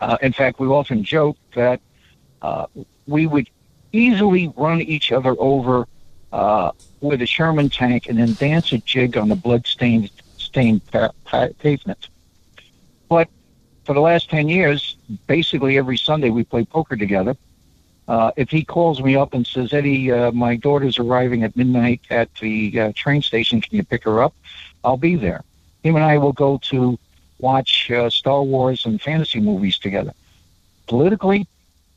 uh, 0.00 0.18
in 0.22 0.32
fact, 0.32 0.58
we 0.58 0.66
often 0.66 1.04
joke 1.04 1.36
that 1.54 1.80
uh, 2.40 2.66
we 3.06 3.26
would 3.26 3.48
easily 3.92 4.52
run 4.56 4.80
each 4.80 5.12
other 5.12 5.36
over 5.38 5.86
uh, 6.32 6.72
with 7.00 7.22
a 7.22 7.26
Sherman 7.26 7.68
tank 7.68 8.08
and 8.08 8.18
then 8.18 8.34
dance 8.34 8.72
a 8.72 8.78
jig 8.78 9.16
on 9.16 9.28
the 9.28 9.36
blood-stained 9.36 10.10
stained 10.38 10.84
pa- 10.90 11.12
pa- 11.24 11.48
pavement. 11.58 12.08
But 13.08 13.28
for 13.84 13.94
the 13.94 14.00
last 14.00 14.28
10 14.30 14.48
years, 14.48 14.96
basically 15.26 15.78
every 15.78 15.96
Sunday 15.96 16.30
we 16.30 16.44
play 16.44 16.64
poker 16.64 16.96
together 16.96 17.36
uh, 18.12 18.30
if 18.36 18.50
he 18.50 18.62
calls 18.62 19.02
me 19.02 19.16
up 19.16 19.32
and 19.32 19.46
says, 19.46 19.72
Edi, 19.72 20.12
uh, 20.12 20.30
my 20.32 20.54
daughter's 20.54 20.98
arriving 20.98 21.44
at 21.44 21.56
midnight 21.56 22.02
at 22.10 22.28
the 22.42 22.78
uh, 22.78 22.92
train 22.94 23.22
station, 23.22 23.58
can 23.58 23.74
you 23.74 23.82
pick 23.82 24.04
her 24.04 24.22
up? 24.22 24.34
I'll 24.84 24.98
be 24.98 25.16
there. 25.16 25.42
Him 25.82 25.96
and 25.96 26.04
I 26.04 26.18
will 26.18 26.34
go 26.34 26.58
to 26.64 26.98
watch 27.38 27.90
uh, 27.90 28.10
Star 28.10 28.42
Wars 28.42 28.84
and 28.84 29.00
fantasy 29.00 29.40
movies 29.40 29.78
together. 29.78 30.12
Politically, 30.88 31.46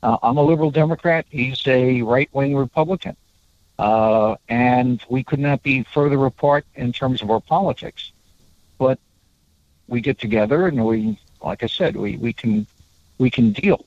uh, 0.02 0.16
I'm 0.22 0.38
a 0.38 0.42
liberal 0.42 0.70
Democrat. 0.70 1.26
He's 1.28 1.66
a 1.66 2.00
right 2.00 2.30
wing 2.32 2.56
Republican. 2.56 3.14
Uh, 3.78 4.36
and 4.48 5.04
we 5.10 5.22
could 5.22 5.38
not 5.38 5.62
be 5.62 5.82
further 5.82 6.24
apart 6.24 6.64
in 6.76 6.94
terms 6.94 7.20
of 7.20 7.30
our 7.30 7.42
politics. 7.42 8.10
But 8.78 8.98
we 9.86 10.00
get 10.00 10.18
together 10.18 10.66
and 10.66 10.82
we, 10.82 11.18
like 11.42 11.62
I 11.62 11.66
said, 11.66 11.94
we, 11.94 12.16
we 12.16 12.32
can 12.32 12.66
we 13.18 13.28
can 13.28 13.52
deal. 13.52 13.84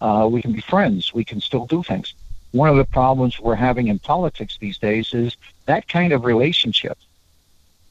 Uh, 0.00 0.28
we 0.30 0.40
can 0.40 0.52
be 0.52 0.60
friends. 0.60 1.12
We 1.12 1.24
can 1.24 1.40
still 1.40 1.66
do 1.66 1.82
things. 1.82 2.14
One 2.52 2.68
of 2.68 2.76
the 2.76 2.84
problems 2.84 3.38
we're 3.38 3.54
having 3.54 3.88
in 3.88 3.98
politics 3.98 4.58
these 4.58 4.78
days 4.78 5.14
is 5.14 5.36
that 5.66 5.88
kind 5.88 6.12
of 6.12 6.24
relationship 6.24 6.98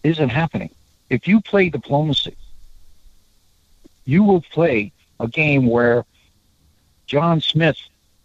isn't 0.04 0.30
happening. 0.30 0.72
If 1.10 1.28
you 1.28 1.40
play 1.42 1.70
diplomacy, 1.70 2.36
you 4.06 4.24
will 4.24 4.42
play 4.42 4.92
a 5.20 5.28
game 5.28 5.68
where 5.68 6.06
John 7.06 7.42
Smith 7.42 7.78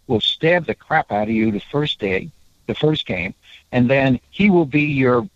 will 0.07 0.21
stab 0.21 0.65
the 0.65 0.75
crap 0.75 1.11
out 1.11 1.29
of 1.29 1.33
you 1.33 1.51
the 1.51 1.59
first 1.59 1.99
day, 1.99 2.29
the 2.67 2.75
first 2.75 3.05
game, 3.05 3.33
and 3.71 3.89
then 3.89 4.19
he 4.29 4.49
will 4.49 4.65
be 4.65 4.81
your 4.81 5.27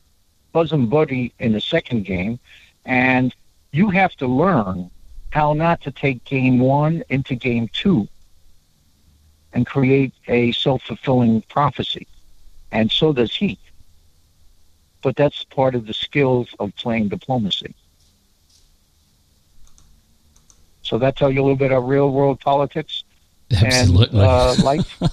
bosom 0.51 0.87
buddy 0.87 1.33
in 1.39 1.53
the 1.53 1.61
second 1.61 2.03
game, 2.05 2.39
and 2.85 3.35
you 3.71 3.89
have 3.89 4.15
to 4.15 4.27
learn 4.27 4.89
how 5.29 5.53
not 5.53 5.81
to 5.81 5.91
take 5.91 6.23
game 6.25 6.59
one 6.59 7.03
into 7.09 7.35
game 7.35 7.69
two 7.71 8.07
and 9.53 9.65
create 9.65 10.13
a 10.27 10.51
self 10.51 10.83
fulfilling 10.83 11.41
prophecy. 11.43 12.07
And 12.71 12.91
so 12.91 13.13
does 13.13 13.35
he. 13.35 13.57
But 15.01 15.15
that's 15.15 15.43
part 15.45 15.75
of 15.75 15.87
the 15.87 15.93
skills 15.93 16.53
of 16.59 16.75
playing 16.75 17.09
diplomacy. 17.09 17.73
So 20.81 20.97
that 20.97 21.15
tell 21.15 21.31
you 21.31 21.41
a 21.41 21.43
little 21.43 21.55
bit 21.55 21.71
of 21.71 21.85
real 21.85 22.11
world 22.11 22.39
politics 22.39 23.03
Absolutely. 23.51 24.19
and 24.19 24.27
uh, 24.27 24.55
life. 24.55 25.01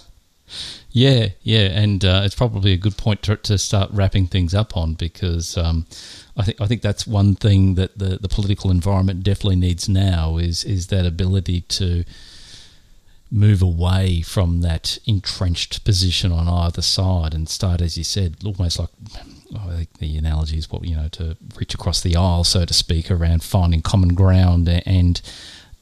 Yeah, 0.90 1.28
yeah, 1.42 1.68
and 1.78 2.02
uh, 2.04 2.22
it's 2.24 2.34
probably 2.34 2.72
a 2.72 2.78
good 2.78 2.96
point 2.96 3.20
to, 3.24 3.36
to 3.36 3.58
start 3.58 3.90
wrapping 3.92 4.28
things 4.28 4.54
up 4.54 4.78
on 4.78 4.94
because 4.94 5.58
um, 5.58 5.86
I 6.38 6.42
think 6.42 6.58
I 6.58 6.66
think 6.66 6.80
that's 6.80 7.06
one 7.06 7.34
thing 7.34 7.74
that 7.74 7.98
the, 7.98 8.16
the 8.18 8.28
political 8.28 8.70
environment 8.70 9.22
definitely 9.22 9.56
needs 9.56 9.90
now 9.90 10.38
is 10.38 10.64
is 10.64 10.86
that 10.86 11.04
ability 11.04 11.62
to 11.62 12.04
move 13.30 13.60
away 13.62 14.20
from 14.22 14.60
that 14.60 14.98
entrenched 15.06 15.84
position 15.84 16.30
on 16.32 16.48
either 16.48 16.82
side 16.82 17.34
and 17.34 17.48
start, 17.48 17.80
as 17.80 17.98
you 17.98 18.04
said, 18.04 18.36
almost 18.44 18.78
like 18.78 18.90
oh, 19.54 19.70
I 19.70 19.76
think 19.76 19.98
the 19.98 20.16
analogy 20.16 20.58
is 20.58 20.70
what 20.70 20.84
you 20.84 20.96
know 20.96 21.08
to 21.12 21.36
reach 21.56 21.74
across 21.74 22.00
the 22.00 22.16
aisle, 22.16 22.44
so 22.44 22.64
to 22.64 22.74
speak, 22.74 23.10
around 23.10 23.42
finding 23.42 23.82
common 23.82 24.14
ground 24.14 24.68
and 24.68 25.20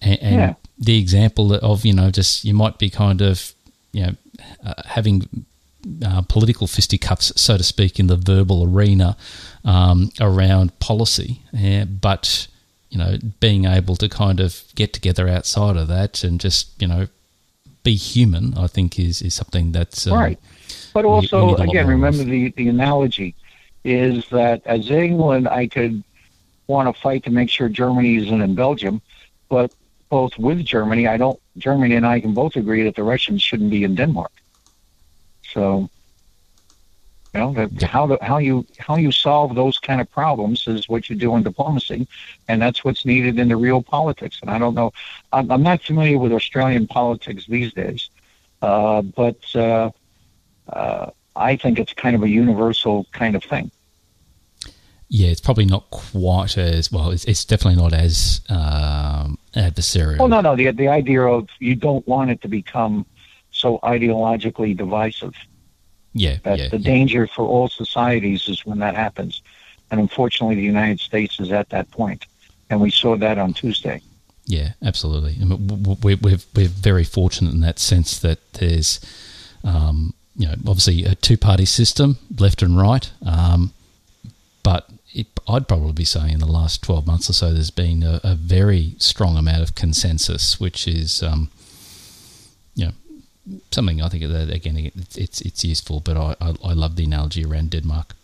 and, 0.01 0.19
and 0.23 0.35
Yeah. 0.35 0.55
the 0.79 0.99
example 0.99 1.55
of 1.55 1.85
you 1.85 1.93
know 1.93 2.11
just 2.11 2.45
you 2.45 2.55
might 2.55 2.79
be 2.79 2.91
kind 2.91 3.21
of 3.21 3.53
you 3.93 4.03
know 4.07 4.15
uh, 4.65 4.75
having 4.87 5.45
uh, 6.05 6.23
political 6.23 6.67
fisticuffs, 6.67 7.31
so 7.41 7.59
to 7.59 7.63
speak, 7.63 8.01
in 8.01 8.07
the 8.07 8.17
verbal 8.17 8.65
arena 8.65 9.17
um, 9.67 10.11
around 10.19 10.79
policy, 10.79 11.43
uh, 11.55 11.85
but 11.85 12.47
you 12.89 12.97
know 12.99 13.19
being 13.41 13.65
able 13.67 13.97
to 13.97 14.09
kind 14.09 14.41
of 14.41 14.63
get 14.75 14.93
together 14.95 15.29
outside 15.29 15.77
of 15.77 15.89
that 15.89 16.25
and 16.25 16.41
just 16.41 16.71
you 16.81 16.89
know 16.89 17.07
be 17.85 17.95
human, 17.95 18.55
I 18.59 18.67
think 18.67 18.99
is 18.99 19.23
is 19.23 19.35
something 19.35 19.71
that's 19.73 20.07
um, 20.09 20.19
right. 20.19 20.39
But 20.93 21.05
we- 21.05 21.11
we 21.11 21.15
also, 21.17 21.39
a 21.39 21.51
lot 21.51 21.61
again, 21.69 21.85
of. 21.85 21.91
remember 21.91 22.25
the, 22.25 22.51
the 22.57 22.69
analogy 22.69 23.35
is 23.85 24.27
that 24.31 24.63
as 24.67 24.91
England, 24.91 25.47
I 25.47 25.67
could 25.69 26.03
want 26.67 26.89
to 26.89 27.01
fight 27.01 27.23
to 27.25 27.31
make 27.31 27.51
sure 27.51 27.69
Germany 27.69 28.17
isn't 28.17 28.41
in 28.41 28.55
Belgium, 28.55 29.01
but 29.49 29.71
both 30.09 30.37
with 30.39 30.65
Germany, 30.65 31.07
I 31.07 31.17
don't. 31.17 31.39
Germany 31.59 31.95
and 31.95 32.07
I 32.07 32.19
can 32.21 32.35
both 32.35 32.57
agree 32.57 32.83
that 32.85 32.97
the 32.97 33.05
Russians 33.05 33.41
shouldn't 33.43 33.71
be 33.71 33.85
in 33.85 33.95
Denmark. 33.95 34.33
So, 35.53 35.89
you 37.35 37.41
know, 37.41 37.53
that 37.55 37.83
how 37.83 38.07
the, 38.07 38.19
how 38.23 38.39
you 38.39 38.65
how 38.79 38.97
you 38.97 39.11
solve 39.11 39.55
those 39.57 39.79
kind 39.79 40.01
of 40.01 40.11
problems 40.11 40.69
is 40.69 40.89
what 40.89 41.11
you 41.11 41.17
do 41.17 41.35
in 41.35 41.43
diplomacy, 41.43 42.07
and 42.49 42.63
that's 42.63 42.85
what's 42.85 43.05
needed 43.05 43.39
in 43.39 43.49
the 43.49 43.57
real 43.57 43.83
politics. 43.83 44.39
And 44.41 44.51
I 44.51 44.59
don't 44.59 44.75
know, 44.75 44.93
I'm, 45.33 45.51
I'm 45.51 45.63
not 45.63 45.83
familiar 45.83 46.19
with 46.19 46.33
Australian 46.33 46.87
politics 46.87 47.47
these 47.47 47.73
days, 47.73 48.09
uh, 48.63 49.03
but 49.03 49.41
uh, 49.57 49.91
uh, 50.69 51.11
I 51.35 51.57
think 51.57 51.79
it's 51.81 51.93
kind 51.93 52.15
of 52.15 52.23
a 52.23 52.29
universal 52.29 53.07
kind 53.13 53.35
of 53.35 53.43
thing. 53.43 53.71
yeah, 55.09 55.29
it's 55.29 55.41
probably 55.41 55.65
not 55.65 55.91
quite 55.91 56.57
as 56.57 56.91
well. 56.91 57.11
It's, 57.11 57.25
it's 57.25 57.45
definitely 57.45 57.81
not 57.81 57.93
as 57.93 58.41
um, 58.49 59.39
adversarial. 59.55 60.19
Well, 60.19 60.29
no, 60.29 60.41
no, 60.41 60.57
the 60.57 60.71
the 60.73 60.89
idea 60.89 61.23
of 61.23 61.49
you 61.59 61.75
don't 61.75 62.07
want 62.07 62.31
it 62.31 62.41
to 62.43 62.49
become 62.49 63.07
so 63.51 63.79
ideologically 63.83 64.77
divisive. 64.77 65.35
Yeah, 66.15 66.39
That's 66.43 66.61
yeah, 66.61 66.69
the 66.69 66.79
yeah. 66.79 66.91
danger 66.91 67.27
for 67.27 67.47
all 67.47 67.69
societies 67.69 68.49
is 68.49 68.65
when 68.65 68.79
that 68.79 68.95
happens. 68.95 69.43
And 69.91 70.01
unfortunately, 70.01 70.55
the 70.55 70.63
United 70.63 71.01
States 71.01 71.39
is 71.41 71.53
at 71.53 71.69
that 71.71 71.91
point. 71.91 72.27
And 72.71 72.81
we 72.81 72.91
saw 72.91 73.17
that 73.17 73.37
on 73.37 73.53
Tuesday. 73.53 74.01
Yeah, 74.47 74.73
absolutely. 74.83 75.37
I 75.41 75.45
mean, 75.45 75.99
we're, 76.03 76.17
we're, 76.17 76.39
we're 76.55 76.69
very 76.69 77.05
fortunate 77.05 77.53
in 77.53 77.61
that 77.61 77.79
sense 77.79 78.19
that 78.21 78.39
there's, 78.55 79.01
um, 79.65 80.15
you 80.37 80.47
know, 80.47 80.55
obviously 80.67 81.05
a 81.05 81.15
two 81.15 81.37
party 81.37 81.65
system, 81.65 82.19
left 82.39 82.63
and 82.63 82.79
right. 82.79 83.11
Um, 83.27 83.73
but 84.63 84.89
it, 85.13 85.27
I'd 85.49 85.69
probably 85.69 85.93
be 85.93 86.05
saying 86.05 86.35
in 86.35 86.41
the 86.41 86.47
last 86.47 86.83
12 86.83 87.07
months 87.07 87.29
or 87.29 87.33
so, 87.33 87.53
there's 87.53 87.71
been 87.71 88.03
a, 88.03 88.21
a 88.23 88.35
very 88.35 88.95
strong 88.99 89.37
amount 89.37 89.63
of 89.63 89.75
consensus, 89.75 90.61
which 90.61 90.87
is, 90.87 91.23
um, 91.23 91.51
something 93.71 94.01
I 94.03 94.09
think 94.09 94.25
that, 94.25 94.51
again, 94.51 94.77
it's, 94.97 95.17
it's, 95.17 95.41
it's 95.43 95.65
useful, 95.65 96.01
but 96.01 96.17
I, 96.17 96.35
I, 96.41 96.55
I 96.65 96.73
love 96.73 96.97
the 96.97 97.05
analogy 97.05 97.45
around 97.45 97.71
Denmark. 97.71 98.15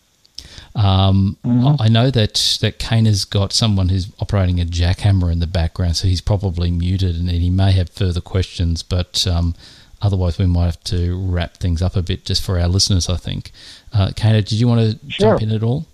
Um, 0.74 1.36
I 1.78 1.88
know 1.88 2.10
that 2.10 2.58
that 2.62 2.78
Kane 2.78 3.04
has 3.06 3.24
got 3.24 3.52
someone 3.52 3.88
who's 3.90 4.08
operating 4.20 4.60
a 4.60 4.64
jackhammer 4.64 5.30
in 5.30 5.40
the 5.40 5.46
background, 5.46 5.96
so 5.96 6.08
he's 6.08 6.20
probably 6.22 6.70
muted, 6.70 7.16
and 7.16 7.28
he 7.28 7.50
may 7.50 7.72
have 7.72 7.90
further 7.90 8.20
questions. 8.20 8.82
But 8.82 9.26
um, 9.26 9.54
otherwise, 10.00 10.38
we 10.38 10.46
might 10.46 10.66
have 10.66 10.84
to 10.84 11.18
wrap 11.30 11.56
things 11.58 11.82
up 11.82 11.94
a 11.96 12.02
bit 12.02 12.24
just 12.24 12.42
for 12.42 12.58
our 12.58 12.68
listeners. 12.68 13.08
I 13.08 13.16
think. 13.16 13.50
Uh, 13.92 14.12
Kane, 14.16 14.32
did 14.34 14.52
you 14.52 14.68
want 14.68 14.80
to 14.80 15.10
Sure. 15.10 15.30
jump 15.30 15.42
in 15.42 15.50
at 15.50 15.62
all? 15.62 15.86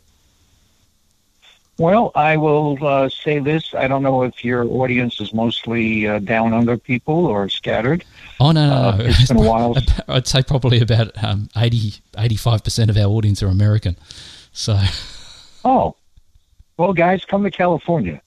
Well, 1.79 2.11
I 2.15 2.39
will 2.39 2.79
uh, 2.85 3.09
say 3.11 3.39
this. 3.39 3.75
I 3.75 3.87
don't 3.87 4.03
know 4.03 4.23
if 4.23 4.43
your 4.45 4.65
audience 4.65 5.21
is 5.21 5.35
mostly 5.35 6.07
uh, 6.09 6.21
down 6.21 6.55
under 6.55 6.79
people 6.79 7.27
or 7.27 7.49
scattered. 7.51 8.03
Oh 8.41 8.51
no, 8.53 8.67
no, 8.69 8.75
Uh, 8.75 8.97
no. 8.97 9.05
it's 9.05 9.29
been 9.29 9.37
a 9.37 9.41
while. 9.41 9.77
I'd 10.09 10.27
say 10.27 10.43
probably 10.43 10.81
about 10.81 11.23
um, 11.23 11.49
80, 11.57 11.95
85 12.17 12.65
percent 12.65 12.91
of 12.91 12.97
our 12.97 13.05
audience 13.07 13.43
are 13.43 13.49
American. 13.49 13.97
So 14.53 14.79
Oh, 15.65 15.97
well, 16.79 16.93
guys, 16.95 17.25
come 17.25 17.43
to 17.45 17.51
California. 17.51 18.23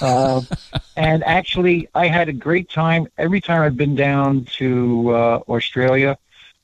Uh, 0.00 0.40
and 0.96 1.22
actually, 1.24 1.88
I 1.94 2.06
had 2.06 2.28
a 2.30 2.32
great 2.32 2.70
time 2.70 3.08
every 3.18 3.40
time 3.42 3.60
I've 3.62 3.76
been 3.76 3.94
down 3.94 4.44
to 4.56 5.10
uh, 5.10 5.40
Australia. 5.48 6.16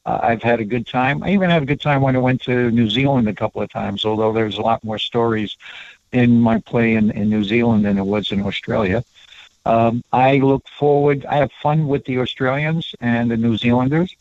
Uh, 0.05 0.19
I've 0.23 0.43
had 0.43 0.59
a 0.61 0.65
good 0.65 0.87
time. 0.87 1.23
I 1.23 1.31
even 1.33 1.49
had 1.51 1.63
a 1.63 1.67
good 1.67 1.81
time 1.81 2.03
when 2.03 2.17
I 2.17 2.19
went 2.19 2.43
to 2.43 2.71
New 2.73 2.91
Zealand 2.91 3.29
a 3.29 3.33
couple 3.35 3.63
of 3.63 3.71
times, 3.71 4.05
although 4.05 4.33
there's 4.33 4.59
a 4.59 4.61
lot 4.61 4.83
more 4.83 4.99
stories 4.99 5.57
in 6.13 6.41
my 6.41 6.59
play 6.61 6.95
in, 6.95 7.11
in 7.11 7.29
New 7.31 7.45
Zealand 7.45 7.85
than 7.85 7.99
it 7.99 8.05
was 8.07 8.33
in 8.33 8.43
Australia. 8.43 9.05
Um, 9.65 10.03
I 10.13 10.39
look 10.39 10.67
forward, 10.69 11.25
I 11.27 11.37
have 11.37 11.53
fun 11.63 11.87
with 11.89 12.05
the 12.05 12.19
Australians 12.19 12.95
and 13.01 13.31
the 13.31 13.37
New 13.37 13.57
Zealanders, 13.57 14.17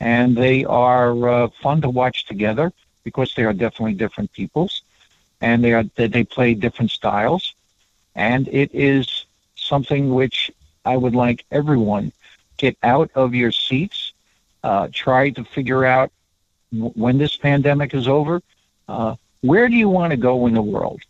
and 0.00 0.36
they 0.36 0.64
are 0.64 1.28
uh, 1.28 1.48
fun 1.62 1.80
to 1.82 1.88
watch 1.88 2.24
together 2.26 2.72
because 3.04 3.34
they 3.34 3.44
are 3.44 3.52
definitely 3.52 3.94
different 3.94 4.32
peoples 4.32 4.82
and 5.40 5.62
they 5.64 5.72
are 5.72 5.84
they 5.96 6.24
play 6.24 6.54
different 6.54 6.90
styles, 6.90 7.54
and 8.14 8.48
it 8.48 8.70
is 8.74 9.26
something 9.56 10.14
which 10.14 10.50
I 10.84 10.96
would 10.96 11.14
like 11.14 11.44
everyone 11.50 12.12
get 12.56 12.76
out 12.82 13.10
of 13.14 13.34
your 13.34 13.52
seats, 13.52 14.12
uh, 14.62 14.88
try 14.92 15.30
to 15.30 15.44
figure 15.44 15.84
out 15.84 16.10
w- 16.72 16.92
when 16.94 17.18
this 17.18 17.36
pandemic 17.36 17.94
is 17.94 18.08
over, 18.08 18.42
uh, 18.88 19.14
where 19.42 19.68
do 19.68 19.76
you 19.76 19.88
want 19.88 20.10
to 20.10 20.16
go 20.16 20.46
in 20.46 20.54
the 20.54 20.62
world? 20.62 21.00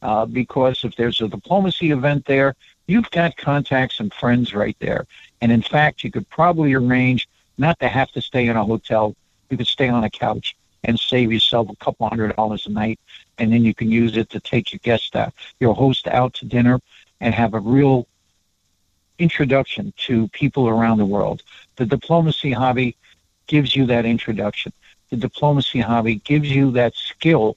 Uh, 0.00 0.24
because 0.26 0.84
if 0.84 0.94
there's 0.96 1.20
a 1.20 1.28
diplomacy 1.28 1.90
event 1.90 2.24
there, 2.26 2.54
you've 2.86 3.10
got 3.10 3.36
contacts 3.36 3.98
and 3.98 4.12
friends 4.14 4.54
right 4.54 4.76
there, 4.78 5.06
and 5.40 5.50
in 5.50 5.62
fact, 5.62 6.04
you 6.04 6.10
could 6.10 6.28
probably 6.30 6.72
arrange 6.72 7.28
not 7.58 7.78
to 7.80 7.88
have 7.88 8.10
to 8.12 8.20
stay 8.20 8.46
in 8.46 8.56
a 8.56 8.64
hotel. 8.64 9.16
You 9.50 9.56
could 9.56 9.66
stay 9.66 9.88
on 9.88 10.04
a 10.04 10.10
couch 10.10 10.56
and 10.84 10.98
save 10.98 11.32
yourself 11.32 11.68
a 11.68 11.76
couple 11.84 12.08
hundred 12.08 12.34
dollars 12.36 12.66
a 12.66 12.70
night 12.70 13.00
and 13.38 13.52
then 13.52 13.64
you 13.64 13.74
can 13.74 13.90
use 13.90 14.16
it 14.16 14.30
to 14.30 14.40
take 14.40 14.72
your 14.72 14.80
guest 14.82 15.16
out, 15.16 15.32
your 15.60 15.74
host 15.74 16.06
out 16.08 16.34
to 16.34 16.44
dinner 16.44 16.80
and 17.20 17.34
have 17.34 17.54
a 17.54 17.60
real 17.60 18.06
introduction 19.18 19.92
to 19.96 20.28
people 20.28 20.68
around 20.68 20.98
the 20.98 21.06
world. 21.06 21.42
The 21.76 21.86
diplomacy 21.86 22.52
hobby 22.52 22.96
gives 23.46 23.74
you 23.74 23.86
that 23.86 24.04
introduction. 24.04 24.72
The 25.10 25.16
diplomacy 25.16 25.80
hobby 25.80 26.16
gives 26.16 26.50
you 26.50 26.70
that 26.72 26.94
skill 26.94 27.56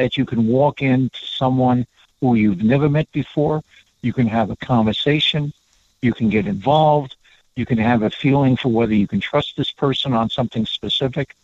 that 0.00 0.16
you 0.16 0.24
can 0.24 0.46
walk 0.46 0.80
into 0.80 1.26
someone 1.26 1.86
who 2.20 2.34
you've 2.34 2.62
never 2.62 2.88
met 2.88 3.10
before. 3.12 3.62
You 4.00 4.14
can 4.14 4.26
have 4.26 4.48
a 4.50 4.56
conversation. 4.56 5.52
You 6.00 6.14
can 6.14 6.30
get 6.30 6.46
involved. 6.46 7.16
You 7.54 7.66
can 7.66 7.76
have 7.76 8.02
a 8.02 8.08
feeling 8.08 8.56
for 8.56 8.70
whether 8.70 8.94
you 8.94 9.06
can 9.06 9.20
trust 9.20 9.58
this 9.58 9.70
person 9.70 10.14
on 10.14 10.30
something 10.30 10.64
specific. 10.64 11.36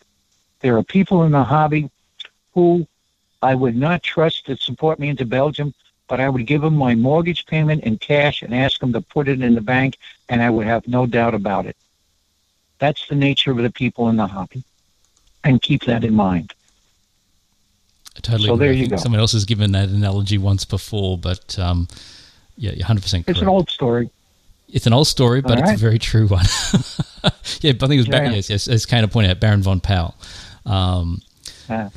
There 0.61 0.75
are 0.75 0.83
people 0.83 1.23
in 1.23 1.33
the 1.33 1.43
hobby 1.43 1.91
who 2.55 2.87
I 3.43 3.53
would 3.53 3.75
not 3.75 4.01
trust 4.01 4.47
to 4.47 4.57
support 4.57 4.97
me 4.97 5.09
into 5.09 5.25
Belgium, 5.25 5.75
but 6.07 6.19
I 6.19 6.27
would 6.27 6.47
give 6.47 6.61
them 6.63 6.75
my 6.75 6.95
mortgage 6.95 7.45
payment 7.45 7.83
in 7.83 7.99
cash 7.99 8.41
and 8.41 8.55
ask 8.55 8.79
them 8.79 8.91
to 8.93 9.01
put 9.01 9.27
it 9.27 9.41
in 9.41 9.53
the 9.53 9.61
bank, 9.61 9.97
and 10.29 10.41
I 10.41 10.49
would 10.49 10.65
have 10.65 10.87
no 10.87 11.05
doubt 11.05 11.35
about 11.35 11.67
it. 11.67 11.77
That's 12.79 13.07
the 13.07 13.15
nature 13.15 13.51
of 13.51 13.57
the 13.57 13.69
people 13.69 14.09
in 14.09 14.15
the 14.15 14.25
hobby, 14.25 14.63
and 15.43 15.61
keep 15.61 15.83
that 15.83 16.03
in 16.03 16.15
mind. 16.15 16.55
I 18.17 18.19
totally. 18.21 18.47
So 18.47 18.55
agree. 18.55 18.67
there 18.67 18.73
you 18.75 18.87
go. 18.87 18.95
Someone 18.97 19.21
else 19.21 19.33
has 19.33 19.45
given 19.45 19.71
that 19.73 19.89
analogy 19.89 20.37
once 20.37 20.65
before, 20.65 21.17
but 21.17 21.57
um, 21.59 21.87
yeah, 22.57 22.71
you're 22.71 22.85
hundred 22.85 23.03
percent 23.03 23.25
correct. 23.25 23.37
It's 23.37 23.41
an 23.43 23.47
old 23.47 23.69
story. 23.69 24.09
It's 24.69 24.85
an 24.87 24.93
old 24.93 25.07
story, 25.07 25.41
but 25.41 25.57
All 25.57 25.63
it's 25.63 25.73
a 25.73 25.77
very 25.77 25.99
true 25.99 26.27
one. 26.27 26.43
yeah, 27.61 27.71
but 27.73 27.83
I 27.85 27.87
think 27.87 27.93
it 27.93 27.97
was 27.97 28.07
Baron, 28.09 28.31
Yeah. 28.31 28.35
yes, 28.37 28.49
yes, 28.49 28.67
as 28.67 28.85
Kana 28.85 29.07
pointed 29.07 29.31
out, 29.31 29.39
Baron 29.39 29.61
von 29.61 29.79
Powell. 29.79 30.15
Um, 30.65 31.21
Uh, 31.69 31.89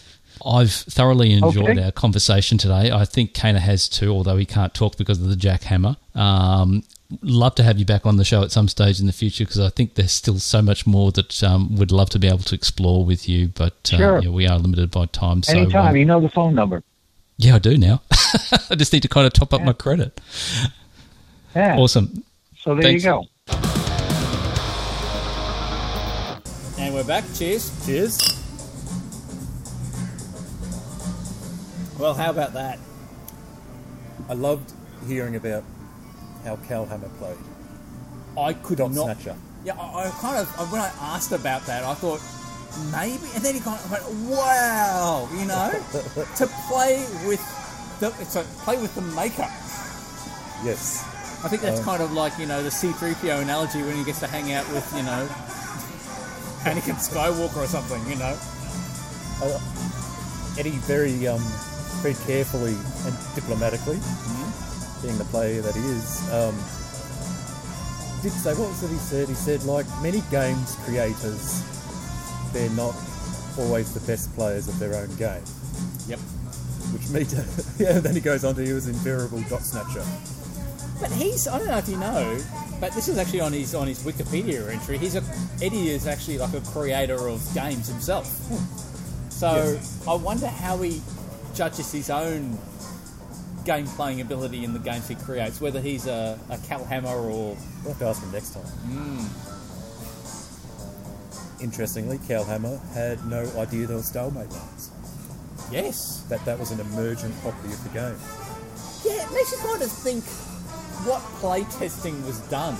I've 0.44 0.72
thoroughly 0.72 1.32
enjoyed 1.32 1.70
Okay. 1.70 1.82
our 1.84 1.92
conversation 1.92 2.58
today. 2.58 2.90
I 2.90 3.04
think 3.04 3.34
Kana 3.34 3.60
has 3.60 3.88
too, 3.88 4.10
although 4.10 4.36
he 4.36 4.46
can't 4.46 4.72
talk 4.74 4.96
because 4.96 5.20
of 5.20 5.28
the 5.28 5.34
jackhammer. 5.36 5.96
Um, 6.18 6.82
love 7.22 7.54
to 7.56 7.62
have 7.62 7.78
you 7.78 7.84
back 7.84 8.06
on 8.06 8.16
the 8.16 8.24
show 8.24 8.42
at 8.42 8.50
some 8.52 8.68
stage 8.68 9.00
in 9.00 9.06
the 9.06 9.12
future 9.12 9.44
because 9.44 9.58
I 9.60 9.68
think 9.70 9.94
there's 9.94 10.12
still 10.12 10.38
so 10.38 10.62
much 10.62 10.86
more 10.86 11.10
that 11.12 11.42
um, 11.42 11.76
we'd 11.76 11.90
love 11.90 12.08
to 12.10 12.18
be 12.18 12.28
able 12.28 12.38
to 12.38 12.54
explore 12.54 13.04
with 13.04 13.28
you. 13.28 13.48
But 13.48 13.90
uh, 13.92 13.96
Sure. 13.96 14.22
yeah, 14.22 14.28
we 14.30 14.46
are 14.46 14.58
limited 14.58 14.90
by 14.90 15.06
time. 15.06 15.42
So 15.42 15.58
Anytime. 15.58 15.88
um, 15.88 15.96
you 15.96 16.04
know 16.04 16.20
the 16.20 16.28
phone 16.28 16.54
number. 16.54 16.82
yeah, 17.36 17.56
I 17.56 17.58
do 17.58 17.76
now. 17.76 18.02
I 18.70 18.74
just 18.76 18.92
need 18.92 19.02
to 19.02 19.08
kind 19.08 19.26
of 19.26 19.32
top 19.32 19.52
up 19.52 19.60
Yeah. 19.60 19.66
my 19.66 19.72
credit. 19.72 20.20
Yeah. 21.56 21.76
Awesome. 21.78 22.22
So 22.60 22.74
there 22.74 22.82
Thanks. 22.82 23.04
you 23.04 23.10
go. 23.10 23.26
And 26.78 26.94
we're 26.94 27.04
back. 27.04 27.24
Cheers. 27.34 27.84
Cheers. 27.84 28.39
Well, 32.00 32.14
how 32.14 32.30
about 32.30 32.54
that? 32.54 32.78
I 34.28 34.32
loved 34.32 34.72
hearing 35.06 35.36
about 35.36 35.64
how 36.44 36.56
Calhamer 36.56 37.10
played. 37.18 37.36
I 38.38 38.54
could 38.54 38.78
Dot 38.78 38.92
not. 38.92 39.04
Snatcher. 39.18 39.36
Yeah, 39.64 39.74
I, 39.78 40.06
I 40.06 40.10
kind 40.10 40.38
of 40.38 40.72
when 40.72 40.80
I 40.80 40.90
asked 41.00 41.32
about 41.32 41.66
that, 41.66 41.84
I 41.84 41.92
thought 41.94 42.20
maybe, 42.90 43.28
and 43.34 43.44
then 43.44 43.54
he 43.54 43.60
kind 43.60 43.78
of 43.84 43.90
went, 43.90 44.04
"Wow," 44.30 45.28
you 45.34 45.44
know, 45.44 45.70
to 46.36 46.46
play 46.68 47.04
with 47.26 47.42
the 48.00 48.08
to 48.32 48.42
play 48.64 48.78
with 48.80 48.94
the 48.94 49.02
maker. 49.02 49.48
Yes. 50.64 51.04
I 51.44 51.48
think 51.48 51.60
that's 51.62 51.80
Um, 51.80 51.84
kind 51.86 52.02
of 52.02 52.12
like 52.12 52.38
you 52.38 52.46
know 52.46 52.62
the 52.62 52.70
C-3PO 52.70 53.42
analogy 53.42 53.82
when 53.82 53.96
he 53.96 54.04
gets 54.04 54.20
to 54.20 54.26
hang 54.26 54.52
out 54.52 54.66
with 54.72 54.90
you 54.96 55.02
know 55.02 55.26
Anakin 56.64 56.96
Skywalker 56.96 57.56
or 57.58 57.66
something, 57.66 58.00
you 58.08 58.16
know. 58.16 58.36
Uh, 59.42 59.58
Edi 60.58 60.70
very, 60.84 61.26
um, 61.26 61.42
very 62.02 62.14
carefully 62.26 62.76
and 63.04 63.14
diplomatically, 63.34 64.00
being 65.02 65.16
the 65.18 65.28
player 65.30 65.60
that 65.62 65.74
he 65.74 65.80
is, 65.80 66.20
um, 66.32 66.54
did 68.22 68.32
say 68.32 68.52
what 68.52 68.68
was 68.68 68.82
it 68.82 68.90
he 68.90 68.98
said? 68.98 69.28
He 69.28 69.34
said 69.34 69.62
like 69.64 69.86
many 70.02 70.22
games 70.30 70.76
creators, 70.84 71.64
they're 72.52 72.68
not 72.70 72.94
always 73.58 73.94
the 73.94 74.00
best 74.00 74.34
players 74.34 74.68
of 74.68 74.78
their 74.78 74.94
own 74.94 75.08
game. 75.16 75.42
Yep. 76.06 76.18
Which 76.92 77.08
me 77.08 77.24
too. 77.24 77.44
yeah. 77.82 77.98
Then 77.98 78.14
he 78.14 78.20
goes 78.20 78.44
on 78.44 78.54
to 78.56 78.64
he 78.64 78.72
was 78.72 78.88
invariable 78.88 79.42
dot 79.48 79.62
snatcher. 79.62 80.04
But 81.00 81.10
he's 81.12 81.48
I 81.48 81.58
don't 81.58 81.68
know 81.68 81.78
if 81.78 81.88
you 81.88 81.96
know, 81.96 82.38
but 82.78 82.92
this 82.92 83.08
is 83.08 83.16
actually 83.16 83.40
on 83.40 83.54
his 83.54 83.74
on 83.74 83.86
his 83.86 84.02
Wikipedia 84.02 84.68
entry. 84.68 84.98
He's 84.98 85.16
a 85.16 85.22
Edi 85.62 85.90
is 85.90 86.06
actually 86.06 86.36
like 86.36 86.52
a 86.52 86.60
creator 86.60 87.28
of 87.28 87.42
games 87.54 87.88
himself. 87.88 88.26
So 89.30 89.80
I 90.06 90.14
wonder 90.14 90.48
how 90.48 90.76
he 90.78 91.00
judges 91.54 91.90
his 91.92 92.10
own 92.10 92.58
game 93.64 93.86
playing 93.86 94.20
ability 94.20 94.64
in 94.64 94.72
the 94.72 94.78
games 94.78 95.06
he 95.08 95.14
creates, 95.14 95.60
whether 95.60 95.80
he's 95.80 96.06
a, 96.06 96.38
a 96.48 96.56
Calhamer 96.58 97.06
or 97.14 97.56
We'll 97.84 97.92
have 97.94 97.98
to 97.98 98.04
ask 98.06 98.22
him 98.22 98.32
next 98.32 98.54
time. 98.54 99.28
Interestingly, 101.60 102.16
Calhamer 102.18 102.80
had 102.94 103.24
no 103.26 103.42
idea 103.58 103.86
there 103.86 103.96
were 103.98 104.02
stalemate 104.02 104.50
lines. 104.50 104.90
yes. 105.70 106.22
That 106.30 106.42
that 106.46 106.58
was 106.58 106.70
an 106.70 106.80
emergent 106.80 107.38
property 107.42 107.72
of 107.72 107.82
the 107.84 107.90
game. 107.90 108.16
Yeah, 109.04 109.26
it 109.26 109.32
makes 109.34 109.52
you 109.52 109.58
kind 109.58 109.82
of 109.82 109.90
think 109.92 110.24
what 111.06 111.20
playtesting 111.42 112.24
was 112.24 112.38
done 112.48 112.76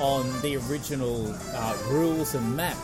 on 0.00 0.24
the 0.42 0.56
original 0.70 1.34
uh, 1.52 1.76
rules 1.90 2.34
and 2.34 2.56
map. 2.56 2.76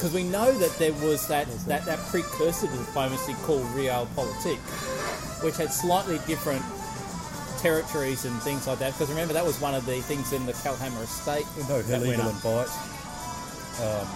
Because 0.00 0.14
we 0.14 0.22
know 0.24 0.50
that 0.56 0.72
there 0.78 0.94
was 1.04 1.28
that, 1.28 1.46
that, 1.68 1.84
that 1.84 1.98
precursor 2.08 2.66
to 2.66 2.72
diplomacy 2.72 3.34
called 3.42 3.60
Realpolitik, 3.76 4.56
which 5.44 5.58
had 5.58 5.70
slightly 5.70 6.16
different 6.26 6.64
territories 7.60 8.24
and 8.24 8.32
things 8.40 8.66
like 8.66 8.78
that. 8.78 8.94
Because 8.94 9.10
remember, 9.10 9.34
that 9.34 9.44
was 9.44 9.60
one 9.60 9.74
of 9.74 9.84
the 9.84 10.00
things 10.00 10.32
in 10.32 10.46
the 10.46 10.54
Calhamer 10.54 11.04
estate. 11.04 11.44
No, 11.68 11.82
that 11.82 12.00
went 12.00 12.18
up. 12.18 12.32
and 12.32 12.42
bite. 12.42 12.72
Um, 13.84 14.08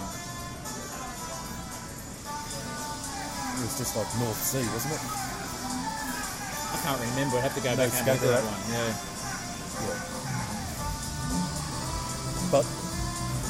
it 3.53 3.61
was 3.61 3.77
just 3.77 3.93
like 3.95 4.09
North 4.17 4.41
Sea, 4.41 4.65
wasn't 4.73 4.97
it? 4.97 5.05
I 6.73 6.81
can't 6.81 6.97
remember. 7.13 7.37
I'd 7.37 7.45
have 7.45 7.53
to 7.53 7.61
go 7.61 7.69
No, 7.69 7.85
back 7.85 7.93
and 7.93 8.07
look 8.09 8.25
at 8.25 8.25
that 8.25 8.41
one. 8.41 8.57
Yeah. 8.73 8.89
Yeah. 9.85 10.01
But 12.49 12.65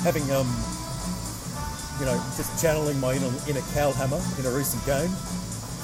having 0.04 0.28
um, 0.36 0.52
you 2.00 2.06
know, 2.06 2.16
just 2.36 2.52
channeling 2.62 3.00
my 3.00 3.14
inner, 3.14 3.32
inner 3.48 3.62
Calhamer 3.74 4.20
in 4.40 4.46
a 4.46 4.52
recent 4.52 4.84
game, 4.86 5.12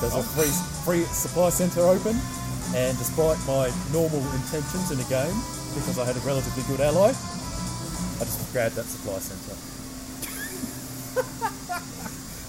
there's 0.02 0.16
a 0.16 0.24
free 0.24 0.52
free 0.84 1.04
supply 1.14 1.50
centre 1.50 1.82
open, 1.82 2.18
and 2.76 2.98
despite 2.98 3.38
my 3.48 3.72
normal 3.94 4.20
intentions 4.34 4.92
in 4.92 5.00
a 5.00 5.08
game, 5.10 5.36
because 5.76 5.98
I 6.00 6.06
had 6.06 6.16
a 6.18 6.20
relatively 6.22 6.64
good 6.68 6.82
ally, 6.82 7.10
I 7.10 8.24
just 8.26 8.52
grabbed 8.52 8.76
that 8.76 8.86
supply 8.86 9.20
centre. 9.20 9.58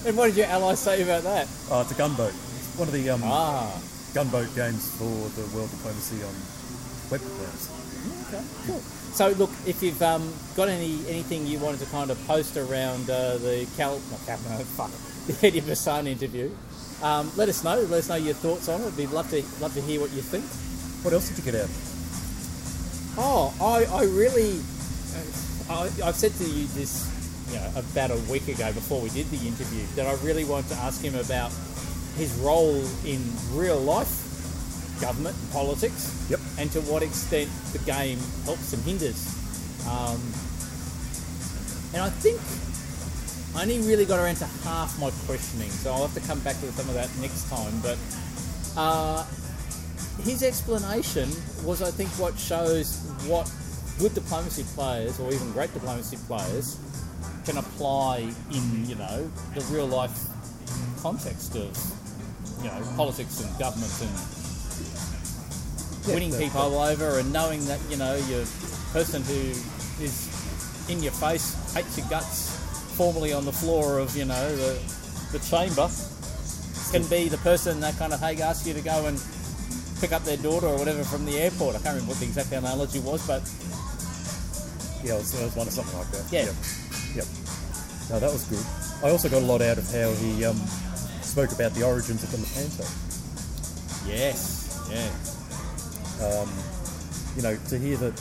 And 0.05 0.17
what 0.17 0.25
did 0.27 0.35
your 0.35 0.47
ally 0.47 0.75
say 0.75 1.01
about 1.01 1.23
that? 1.23 1.47
Oh, 1.71 1.79
it's 1.79 1.91
a 1.91 1.95
gunboat. 1.95 2.33
It's 2.33 2.75
one 2.77 2.89
of 2.89 2.93
the 2.93 3.09
um, 3.09 3.21
Ah. 3.23 3.71
gunboat 4.13 4.53
games 4.53 4.89
for 4.99 5.07
the 5.39 5.47
World 5.55 5.69
Diplomacy 5.71 6.21
on 6.23 6.35
web 7.09 7.21
games. 7.21 7.69
Okay, 8.27 8.43
cool. 8.67 8.79
So 9.13 9.29
look, 9.29 9.51
if 9.65 9.83
you've 9.83 10.01
um, 10.01 10.33
got 10.55 10.69
any 10.69 10.99
anything 11.07 11.45
you 11.45 11.59
wanted 11.59 11.79
to 11.81 11.85
kind 11.87 12.09
of 12.09 12.27
post 12.27 12.57
around 12.57 13.09
uh, 13.09 13.37
the 13.37 13.67
Cal, 13.77 14.01
not 14.09 14.25
Cal, 14.25 14.39
no, 14.49 14.57
fuck, 14.63 14.91
the 15.27 15.47
Edi 15.47 15.61
Birsan 15.61 16.07
interview, 16.07 16.51
um, 17.01 17.31
let 17.35 17.47
us 17.49 17.63
know. 17.63 17.75
Let 17.75 17.99
us 17.99 18.09
know 18.09 18.15
your 18.15 18.33
thoughts 18.33 18.67
on 18.69 18.81
it. 18.81 18.95
We'd 18.95 19.11
love 19.11 19.29
to 19.29 19.43
love 19.61 19.73
to 19.75 19.81
hear 19.81 20.01
what 20.01 20.11
you 20.11 20.21
think. 20.21 20.45
What 21.03 21.13
else 21.13 21.29
did 21.29 21.37
you 21.37 21.51
get 21.51 21.61
out? 21.61 21.69
Oh, 23.15 23.53
I, 23.61 23.85
I 23.93 24.03
really, 24.05 24.59
I, 25.69 26.07
I've 26.07 26.15
said 26.15 26.33
to 26.33 26.43
you 26.45 26.65
this, 26.67 27.05
you 27.51 27.59
know, 27.59 27.71
about 27.77 28.09
a 28.09 28.17
week 28.31 28.47
ago 28.47 28.73
before 28.73 29.01
we 29.01 29.09
did 29.09 29.29
the 29.29 29.45
interview 29.45 29.85
that 29.95 30.07
I 30.07 30.13
really 30.25 30.45
wanted 30.45 30.69
to 30.69 30.75
ask 30.77 31.03
him 31.03 31.13
about 31.13 31.51
his 32.17 32.33
role 32.41 32.83
in 33.05 33.21
real 33.51 33.79
life 33.79 34.22
government 34.99 35.35
and 35.35 35.51
politics. 35.51 36.27
Yep. 36.29 36.39
And 36.59 36.71
to 36.71 36.81
what 36.81 37.03
extent 37.03 37.49
the 37.71 37.79
game 37.79 38.19
helps 38.45 38.73
and 38.73 38.83
hinders. 38.83 39.27
Um, 39.87 40.19
and 41.93 42.01
I 42.01 42.09
think 42.09 42.39
I 43.55 43.61
only 43.61 43.79
really 43.87 44.05
got 44.05 44.19
around 44.19 44.37
to 44.37 44.45
half 44.65 44.99
my 44.99 45.11
questioning, 45.27 45.69
so 45.69 45.91
I'll 45.91 46.07
have 46.07 46.13
to 46.15 46.27
come 46.27 46.39
back 46.39 46.59
to 46.61 46.71
some 46.71 46.89
of 46.89 46.95
that 46.95 47.09
next 47.21 47.49
time. 47.49 47.73
But 47.81 47.97
uh, 48.75 49.25
his 50.23 50.41
explanation 50.41 51.29
was, 51.63 51.83
I 51.83 51.91
think, 51.91 52.09
what 52.19 52.37
shows 52.39 52.97
what 53.27 53.51
good 53.99 54.15
diplomacy 54.15 54.63
players, 54.73 55.19
or 55.19 55.31
even 55.31 55.51
great 55.51 55.71
diplomacy 55.73 56.17
players, 56.25 56.79
can 57.45 57.57
apply 57.57 58.27
in 58.51 58.85
you 58.87 58.95
know 58.95 59.29
the 59.53 59.61
real 59.65 59.87
life 59.87 60.17
context 61.01 61.55
of 61.55 61.77
you 62.63 62.69
know 62.69 62.81
politics 62.95 63.39
and 63.41 63.59
government 63.59 63.91
and 64.01 64.32
Winning 66.07 66.33
people 66.37 66.77
over 66.79 67.19
and 67.19 67.31
knowing 67.31 67.63
that 67.65 67.79
you 67.89 67.97
know 67.97 68.15
your 68.27 68.45
person 68.91 69.23
who 69.23 69.33
is 70.03 70.29
in 70.89 71.01
your 71.01 71.13
face 71.13 71.73
hates 71.73 71.97
your 71.97 72.07
guts 72.09 72.57
formally 72.97 73.31
on 73.31 73.45
the 73.45 73.53
floor 73.53 73.99
of 73.99 74.15
you 74.15 74.25
know 74.25 74.55
the, 74.55 74.79
the 75.31 75.39
chamber 75.39 75.87
can 76.91 77.03
be 77.09 77.29
the 77.29 77.37
person 77.37 77.79
that 77.79 77.97
kind 77.97 78.11
of 78.13 78.19
hey 78.19 78.39
asks 78.41 78.67
you 78.67 78.73
to 78.73 78.81
go 78.81 79.05
and 79.05 79.17
pick 80.01 80.11
up 80.11 80.23
their 80.25 80.37
daughter 80.37 80.67
or 80.67 80.77
whatever 80.77 81.03
from 81.05 81.23
the 81.25 81.37
airport. 81.37 81.75
I 81.75 81.79
can't 81.79 81.95
remember 81.95 82.09
what 82.11 82.19
the 82.19 82.25
exact 82.25 82.51
analogy 82.51 82.99
was, 82.99 83.25
but 83.25 83.41
Yeah, 85.03 85.15
it 85.15 85.19
was, 85.19 85.33
it 85.39 85.45
was 85.45 85.55
one 85.55 85.67
of 85.67 85.73
something 85.73 85.97
like 85.97 86.11
that. 86.11 86.25
Yeah. 86.29 86.45
Yep. 86.45 86.55
yep. 87.15 87.27
No, 88.09 88.19
that 88.19 88.31
was 88.31 88.43
good. 88.51 88.59
I 89.01 89.11
also 89.11 89.29
got 89.29 89.41
a 89.41 89.45
lot 89.45 89.61
out 89.61 89.77
of 89.77 89.87
how 89.91 90.11
he 90.19 90.43
um, 90.43 90.57
spoke 91.23 91.53
about 91.53 91.73
the 91.73 91.83
origins 91.83 92.21
of 92.23 92.31
the 92.31 92.37
Lepanto. 92.37 92.83
yes, 94.05 94.75
yeah, 94.91 95.07
Um, 96.23 96.49
you 97.35 97.41
know, 97.41 97.57
to 97.69 97.77
hear 97.79 97.97
that 97.97 98.15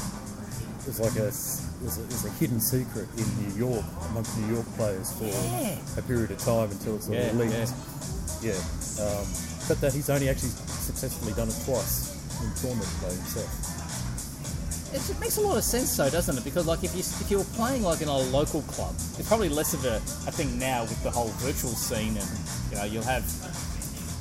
there's 0.85 0.99
like 1.01 1.13
a, 1.17 1.31
there's 1.83 1.99
a, 1.99 2.03
there's 2.03 2.25
a 2.25 2.31
hidden 2.41 2.61
secret 2.61 3.07
in 3.17 3.27
New 3.47 3.55
York 3.55 3.85
amongst 4.11 4.37
New 4.39 4.53
York 4.55 4.67
players 4.77 5.13
for 5.13 5.25
Yeah. 5.25 5.77
a 5.97 6.03
period 6.03 6.31
of 6.31 6.39
time 6.39 6.71
until 6.71 6.97
it's 6.97 7.07
sort 7.07 7.19
Yeah, 7.19 7.31
of 7.31 7.37
leaked. 7.37 7.53
yeah. 8.43 8.53
Yeah. 8.53 9.05
Um, 9.05 9.27
but 9.69 9.81
that 9.81 9.93
he's 9.93 10.11
only 10.11 10.29
actually 10.29 10.51
successfully 10.51 11.33
done 11.35 11.49
it 11.49 11.57
twice 11.65 12.11
in 12.43 12.51
tournament 12.61 12.89
play 12.99 13.15
himself. 13.15 13.51
It 14.93 15.09
it 15.09 15.21
makes 15.21 15.37
a 15.37 15.41
lot 15.41 15.57
of 15.57 15.65
sense, 15.65 15.97
though, 15.97 16.11
doesn't 16.11 16.37
it? 16.37 16.45
Because 16.45 16.67
like 16.67 16.83
if 16.85 16.93
you 16.95 17.01
if 17.01 17.31
you're 17.31 17.45
playing 17.57 17.83
like 17.83 18.03
in 18.03 18.09
a 18.09 18.17
local 18.19 18.63
club, 18.63 18.95
it's 19.19 19.29
probably 19.29 19.49
less 19.49 19.73
of 19.75 19.85
a, 19.85 19.97
a 20.29 20.33
thing 20.33 20.59
now 20.59 20.83
with 20.83 21.01
the 21.03 21.11
whole 21.11 21.29
virtual 21.41 21.71
scene, 21.71 22.17
and 22.17 22.29
you 22.71 22.77
know 22.77 22.85
you'll 22.85 23.05
have 23.05 23.25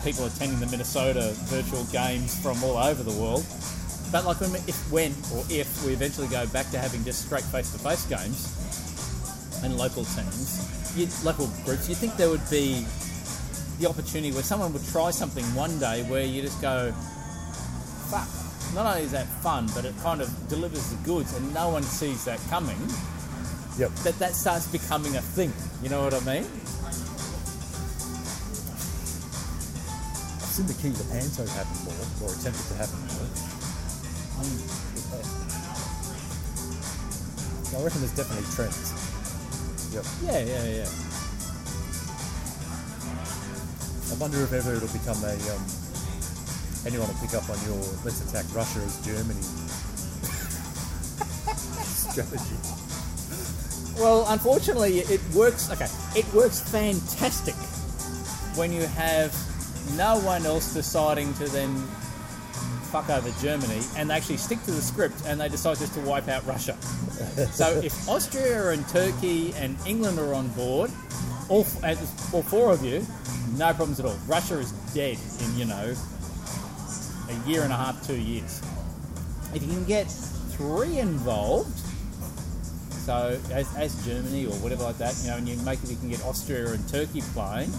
people 0.03 0.26
attending 0.26 0.60
the 0.60 0.68
Minnesota 0.68 1.34
virtual 1.45 1.84
games 1.86 2.40
from 2.41 2.64
all 2.64 2.78
over 2.78 3.03
the 3.03 3.11
world. 3.22 3.45
But 4.11 4.26
like 4.26 4.41
when, 4.41 4.56
if 4.68 4.91
when 4.91 5.11
or 5.34 5.44
if 5.49 5.86
we 5.86 5.94
eventually 5.94 6.28
go 6.28 6.45
back 6.48 6.69
to 6.72 6.80
having 6.80 7.03
just 7.03 7.26
straight 7.26 7.44
face-to-face 7.44 8.06
games 8.06 9.61
and 9.64 9.78
local 9.78 10.03
teams, 10.03 10.68
you, 10.98 11.07
local 11.23 11.48
groups, 11.64 11.88
you 11.88 11.95
think 11.95 12.15
there 12.18 12.30
would 12.30 12.48
be 12.49 12.86
the 13.80 13.88
opportunity 13.88 14.32
where 14.32 14.44
someone 14.44 14.73
would 14.73 14.86
try 14.88 15.11
something 15.11 15.45
one 15.56 15.80
day 15.80 16.03
where 16.03 16.23
you 16.23 16.41
just 16.41 16.61
go, 16.61 16.91
fuck. 18.11 18.28
Not 18.76 18.86
only 18.86 19.03
is 19.03 19.11
that 19.11 19.28
fun, 19.41 19.68
but 19.76 19.86
it 19.86 19.94
kind 20.02 20.22
of 20.22 20.30
delivers 20.48 20.90
the 20.90 20.98
goods, 21.03 21.36
and 21.36 21.53
no 21.53 21.69
one 21.69 21.84
sees 21.84 22.23
that 22.26 22.40
coming. 22.49 22.78
Yep. 23.78 23.91
That 24.03 24.19
that 24.19 24.34
starts 24.34 24.68
becoming 24.68 25.15
a 25.15 25.22
thing. 25.22 25.52
You 25.82 25.90
know 25.90 26.03
what 26.03 26.14
I 26.14 26.19
mean? 26.19 26.45
I've 30.52 30.57
seen 30.57 30.68
the 30.68 30.73
Key 30.84 30.91
Lepanto 30.91 31.48
happen 31.56 31.78
more, 31.88 31.95
or 32.28 32.36
attempted 32.36 32.68
to 32.68 32.76
happen 32.76 32.99
more. 33.15 33.23
I 37.72 37.80
reckon 37.82 38.02
there's 38.02 38.11
definitely 38.11 38.44
trends. 38.52 38.91
Yep. 39.95 40.03
Yeah, 40.28 40.44
yeah, 40.44 40.84
yeah. 40.84 40.91
I 44.11 44.19
wonder 44.19 44.44
if 44.44 44.52
ever 44.52 44.76
it'll 44.76 44.91
become 44.91 45.23
a 45.23 45.40
um, 45.56 45.64
anyone 46.86 47.07
will 47.07 47.15
pick 47.23 47.34
up 47.34 47.49
on 47.49 47.56
your 47.64 47.80
let's 48.03 48.19
attack 48.19 48.44
Russia 48.53 48.80
as 48.84 48.99
Germany 49.07 49.40
strategy. 51.88 52.60
Well, 53.95 54.26
unfortunately, 54.28 54.99
it 54.99 55.22
works. 55.34 55.72
Okay, 55.72 55.88
it 56.14 56.28
works 56.34 56.60
fantastic 56.60 57.56
when 58.60 58.73
you 58.73 58.86
have 58.99 59.32
no 59.95 60.20
one 60.20 60.45
else 60.45 60.74
deciding 60.74 61.34
to 61.36 61.45
then 61.49 61.76
fuck 62.91 63.10
over 63.10 63.32
Germany, 63.41 63.82
and 63.95 64.10
they 64.10 64.16
actually 64.16 64.38
stick 64.38 64.62
to 64.64 64.72
the 64.72 64.82
script 64.82 65.16
and 65.26 65.40
they 65.40 65.48
decide 65.48 65.78
just 65.78 65.94
to 65.94 66.02
wipe 66.02 66.28
out 66.28 66.45
Russia. 66.45 66.76
so 67.52 67.68
if 67.84 68.10
Austria 68.10 68.70
and 68.70 68.88
Turkey 68.90 69.53
and 69.53 69.78
England 69.88 70.20
are 70.20 70.34
on 70.34 70.49
board, 70.49 70.91
all 71.49 71.66
all 72.34 72.44
four 72.44 72.74
of 72.74 72.84
you, 72.84 73.06
no 73.58 73.74
problems 73.74 73.99
at 73.99 74.06
all. 74.06 74.18
Russia 74.28 74.60
is 74.60 74.72
dead 74.94 75.18
in 75.41 75.58
you 75.58 75.66
know 75.66 75.95
a 77.30 77.49
year 77.49 77.64
and 77.64 77.72
a 77.72 77.78
half, 77.78 78.06
two 78.06 78.20
years. 78.20 78.62
If 79.53 79.64
you 79.64 79.70
can 79.70 79.86
get 79.86 80.06
three 80.52 80.99
involved, 80.99 81.78
so 83.06 83.40
as, 83.52 83.74
as 83.76 84.06
Germany 84.06 84.45
or 84.45 84.53
whatever 84.56 84.84
like 84.84 84.98
that, 84.98 85.18
you 85.22 85.30
know, 85.30 85.38
and 85.38 85.48
you 85.48 85.58
make 85.58 85.82
it, 85.84 85.90
you 85.90 85.95
can 85.95 86.10
get 86.10 86.24
Austria 86.24 86.72
and 86.72 86.88
Turkey 86.90 87.22
playing, 87.34 87.72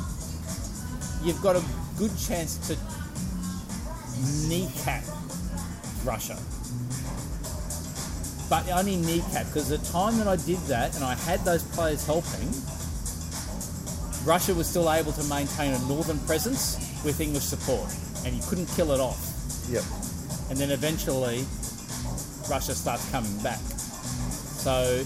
you've 1.25 1.41
got 1.43 1.57
a 1.57 1.65
good 1.99 2.17
chance 2.19 2.57
to 2.69 2.77
kneecap 4.49 5.05
Russia. 6.05 6.39
But 8.51 8.69
only 8.71 8.97
kneecap 8.97 9.47
because 9.47 9.69
the 9.69 9.79
time 9.93 10.19
that 10.19 10.29
I 10.29 10.37
did 10.37 10.59
that 10.69 10.95
and 10.95 11.05
I 11.05 11.15
had 11.15 11.41
those 11.45 11.63
players 11.63 12.05
helping, 12.05 12.49
Russia 14.25 14.55
was 14.55 14.69
still 14.69 14.93
able 14.93 15.13
to 15.13 15.25
maintain 15.25 15.73
a 15.73 15.79
northern 15.87 16.19
presence 16.21 16.77
with 17.05 17.21
English 17.21 17.45
support, 17.45 17.89
and 18.25 18.35
you 18.35 18.43
couldn't 18.49 18.67
kill 18.77 18.93
it 18.93 19.01
off. 19.01 19.19
Yep. 19.71 19.83
And 20.51 20.59
then 20.59 20.71
eventually, 20.71 21.45
Russia 22.49 22.75
starts 22.75 23.11
coming 23.11 23.37
back. 23.43 23.59
So 23.59 25.03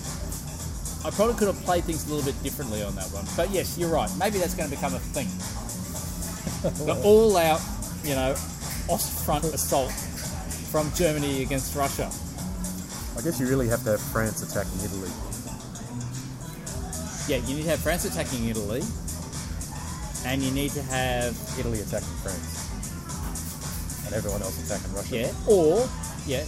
I 1.07 1.11
probably 1.11 1.35
could 1.37 1.47
have 1.49 1.63
played 1.65 1.85
things 1.85 2.05
a 2.11 2.15
little 2.15 2.31
bit 2.31 2.43
differently 2.43 2.83
on 2.83 2.95
that 2.97 3.07
one. 3.13 3.25
But 3.37 3.51
yes, 3.51 3.79
you're 3.79 3.89
right. 3.89 4.11
Maybe 4.19 4.39
that's 4.39 4.55
going 4.55 4.69
to 4.69 4.75
become 4.75 4.95
a 4.95 4.99
thing. 4.99 5.29
The 6.71 7.01
all-out, 7.03 7.61
you 8.03 8.15
know, 8.15 8.35
Ostfront 8.89 9.45
assault 9.55 9.93
from 10.71 10.93
Germany 10.95 11.43
against 11.43 11.75
Russia. 11.75 12.11
I 13.17 13.23
guess 13.23 13.41
you 13.41 13.47
really 13.47 13.69
have 13.69 13.83
to 13.85 13.93
have 13.93 14.01
France 14.01 14.43
attacking 14.43 14.79
Italy. 14.85 15.11
Yeah, 17.29 17.39
you 17.49 17.57
need 17.57 17.65
to 17.65 17.71
have 17.71 17.81
France 17.81 18.05
attacking 18.05 18.47
Italy, 18.49 18.83
and 20.27 20.43
you 20.43 20.51
need 20.53 20.71
to 20.73 20.83
have 20.83 21.37
Italy 21.59 21.81
attacking 21.81 22.15
France. 22.23 24.05
And 24.07 24.15
everyone 24.15 24.43
else 24.43 24.63
attacking 24.65 24.95
Russia. 24.95 25.17
yeah, 25.17 25.33
or 25.49 25.89
yeah, 26.27 26.45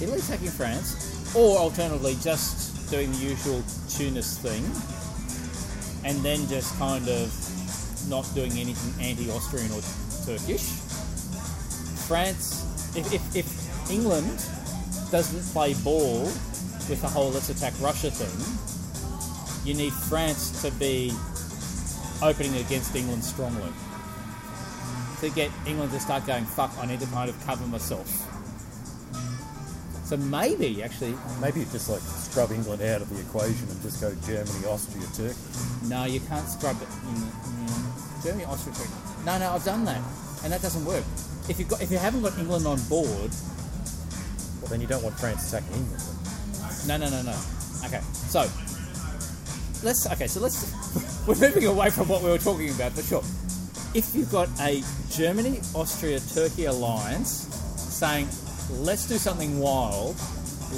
Italy 0.00 0.18
attacking 0.18 0.48
France, 0.48 1.34
or 1.36 1.58
alternatively 1.58 2.16
just 2.20 2.90
doing 2.90 3.12
the 3.12 3.18
usual 3.18 3.62
Tunis 3.88 4.38
thing, 4.38 4.64
and 6.04 6.24
then 6.24 6.46
just 6.48 6.76
kind 6.78 7.08
of 7.08 7.43
not 8.08 8.28
doing 8.34 8.52
anything 8.52 9.04
anti-Austrian 9.04 9.70
or 9.72 9.82
Turkish. 10.26 10.62
France, 12.06 12.64
if, 12.96 13.12
if, 13.12 13.36
if 13.36 13.90
England 13.90 14.46
doesn't 15.10 15.42
play 15.52 15.74
ball 15.82 16.24
with 16.88 17.00
the 17.00 17.08
whole 17.08 17.30
let's 17.30 17.48
attack 17.48 17.72
Russia 17.80 18.10
thing, 18.10 18.36
you 19.66 19.74
need 19.74 19.92
France 19.92 20.62
to 20.62 20.70
be 20.72 21.12
opening 22.22 22.54
against 22.56 22.94
England 22.94 23.24
strongly. 23.24 23.72
To 25.20 25.30
get 25.30 25.50
England 25.66 25.92
to 25.92 26.00
start 26.00 26.26
going, 26.26 26.44
fuck, 26.44 26.72
I 26.78 26.86
need 26.86 27.00
to 27.00 27.06
kind 27.06 27.30
of 27.30 27.46
cover 27.46 27.66
myself. 27.66 28.06
So 30.04 30.18
maybe, 30.18 30.82
actually, 30.82 31.14
Maybe 31.40 31.64
just 31.72 31.88
like 31.88 32.02
scrub 32.34 32.50
England 32.50 32.82
out 32.82 33.00
of 33.00 33.08
the 33.10 33.20
equation 33.20 33.62
and 33.70 33.80
just 33.80 34.00
go 34.00 34.10
Germany, 34.26 34.66
Austria, 34.66 35.06
Turkey. 35.14 35.38
no, 35.86 36.04
you 36.04 36.18
can't 36.18 36.48
scrub 36.48 36.74
it. 36.82 36.88
Mm, 36.88 37.30
mm. 37.30 38.24
Germany, 38.24 38.44
Austria, 38.44 38.74
Turkey. 38.74 38.90
No, 39.24 39.38
no, 39.38 39.52
I've 39.52 39.64
done 39.64 39.84
that, 39.84 40.02
and 40.42 40.52
that 40.52 40.60
doesn't 40.60 40.84
work. 40.84 41.04
If 41.48 41.60
you 41.60 41.64
got, 41.64 41.80
if 41.80 41.92
you 41.92 41.98
haven't 41.98 42.22
got 42.22 42.36
England 42.36 42.66
on 42.66 42.80
board, 42.88 43.30
Well, 44.58 44.68
then 44.68 44.80
you 44.80 44.88
don't 44.88 45.04
want 45.04 45.14
France 45.14 45.46
attacking 45.52 45.76
England. 45.76 46.02
No, 46.88 46.96
no, 46.96 47.08
no, 47.08 47.22
no. 47.22 47.36
Okay, 47.86 48.00
so 48.26 48.40
let's. 49.84 50.10
Okay, 50.10 50.26
so 50.26 50.40
let's. 50.40 50.66
We're 51.28 51.36
moving 51.36 51.66
away 51.66 51.90
from 51.90 52.08
what 52.08 52.20
we 52.20 52.30
were 52.30 52.38
talking 52.38 52.70
about, 52.70 52.96
but 52.96 53.04
sure. 53.04 53.22
If 53.94 54.10
you've 54.12 54.32
got 54.32 54.48
a 54.58 54.82
Germany, 55.08 55.60
Austria, 55.72 56.18
Turkey 56.18 56.64
alliance 56.64 57.46
saying, 57.78 58.26
"Let's 58.82 59.06
do 59.06 59.18
something 59.18 59.60
wild. 59.60 60.16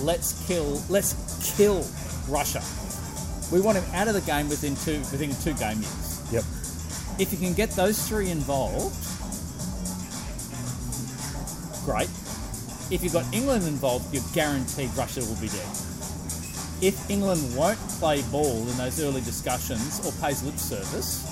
Let's 0.04 0.46
kill. 0.46 0.82
Let's 0.90 1.14
kill 1.52 1.86
Russia. 2.28 2.62
We 3.52 3.60
want 3.60 3.78
him 3.78 3.84
out 3.94 4.08
of 4.08 4.14
the 4.14 4.22
game 4.22 4.48
within 4.48 4.74
two 4.76 4.98
within 5.12 5.34
two 5.42 5.54
game 5.54 5.80
years." 5.80 6.20
Yep. 6.32 6.44
If 7.18 7.32
you 7.32 7.38
can 7.38 7.54
get 7.54 7.70
those 7.70 8.06
three 8.08 8.30
involved, 8.30 8.94
great. 11.84 12.10
If 12.90 13.02
you've 13.02 13.12
got 13.12 13.24
England 13.32 13.66
involved, 13.66 14.12
you're 14.12 14.22
guaranteed 14.34 14.90
Russia 14.96 15.20
will 15.20 15.40
be 15.40 15.48
dead. 15.48 15.68
If 16.82 17.08
England 17.08 17.56
won't 17.56 17.78
play 17.98 18.22
ball 18.30 18.68
in 18.68 18.76
those 18.76 19.00
early 19.00 19.22
discussions 19.22 20.04
or 20.04 20.12
pays 20.20 20.42
lip 20.42 20.58
service, 20.58 21.24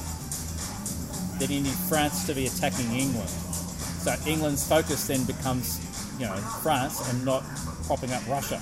then 1.39 1.51
you 1.51 1.61
need 1.61 1.75
France 1.89 2.25
to 2.27 2.35
be 2.35 2.47
attacking 2.47 2.91
England. 2.93 3.29
So 3.29 4.15
England's 4.27 4.67
focus 4.67 5.07
then 5.07 5.25
becomes, 5.25 5.81
you 6.19 6.27
know, 6.27 6.37
France 6.63 7.07
and 7.11 7.25
not 7.25 7.45
propping 7.87 8.13
up 8.13 8.27
Russia. 8.29 8.61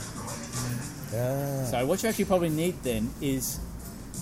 So 1.70 1.86
what 1.86 2.02
you 2.02 2.08
actually 2.08 2.24
probably 2.24 2.48
need 2.48 2.82
then 2.82 3.10
is 3.20 3.60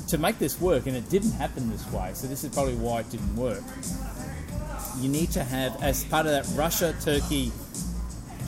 to 0.09 0.19
make 0.19 0.39
this 0.39 0.61
work, 0.61 0.87
and 0.87 0.97
it 0.97 1.09
didn't 1.09 1.33
happen 1.33 1.71
this 1.71 1.91
way. 1.93 2.11
So 2.15 2.27
this 2.27 2.45
is 2.45 2.53
probably 2.53 2.75
why 2.75 3.01
it 3.01 3.11
didn't 3.11 3.37
work. 3.37 3.63
You 4.99 5.09
need 5.09 5.31
to 5.33 5.45
have, 5.45 5.81
as 5.83 6.05
part 6.05 6.27
of 6.27 6.33
that 6.33 6.47
Russia, 6.59 6.95
Turkey, 7.01 7.53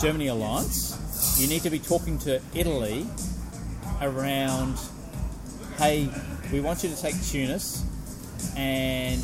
Germany 0.00 0.26
alliance, 0.26 0.98
you 1.40 1.46
need 1.48 1.62
to 1.62 1.70
be 1.70 1.78
talking 1.78 2.18
to 2.20 2.40
Italy 2.54 3.06
around, 4.00 4.76
hey, 5.78 6.08
we 6.52 6.60
want 6.60 6.82
you 6.82 6.90
to 6.90 7.00
take 7.00 7.14
Tunis, 7.22 7.84
and 8.56 9.22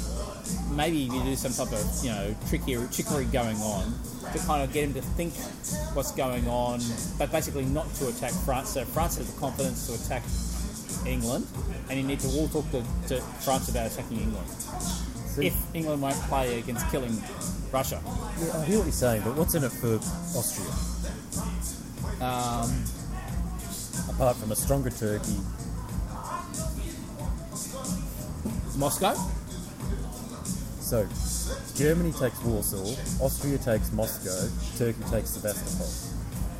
maybe 0.70 0.96
you 0.96 1.22
do 1.24 1.36
some 1.36 1.52
type 1.52 1.72
of 1.72 2.04
you 2.04 2.10
know 2.10 2.34
trickery 2.48 3.24
going 3.26 3.56
on 3.58 3.92
to 4.32 4.38
kind 4.46 4.62
of 4.62 4.72
get 4.72 4.84
him 4.84 4.94
to 4.94 5.02
think 5.02 5.34
what's 5.94 6.12
going 6.12 6.46
on, 6.48 6.80
but 7.18 7.30
basically 7.32 7.64
not 7.64 7.92
to 7.94 8.08
attack 8.08 8.32
France. 8.44 8.70
So 8.70 8.84
France 8.84 9.16
has 9.16 9.32
the 9.32 9.38
confidence 9.40 9.86
to 9.86 9.94
attack 9.94 10.22
England, 11.06 11.46
and 11.88 11.98
you 11.98 12.04
need 12.06 12.20
to 12.20 12.28
all 12.28 12.48
talk 12.48 12.70
to, 12.72 12.82
to 13.08 13.20
France 13.44 13.68
about 13.68 13.90
attacking 13.90 14.20
England. 14.20 14.46
If 15.40 15.54
England 15.74 16.02
won't 16.02 16.16
play 16.28 16.58
against 16.58 16.88
killing 16.90 17.16
Russia, 17.72 18.00
Yeah, 18.40 18.58
I 18.58 18.64
hear 18.64 18.78
what 18.78 18.84
you're 18.86 18.92
saying, 18.92 19.22
but 19.22 19.36
what's 19.36 19.54
in 19.54 19.62
it 19.64 19.70
for 19.72 19.96
Austria? 20.36 20.68
um, 22.20 22.84
Apart 24.14 24.36
from 24.36 24.50
a 24.52 24.56
stronger 24.56 24.90
Turkey, 24.90 25.36
Moscow. 28.76 29.14
So 30.88 31.06
Germany 31.76 32.12
takes 32.12 32.42
Warsaw, 32.42 32.94
Austria 33.22 33.58
takes 33.58 33.92
Moscow, 33.92 34.48
Turkey 34.78 35.02
takes 35.10 35.30
Sebastopol. 35.30 35.86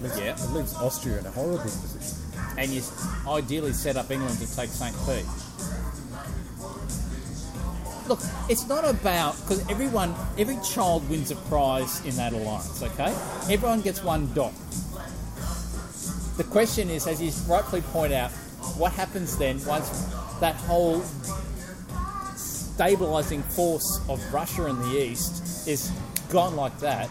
Leaves, 0.03 0.19
Yeah. 0.19 0.35
It 0.45 0.51
leaves 0.53 0.75
Austria 0.75 1.19
in 1.19 1.27
a 1.27 1.31
horrible 1.31 1.59
position. 1.61 2.17
and 2.59 2.71
you 2.71 2.83
ideally 3.27 3.73
set 3.73 3.97
up 3.97 4.11
England 4.11 4.39
to 4.39 4.57
take 4.57 4.69
St. 4.69 4.95
Pete. 5.07 5.25
Look, 8.09 8.21
it's 8.49 8.67
not 8.69 8.85
about 8.89 9.37
because 9.41 9.61
everyone, 9.71 10.15
every 10.39 10.59
child 10.63 11.09
wins 11.11 11.31
a 11.31 11.37
prize 11.37 12.05
in 12.05 12.15
that 12.17 12.33
alliance. 12.33 12.83
Okay, 12.83 13.13
everyone 13.53 13.81
gets 13.81 14.03
one 14.03 14.33
dot. 14.35 14.53
The 16.37 16.45
question 16.45 16.89
is, 16.91 17.07
as 17.07 17.21
you 17.21 17.33
rightfully 17.53 17.83
point 17.83 18.13
out, 18.13 18.31
what 18.77 18.93
happens 18.93 19.37
then 19.39 19.63
once 19.67 19.89
that 20.41 20.55
whole 20.55 21.03
stabilizing 22.79 23.43
force 23.43 24.01
of 24.09 24.23
Russia 24.33 24.67
in 24.67 24.79
the 24.79 25.03
east 25.03 25.67
is 25.67 25.91
gone 26.31 26.55
like 26.55 26.79
that 26.79 27.11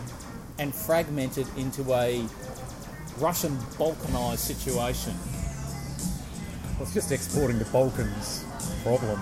and 0.59 0.73
fragmented 0.73 1.45
into 1.57 1.83
a 1.93 2.25
Russian 3.17 3.53
balkanized 3.77 4.37
situation. 4.37 5.13
Well, 6.71 6.83
it's 6.83 6.93
just 6.93 7.11
exporting 7.11 7.59
the 7.59 7.65
Balkans 7.65 8.45
problem 8.81 9.19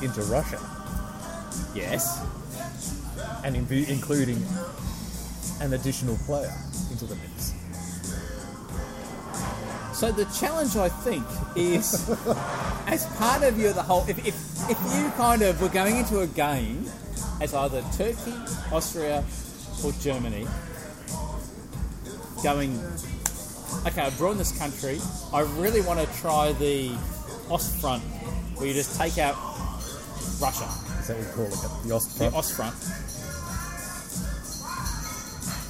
into 0.00 0.22
Russia 0.30 0.60
Yes. 1.74 2.20
and 3.42 3.56
in- 3.56 3.84
including 3.90 4.40
an 5.60 5.72
additional 5.72 6.16
player 6.26 6.54
into 6.92 7.06
the 7.06 7.16
mix. 7.16 7.54
So 9.98 10.12
the 10.12 10.26
challenge, 10.26 10.76
I 10.76 10.88
think, 10.88 11.24
is 11.56 12.08
as 12.86 13.04
part 13.16 13.42
of 13.42 13.58
your 13.58 13.72
the 13.72 13.82
whole. 13.82 14.04
If, 14.06 14.24
if, 14.24 14.70
if 14.70 14.78
you 14.94 15.10
kind 15.16 15.42
of 15.42 15.60
were 15.60 15.68
going 15.70 15.96
into 15.96 16.20
a 16.20 16.26
game 16.28 16.86
as 17.40 17.52
either 17.52 17.82
Turkey, 17.96 18.34
Austria, 18.70 19.24
or 19.84 19.90
Germany, 20.00 20.46
going, 22.44 22.80
okay, 23.88 24.02
I've 24.02 24.16
drawn 24.18 24.38
this 24.38 24.56
country. 24.56 25.00
I 25.32 25.40
really 25.58 25.80
want 25.80 25.98
to 25.98 26.06
try 26.20 26.52
the 26.52 26.90
Ostfront, 27.50 28.02
where 28.56 28.68
you 28.68 28.74
just 28.74 28.96
take 28.96 29.18
out 29.18 29.34
Russia, 30.40 30.68
Is 31.00 31.08
that 31.08 31.16
what 31.16 31.26
we 31.26 31.32
call 31.32 31.46
it? 31.46 31.88
The 31.88 32.24
the 32.24 32.36
Ostfront? 32.36 33.07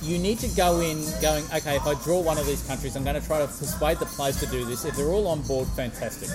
You 0.01 0.19
need 0.19 0.39
to 0.41 0.49
go 0.57 0.81
in 0.81 1.03
going, 1.21 1.45
okay, 1.47 1.77
if 1.77 1.87
I 1.87 1.95
draw 2.05 2.21
one 2.21 2.39
of 2.39 2.47
these 2.47 2.63
countries, 2.67 2.95
I'm 2.95 3.03
going 3.03 3.21
to 3.21 3.27
try 3.27 3.41
to 3.41 3.47
persuade 3.47 3.99
the 3.99 4.07
players 4.07 4.39
to 4.41 4.47
do 4.47 4.65
this. 4.65 4.85
If 4.85 4.97
they're 4.97 5.09
all 5.09 5.27
on 5.27 5.43
board, 5.43 5.67
fantastic. 5.69 6.29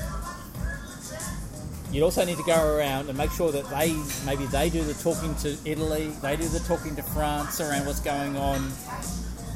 You'd 1.91 2.03
also 2.03 2.25
need 2.25 2.37
to 2.37 2.43
go 2.43 2.75
around 2.75 3.07
and 3.07 3.17
make 3.17 3.31
sure 3.31 3.51
that 3.51 3.69
they, 3.69 3.93
maybe 4.25 4.47
they 4.47 4.69
do 4.69 4.83
the 4.83 4.95
talking 4.95 5.35
to 5.35 5.55
Italy, 5.63 6.07
they 6.21 6.35
do 6.35 6.47
the 6.47 6.59
talking 6.61 6.95
to 6.95 7.03
France 7.03 7.61
around 7.61 7.85
what's 7.85 7.99
going 7.99 8.35
on. 8.35 8.71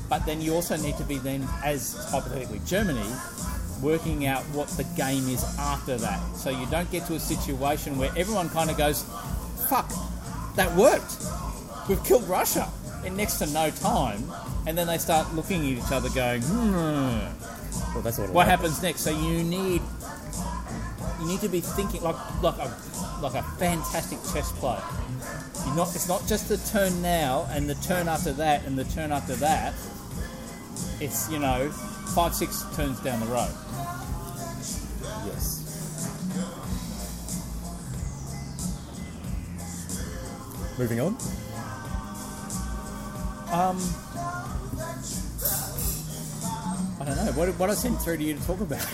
But 0.08 0.26
then 0.26 0.40
you 0.40 0.54
also 0.54 0.78
need 0.78 0.96
to 0.98 1.04
be 1.04 1.18
then, 1.18 1.48
as 1.64 1.96
hypothetically 2.10 2.62
Germany, 2.66 3.10
working 3.82 4.26
out 4.26 4.44
what 4.54 4.68
the 4.70 4.84
game 4.96 5.28
is 5.28 5.44
after 5.60 5.98
that. 5.98 6.36
So 6.36 6.50
you 6.50 6.66
don't 6.68 6.90
get 6.92 7.06
to 7.08 7.16
a 7.16 7.20
situation 7.20 7.98
where 7.98 8.12
everyone 8.16 8.50
kind 8.50 8.70
of 8.70 8.78
goes, 8.78 9.04
fuck, 9.68 9.92
that 10.56 10.74
worked. 10.76 11.18
We've 11.90 12.04
killed 12.04 12.24
Russia 12.24 12.70
in 13.06 13.16
next 13.16 13.38
to 13.40 13.46
no 13.48 13.70
time. 13.72 14.24
And 14.66 14.78
then 14.78 14.88
they 14.88 14.98
start 14.98 15.34
looking 15.34 15.62
at 15.62 15.84
each 15.86 15.92
other 15.92 16.10
going, 16.10 16.42
hmm, 16.42 17.94
Well, 17.94 18.02
that's 18.04 18.18
what. 18.18 18.30
what 18.32 18.48
happens 18.48 18.82
next? 18.82 19.02
So 19.02 19.12
you 19.12 19.44
need 19.44 19.82
you 21.20 21.26
need 21.28 21.40
to 21.42 21.50
be 21.50 21.62
thinking 21.62 22.02
like 22.04 22.16
like 22.44 22.58
a 22.58 22.76
like 23.22 23.34
a 23.34 23.44
fantastic 23.58 24.20
chess 24.34 24.52
player. 24.54 24.82
You're 25.66 25.76
not 25.76 25.96
it's 25.96 26.08
not 26.08 26.26
just 26.28 26.48
the 26.50 26.58
turn 26.72 27.02
now 27.02 27.48
and 27.52 27.70
the 27.70 27.76
turn 27.76 28.08
after 28.08 28.32
that 28.34 28.66
and 28.66 28.78
the 28.78 28.84
turn 28.86 29.12
after 29.12 29.36
that. 29.38 29.74
It's 31.00 31.30
you 31.32 31.40
know 31.40 31.70
five 32.14 32.36
six 32.36 32.64
turns 32.76 33.00
down 33.02 33.20
the 33.20 33.26
road. 33.28 33.52
Yes. 35.26 35.64
Moving 40.78 41.00
on. 41.00 41.18
Um, 43.52 43.78
I 47.00 47.06
don't 47.06 47.16
know. 47.16 47.32
What, 47.34 47.48
what 47.60 47.70
I 47.70 47.74
sent 47.76 48.02
through 48.02 48.18
to 48.18 48.24
you 48.24 48.34
to 48.36 48.42
talk 48.46 48.60
about? 48.60 48.82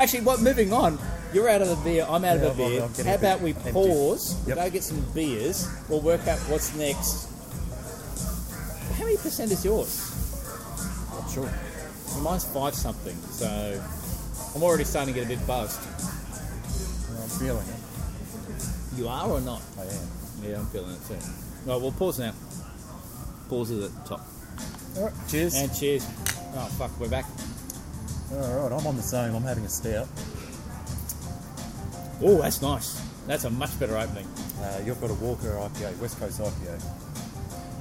Actually, 0.00 0.22
what? 0.22 0.40
Moving 0.40 0.72
on. 0.72 0.98
You're 1.32 1.48
out 1.48 1.62
of 1.62 1.68
the 1.68 1.76
beer. 1.76 2.04
I'm 2.08 2.24
out 2.24 2.38
Yeah, 2.38 2.46
of 2.46 2.58
a 2.58 2.62
I'm- 2.80 2.92
beer. 2.92 3.04
How 3.04 3.14
about 3.14 3.40
we 3.40 3.52
pause? 3.52 4.34
Yep. 4.48 4.56
go 4.56 4.70
get 4.70 4.82
some 4.82 5.00
beers. 5.14 5.68
We'll 5.88 6.00
work 6.00 6.26
out 6.26 6.38
what's 6.50 6.74
next. 6.74 7.28
How 8.98 9.04
many 9.04 9.16
percent 9.18 9.52
is 9.52 9.64
yours? 9.64 10.10
Not 11.12 11.30
sure. 11.30 11.48
Well, 12.12 12.20
mine's 12.22 12.44
five 12.44 12.74
something. 12.74 13.14
So 13.30 13.80
I'm 14.56 14.62
already 14.62 14.84
starting 14.84 15.14
to 15.14 15.20
get 15.20 15.26
a 15.26 15.28
bit 15.36 15.46
buzzed. 15.46 15.80
Well, 17.10 17.22
I'm 17.22 17.28
feeling 17.28 17.68
it. 17.68 18.98
You 18.98 19.06
are 19.08 19.28
or 19.28 19.40
not? 19.40 19.62
I 19.78 19.82
am. 19.82 20.08
Yeah, 20.42 20.58
I'm 20.58 20.66
feeling 20.66 20.94
it 20.94 21.06
too. 21.06 21.14
Right, 21.68 21.78
we'll 21.78 21.92
pause 21.92 22.18
now. 22.18 22.32
Pause 23.50 23.72
is 23.72 23.84
at 23.84 24.02
the 24.02 24.08
top. 24.08 24.26
All 24.96 25.04
right. 25.04 25.12
Cheers. 25.28 25.54
And 25.54 25.74
cheers. 25.76 26.06
Oh 26.54 26.64
fuck, 26.78 26.98
we're 26.98 27.10
back. 27.10 27.26
All 28.32 28.62
right. 28.62 28.72
I'm 28.72 28.86
on 28.86 28.96
the 28.96 29.02
same. 29.02 29.34
I'm 29.34 29.42
having 29.42 29.66
a 29.66 29.68
stout. 29.68 30.08
Oh, 32.22 32.40
that's 32.40 32.62
nice. 32.62 33.06
That's 33.26 33.44
a 33.44 33.50
much 33.50 33.78
better 33.78 33.98
opening. 33.98 34.26
Uh, 34.62 34.80
you've 34.82 34.98
got 34.98 35.10
a 35.10 35.14
Walker 35.14 35.50
IPA, 35.50 35.98
West 35.98 36.18
Coast 36.18 36.40
IPA. 36.40 36.82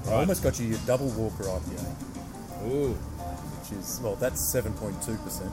I 0.10 0.16
almost 0.16 0.44
got 0.44 0.60
you 0.60 0.68
your 0.68 0.80
double 0.86 1.08
Walker 1.12 1.46
IPA, 1.46 2.68
Ooh. 2.68 2.92
which 2.92 3.80
is 3.80 4.02
well, 4.04 4.16
that's 4.18 4.52
seven 4.52 4.74
point 4.74 5.02
two 5.02 5.16
percent. 5.20 5.52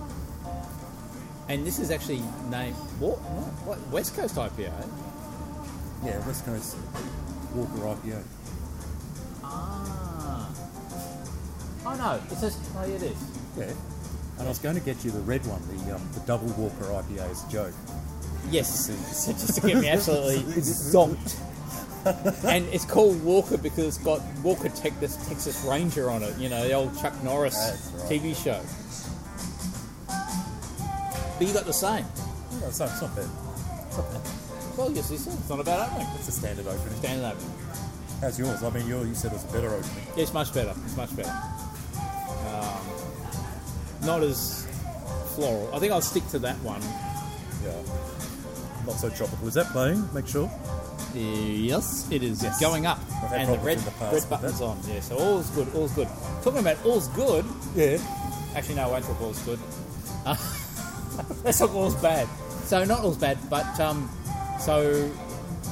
And 1.49 1.65
this 1.65 1.79
is 1.79 1.93
actually 1.93 2.21
named 2.51 2.75
what? 2.99 3.19
What? 3.65 3.79
West 3.93 4.17
Coast 4.17 4.35
IPA. 4.35 4.73
Yeah, 6.05 6.19
West 6.27 6.45
Coast 6.45 6.77
Walker 7.55 7.79
IPA. 7.79 8.23
Ah. 9.43 10.51
Oh 11.87 11.95
no, 11.97 12.21
it 12.33 12.39
says. 12.39 12.59
Oh, 12.77 12.85
yeah, 12.87 12.95
it 12.95 13.03
is. 13.03 13.17
Yeah. 13.57 13.73
And 14.39 14.47
I 14.47 14.49
was 14.49 14.59
going 14.59 14.75
to 14.75 14.81
get 14.81 15.05
you 15.05 15.11
the 15.11 15.21
red 15.21 15.47
one, 15.47 15.63
the 15.69 15.95
um, 15.95 16.03
the 16.13 16.21
double 16.21 16.49
Walker 16.55 16.87
IPA 16.87 17.31
as 17.31 17.45
a 17.45 17.51
joke. 17.51 17.75
Yes, 18.51 18.89
just 19.27 19.55
to 19.55 19.67
get 19.67 19.79
me 19.79 19.89
absolutely 19.89 20.43
zonked. 20.63 21.39
and 22.45 22.67
it's 22.67 22.85
called 22.85 23.23
Walker 23.25 23.57
because 23.57 23.97
it's 23.97 23.99
got 23.99 24.21
Walker 24.43 24.69
Texas, 24.69 25.17
Texas 25.27 25.65
Ranger 25.65 26.11
on 26.11 26.23
it. 26.23 26.37
You 26.39 26.49
know, 26.51 26.63
the 26.67 26.75
old 26.75 26.99
Chuck 27.01 27.15
Norris 27.23 27.57
right. 27.95 28.11
TV 28.11 28.37
show. 28.37 28.61
But 31.39 31.47
you 31.47 31.55
got 31.55 31.65
the 31.65 31.73
same. 31.73 32.05
No, 32.61 32.69
it's 32.69 32.79
not, 32.79 32.91
it's 32.91 33.01
not 33.01 33.17
bad. 33.17 33.29
It's 33.89 33.97
not 33.97 34.13
bad. 34.13 34.44
Well, 34.77 34.91
yes, 34.91 35.11
it's 35.11 35.27
it's 35.27 35.49
not 35.49 35.61
a 35.61 35.65
bad 35.65 35.89
opening. 35.91 36.07
It's 36.19 36.29
a 36.29 36.33
standard 36.33 36.67
opening. 36.67 36.95
Standard 36.99 37.27
opening. 37.33 37.53
How's 38.21 38.39
yours? 38.39 38.63
I 38.63 38.71
mean, 38.71 38.87
you 38.87 39.03
you 39.05 39.15
said 39.15 39.31
it 39.33 39.35
was 39.35 39.45
a 39.45 39.53
better 39.53 39.69
opening. 39.69 40.05
Yeah, 40.17 40.23
it's 40.23 40.33
much 40.35 40.53
better. 40.53 40.75
It's 40.85 40.97
much 40.97 41.15
better. 41.17 41.31
Um, 42.51 42.81
not 44.07 44.23
as 44.23 44.67
floral. 45.35 45.71
I 45.75 45.79
think 45.79 45.93
I'll 45.93 46.01
stick 46.01 46.27
to 46.29 46.39
that 46.41 46.57
one. 46.63 46.83
Yeah. 47.65 48.87
Not 48.87 48.97
so 48.99 49.09
tropical. 49.11 49.47
Is 49.49 49.55
that 49.55 49.67
playing? 49.67 50.07
Make 50.13 50.27
sure. 50.27 50.51
Yes, 51.15 52.09
it 52.11 52.23
is 52.25 52.43
Yes. 52.43 52.59
going 52.61 52.87
up, 52.87 52.99
and 53.33 53.49
the 53.49 53.59
red 53.61 53.79
the 53.79 53.93
red 54.13 54.29
button's 54.29 54.61
on. 54.61 54.77
Yeah, 54.89 55.01
so 55.01 55.17
all's 55.17 55.49
good. 55.51 55.73
All's 55.75 55.93
good. 55.93 56.09
Talking 56.43 56.61
about 56.61 56.85
all's 56.85 57.07
good. 57.09 57.45
Yeah. 57.77 57.99
Actually, 58.57 58.75
no, 58.77 58.83
I 58.83 58.87
won't 58.89 59.05
talk 59.05 59.21
all's 59.23 59.39
good. 59.43 59.59
Uh, 60.27 60.35
let's 61.45 61.59
talk 61.59 61.73
all's 61.75 61.95
bad. 61.97 62.27
So 62.65 62.83
not 62.85 63.01
all's 63.05 63.19
bad, 63.19 63.39
but 63.51 63.79
um, 63.79 64.09
so 64.59 65.11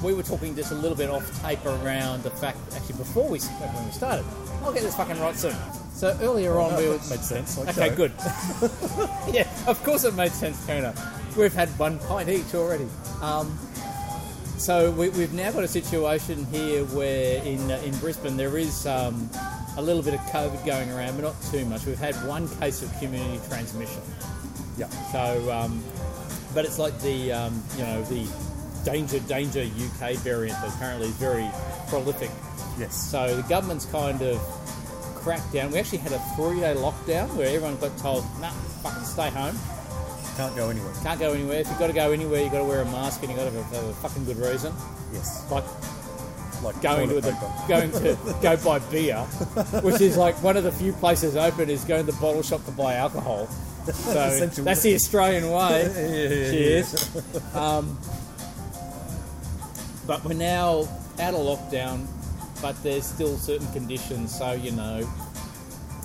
we 0.02 0.14
were 0.14 0.22
talking 0.22 0.54
just 0.56 0.72
a 0.72 0.74
little 0.74 0.96
bit 0.96 1.10
off 1.10 1.42
tape 1.42 1.64
around 1.64 2.22
the 2.22 2.30
fact. 2.30 2.58
Actually, 2.74 2.96
before 2.96 3.28
we 3.28 3.38
when 3.38 3.86
we 3.86 3.92
started, 3.92 4.24
I'll 4.62 4.72
get 4.72 4.82
this 4.82 4.96
fucking 4.96 5.20
right 5.20 5.36
soon. 5.36 5.56
So 5.94 6.16
earlier 6.20 6.58
on, 6.58 6.76
we 6.76 6.88
were 6.88 6.94
Made 7.10 7.20
sense. 7.20 7.58
Okay, 7.58 7.70
Okay, 7.70 7.94
good. 7.94 8.12
yeah, 9.32 9.48
of 9.66 9.80
course 9.84 10.04
it 10.04 10.14
made 10.14 10.32
sense, 10.32 10.64
Kona. 10.66 10.94
We've 11.36 11.52
had 11.52 11.68
one 11.78 11.98
pint 12.00 12.28
each 12.28 12.54
already. 12.54 12.86
Um, 13.20 13.56
so 14.58 14.90
we, 14.92 15.08
we've 15.10 15.32
now 15.32 15.50
got 15.52 15.64
a 15.64 15.68
situation 15.68 16.44
here 16.46 16.84
where 16.86 17.42
in 17.44 17.70
uh, 17.70 17.80
in 17.84 17.96
Brisbane 17.98 18.36
there 18.36 18.58
is 18.58 18.86
um, 18.86 19.30
a 19.76 19.82
little 19.82 20.02
bit 20.02 20.14
of 20.14 20.20
COVID 20.20 20.64
going 20.66 20.90
around, 20.90 21.16
but 21.16 21.22
not 21.22 21.42
too 21.50 21.64
much. 21.66 21.86
We've 21.86 21.98
had 21.98 22.14
one 22.26 22.48
case 22.58 22.82
of 22.82 22.92
community 22.98 23.40
transmission. 23.48 24.02
Yeah. 24.76 24.88
So, 25.12 25.52
um, 25.52 25.82
but 26.54 26.64
it's 26.64 26.78
like 26.78 26.98
the 27.00 27.32
um, 27.32 27.62
you 27.76 27.84
know 27.84 28.02
the 28.02 28.26
danger 28.84 29.18
danger 29.20 29.60
UK 29.62 30.14
variant 30.16 30.60
that 30.60 30.74
apparently 30.74 31.08
is 31.08 31.16
very 31.16 31.48
prolific. 31.88 32.30
Yes. 32.78 32.94
So 32.94 33.36
the 33.36 33.42
government's 33.48 33.86
kind 33.86 34.20
of 34.22 34.38
cracked 35.16 35.52
down. 35.52 35.70
We 35.70 35.78
actually 35.78 35.98
had 35.98 36.12
a 36.12 36.18
three-day 36.36 36.74
lockdown 36.74 37.32
where 37.36 37.46
everyone 37.46 37.76
got 37.78 37.96
told, 37.98 38.24
"Nah, 38.40 38.50
fucking 38.82 39.04
stay 39.04 39.30
home. 39.30 39.56
Can't 40.36 40.56
go 40.56 40.70
anywhere. 40.70 40.92
Can't 41.02 41.20
go 41.20 41.32
anywhere. 41.32 41.60
If 41.60 41.68
you've 41.68 41.78
got 41.78 41.88
to 41.88 41.92
go 41.92 42.10
anywhere, 42.10 42.42
you've 42.42 42.52
got 42.52 42.58
to 42.58 42.64
wear 42.64 42.80
a 42.80 42.84
mask 42.86 43.22
and 43.22 43.30
you've 43.30 43.38
got 43.38 43.50
to 43.50 43.56
have 43.56 43.72
a, 43.72 43.76
have 43.76 43.84
a 43.84 43.94
fucking 43.94 44.24
good 44.24 44.38
reason." 44.38 44.72
Yes. 45.12 45.44
Like 45.50 45.64
Like 46.62 46.80
going 46.80 47.08
to 47.08 47.20
the, 47.20 47.32
going 47.68 47.90
to 47.92 48.16
go 48.40 48.56
buy 48.64 48.78
beer, 48.90 49.18
which 49.82 50.00
is 50.00 50.16
like 50.16 50.40
one 50.42 50.56
of 50.56 50.64
the 50.64 50.72
few 50.72 50.92
places 50.94 51.36
open 51.36 51.68
is 51.68 51.84
going 51.84 52.06
to 52.06 52.12
the 52.12 52.18
bottle 52.20 52.42
shop 52.42 52.64
to 52.66 52.70
buy 52.72 52.94
alcohol. 52.94 53.48
So 53.84 54.46
that's 54.46 54.82
the 54.82 54.94
Australian 54.94 55.50
way. 55.50 55.82
Yeah, 55.82 56.06
yeah, 56.06 56.28
yeah, 56.28 56.50
Cheers. 56.52 57.16
Um, 57.52 57.98
but 60.06 60.24
we're 60.24 60.34
now 60.34 60.88
out 61.20 61.34
of 61.34 61.40
lockdown, 61.40 62.06
but 62.60 62.80
there's 62.82 63.04
still 63.06 63.36
certain 63.36 63.70
conditions. 63.72 64.36
So 64.36 64.52
you 64.52 64.72
know, 64.72 65.08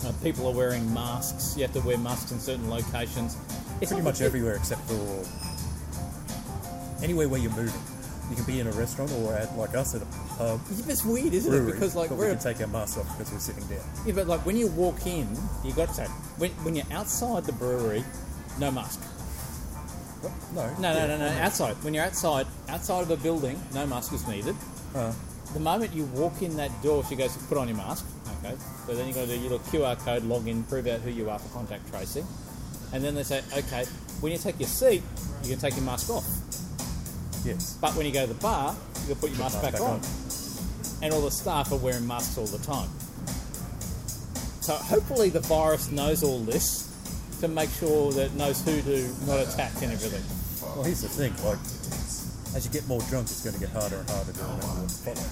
uh, 0.06 0.12
people 0.24 0.48
are 0.48 0.54
wearing 0.54 0.92
masks. 0.94 1.56
You 1.58 1.64
have 1.64 1.74
to 1.74 1.82
wear 1.82 1.98
masks 1.98 2.32
in 2.32 2.40
certain 2.40 2.70
locations. 2.70 3.38
It's 3.82 3.92
Pretty 3.92 4.04
much 4.04 4.22
everywhere 4.22 4.56
except 4.56 4.82
for 4.82 5.24
anywhere 7.04 7.30
where 7.30 7.40
you're 7.40 7.52
moving. 7.52 7.80
you 8.30 8.36
can 8.36 8.46
be 8.46 8.60
in 8.60 8.68
a 8.68 8.72
restaurant 8.72 9.12
or 9.14 9.34
at 9.34 9.56
like 9.58 9.76
us 9.76 9.94
at 9.96 10.02
a 10.02 10.06
pub. 10.38 10.60
It's 10.88 11.06
weird, 11.06 11.34
isn't 11.34 11.52
brewery, 11.52 11.70
it? 11.70 11.74
Because 11.74 11.96
like 11.96 12.10
but 12.10 12.18
we're 12.18 12.30
we 12.30 12.36
can 12.36 12.44
take 12.44 12.62
our 12.62 12.68
masks 12.68 12.98
off 12.98 13.18
because 13.18 13.32
we're 13.32 13.40
sitting 13.40 13.66
down. 13.68 13.80
yeah, 14.06 14.14
but 14.14 14.28
like 14.28 14.46
when 14.46 14.58
you 14.58 14.68
walk 14.68 15.06
in, 15.06 15.28
you 15.64 15.74
got 15.74 15.94
to 15.96 16.04
when 16.38 16.52
when 16.64 16.76
you're 16.76 16.92
outside 16.92 17.46
the 17.46 17.54
brewery, 17.54 18.04
no 18.60 18.72
mask. 18.72 19.00
What? 20.22 20.32
No. 20.54 20.92
No, 20.94 20.94
no, 21.08 21.08
no, 21.08 21.18
no. 21.18 21.42
Outside. 21.42 21.76
When 21.84 21.94
you're 21.94 22.06
outside, 22.06 22.48
outside 22.70 23.02
of 23.04 23.12
a 23.12 23.18
building, 23.18 23.60
no 23.74 23.86
mask 23.88 24.14
is 24.14 24.28
needed. 24.28 24.56
Uh, 24.96 25.14
The 25.54 25.60
moment 25.60 25.94
you 25.94 26.06
walk 26.06 26.42
in 26.42 26.56
that 26.58 26.72
door, 26.84 27.04
she 27.08 27.16
goes, 27.16 27.36
put 27.48 27.58
on 27.58 27.68
your 27.68 27.78
mask. 27.78 28.06
Okay. 28.44 28.56
So 28.86 28.96
then 28.96 29.08
you 29.08 29.14
got 29.14 29.22
to 29.22 29.28
do 29.28 29.34
your 29.40 29.52
little 29.52 29.60
QR 29.72 29.98
code, 30.04 30.24
log 30.24 30.48
in, 30.48 30.64
prove 30.64 30.88
out 30.88 31.00
who 31.02 31.10
you 31.12 31.30
are 31.30 31.40
for 31.40 31.50
contact 31.54 31.90
tracing. 31.92 32.26
And 32.94 33.04
then 33.04 33.16
they 33.16 33.24
say, 33.24 33.42
okay, 33.56 33.86
when 34.22 34.32
you 34.32 34.38
take 34.38 34.60
your 34.60 34.68
seat, 34.70 35.02
you 35.44 35.50
can 35.50 35.60
take 35.60 35.76
your 35.76 35.86
mask 35.86 36.10
off. 36.10 36.26
yes. 37.46 37.78
But 37.82 37.96
when 37.96 38.06
you 38.06 38.12
go 38.14 38.26
to 38.26 38.34
the 38.34 38.40
bar, 38.42 38.76
you 39.02 39.08
can 39.14 39.16
put 39.16 39.30
your 39.30 39.40
mask 39.40 39.62
back, 39.62 39.74
back 39.74 39.82
on. 39.82 40.00
on. 40.00 40.02
And 41.02 41.14
all 41.14 41.22
the 41.22 41.32
staff 41.32 41.72
are 41.72 41.78
wearing 41.78 42.08
masks 42.08 42.38
all 42.38 42.48
the 42.48 42.58
time. 42.66 42.90
So 44.62 44.74
hopefully 44.74 45.30
the 45.30 45.40
virus 45.42 45.92
knows 45.92 46.24
all 46.24 46.40
this 46.40 46.94
to 47.42 47.48
make 47.48 47.70
sure 47.70 48.12
that 48.14 48.26
it 48.32 48.34
knows 48.36 48.62
who 48.66 48.82
to 48.82 48.98
not 49.26 49.40
attack 49.42 49.74
and 49.82 49.92
everything. 49.94 50.24
Well, 50.76 50.84
here's 50.84 51.02
the 51.02 51.10
thing. 51.10 51.34
Like, 51.46 51.60
as 52.56 52.66
you 52.66 52.72
get 52.72 52.88
more 52.88 53.02
drunk, 53.10 53.28
it's 53.30 53.44
going 53.44 53.54
to 53.54 53.60
get 53.62 53.70
harder 53.70 53.98
and 53.98 54.10
harder 54.10 54.32
to 54.34 54.40
remember 54.42 54.66
what 54.66 54.90
to 54.90 54.96
follow. 55.06 55.28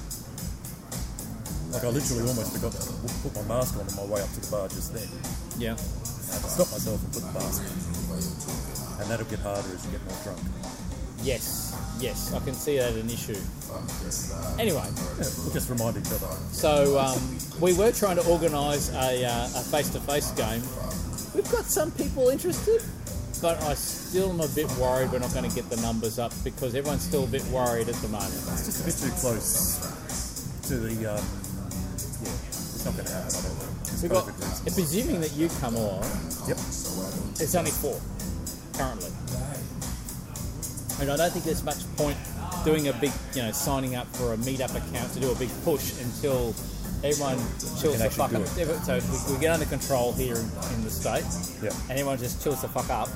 Like, 1.73 1.83
I 1.83 1.89
literally 1.89 2.23
almost 2.29 2.53
forgot 2.53 2.71
to 2.71 2.81
put 3.25 3.35
my 3.35 3.43
mask 3.57 3.75
on 3.75 3.87
on 3.89 3.95
my 3.97 4.05
way 4.15 4.21
up 4.21 4.29
to 4.33 4.39
the 4.39 4.47
bar 4.51 4.67
just 4.69 4.93
then. 4.93 5.07
Yeah. 5.57 5.73
I 5.75 6.33
had 6.37 6.41
to 6.45 6.49
stop 6.49 6.69
myself 6.71 7.01
and 7.03 7.11
put 7.13 7.23
the 7.25 7.33
mask 7.33 7.61
on. 7.65 9.01
And 9.01 9.11
that'll 9.11 9.25
get 9.27 9.39
harder 9.39 9.67
as 9.73 9.83
you 9.85 9.91
get 9.91 10.03
more 10.05 10.17
drunk. 10.23 10.39
Yes. 11.23 11.73
Yes. 11.99 12.33
I 12.33 12.39
can 12.39 12.53
see 12.53 12.77
that 12.77 12.93
an 12.93 13.09
issue. 13.09 13.35
Anyway, 14.59 14.85
Yeah, 14.85 15.25
we'll 15.43 15.51
just 15.53 15.69
remind 15.69 15.97
each 15.97 16.11
other. 16.13 16.27
so 16.53 16.99
um, 16.99 17.19
we 17.59 17.73
were 17.73 17.91
trying 17.91 18.15
to 18.17 18.25
organise 18.27 18.93
a, 18.93 19.25
uh, 19.25 19.45
a 19.59 19.63
face-to-face 19.73 20.31
game. 20.31 20.61
We've 21.35 21.51
got 21.51 21.65
some 21.65 21.91
people 21.91 22.29
interested, 22.29 22.81
but 23.41 23.61
I 23.63 23.73
still 23.73 24.29
am 24.29 24.39
a 24.39 24.47
bit 24.47 24.71
worried 24.77 25.11
we're 25.11 25.19
not 25.19 25.33
going 25.33 25.49
to 25.49 25.53
get 25.53 25.69
the 25.69 25.75
numbers 25.81 26.17
up 26.17 26.31
because 26.45 26.73
everyone's 26.73 27.03
still 27.03 27.25
a 27.25 27.27
bit 27.27 27.43
worried 27.47 27.89
at 27.89 27.95
the 27.95 28.07
moment. 28.07 28.31
It's 28.31 28.65
just 28.65 28.81
a 28.81 28.85
bit 28.85 28.95
too 28.95 29.19
close 29.19 30.61
to 30.69 30.77
the. 30.77 30.95
Um, 31.13 31.25
yeah, 32.23 32.31
it's 32.47 32.85
not 32.85 32.93
going 32.95 33.05
to 33.05 33.11
happen. 33.11 33.27
I 33.27 33.41
don't 33.41 33.57
think. 33.59 33.81
It's 33.81 34.01
We've 34.01 34.11
got, 34.11 34.25
COVID 34.25 34.73
presuming 34.73 35.19
that 35.21 35.33
you 35.33 35.49
come 35.59 35.75
along, 35.75 36.03
Yep. 36.47 36.57
it's 36.57 37.55
only 37.55 37.71
four 37.71 37.99
currently. 38.73 39.11
And 41.01 41.11
I 41.11 41.17
don't 41.17 41.31
think 41.33 41.43
there's 41.43 41.63
much 41.63 41.83
point 41.97 42.17
doing 42.63 42.87
a 42.87 42.93
big, 42.93 43.11
you 43.33 43.41
know, 43.41 43.51
signing 43.51 43.95
up 43.95 44.07
for 44.15 44.33
a 44.33 44.37
meetup 44.37 44.71
account 44.73 45.11
to 45.13 45.19
do 45.19 45.31
a 45.31 45.35
big 45.35 45.49
push 45.65 45.99
until 45.99 46.55
everyone 47.03 47.37
chills 47.79 47.99
the 47.99 48.09
fuck 48.09 48.33
up. 48.33 48.45
So 48.47 48.99
we, 49.29 49.33
we 49.35 49.41
get 49.41 49.51
under 49.53 49.65
control 49.65 50.13
here 50.13 50.35
in, 50.35 50.49
in 50.73 50.83
the 50.83 50.89
state, 50.89 51.25
Yep. 51.63 51.73
and 51.89 51.91
everyone 51.91 52.17
just 52.17 52.43
chills 52.43 52.61
the 52.61 52.67
fuck 52.67 52.89
up 52.89 53.09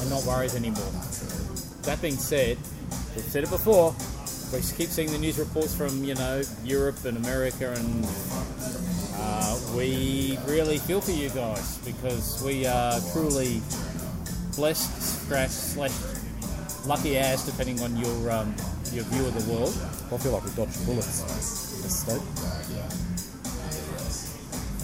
and 0.00 0.10
not 0.10 0.24
worries 0.24 0.54
anymore. 0.54 0.90
That 1.82 2.00
being 2.02 2.16
said, 2.16 2.58
we've 3.14 3.24
said 3.24 3.44
it 3.44 3.50
before. 3.50 3.94
We 4.52 4.60
keep 4.76 4.88
seeing 4.90 5.10
the 5.10 5.18
news 5.18 5.38
reports 5.38 5.74
from 5.74 6.04
you 6.04 6.14
know 6.14 6.42
Europe 6.64 7.04
and 7.04 7.16
America, 7.16 7.72
and 7.72 8.06
uh, 9.14 9.58
we 9.76 10.38
really 10.46 10.78
feel 10.78 11.00
for 11.00 11.10
you 11.10 11.30
guys 11.30 11.78
because 11.78 12.42
we 12.44 12.66
are 12.66 13.00
truly 13.12 13.60
blessed, 14.54 15.02
scratch, 15.02 15.50
slash 15.50 15.92
lucky 16.86 17.18
ass, 17.18 17.44
depending 17.44 17.80
on 17.82 17.96
your 17.96 18.30
um, 18.30 18.54
your 18.92 19.04
view 19.04 19.26
of 19.26 19.34
the 19.34 19.52
world. 19.52 19.74
I 20.12 20.16
feel 20.18 20.32
like 20.32 20.44
we 20.44 20.50
dodged 20.52 20.86
bullets 20.86 21.65
this 21.86 22.00
state. 22.00 22.22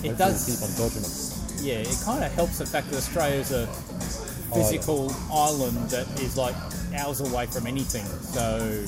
It 0.03 0.09
Hopefully 0.09 0.16
does. 0.16 0.47
keep 0.47 0.62
on 0.62 0.70
dodging 0.79 1.03
them. 1.03 1.65
Yeah, 1.65 1.79
it 1.79 2.03
kind 2.05 2.24
of 2.24 2.33
helps 2.33 2.59
the 2.59 2.66
fact 2.66 2.91
that 2.91 2.97
Australia's 2.97 3.53
a 3.53 3.66
physical 4.55 5.12
island 5.33 5.91
that 5.91 6.07
is 6.20 6.37
like 6.37 6.55
hours 6.97 7.20
away 7.20 7.47
from 7.47 7.66
anything, 7.66 8.05
so 8.05 8.85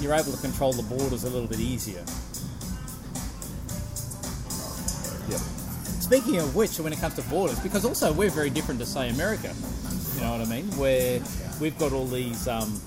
you're 0.00 0.14
able 0.14 0.32
to 0.32 0.40
control 0.40 0.72
the 0.72 0.82
borders 0.82 1.24
a 1.24 1.30
little 1.30 1.48
bit 1.48 1.60
easier. 1.60 2.04
Yeah. 5.28 5.38
Speaking 6.00 6.38
of 6.38 6.54
which, 6.54 6.78
when 6.78 6.92
it 6.92 7.00
comes 7.00 7.14
to 7.14 7.22
borders, 7.22 7.58
because 7.60 7.84
also 7.84 8.12
we're 8.12 8.30
very 8.30 8.50
different 8.50 8.80
to 8.80 8.86
say 8.86 9.08
America, 9.08 9.54
you 10.14 10.20
know 10.20 10.32
what 10.32 10.40
I 10.40 10.44
mean? 10.50 10.66
Where 10.76 11.20
we've 11.60 11.78
got 11.78 11.92
all 11.92 12.06
these 12.06 12.46
um, 12.46 12.80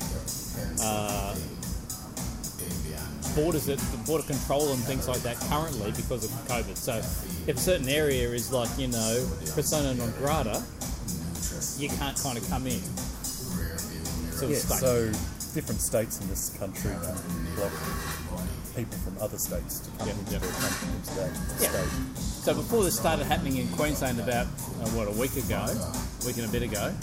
uh, 0.82 1.36
borders 3.36 3.66
that 3.66 3.80
border 4.06 4.24
control 4.24 4.72
and 4.72 4.82
things 4.84 5.08
like 5.08 5.22
that 5.22 5.36
currently 5.50 5.92
because 5.92 6.24
of 6.26 6.32
COVID. 6.48 6.76
So 6.78 6.96
if 7.48 7.58
a 7.58 7.60
certain 7.60 7.90
area 7.90 8.30
is 8.30 8.52
like 8.52 8.70
you 8.78 8.88
know 8.88 9.28
persona 9.54 9.94
non 9.94 10.12
grata, 10.18 10.64
you 11.78 11.90
can't 11.90 12.18
kind 12.18 12.38
of 12.38 12.50
come 12.50 12.66
in. 12.68 12.80
Of 14.36 14.52
Yeah, 14.52 14.58
so 14.58 15.06
different 15.54 15.80
states 15.80 16.20
in 16.20 16.28
this 16.28 16.50
country 16.60 16.92
can 16.92 17.56
block 17.56 17.72
people 18.76 18.98
from 19.00 19.18
other 19.22 19.38
states 19.38 19.80
to 19.80 19.90
come 19.98 20.08
Yeah, 20.08 20.14
into 20.14 20.32
their 20.32 20.40
country 20.42 20.88
into 20.92 21.16
that 21.16 21.32
Yeah. 21.62 21.70
state. 21.70 22.44
So 22.44 22.54
before 22.54 22.84
this 22.84 22.98
started 22.98 23.26
happening 23.26 23.58
in 23.58 23.70
Queensland 23.70 24.20
about 24.20 24.48
uh, 24.48 24.90
what 24.90 25.08
a 25.08 25.12
week 25.12 25.36
ago, 25.38 25.56
a 25.66 26.26
week 26.26 26.36
and 26.38 26.46
a 26.46 26.50
bit 26.50 26.64
ago, 26.64 26.94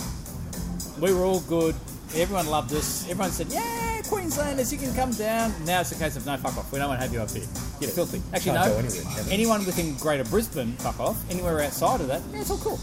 we 1.00 1.12
were 1.12 1.24
all 1.24 1.40
good. 1.40 1.74
Everyone 2.14 2.46
loved 2.46 2.72
us. 2.74 3.08
Everyone 3.08 3.30
said, 3.30 3.48
"Yeah, 3.50 4.02
Queenslanders, 4.08 4.70
you 4.72 4.78
can 4.78 4.94
come 4.94 5.12
down." 5.12 5.52
Now 5.64 5.80
it's 5.80 5.92
a 5.92 5.94
case 5.94 6.16
of 6.16 6.26
no, 6.26 6.36
fuck 6.36 6.56
off. 6.58 6.70
We 6.70 6.78
don't 6.78 6.88
want 6.88 7.00
to 7.00 7.06
have 7.06 7.12
you 7.14 7.20
up 7.20 7.30
here. 7.30 7.46
You're 7.80 7.90
filthy. 7.90 8.22
Actually, 8.34 8.52
Can't 8.52 8.66
no. 8.66 8.72
go 8.74 8.78
anywhere, 8.78 9.02
can? 9.24 9.32
Anyone 9.32 9.64
within 9.64 9.94
Greater 9.96 10.24
Brisbane, 10.24 10.72
fuck 10.74 11.00
off. 11.00 11.16
Anywhere 11.30 11.62
outside 11.62 12.00
of 12.00 12.08
that, 12.08 12.20
yeah, 12.32 12.40
it's 12.40 12.50
all 12.50 12.58
cool. 12.58 12.78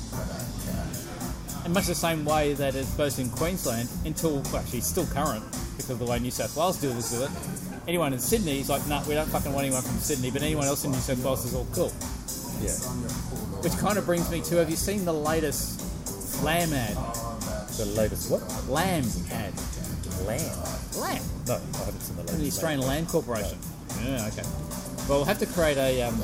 In 1.65 1.73
much 1.73 1.85
the 1.85 1.95
same 1.95 2.25
way 2.25 2.53
that 2.53 2.73
it's 2.73 2.89
both 2.91 3.19
in 3.19 3.29
Queensland 3.29 3.89
until 4.05 4.39
well, 4.51 4.57
actually 4.57 4.79
it's 4.79 4.87
still 4.87 5.05
current 5.07 5.43
because 5.77 5.91
of 5.91 5.99
the 5.99 6.05
way 6.05 6.17
New 6.17 6.31
South 6.31 6.55
Wales 6.57 6.77
deals 6.77 7.11
with 7.11 7.23
it. 7.23 7.79
Anyone 7.87 8.13
in 8.13 8.19
Sydney 8.19 8.59
is 8.59 8.69
like, 8.69 8.85
nah, 8.87 9.03
we 9.07 9.13
don't 9.13 9.29
fucking 9.29 9.53
want 9.53 9.65
anyone 9.65 9.83
from 9.83 9.97
Sydney, 9.99 10.31
but 10.31 10.41
anyone 10.41 10.65
else 10.65 10.85
in 10.85 10.91
New 10.91 10.97
South 10.97 11.23
Wales 11.23 11.45
is 11.45 11.53
all 11.53 11.67
cool. 11.73 11.91
Yeah. 12.61 12.71
Which 13.61 13.73
kind 13.77 13.97
of 13.97 14.05
brings 14.05 14.29
me 14.31 14.41
to 14.41 14.55
have 14.57 14.69
you 14.69 14.75
seen 14.75 15.05
the 15.05 15.13
latest 15.13 15.81
lamb 16.43 16.73
ad? 16.73 16.97
The 17.79 17.85
latest 17.85 18.29
what? 18.29 18.41
Lamb 18.67 19.05
ad. 19.31 19.53
Lamb. 20.27 20.41
Lamb. 20.99 21.23
No, 21.47 21.55
I 21.55 21.85
haven't 21.85 22.01
seen 22.01 22.17
the 22.17 22.23
latest. 22.23 22.39
The 22.39 22.47
Australian 22.47 22.81
lamb. 22.81 22.89
Land 22.89 23.07
Corporation. 23.07 23.57
Yeah, 24.03 24.27
okay. 24.27 24.43
Well, 25.07 25.19
we'll 25.19 25.23
have 25.23 25.39
to 25.39 25.45
create 25.45 25.77
a, 25.77 26.01
um, 26.01 26.21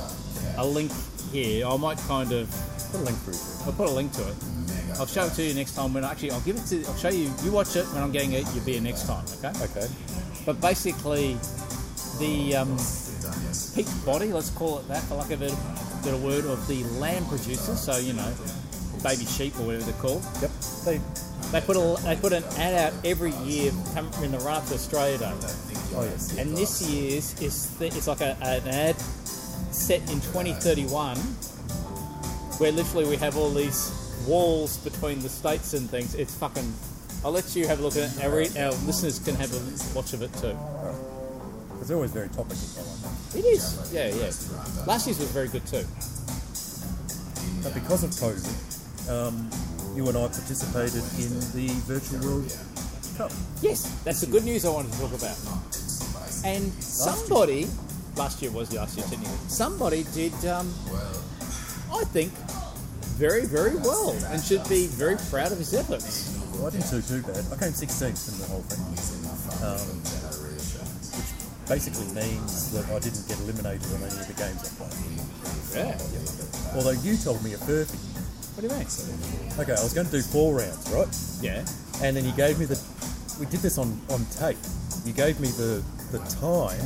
a 0.58 0.66
link 0.66 0.92
here. 1.32 1.66
I 1.66 1.78
might 1.78 1.98
kind 2.00 2.34
of. 2.34 2.50
Put 2.92 3.00
a 3.00 3.04
link 3.04 3.18
through. 3.20 3.40
I'll 3.66 3.72
put 3.72 3.88
a 3.88 3.92
link 3.94 4.12
to 4.14 4.28
it. 4.28 4.36
I'll 5.00 5.06
show 5.06 5.28
it 5.28 5.34
to 5.36 5.44
you 5.44 5.54
next 5.54 5.76
time 5.76 5.94
when 5.94 6.04
actually 6.04 6.32
I'll 6.32 6.42
give 6.42 6.58
it 6.58 6.66
to. 6.66 6.86
I'll 6.88 6.98
show 6.98 7.08
you. 7.08 7.32
You 7.42 7.54
watch 7.54 7.74
it 7.78 7.86
when 7.94 8.04
I'm 8.04 8.12
getting 8.12 8.34
it. 8.34 8.44
You'll 8.54 8.66
be 8.66 8.74
here 8.74 8.82
next 8.82 9.08
time. 9.08 9.24
Okay. 9.40 9.54
Okay. 9.64 9.88
But 10.46 10.60
basically, 10.60 11.38
the 12.20 12.58
um, 12.58 12.78
peak 13.74 13.88
body, 14.06 14.34
let's 14.34 14.50
call 14.50 14.80
it 14.80 14.90
that, 14.90 15.04
for 15.04 15.16
lack 15.16 15.32
of 15.32 15.42
a 15.42 15.56
better 16.04 16.18
word, 16.18 16.44
of 16.44 16.68
the 16.68 16.84
lamb 17.00 17.26
producers. 17.28 17.80
So 17.80 17.96
you 17.96 18.12
know, 18.12 18.34
baby 19.02 19.24
sheep 19.24 19.58
or 19.58 19.68
whatever 19.68 19.86
they're 19.86 20.02
called. 20.02 20.22
Yep. 20.42 20.52
They. 20.84 21.00
They 21.56 21.62
put 21.62 21.78
a 21.78 22.04
they 22.04 22.18
put 22.18 22.34
an 22.34 22.44
ad 22.58 22.74
out 22.74 23.06
every 23.06 23.32
year 23.46 23.72
in 24.22 24.32
the 24.34 24.40
run 24.40 24.58
up 24.58 24.66
to 24.68 24.74
Australia 24.74 25.18
Day, 25.18 25.32
Oh 25.96 26.04
yes. 26.04 26.38
and 26.38 26.52
this 26.58 26.82
year's 26.82 27.42
is 27.42 27.74
th- 27.80 27.96
it's 27.96 28.08
like 28.08 28.20
a, 28.20 28.36
an 28.42 28.68
ad 28.68 29.00
set 29.72 30.02
in 30.12 30.20
2031, 30.20 31.16
where 32.60 32.74
literally 32.74 33.08
we 33.08 33.16
have 33.16 33.38
all 33.38 33.52
these 33.52 33.90
walls 34.28 34.76
between 34.80 35.20
the 35.22 35.30
states 35.30 35.74
and 35.74 35.90
things. 35.90 36.14
It's 36.14 36.36
fucking. 36.36 36.74
I'll 37.24 37.32
let 37.32 37.56
you 37.56 37.68
have 37.68 37.80
a 37.80 37.84
look 37.84 37.96
at 37.96 38.12
it. 38.18 38.26
Our, 38.26 38.36
re- 38.36 38.52
our 38.60 38.72
listeners 38.84 39.20
can 39.20 39.36
have 39.36 39.54
a 39.54 39.96
watch 39.98 40.12
of 40.12 40.24
it 40.24 40.34
too. 40.34 40.58
It's 41.80 41.90
always 41.90 42.12
very 42.12 42.28
topical. 42.28 42.58
I 42.78 42.82
like 42.82 43.32
that. 43.32 43.40
It 43.40 43.46
is, 43.46 43.94
yeah, 43.94 44.08
yeah. 44.10 44.86
Last 44.86 45.08
year's 45.08 45.20
was 45.20 45.32
very 45.32 45.48
good 45.48 45.66
too. 45.66 45.86
But 47.64 47.74
because 47.74 48.04
of 48.04 48.10
COVID, 48.10 49.10
um, 49.10 49.50
you 49.96 50.08
and 50.10 50.18
I 50.18 50.28
participated 50.28 51.04
in 51.24 51.32
the 51.56 51.72
virtual 51.88 52.20
World 52.20 52.58
Cup. 53.18 53.32
Yes, 53.62 53.88
that's 54.04 54.20
the 54.22 54.28
good 54.28 54.44
news 54.44 54.66
I 54.66 54.70
wanted 54.70 54.92
to 54.92 55.00
talk 55.00 55.14
about. 55.14 55.38
And 56.44 56.72
somebody, 56.84 57.68
last 58.18 58.42
year 58.42 58.52
was 58.52 58.70
the 58.70 58.78
last 58.78 58.98
year 58.98 59.08
technically, 59.08 59.38
somebody 59.48 60.04
did, 60.14 60.34
um, 60.46 60.68
I 61.94 62.04
think, 62.12 62.34
very, 63.16 63.46
very 63.46 63.78
well 63.78 64.12
and 64.28 64.44
should 64.44 64.68
be 64.68 64.88
very 64.88 65.16
proud 65.32 65.54
of 65.54 65.58
his 65.58 65.74
efforts. 65.74 66.36
Well, 66.54 66.68
I 66.68 66.70
didn't 66.72 66.92
do 66.92 67.02
too 67.02 67.22
bad. 67.24 67.40
I 67.48 67.56
came 67.56 67.72
16th 67.72 68.32
in 68.32 68.40
the 68.40 68.48
whole 68.52 68.68
thing, 68.68 68.84
um, 69.64 69.80
which 71.16 71.32
basically 71.70 72.12
means 72.12 72.72
that 72.74 72.84
I 72.92 73.00
didn't 73.00 73.28
get 73.28 73.40
eliminated 73.40 73.88
on 73.96 74.04
any 74.04 74.20
of 74.20 74.28
the 74.28 74.36
games 74.36 74.60
I 74.60 74.72
played. 74.76 75.16
Yeah. 75.72 76.76
Although 76.76 77.00
you 77.00 77.16
told 77.16 77.44
me 77.44 77.54
a 77.54 77.58
perfect. 77.60 78.04
What 78.56 78.62
do 78.62 78.68
you 78.68 78.76
mean? 78.76 79.45
Okay, 79.58 79.72
I 79.72 79.84
was 79.84 79.94
going 79.94 80.06
to 80.08 80.12
do 80.12 80.22
four 80.22 80.56
rounds, 80.56 80.90
right? 80.92 81.08
Yeah. 81.42 81.66
And 82.04 82.16
then 82.16 82.26
you 82.26 82.32
gave 82.34 82.60
me 82.60 82.66
the. 82.66 82.80
We 83.40 83.46
did 83.48 83.60
this 83.62 83.78
on, 83.78 84.00
on 84.10 84.26
tape. 84.38 84.58
you 85.06 85.14
gave 85.14 85.40
me 85.40 85.48
the 85.50 85.84
the 86.12 86.20
time, 86.40 86.80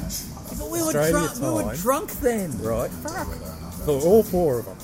But 0.57 0.69
we 0.69 0.79
were, 0.81 0.87
Australia 0.87 1.11
drunk, 1.11 1.39
we 1.41 1.49
were 1.49 1.61
time. 1.63 1.75
drunk 1.77 2.11
then. 2.21 2.57
right? 2.61 2.89
For 3.85 3.99
all 4.01 4.23
four 4.23 4.59
of 4.59 4.65
them. 4.65 4.77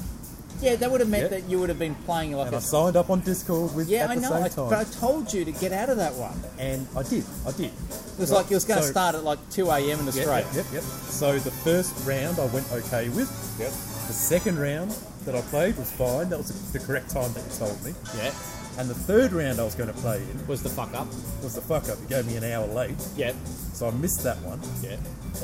Yeah, 0.62 0.76
that 0.78 0.90
would 0.92 1.00
have 1.02 1.10
meant 1.10 1.24
Yeah. 1.32 1.40
that 1.40 1.50
you 1.50 1.60
would 1.60 1.70
have 1.70 1.80
been 1.80 1.96
playing 2.06 2.34
like 2.34 2.48
And 2.48 2.56
I 2.56 2.60
a. 2.60 2.62
signed 2.62 2.96
up 2.96 3.10
on 3.10 3.22
Discord 3.22 3.74
with 3.76 3.88
Yeah, 3.90 4.04
at 4.06 4.12
I 4.12 4.16
the 4.16 4.22
know. 4.22 4.30
same 4.30 4.44
I, 4.44 4.48
time. 4.50 4.70
but 4.70 4.78
I 4.80 4.84
told 4.86 5.34
you 5.34 5.46
to 5.46 5.52
get 5.52 5.72
out 5.72 5.90
of 5.90 5.98
that 5.98 6.14
one. 6.16 6.38
and 6.60 6.88
I 6.96 7.04
did. 7.04 7.24
I 7.48 7.52
did. 7.52 7.66
It 7.90 8.20
was 8.20 8.32
like 8.32 8.50
it 8.52 8.54
was 8.56 8.66
going 8.66 8.80
to 8.80 8.86
So- 8.86 8.92
start 8.92 9.16
at 9.16 9.24
like 9.24 9.40
2 9.52 9.70
a.m. 9.70 10.00
in 10.00 10.08
Australia. 10.08 10.46
yep, 10.54 10.66
yep, 10.72 10.74
yep. 10.74 10.84
So 10.84 11.38
the 11.40 11.52
first 11.52 11.94
round 12.06 12.40
I 12.40 12.46
went 12.48 12.70
okay 12.72 13.10
with. 13.10 13.30
Yep. 13.60 13.70
The 14.08 14.14
second 14.14 14.60
round 14.60 14.96
that 15.26 15.36
I 15.36 15.42
played 15.42 15.78
was 15.78 15.92
fine. 15.92 16.30
That 16.30 16.38
was 16.38 16.72
the 16.72 16.80
correct 16.80 17.10
time 17.10 17.32
that 17.34 17.44
you 17.44 17.52
told 17.58 17.84
me. 17.84 17.94
Yeah. 18.18 18.34
And 18.78 18.90
the 18.90 18.94
third 18.96 19.32
round 19.32 19.60
I 19.60 19.64
was 19.64 19.74
going 19.76 19.88
to 19.92 19.96
play 20.00 20.18
in 20.18 20.48
Was 20.48 20.62
the 20.62 20.70
fuck 20.70 20.94
up. 20.94 21.08
was 21.42 21.56
the 21.56 21.62
fuck 21.62 21.88
up. 21.90 21.98
You 22.02 22.08
gave 22.08 22.26
me 22.28 22.36
an 22.36 22.44
hour 22.44 22.68
late, 22.68 22.96
Yeah. 23.16 23.32
so 23.74 23.88
I 23.88 23.92
missed 23.92 24.24
that 24.24 24.38
one. 24.42 24.60
Yeah. 24.82 24.98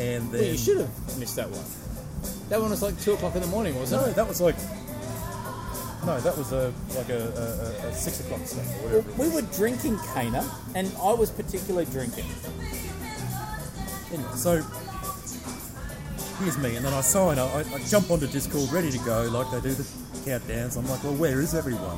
And 0.03 0.29
then 0.31 0.41
Well, 0.41 0.43
you 0.51 0.57
should 0.57 0.77
have 0.79 1.17
missed 1.19 1.35
that 1.37 1.49
one. 1.49 1.63
That 2.49 2.59
one 2.59 2.69
was 2.71 2.81
like 2.81 2.99
2 3.01 3.13
o'clock 3.13 3.35
in 3.35 3.41
the 3.41 3.47
morning, 3.47 3.75
wasn't 3.79 4.01
No, 4.01 4.07
it? 4.09 4.15
that 4.15 4.27
was 4.27 4.41
like 4.41 4.55
no, 6.05 6.19
that 6.19 6.35
was 6.35 6.51
a 6.51 6.73
like 6.97 7.09
a, 7.09 7.19
a, 7.83 7.85
a, 7.85 7.89
a 7.89 7.93
six 7.93 8.19
o'clock 8.21 8.41
stuff 8.47 8.65
Well, 8.83 9.05
we 9.19 9.29
were 9.29 9.43
drinking 9.53 9.99
Cana, 10.15 10.43
and 10.73 10.91
I 10.99 11.13
was 11.13 11.29
particularly 11.29 11.85
drinking. 11.85 12.25
Anyway, 14.11 14.29
so 14.35 14.63
here's 16.41 16.57
me, 16.57 16.75
and 16.75 16.85
then 16.85 16.93
I 16.93 17.01
sign. 17.01 17.39
I, 17.39 17.45
I 17.59 17.79
jump 17.87 18.09
onto 18.11 18.27
Discord, 18.27 18.71
ready 18.71 18.91
to 18.91 18.97
go, 18.99 19.23
like 19.31 19.49
they 19.51 19.61
do 19.69 19.73
the 19.75 19.83
countdowns. 20.25 20.77
I'm 20.77 20.87
like, 20.89 21.03
well, 21.03 21.15
where 21.15 21.39
is 21.41 21.53
everyone? 21.55 21.97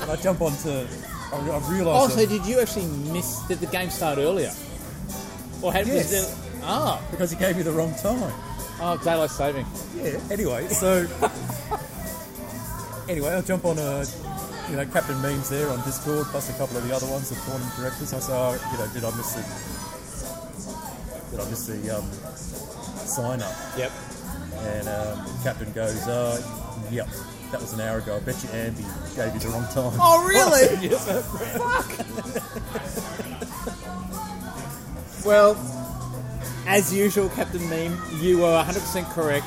and 0.00 0.10
I 0.10 0.16
jump 0.22 0.40
onto. 0.40 0.70
I, 0.70 0.80
I 0.80 0.86
Oh, 1.30 1.60
realise 1.70 2.14
so 2.14 2.24
did 2.26 2.44
you 2.46 2.60
actually 2.60 2.86
miss? 3.12 3.40
Did 3.48 3.60
the 3.60 3.66
game 3.66 3.90
start 3.90 4.18
earlier? 4.18 4.52
Or 5.62 5.72
had 5.72 5.86
Yes. 5.86 6.10
was 6.10 6.10
there, 6.10 6.60
ah 6.64 7.00
because 7.10 7.30
he 7.30 7.36
gave 7.36 7.56
me 7.56 7.62
the 7.62 7.72
wrong 7.72 7.94
time. 7.96 8.32
oh 8.80 8.96
daylight 9.04 9.30
saving. 9.30 9.66
Yeah. 9.96 10.18
Anyway, 10.30 10.68
so 10.68 11.06
anyway, 13.08 13.34
I 13.34 13.40
jump 13.42 13.64
on 13.66 13.78
a 13.78 14.04
you 14.70 14.76
know 14.76 14.86
Captain 14.86 15.20
Memes 15.20 15.48
there 15.50 15.68
on 15.70 15.82
Discord, 15.84 16.26
plus 16.28 16.48
a 16.48 16.52
couple 16.58 16.76
of 16.78 16.86
the 16.88 16.94
other 16.94 17.06
ones, 17.06 17.28
the 17.28 17.36
tournament 17.44 17.74
directors. 17.76 18.12
I 18.14 18.20
say, 18.20 18.32
oh, 18.32 18.52
you 18.72 18.78
know, 18.78 18.86
did 18.94 19.04
I 19.04 19.10
miss 19.16 19.32
the 19.34 19.42
did 21.30 21.40
I 21.40 21.50
miss 21.50 21.66
the 21.66 21.98
um, 21.98 22.10
sign 23.06 23.42
up? 23.42 23.54
Yep. 23.76 23.92
And 24.60 24.88
um, 24.88 25.26
Captain 25.42 25.72
goes, 25.72 26.06
uh, 26.08 26.40
yep, 26.90 27.08
that 27.50 27.60
was 27.60 27.72
an 27.72 27.80
hour 27.80 27.98
ago. 27.98 28.16
I 28.16 28.20
bet 28.20 28.42
you 28.42 28.50
Andy 28.50 28.84
gave 29.16 29.34
you 29.34 29.40
the 29.40 29.48
wrong 29.48 29.64
time. 29.72 29.98
Oh 30.00 30.26
really? 30.26 30.88
yes. 30.88 31.06
well, 35.24 35.56
as 36.66 36.92
usual, 36.92 37.28
Captain 37.30 37.66
Meme, 37.70 37.98
you 38.20 38.38
were 38.38 38.62
100% 38.62 39.10
correct. 39.10 39.46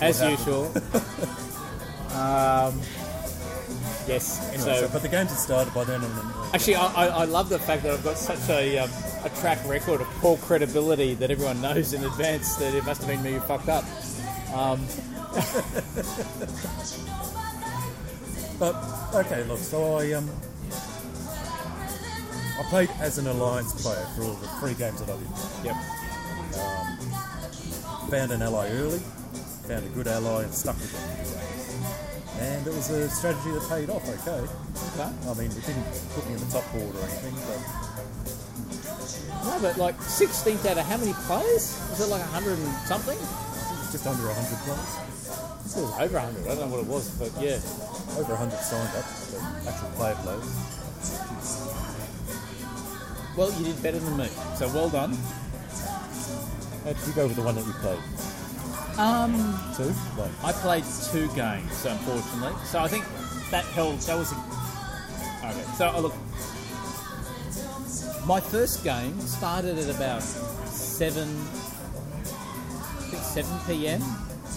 As 0.00 0.20
what 0.20 0.30
usual. 0.30 0.66
um, 2.16 2.80
yes. 4.06 4.40
Anyway, 4.48 4.58
so, 4.58 4.74
so, 4.82 4.88
but 4.92 5.02
the 5.02 5.08
games 5.08 5.30
had 5.30 5.38
started 5.38 5.72
by 5.74 5.84
then, 5.84 6.02
and 6.02 6.12
then 6.16 6.24
Actually, 6.52 6.76
I, 6.76 6.86
I, 6.86 7.06
I 7.06 7.24
love 7.24 7.48
the 7.48 7.58
fact 7.58 7.82
that 7.82 7.92
I've 7.92 8.04
got 8.04 8.16
such 8.18 8.48
a, 8.48 8.78
um, 8.78 8.90
a 9.24 9.30
track 9.40 9.58
record 9.66 10.00
of 10.00 10.06
poor 10.20 10.36
credibility 10.38 11.14
that 11.14 11.30
everyone 11.30 11.60
knows 11.60 11.92
in 11.92 12.04
advance 12.04 12.56
that 12.56 12.74
it 12.74 12.84
must 12.84 13.02
have 13.02 13.10
been 13.10 13.22
me 13.22 13.32
who 13.32 13.40
fucked 13.40 13.68
up. 13.68 13.84
Um, 14.54 14.86
But 18.58 18.76
okay, 19.14 19.42
look. 19.44 19.58
So 19.58 19.96
I 19.98 20.12
um, 20.12 20.30
I 22.58 22.62
played 22.70 22.90
as 23.00 23.18
an 23.18 23.26
alliance 23.26 23.82
player 23.82 24.06
for 24.16 24.22
all 24.22 24.34
the 24.34 24.46
three 24.60 24.74
games 24.74 25.00
that 25.02 25.10
I 25.10 25.16
did. 25.18 25.28
yep. 25.64 25.76
Found 28.10 28.30
an 28.30 28.42
ally 28.42 28.70
early, 28.70 29.00
found 29.66 29.84
a 29.84 29.88
good 29.88 30.06
ally, 30.06 30.44
and 30.44 30.54
stuck 30.54 30.76
with 30.76 30.92
them. 30.92 31.63
And 32.40 32.66
it 32.66 32.74
was 32.74 32.90
a 32.90 33.08
strategy 33.08 33.50
that 33.52 33.68
paid 33.68 33.90
off. 33.90 34.02
Okay. 34.02 34.42
Okay. 34.42 35.10
I 35.10 35.34
mean, 35.34 35.50
it 35.50 35.64
didn't 35.66 35.86
put 36.14 36.26
me 36.26 36.34
in 36.34 36.40
the 36.40 36.50
top 36.50 36.64
board 36.72 36.94
or 36.94 37.02
anything, 37.06 37.34
but 37.46 37.60
No, 39.44 39.58
but 39.60 39.76
like 39.78 39.98
16th 39.98 40.66
out 40.66 40.78
of 40.78 40.86
how 40.86 40.96
many 40.96 41.12
players? 41.26 41.78
Was 41.90 42.00
it 42.00 42.10
like 42.10 42.22
100 42.32 42.58
and 42.58 42.72
something? 42.86 43.18
just 43.94 44.06
under 44.08 44.26
100 44.26 44.58
players. 44.66 44.98
It 45.70 45.86
was 45.86 45.94
over 46.02 46.18
100. 46.18 46.50
I 46.50 46.58
don't 46.58 46.66
know 46.66 46.74
what 46.74 46.82
it 46.82 46.90
was, 46.90 47.14
but 47.14 47.30
yeah. 47.38 47.62
Over 48.18 48.34
100 48.34 48.58
signed 48.58 48.90
up, 48.98 49.06
actual 49.70 49.90
player 49.94 50.18
players. 50.26 50.50
Well, 53.38 53.54
you 53.54 53.64
did 53.70 53.82
better 53.82 53.98
than 53.98 54.16
me, 54.16 54.26
so 54.58 54.66
well 54.74 54.90
done. 54.90 55.14
How 56.82 56.92
did 56.92 57.06
you 57.06 57.12
go 57.14 57.26
with 57.26 57.36
the 57.36 57.42
one 57.42 57.54
that 57.54 57.66
you 57.66 57.72
played? 57.78 58.02
Um, 58.96 59.58
Two? 59.76 59.92
Like, 60.16 60.30
I 60.44 60.52
played 60.52 60.84
two 61.10 61.26
games, 61.34 61.84
unfortunately. 61.84 62.54
So 62.64 62.78
I 62.78 62.88
think 62.88 63.04
that 63.50 63.64
held. 63.64 63.98
That 64.00 64.16
was 64.16 64.32
a. 64.32 64.36
Okay, 65.44 65.64
so 65.76 65.88
uh, 65.88 66.00
look. 66.00 66.14
My 68.26 68.40
first 68.40 68.84
game 68.84 69.20
started 69.20 69.78
at 69.78 69.94
about 69.94 70.22
seven. 70.22 71.28
I 71.28 73.06
think 73.10 73.22
seven 73.22 73.58
p.m. 73.66 74.02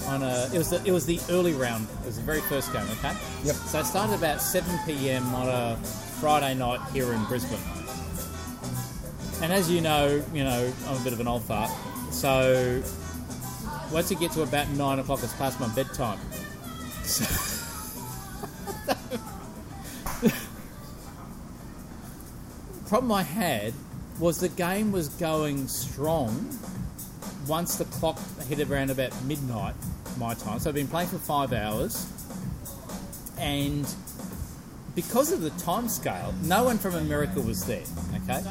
on 0.05 0.21
a. 0.23 0.49
It 0.53 0.57
was 0.57 0.69
the, 0.69 0.81
it 0.85 0.91
was 0.91 1.05
the 1.05 1.19
early 1.31 1.53
round. 1.53 1.87
It 2.01 2.05
was 2.05 2.17
the 2.17 2.23
very 2.23 2.41
first 2.41 2.71
game. 2.71 2.85
Okay. 2.99 3.13
Yep. 3.43 3.55
So 3.55 3.79
I 3.79 3.83
started 3.83 4.15
about 4.15 4.39
seven 4.39 4.77
p.m. 4.85 5.33
on 5.33 5.47
a 5.47 5.77
Friday 6.21 6.53
night 6.53 6.79
here 6.93 7.11
in 7.11 7.23
Brisbane. 7.25 7.59
And 9.41 9.51
as 9.51 9.69
you 9.69 9.81
know, 9.81 10.23
you 10.33 10.43
know 10.43 10.71
I'm 10.87 11.01
a 11.01 11.03
bit 11.03 11.13
of 11.13 11.19
an 11.19 11.27
old 11.27 11.43
fart. 11.43 11.71
So 12.11 12.81
once 13.91 14.11
you 14.11 14.17
get 14.17 14.31
to 14.31 14.41
about 14.41 14.69
nine 14.69 14.99
o'clock, 14.99 15.23
it's 15.23 15.33
past 15.33 15.59
my 15.59 15.67
bedtime. 15.69 16.19
So 17.03 17.25
problem 22.87 23.11
I 23.11 23.23
had 23.23 23.73
was 24.19 24.39
the 24.39 24.49
game 24.49 24.91
was 24.91 25.09
going 25.09 25.67
strong 25.67 26.57
once 27.47 27.75
the 27.75 27.85
clock 27.85 28.17
hit 28.47 28.59
around 28.69 28.89
about 28.89 29.13
midnight 29.25 29.75
my 30.17 30.33
time. 30.33 30.59
So 30.59 30.69
I've 30.69 30.75
been 30.75 30.87
playing 30.87 31.09
for 31.09 31.17
five 31.17 31.53
hours, 31.53 32.07
and 33.37 33.85
because 34.95 35.31
of 35.31 35.41
the 35.41 35.51
time 35.51 35.89
scale, 35.89 36.33
no 36.43 36.63
one 36.63 36.77
from 36.77 36.95
America 36.95 37.39
was 37.41 37.65
there. 37.65 37.83
Okay, 38.23 38.43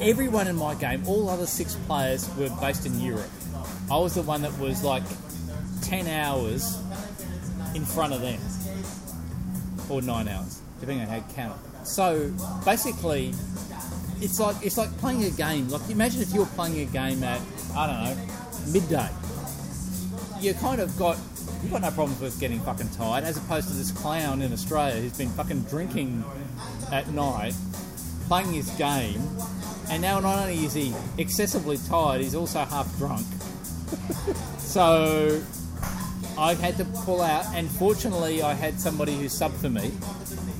everyone 0.00 0.46
in 0.48 0.56
my 0.56 0.74
game, 0.74 1.02
all 1.06 1.28
other 1.28 1.46
six 1.46 1.76
players 1.86 2.28
were 2.36 2.50
based 2.60 2.86
in 2.86 3.00
Europe. 3.00 3.30
I 3.90 3.98
was 3.98 4.14
the 4.14 4.22
one 4.22 4.42
that 4.42 4.56
was 4.58 4.84
like 4.84 5.02
ten 5.82 6.06
hours 6.06 6.78
in 7.74 7.84
front 7.84 8.12
of 8.12 8.20
them, 8.20 8.40
or 9.88 10.00
nine 10.00 10.28
hours, 10.28 10.60
depending 10.78 11.04
on 11.04 11.08
how 11.08 11.16
you 11.16 11.34
count 11.34 11.56
it. 11.56 11.86
So 11.86 12.32
basically, 12.64 13.34
it's 14.20 14.38
like 14.38 14.56
it's 14.64 14.76
like 14.76 14.96
playing 14.98 15.24
a 15.24 15.30
game. 15.30 15.68
Like 15.68 15.88
imagine 15.90 16.22
if 16.22 16.32
you 16.32 16.40
were 16.40 16.46
playing 16.46 16.78
a 16.80 16.84
game 16.84 17.22
at 17.24 17.40
I 17.74 17.86
don't 17.86 18.04
know 18.04 18.72
midday. 18.72 19.08
You 20.40 20.54
kind 20.54 20.80
of 20.80 20.96
got 20.96 21.18
you've 21.62 21.72
got 21.72 21.82
no 21.82 21.90
problems 21.90 22.20
with 22.20 22.38
getting 22.38 22.60
fucking 22.60 22.90
tired, 22.90 23.24
as 23.24 23.36
opposed 23.36 23.68
to 23.68 23.74
this 23.74 23.90
clown 23.90 24.40
in 24.42 24.52
Australia 24.52 25.00
who's 25.00 25.16
been 25.18 25.30
fucking 25.30 25.62
drinking 25.64 26.24
at 26.92 27.08
night, 27.08 27.54
playing 28.28 28.52
his 28.52 28.70
game, 28.70 29.20
and 29.90 30.00
now 30.00 30.20
not 30.20 30.38
only 30.38 30.64
is 30.64 30.74
he 30.74 30.94
excessively 31.18 31.78
tired, 31.88 32.20
he's 32.20 32.34
also 32.34 32.64
half 32.64 32.96
drunk. 32.98 33.26
So 34.58 35.42
I 36.38 36.54
had 36.54 36.76
to 36.76 36.84
pull 36.84 37.22
out, 37.22 37.44
and 37.54 37.68
fortunately, 37.68 38.40
I 38.40 38.54
had 38.54 38.78
somebody 38.78 39.16
who 39.16 39.24
subbed 39.24 39.56
for 39.60 39.68
me. 39.68 39.90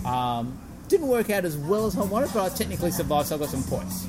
Um, 0.05 0.59
didn't 0.89 1.07
work 1.07 1.31
out 1.31 1.45
as 1.45 1.57
well 1.57 1.87
as 1.87 1.97
I 1.97 2.03
wanted, 2.03 2.31
but 2.35 2.53
I 2.53 2.55
technically 2.55 2.91
survived, 2.91 3.29
so 3.29 3.37
I 3.37 3.39
got 3.39 3.51
some 3.51 3.63
points. 3.63 4.07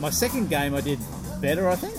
My 0.00 0.08
second 0.08 0.48
game, 0.48 0.74
I 0.74 0.80
did 0.80 0.98
better, 1.42 1.68
I 1.68 1.76
think. 1.76 1.98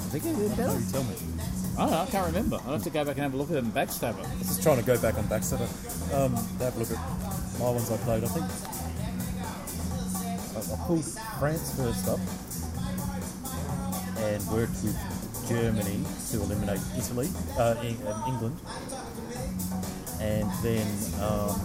I 0.00 0.08
think 0.08 0.24
I 0.24 0.38
did 0.38 0.56
better. 0.56 0.78
you 0.78 0.86
tell 0.90 1.04
me. 1.04 1.14
I 1.76 1.82
don't 1.82 1.90
know, 1.90 1.98
I 1.98 2.06
can't 2.06 2.26
remember. 2.26 2.56
I'll 2.64 2.72
have 2.72 2.84
to 2.84 2.90
go 2.90 3.04
back 3.04 3.16
and 3.16 3.24
have 3.24 3.34
a 3.34 3.36
look 3.36 3.50
at 3.50 3.56
it 3.56 3.64
Backstabbr. 3.74 4.38
Just 4.38 4.62
trying 4.62 4.78
to 4.78 4.84
go 4.84 4.96
back 4.98 5.18
on 5.18 5.24
Backstabbr. 5.24 5.68
Um, 6.14 6.34
have 6.60 6.74
a 6.74 6.78
look 6.78 6.90
at 6.90 7.58
my 7.58 7.70
ones 7.70 7.90
I 7.90 7.96
played. 7.98 8.24
I 8.24 8.28
think 8.28 8.46
I 10.56 10.76
pulled 10.86 11.04
France 11.38 11.74
first 11.76 12.08
up 12.08 12.20
and 14.18 14.46
worked 14.48 14.82
with 14.82 14.96
Germany 15.48 16.00
to 16.30 16.42
eliminate 16.42 16.80
Italy, 16.96 17.28
uh, 17.58 17.74
um, 17.80 18.24
England, 18.26 18.56
and 20.20 20.48
then 20.62 20.86
um, 21.20 21.60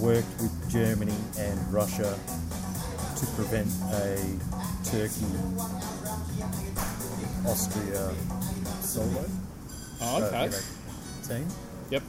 worked 0.00 0.30
with 0.40 0.70
Germany 0.70 1.16
and 1.38 1.72
Russia 1.72 2.16
to 3.16 3.26
prevent 3.34 3.68
a 3.92 4.16
Turkey 4.84 5.26
Austria 7.46 8.14
solo 8.80 9.24
Oh, 10.00 10.22
okay. 10.22 10.44
you 10.44 10.50
know, 10.50 10.58
team. 11.26 11.48
Yep. 11.90 12.02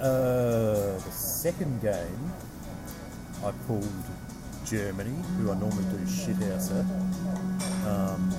Uh, 0.00 0.98
the 0.98 1.10
second 1.10 1.82
game, 1.82 2.32
I 3.44 3.52
pulled 3.66 3.86
Germany, 4.64 5.14
who 5.36 5.50
I 5.50 5.54
normally 5.58 5.84
do 5.84 6.06
shit 6.10 6.40
at. 6.40 6.70
Um, 7.86 8.30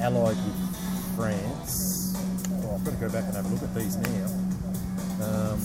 allied 0.00 0.36
with 0.36 1.14
France. 1.14 2.16
Oh, 2.64 2.74
I've 2.74 2.84
got 2.84 2.90
to 2.92 2.96
go 2.96 3.08
back 3.10 3.24
and 3.24 3.34
have 3.36 3.44
a 3.44 3.48
look 3.48 3.62
at 3.62 3.74
these 3.74 3.96
now. 3.96 4.26
Um, 5.20 5.60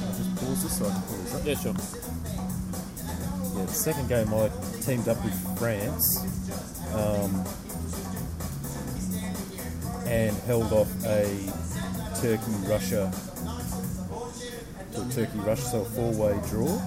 I'll 0.00 0.16
just 0.16 0.36
pause 0.36 0.62
this 0.62 0.78
so 0.78 0.86
I 0.86 0.90
can 0.90 1.02
pull 1.02 1.18
this 1.18 1.34
up. 1.34 1.44
Yeah, 1.44 1.54
sure. 1.56 1.74
Yeah, 3.58 3.66
the 3.66 3.72
second 3.72 4.08
game 4.08 4.32
I 4.32 4.50
teamed 4.80 5.06
up 5.06 5.22
with 5.22 5.58
France 5.58 6.16
um, 6.94 7.44
and 10.06 10.34
held 10.46 10.72
off 10.72 10.88
a 11.04 11.26
Turkey 12.22 12.52
Russia 12.66 13.12
to 15.00 15.22
a 15.22 15.24
Turkey 15.24 15.38
Russia, 15.40 15.62
so 15.62 15.80
a 15.80 15.84
four 15.84 16.12
way 16.12 16.38
draw. 16.48 16.80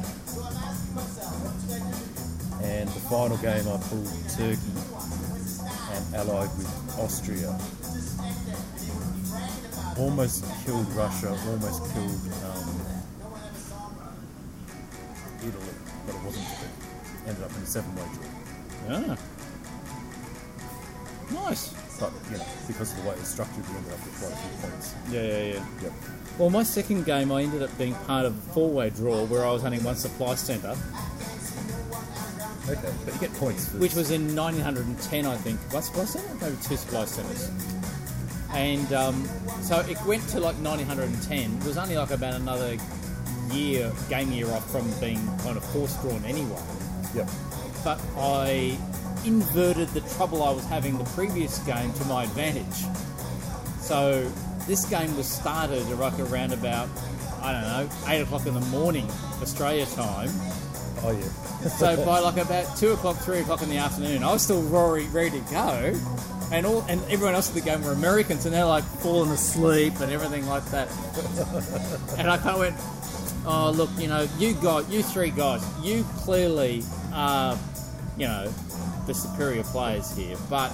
And 2.63 2.87
the 2.89 2.99
final 3.09 3.37
game 3.37 3.67
I 3.67 3.77
pulled 3.89 4.07
Turkey 4.29 4.73
and 5.91 6.15
allied 6.15 6.49
with 6.57 6.69
Austria. 6.99 7.57
Almost 9.97 10.45
killed 10.65 10.87
Russia, 10.93 11.29
almost 11.29 11.93
killed 11.93 12.21
um, 12.45 12.81
Italy, 15.39 15.75
but 16.05 16.15
it 16.15 16.21
wasn't 16.23 16.45
be. 16.45 17.29
Ended 17.29 17.43
up 17.43 17.51
in 17.51 17.61
a 17.61 17.65
seven 17.65 17.95
way 17.95 18.03
draw. 18.13 18.89
Yeah. 18.89 19.15
Nice. 21.31 21.73
But, 21.99 22.11
you 22.31 22.37
know, 22.37 22.45
because 22.67 22.91
of 22.91 23.03
the 23.03 23.09
way 23.09 23.15
it 23.15 23.19
was 23.19 23.29
structured, 23.29 23.69
we 23.69 23.75
ended 23.77 23.93
up 23.93 24.03
with 24.03 24.19
quite 24.19 24.33
a 24.33 24.35
few 24.35 24.69
points. 24.69 24.95
Yeah, 25.09 25.21
yeah, 25.21 25.53
yeah. 25.53 25.65
Yep. 25.83 25.93
Well, 26.37 26.49
my 26.49 26.63
second 26.63 27.05
game, 27.05 27.31
I 27.31 27.43
ended 27.43 27.61
up 27.61 27.77
being 27.77 27.93
part 27.93 28.25
of 28.25 28.35
a 28.35 28.53
four-way 28.53 28.89
draw 28.89 29.25
where 29.25 29.45
I 29.45 29.51
was 29.51 29.61
hunting 29.61 29.83
one 29.83 29.95
supply 29.95 30.35
centre, 30.35 30.75
Okay, 32.69 32.93
but 33.03 33.13
you 33.13 33.19
get 33.19 33.33
points 33.33 33.67
for 33.67 33.77
which 33.77 33.93
was 33.93 34.11
in 34.11 34.33
1910, 34.35 35.25
I 35.25 35.35
think. 35.35 35.59
One 35.73 35.83
supply 35.83 36.05
centre, 36.05 36.33
maybe 36.41 36.55
two 36.63 36.77
supply 36.77 37.03
centres. 37.05 37.51
And 38.53 38.93
um, 38.93 39.27
so 39.61 39.79
it 39.81 39.97
went 40.05 40.27
to 40.29 40.39
like 40.39 40.55
1910. 40.55 41.57
It 41.57 41.65
was 41.65 41.77
only 41.77 41.97
like 41.97 42.11
about 42.11 42.35
another 42.35 42.77
year, 43.51 43.91
game 44.09 44.31
year 44.31 44.49
off 44.51 44.69
from 44.71 44.89
being 45.01 45.19
kind 45.39 45.57
of 45.57 45.63
horse 45.65 46.01
drawn 46.01 46.23
anyway. 46.23 46.61
Yep. 47.13 47.29
but 47.83 48.01
I 48.17 48.77
inverted 49.25 49.89
the 49.89 50.01
trouble 50.15 50.41
I 50.41 50.51
was 50.51 50.65
having 50.65 50.97
the 50.97 51.03
previous 51.03 51.59
game 51.59 51.91
to 51.93 52.05
my 52.05 52.23
advantage. 52.23 52.85
So 53.79 54.31
this 54.67 54.85
game 54.85 55.15
was 55.17 55.27
started 55.27 55.89
around 55.91 56.53
about 56.53 56.89
I 57.41 57.51
don't 57.51 57.61
know 57.63 57.89
eight 58.07 58.21
o'clock 58.21 58.45
in 58.45 58.53
the 58.53 58.61
morning 58.61 59.07
Australia 59.41 59.85
time. 59.87 60.29
Oh, 61.05 61.11
yeah. 61.11 61.69
So 61.69 61.97
by 62.05 62.19
like 62.19 62.37
about 62.37 62.77
two 62.77 62.91
o'clock, 62.91 63.17
three 63.17 63.39
o'clock 63.39 63.61
in 63.61 63.69
the 63.69 63.77
afternoon, 63.77 64.23
I 64.23 64.31
was 64.31 64.41
still 64.41 64.61
roaring, 64.63 65.11
ready 65.11 65.41
to 65.41 65.51
go. 65.51 65.99
And 66.51 66.65
all 66.65 66.85
and 66.87 67.01
everyone 67.09 67.35
else 67.35 67.49
in 67.49 67.55
the 67.55 67.61
game 67.61 67.83
were 67.83 67.91
Americans, 67.91 68.45
and 68.45 68.53
they're 68.53 68.65
like 68.65 68.83
falling 68.83 69.31
asleep 69.31 69.99
and 69.99 70.11
everything 70.11 70.47
like 70.47 70.65
that. 70.71 70.87
and 72.17 72.29
I 72.29 72.37
kind 72.37 72.49
of 72.49 72.59
went, 72.59 72.75
"Oh, 73.45 73.71
look, 73.75 73.89
you 73.97 74.07
know, 74.07 74.27
you 74.37 74.53
got 74.55 74.89
you 74.89 75.01
three 75.03 75.31
guys, 75.31 75.63
you 75.83 76.03
clearly 76.17 76.83
are, 77.11 77.57
you 78.17 78.27
know, 78.27 78.53
the 79.07 79.13
superior 79.13 79.63
players 79.63 80.15
here, 80.15 80.37
but." 80.49 80.71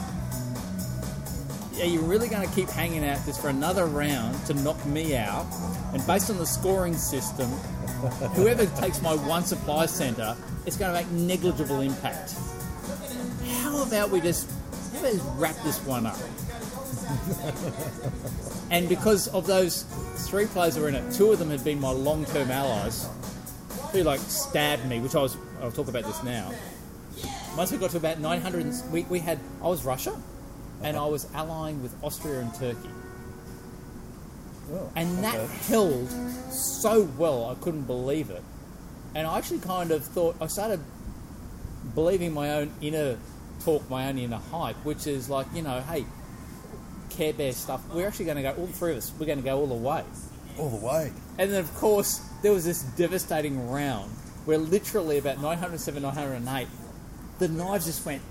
Are 1.81 1.85
you 1.85 2.01
really 2.01 2.27
going 2.27 2.45
to 2.45 2.53
keep 2.53 2.67
hanging 2.67 3.05
out 3.05 3.25
this 3.25 3.37
for 3.37 3.47
another 3.47 3.85
round 3.85 4.45
to 4.47 4.53
knock 4.53 4.85
me 4.85 5.15
out? 5.15 5.45
And 5.93 6.05
based 6.05 6.29
on 6.29 6.37
the 6.37 6.45
scoring 6.45 6.93
system, 6.93 7.49
whoever 8.35 8.65
takes 8.81 9.01
my 9.01 9.15
one 9.15 9.45
supply 9.45 9.85
centre, 9.85 10.35
it's 10.65 10.75
going 10.75 10.93
to 10.93 11.01
make 11.01 11.09
negligible 11.11 11.79
impact. 11.79 12.35
How 13.61 13.83
about 13.83 14.09
we 14.09 14.19
just, 14.19 14.49
how 14.91 14.99
about 14.99 15.13
just 15.13 15.25
wrap 15.35 15.55
this 15.63 15.79
one 15.85 16.05
up? 16.05 16.17
and 18.71 18.89
because 18.89 19.29
of 19.29 19.47
those 19.47 19.83
three 20.27 20.47
players 20.47 20.75
that 20.75 20.81
were 20.81 20.89
in 20.89 20.95
it, 20.95 21.13
two 21.13 21.31
of 21.31 21.39
them 21.39 21.49
had 21.49 21.63
been 21.63 21.79
my 21.79 21.91
long-term 21.91 22.51
allies, 22.51 23.07
who 23.93 24.03
like 24.03 24.19
stabbed 24.19 24.85
me, 24.85 24.99
which 24.99 25.15
I 25.15 25.21
was. 25.21 25.37
I'll 25.61 25.71
talk 25.71 25.87
about 25.87 26.03
this 26.03 26.23
now. 26.23 26.51
Once 27.55 27.71
we 27.71 27.77
got 27.77 27.91
to 27.91 27.97
about 27.97 28.19
900, 28.19 28.91
we, 28.91 29.03
we 29.03 29.19
had. 29.19 29.39
I 29.61 29.67
was 29.67 29.85
Russia, 29.85 30.15
and 30.83 30.97
I 30.97 31.05
was 31.05 31.27
allying 31.33 31.81
with 31.81 31.95
Austria 32.03 32.39
and 32.39 32.53
Turkey. 32.53 32.89
Oh, 34.71 34.91
And 34.95 35.23
that 35.23 35.35
okay. 35.35 35.53
held 35.67 36.09
so 36.51 37.09
well, 37.17 37.45
I 37.45 37.55
couldn't 37.63 37.83
believe 37.83 38.29
it. 38.29 38.43
And 39.15 39.25
I 39.25 39.37
actually 39.37 39.59
kind 39.59 39.91
of 39.91 40.05
thought, 40.05 40.35
I 40.39 40.47
started 40.47 40.79
believing 41.95 42.33
my 42.33 42.51
own 42.51 42.71
inner 42.81 43.17
talk, 43.63 43.89
my 43.89 44.07
own 44.07 44.17
inner 44.17 44.37
hype, 44.51 44.75
which 44.85 45.07
is 45.07 45.29
like, 45.29 45.47
you 45.53 45.61
know, 45.61 45.81
hey, 45.81 46.05
Care 47.09 47.33
Bear 47.33 47.51
stuff, 47.51 47.81
we're 47.93 48.07
actually 48.07 48.25
going 48.25 48.37
to 48.37 48.43
go, 48.43 48.53
all 48.53 48.67
three 48.67 48.91
of 48.91 48.97
us, 48.97 49.11
we're 49.19 49.25
going 49.25 49.39
to 49.39 49.43
go 49.43 49.57
all 49.57 49.67
the 49.67 49.73
way. 49.73 50.03
All 50.57 50.69
the 50.69 50.85
way. 50.85 51.11
And 51.37 51.51
then, 51.51 51.59
of 51.59 51.73
course, 51.75 52.21
there 52.43 52.51
was 52.51 52.65
this 52.65 52.83
devastating 52.83 53.69
round 53.69 54.11
where 54.45 54.57
literally 54.57 55.17
about 55.17 55.41
907, 55.41 56.01
908, 56.01 56.67
the 57.39 57.47
knives 57.47 57.85
just 57.85 58.05
went, 58.05 58.21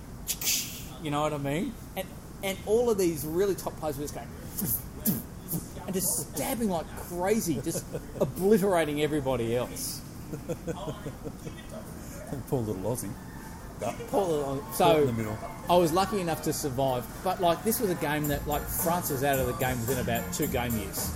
you 1.03 1.11
know 1.11 1.23
what 1.23 1.33
I 1.33 1.39
mean? 1.39 1.75
And 2.43 2.57
all 2.67 2.89
of 2.91 2.99
these 2.99 3.25
really 3.25 3.55
top 3.55 3.77
players 3.79 3.97
were 3.97 4.05
just 4.05 4.15
going, 4.15 4.29
and 5.87 5.95
just 5.95 6.07
stabbing 6.35 6.69
like 6.71 6.87
crazy, 7.09 7.61
just 7.63 7.85
obliterating 8.21 9.03
everybody 9.03 9.57
else. 9.57 10.01
Poor 12.49 12.61
little 12.61 12.83
Aussie. 12.83 13.11
Poor 14.11 14.23
little- 14.27 14.65
Caught 14.77 14.97
in 14.99 15.07
the 15.07 15.07
So 15.07 15.13
middle. 15.13 15.39
I 15.71 15.77
was 15.77 15.93
lucky 15.93 16.21
enough 16.21 16.43
to 16.43 16.53
survive, 16.53 17.07
but 17.25 17.41
like 17.41 17.63
this 17.65 17.81
was 17.81 17.91
a 17.91 17.95
game 17.97 18.29
that 18.29 18.47
like 18.47 18.63
France 18.63 19.11
was 19.11 19.23
out 19.25 19.39
of 19.39 19.47
the 19.47 19.53
game 19.55 19.79
within 19.81 19.99
about 19.99 20.31
two 20.33 20.47
game 20.49 20.77
years. 20.77 21.11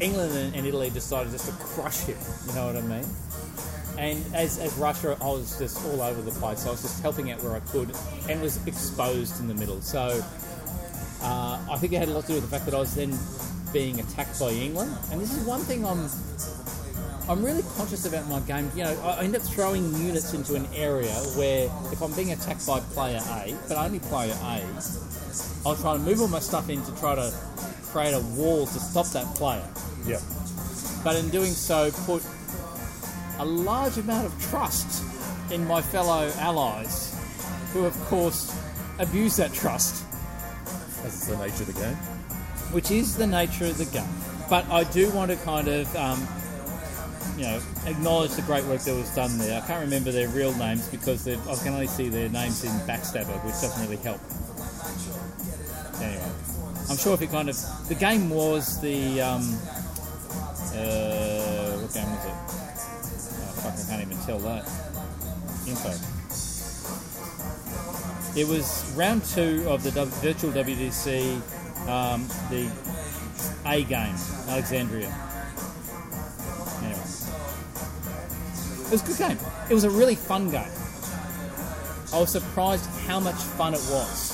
England 0.00 0.36
and, 0.36 0.54
and 0.56 0.66
Italy 0.66 0.90
decided 0.90 1.30
just 1.32 1.46
to 1.46 1.52
crush 1.64 2.00
him. 2.00 2.16
You 2.48 2.54
know 2.54 2.66
what 2.66 2.76
I 2.76 2.80
mean? 2.82 3.04
And 3.98 4.34
as, 4.34 4.58
as 4.58 4.72
Russia, 4.78 5.16
I 5.20 5.26
was 5.26 5.58
just 5.58 5.84
all 5.86 6.00
over 6.02 6.20
the 6.22 6.30
place. 6.32 6.66
I 6.66 6.70
was 6.70 6.82
just 6.82 7.02
helping 7.02 7.30
out 7.30 7.42
where 7.42 7.54
I 7.54 7.60
could, 7.60 7.92
and 8.28 8.40
was 8.40 8.64
exposed 8.66 9.38
in 9.40 9.48
the 9.48 9.54
middle. 9.54 9.80
So 9.82 10.24
uh, 11.22 11.58
I 11.70 11.76
think 11.78 11.92
it 11.92 11.98
had 11.98 12.08
a 12.08 12.12
lot 12.12 12.22
to 12.22 12.28
do 12.28 12.34
with 12.34 12.44
the 12.44 12.50
fact 12.50 12.64
that 12.66 12.74
I 12.74 12.78
was 12.78 12.94
then 12.94 13.16
being 13.72 14.00
attacked 14.00 14.38
by 14.38 14.50
England. 14.50 14.96
And 15.10 15.20
this 15.20 15.36
is 15.36 15.46
one 15.46 15.60
thing 15.60 15.84
I'm 15.84 16.08
I'm 17.28 17.44
really 17.44 17.62
conscious 17.76 18.04
about 18.04 18.26
my 18.28 18.40
game. 18.40 18.70
You 18.74 18.82
know, 18.82 19.00
I 19.02 19.22
end 19.22 19.36
up 19.36 19.42
throwing 19.42 19.94
units 20.04 20.34
into 20.34 20.54
an 20.54 20.66
area 20.74 21.14
where 21.36 21.66
if 21.92 22.02
I'm 22.02 22.12
being 22.12 22.32
attacked 22.32 22.66
by 22.66 22.80
player 22.80 23.20
A, 23.30 23.56
but 23.68 23.78
only 23.78 24.00
player 24.00 24.34
A, 24.42 24.60
I'll 25.64 25.76
try 25.76 25.92
to 25.94 26.00
move 26.00 26.20
all 26.20 26.28
my 26.28 26.40
stuff 26.40 26.68
in 26.68 26.82
to 26.82 26.96
try 26.96 27.14
to 27.14 27.32
create 27.84 28.12
a 28.12 28.20
wall 28.36 28.66
to 28.66 28.80
stop 28.80 29.06
that 29.10 29.26
player. 29.36 29.66
Yep. 30.06 30.20
But 31.04 31.16
in 31.16 31.28
doing 31.30 31.52
so, 31.52 31.90
put 32.06 32.24
a 33.38 33.44
large 33.44 33.98
amount 33.98 34.26
of 34.26 34.42
trust 34.42 35.04
in 35.52 35.64
my 35.66 35.80
fellow 35.80 36.30
allies, 36.38 37.14
who 37.72 37.84
of 37.84 37.96
course 38.04 38.56
abuse 38.98 39.36
that 39.36 39.52
trust, 39.52 40.04
That's 41.02 41.26
the 41.26 41.36
nature 41.36 41.62
of 41.62 41.66
the 41.66 41.80
game. 41.80 41.96
which 42.72 42.90
is 42.90 43.16
the 43.16 43.26
nature 43.26 43.66
of 43.66 43.78
the 43.78 43.84
game. 43.86 44.08
But 44.48 44.68
I 44.70 44.84
do 44.84 45.10
want 45.10 45.30
to 45.30 45.36
kind 45.38 45.68
of, 45.68 45.94
um, 45.96 46.26
you 47.36 47.44
know, 47.44 47.60
acknowledge 47.86 48.32
the 48.32 48.42
great 48.42 48.64
work 48.64 48.80
that 48.82 48.94
was 48.94 49.14
done 49.14 49.36
there. 49.38 49.60
I 49.62 49.66
can't 49.66 49.82
remember 49.84 50.10
their 50.10 50.28
real 50.28 50.54
names 50.56 50.88
because 50.88 51.26
I 51.28 51.36
can 51.62 51.72
only 51.74 51.86
see 51.86 52.08
their 52.08 52.28
names 52.28 52.64
in 52.64 52.70
Backstabbr, 52.86 53.44
which 53.44 53.54
doesn't 53.60 53.82
really 53.82 54.02
help. 54.02 54.20
Anyway, 56.02 56.32
I'm 56.90 56.96
sure 56.96 57.14
if 57.14 57.20
you 57.20 57.28
kind 57.28 57.48
of 57.48 57.56
the 57.88 57.94
game 57.94 58.28
was 58.30 58.80
the 58.80 59.20
um, 59.20 59.42
uh, 60.74 61.78
what 61.78 61.92
game 61.94 62.10
was 62.10 62.24
it? 62.24 62.36
Oh, 63.44 63.60
fuck, 63.62 63.74
I 63.74 63.88
can't 63.88 64.02
even 64.02 64.18
tell 64.24 64.38
that. 64.40 64.64
Info. 65.68 66.11
It 68.34 68.48
was 68.48 68.90
round 68.96 69.24
two 69.24 69.64
of 69.68 69.82
the 69.82 69.90
virtual 69.90 70.52
WDC, 70.52 71.36
um, 71.86 72.26
the 72.48 72.70
A 73.66 73.84
game, 73.84 74.14
Alexandria. 74.48 75.12
Anyway. 76.82 76.98
It 78.86 78.90
was 78.90 79.02
a 79.02 79.06
good 79.06 79.18
game. 79.18 79.38
It 79.68 79.74
was 79.74 79.84
a 79.84 79.90
really 79.90 80.14
fun 80.14 80.50
game. 80.50 80.72
I 82.12 82.20
was 82.20 82.32
surprised 82.32 82.86
how 83.06 83.20
much 83.20 83.34
fun 83.34 83.74
it 83.74 83.84
was. 83.90 84.32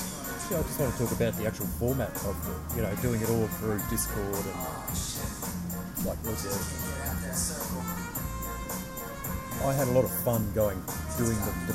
I 0.51 0.61
just 0.63 0.79
want 0.79 0.93
to 0.93 0.99
talk 1.05 1.11
about 1.11 1.37
the 1.37 1.45
actual 1.45 1.67
format 1.67 2.11
of 2.25 2.35
it. 2.47 2.75
You 2.77 2.81
know, 2.83 2.95
doing 3.01 3.21
it 3.21 3.29
all 3.29 3.47
through 3.47 3.79
Discord 3.89 4.45
and 4.45 6.05
like 6.05 6.23
was 6.23 6.45
it? 6.45 6.55
I 9.65 9.73
had 9.73 9.89
a 9.89 9.91
lot 9.91 10.05
of 10.05 10.11
fun 10.23 10.49
going 10.53 10.81
doing 11.17 11.35
the, 11.35 11.51
the, 11.67 11.73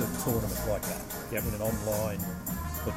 the 0.00 0.06
tournament 0.24 0.68
like 0.68 0.82
that. 0.82 1.15
Yep. 1.32 1.42
In 1.48 1.54
an 1.54 1.62
online, 1.62 2.18
but 2.84 2.94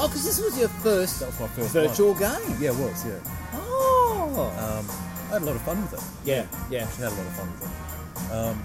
Oh, 0.00 0.06
because 0.06 0.24
this 0.24 0.40
was 0.40 0.58
your 0.58 0.68
first 0.68 1.20
That 1.20 1.26
was 1.26 1.40
my 1.40 1.48
first 1.48 1.72
virtual 1.72 2.14
game. 2.14 2.56
Yeah, 2.60 2.70
it 2.70 2.76
was. 2.76 3.04
Yeah. 3.04 3.18
Oh. 3.54 4.52
Um, 4.56 4.86
I 5.28 5.32
had 5.34 5.42
a 5.42 5.44
lot 5.44 5.56
of 5.56 5.62
fun 5.62 5.82
with 5.82 5.94
it. 5.94 6.00
yeah, 6.24 6.46
yeah. 6.70 6.86
I 6.86 7.02
had 7.02 7.12
a 7.12 7.16
lot 7.16 7.26
of 7.26 7.34
fun 7.36 7.48
with 7.52 7.62
it. 7.64 8.32
Um, 8.32 8.56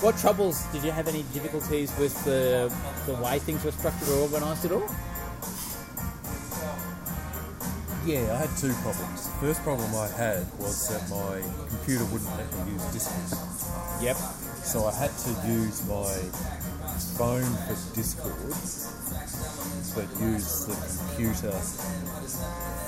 What 0.00 0.16
troubles 0.16 0.64
did 0.72 0.82
you 0.84 0.92
have? 0.92 1.08
Any 1.08 1.24
difficulties 1.34 1.92
with 1.98 2.14
the 2.24 2.72
the 3.06 3.14
way 3.20 3.38
things 3.38 3.64
were 3.64 3.72
structured 3.72 4.08
or 4.08 4.22
organised 4.24 4.64
at 4.64 4.72
all? 4.72 4.88
Yeah, 8.06 8.32
I 8.32 8.36
had 8.48 8.52
two 8.56 8.72
problems. 8.80 9.26
The 9.28 9.36
first 9.44 9.62
problem 9.62 9.94
I 9.94 10.08
had 10.08 10.46
was 10.58 10.88
that 10.88 11.04
my 11.12 11.42
computer 11.68 12.04
wouldn't 12.06 12.32
let 12.36 12.48
me 12.64 12.72
use 12.72 12.84
discs, 12.96 13.68
Yep. 14.00 14.16
So 14.64 14.86
I 14.86 14.92
had 14.94 15.12
to 15.28 15.30
use 15.46 15.84
my 15.86 16.08
phone 17.04 17.44
for 17.66 17.76
Discord, 17.94 18.54
but 19.94 20.06
use 20.20 20.66
the 20.66 20.74
computer 20.74 21.52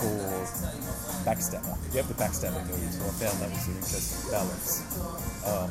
for 0.01 0.21
Backstabbr. 1.25 1.77
Yep. 1.95 2.07
The 2.09 2.15
Backstabbr 2.15 2.63
mode. 2.69 2.93
So 2.93 3.05
I 3.05 3.11
found 3.21 3.41
that 3.41 3.51
was 3.51 3.67
an 3.69 3.75
interesting 3.77 4.31
balance. 4.31 4.83
Um, 5.47 5.71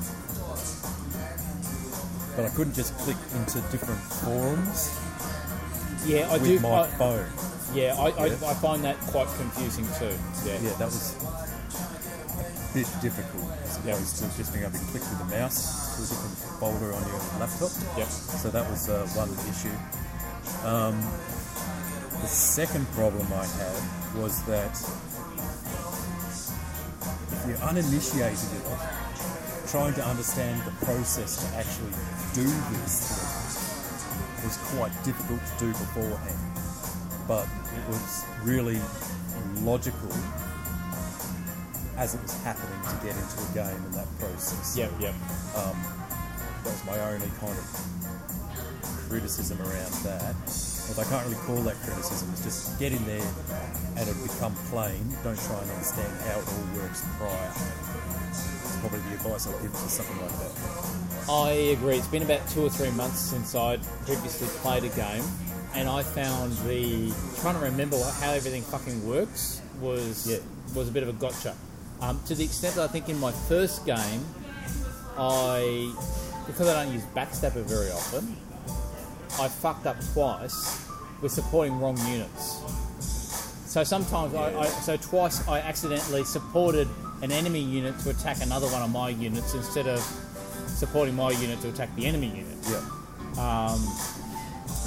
but 2.35 2.45
I 2.45 2.49
couldn't 2.55 2.73
just 2.73 2.95
click 2.99 3.17
into 3.35 3.59
different 3.71 3.99
forums 4.23 4.89
Yeah, 6.05 6.29
I 6.29 6.33
with 6.37 6.43
do. 6.45 6.59
my 6.61 6.81
I, 6.81 6.87
phone. 6.97 7.25
yeah, 7.73 7.95
I, 7.99 8.09
I, 8.11 8.25
Yeah. 8.27 8.33
I 8.47 8.53
find 8.55 8.83
that 8.85 8.97
quite 9.11 9.27
confusing 9.37 9.85
too. 9.99 10.15
Yeah. 10.45 10.59
Yeah, 10.61 10.73
that 10.79 10.85
was 10.87 11.15
a 11.21 12.73
bit 12.73 12.87
difficult 13.01 13.51
as 13.63 13.77
opposed 13.77 14.15
to 14.17 14.37
just 14.37 14.53
being 14.53 14.63
able 14.65 14.77
to 14.79 14.85
click 14.85 15.03
with 15.03 15.19
the 15.19 15.25
mouse 15.37 15.90
a 16.01 16.07
different 16.09 16.37
folder 16.59 16.93
on 16.93 17.03
your 17.05 17.21
laptop. 17.39 17.71
Yep. 17.97 18.07
So 18.07 18.49
that 18.49 18.69
was 18.69 18.89
uh, 18.89 19.05
one 19.13 19.29
issue. 19.45 19.75
Um, 20.65 20.97
the 22.21 22.27
second 22.27 22.87
problem 22.93 23.27
I 23.33 23.45
had 23.45 23.81
was 24.17 24.41
that 24.45 24.73
if 27.31 27.45
you're 27.47 27.69
uninitiated 27.69 28.49
in 28.51 28.61
it, 28.71 28.81
trying 29.67 29.93
to 29.93 30.03
understand 30.05 30.61
the 30.63 30.85
process 30.85 31.37
to 31.43 31.57
actually 31.57 31.93
do 32.33 32.43
this 32.81 33.05
thing 33.07 33.51
was 34.43 34.57
quite 34.75 34.91
difficult 35.03 35.39
to 35.45 35.65
do 35.65 35.71
beforehand. 35.71 36.39
But 37.27 37.45
it 37.45 37.87
was 37.87 38.25
really 38.43 38.79
logical 39.61 40.09
as 41.97 42.15
it 42.15 42.21
was 42.21 42.33
happening 42.43 42.79
to 42.83 42.95
get 43.05 43.15
into 43.15 43.37
a 43.39 43.53
game 43.53 43.85
in 43.85 43.91
that 43.91 44.07
process. 44.19 44.77
Yep. 44.77 44.91
Yep. 44.99 45.13
Um, 45.55 45.77
that 46.63 46.71
was 46.71 46.85
my 46.85 46.99
only 47.11 47.29
kind 47.39 47.57
of 47.57 47.65
criticism 49.09 49.59
around 49.61 49.93
that. 50.03 50.35
Although 50.89 51.01
I 51.01 51.05
can't 51.05 51.25
really 51.27 51.41
call 51.45 51.57
that 51.63 51.75
criticism. 51.83 52.29
It's 52.31 52.43
just 52.43 52.79
get 52.79 52.91
in 52.91 53.03
there 53.05 53.21
and 53.97 54.07
it'll 54.07 54.23
become 54.23 54.55
plain. 54.69 55.03
Don't 55.23 55.37
try 55.39 55.59
and 55.61 55.69
understand 55.71 56.11
how 56.27 56.39
it 56.39 56.47
all 56.47 56.81
works 56.81 57.03
prior. 57.17 57.51
It's 58.29 58.77
probably 58.79 58.99
the 58.99 59.13
advice 59.15 59.47
I'll 59.47 59.59
give 59.61 59.71
to 59.71 59.77
something 59.89 60.17
like 60.21 60.31
that. 60.39 61.29
I 61.29 61.51
agree. 61.75 61.97
It's 61.97 62.07
been 62.07 62.23
about 62.23 62.47
two 62.49 62.65
or 62.65 62.69
three 62.69 62.89
months 62.91 63.19
since 63.19 63.53
I'd 63.53 63.81
previously 64.05 64.47
played 64.61 64.83
a 64.83 64.89
game, 64.89 65.23
and 65.75 65.87
I 65.87 66.01
found 66.03 66.53
the 66.67 67.13
trying 67.41 67.55
to 67.55 67.61
remember 67.61 67.97
how 68.19 68.31
everything 68.31 68.63
fucking 68.63 69.07
works 69.07 69.61
was 69.79 70.27
Yeah. 70.27 70.37
was 70.73 70.89
a 70.89 70.91
bit 70.91 71.03
of 71.03 71.09
a 71.09 71.13
gotcha. 71.13 71.55
Um, 72.01 72.19
to 72.25 72.35
the 72.35 72.43
extent 72.43 72.75
that 72.75 72.83
I 72.83 72.87
think 72.87 73.09
in 73.09 73.19
my 73.19 73.31
first 73.31 73.85
game, 73.85 74.25
I 75.17 75.93
because 76.47 76.67
I 76.67 76.83
don't 76.83 76.93
use 76.93 77.03
Backstabbr 77.15 77.63
very 77.63 77.91
often, 77.91 78.35
I 79.39 79.47
fucked 79.47 79.85
up 79.85 79.97
twice 80.13 80.87
with 81.21 81.31
supporting 81.31 81.79
wrong 81.79 81.97
units. 82.07 82.61
So 83.67 83.83
sometimes 83.83 84.33
I, 84.33 84.59
I 84.59 84.65
so 84.65 84.97
twice 84.97 85.47
I 85.47 85.59
accidentally 85.59 86.23
supported 86.23 86.87
an 87.21 87.31
enemy 87.31 87.61
unit 87.61 87.97
to 87.99 88.09
attack 88.09 88.41
another 88.41 88.67
one 88.67 88.81
of 88.81 88.89
my 88.91 89.09
units 89.09 89.53
instead 89.53 89.87
of 89.87 89.99
supporting 90.67 91.15
my 91.15 91.31
unit 91.31 91.61
to 91.61 91.69
attack 91.69 91.95
the 91.95 92.07
enemy 92.07 92.27
unit. 92.27 92.57
Yeah. 92.69 92.81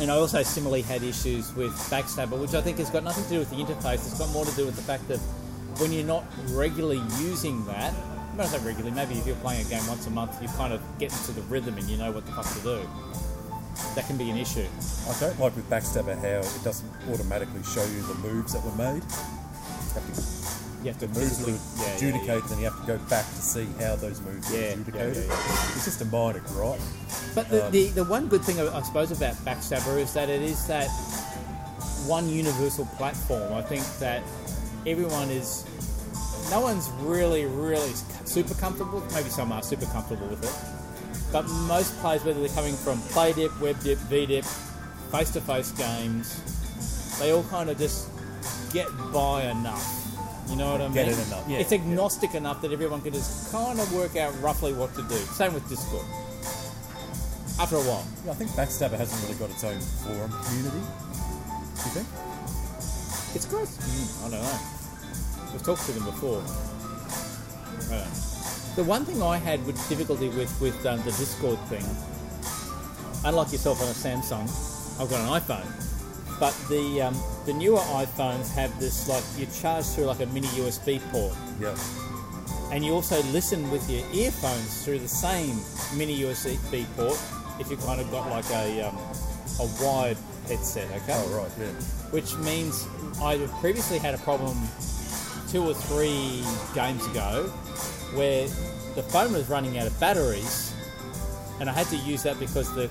And 0.00 0.10
I 0.10 0.16
also 0.16 0.42
similarly 0.42 0.82
had 0.82 1.04
issues 1.04 1.54
with 1.54 1.72
Backstabbr, 1.88 2.40
which 2.40 2.54
I 2.54 2.60
think 2.60 2.78
has 2.78 2.90
got 2.90 3.04
nothing 3.04 3.22
to 3.24 3.30
do 3.30 3.38
with 3.38 3.50
the 3.50 3.56
interface. 3.56 3.94
It's 3.94 4.18
got 4.18 4.28
more 4.30 4.44
to 4.44 4.56
do 4.56 4.66
with 4.66 4.74
the 4.74 4.82
fact 4.82 5.06
that 5.06 5.20
when 5.78 5.92
you're 5.92 6.04
not 6.06 6.24
regularly 6.50 7.02
using 7.20 7.64
that, 7.66 7.92
not 8.36 8.46
so 8.48 8.58
regularly, 8.60 8.90
maybe 8.94 9.14
if 9.14 9.26
you're 9.26 9.36
playing 9.36 9.64
a 9.66 9.68
game 9.68 9.86
once 9.86 10.06
a 10.06 10.10
month, 10.10 10.40
you 10.42 10.48
kind 10.48 10.72
of 10.72 10.80
get 10.98 11.12
into 11.12 11.32
the 11.32 11.42
rhythm 11.42 11.76
and 11.78 11.88
you 11.88 11.96
know 11.96 12.10
what 12.12 12.26
the 12.26 12.32
fuck 12.32 12.46
to 12.54 12.60
do. 12.60 12.88
That 13.96 14.06
can 14.06 14.16
be 14.16 14.30
an 14.30 14.36
issue. 14.36 14.66
I 15.08 15.18
don't 15.20 15.38
like 15.40 15.54
with 15.56 15.68
Backstabbr 15.68 16.14
how 16.20 16.40
it 16.46 16.64
doesn't 16.64 16.88
automatically 17.10 17.62
show 17.64 17.84
you 17.84 18.02
the 18.02 18.14
moves 18.14 18.52
that 18.52 18.64
were 18.64 18.74
made. 18.76 19.02
You 19.02 19.10
have 19.94 20.14
to 20.14 20.82
You 20.82 20.90
have 20.90 20.98
to 21.00 21.06
moves 21.08 21.38
that 21.38 21.44
physically 21.46 21.52
are 21.54 21.58
yeah, 21.76 21.86
yeah, 21.88 21.96
adjudicated, 21.96 22.44
then 22.50 22.58
you 22.58 22.64
have 22.64 22.80
to 22.80 22.86
go 22.86 22.98
back 23.08 23.24
to 23.26 23.42
see 23.42 23.66
how 23.80 23.96
those 23.96 24.20
moves 24.20 24.50
Yeah, 24.52 24.58
were 24.58 24.64
yeah, 24.66 24.72
adjudicated. 24.72 25.16
yeah, 25.28 25.72
It's 25.74 25.84
just 25.84 26.00
a 26.02 26.04
minor 26.06 26.40
gripe. 26.40 26.80
But 27.34 27.48
the, 27.50 27.66
Um, 27.66 27.72
the, 27.72 27.88
the 27.90 28.04
one 28.04 28.28
good 28.28 28.42
thing, 28.44 28.60
I 28.60 28.82
suppose, 28.82 29.10
about 29.10 29.34
Backstabbr 29.44 29.98
is 29.98 30.12
that 30.14 30.28
it 30.28 30.42
is 30.42 30.66
that 30.68 30.88
one 32.06 32.28
universal 32.28 32.86
platform. 32.96 33.52
I 33.54 33.62
think 33.62 33.82
that 33.98 34.22
everyone 34.86 35.30
is. 35.30 35.64
No 36.50 36.60
one's 36.60 36.90
really, 37.00 37.46
really 37.46 37.92
super 38.24 38.54
comfortable. 38.54 39.02
Maybe 39.14 39.30
some 39.30 39.50
are 39.52 39.62
super 39.62 39.86
comfortable 39.86 40.26
with 40.28 40.44
it. 40.44 41.32
But 41.32 41.48
most 41.66 41.98
players, 42.00 42.24
whether 42.24 42.38
they're 42.40 42.48
coming 42.50 42.74
from 42.74 42.98
play 43.12 43.32
dip, 43.32 43.58
web 43.60 43.80
dip, 43.82 43.98
v 43.98 44.26
dip, 44.26 44.44
face 45.10 45.30
to 45.30 45.40
face 45.40 45.72
games, 45.72 47.18
they 47.18 47.32
all 47.32 47.44
kind 47.44 47.70
of 47.70 47.78
just 47.78 48.08
get 48.72 48.88
by 49.12 49.44
enough. 49.44 50.00
You 50.48 50.56
know 50.56 50.72
what 50.72 50.80
I 50.82 50.84
mean? 50.84 50.94
Get 50.94 51.08
it 51.08 51.26
enough, 51.26 51.48
yeah, 51.48 51.58
It's 51.58 51.72
agnostic 51.72 52.34
enough 52.34 52.60
that 52.60 52.72
everyone 52.72 53.00
can 53.00 53.14
just 53.14 53.50
kind 53.50 53.80
of 53.80 53.92
work 53.94 54.16
out 54.16 54.38
roughly 54.42 54.74
what 54.74 54.94
to 54.94 55.02
do. 55.02 55.14
Same 55.14 55.54
with 55.54 55.66
Discord. 55.68 56.04
After 57.58 57.76
a 57.76 57.80
while. 57.80 58.04
Yeah, 58.26 58.32
I 58.32 58.34
think 58.34 58.50
Backstabbr 58.50 58.98
hasn't 58.98 59.22
really 59.22 59.38
got 59.38 59.50
its 59.50 59.64
own 59.64 59.80
forum 60.04 60.30
community. 60.44 60.78
Do 60.78 61.82
you 61.86 61.92
think? 61.96 62.08
It's 63.34 63.46
good. 63.46 63.66
Mm, 63.66 64.26
I 64.26 64.30
don't 64.30 64.42
know. 64.42 64.73
We've 65.54 65.62
talked 65.62 65.86
to 65.86 65.92
them 65.92 66.04
before. 66.04 66.42
The 68.76 68.82
one 68.82 69.04
thing 69.04 69.22
I 69.22 69.36
had 69.36 69.64
with 69.66 69.76
difficulty 69.88 70.28
with 70.30 70.50
with 70.60 70.74
um, 70.84 70.98
the 71.04 71.12
Discord 71.12 71.58
thing, 71.70 71.84
unlike 73.24 73.52
yourself 73.52 73.80
on 73.80 73.86
a 73.86 73.92
Samsung, 73.94 74.50
I've 75.00 75.08
got 75.08 75.20
an 75.22 75.40
iPhone. 75.40 75.70
But 76.40 76.52
the 76.68 77.02
um, 77.02 77.14
the 77.46 77.52
newer 77.52 77.78
iPhones 77.78 78.52
have 78.56 78.76
this 78.80 79.08
like 79.08 79.22
you 79.38 79.46
charge 79.46 79.84
through 79.84 80.06
like 80.06 80.20
a 80.20 80.26
mini 80.26 80.48
USB 80.58 80.98
port, 81.12 81.34
Yeah. 81.60 81.76
and 82.74 82.84
you 82.84 82.92
also 82.92 83.22
listen 83.30 83.70
with 83.70 83.88
your 83.88 84.02
earphones 84.12 84.84
through 84.84 84.98
the 84.98 85.08
same 85.08 85.54
mini 85.96 86.18
USB 86.18 86.84
port. 86.96 87.18
If 87.60 87.70
you 87.70 87.76
kind 87.76 88.00
of 88.00 88.10
got 88.10 88.28
like 88.28 88.50
a 88.50 88.88
um, 88.88 88.98
a 89.60 89.66
wired 89.80 90.18
headset, 90.48 90.90
okay? 90.90 91.14
Oh, 91.14 91.38
right, 91.38 91.50
yeah. 91.60 91.66
which 92.10 92.34
means 92.38 92.88
I 93.22 93.38
previously 93.60 93.98
had 93.98 94.14
a 94.14 94.18
problem 94.18 94.58
two 95.54 95.62
or 95.62 95.72
three 95.72 96.42
games 96.74 97.06
ago 97.06 97.44
where 98.18 98.48
the 98.96 99.02
phone 99.04 99.32
was 99.32 99.48
running 99.48 99.78
out 99.78 99.86
of 99.86 100.00
batteries 100.00 100.74
and 101.60 101.70
I 101.70 101.72
had 101.72 101.86
to 101.94 101.96
use 101.96 102.24
that 102.24 102.40
because 102.40 102.74
the 102.74 102.90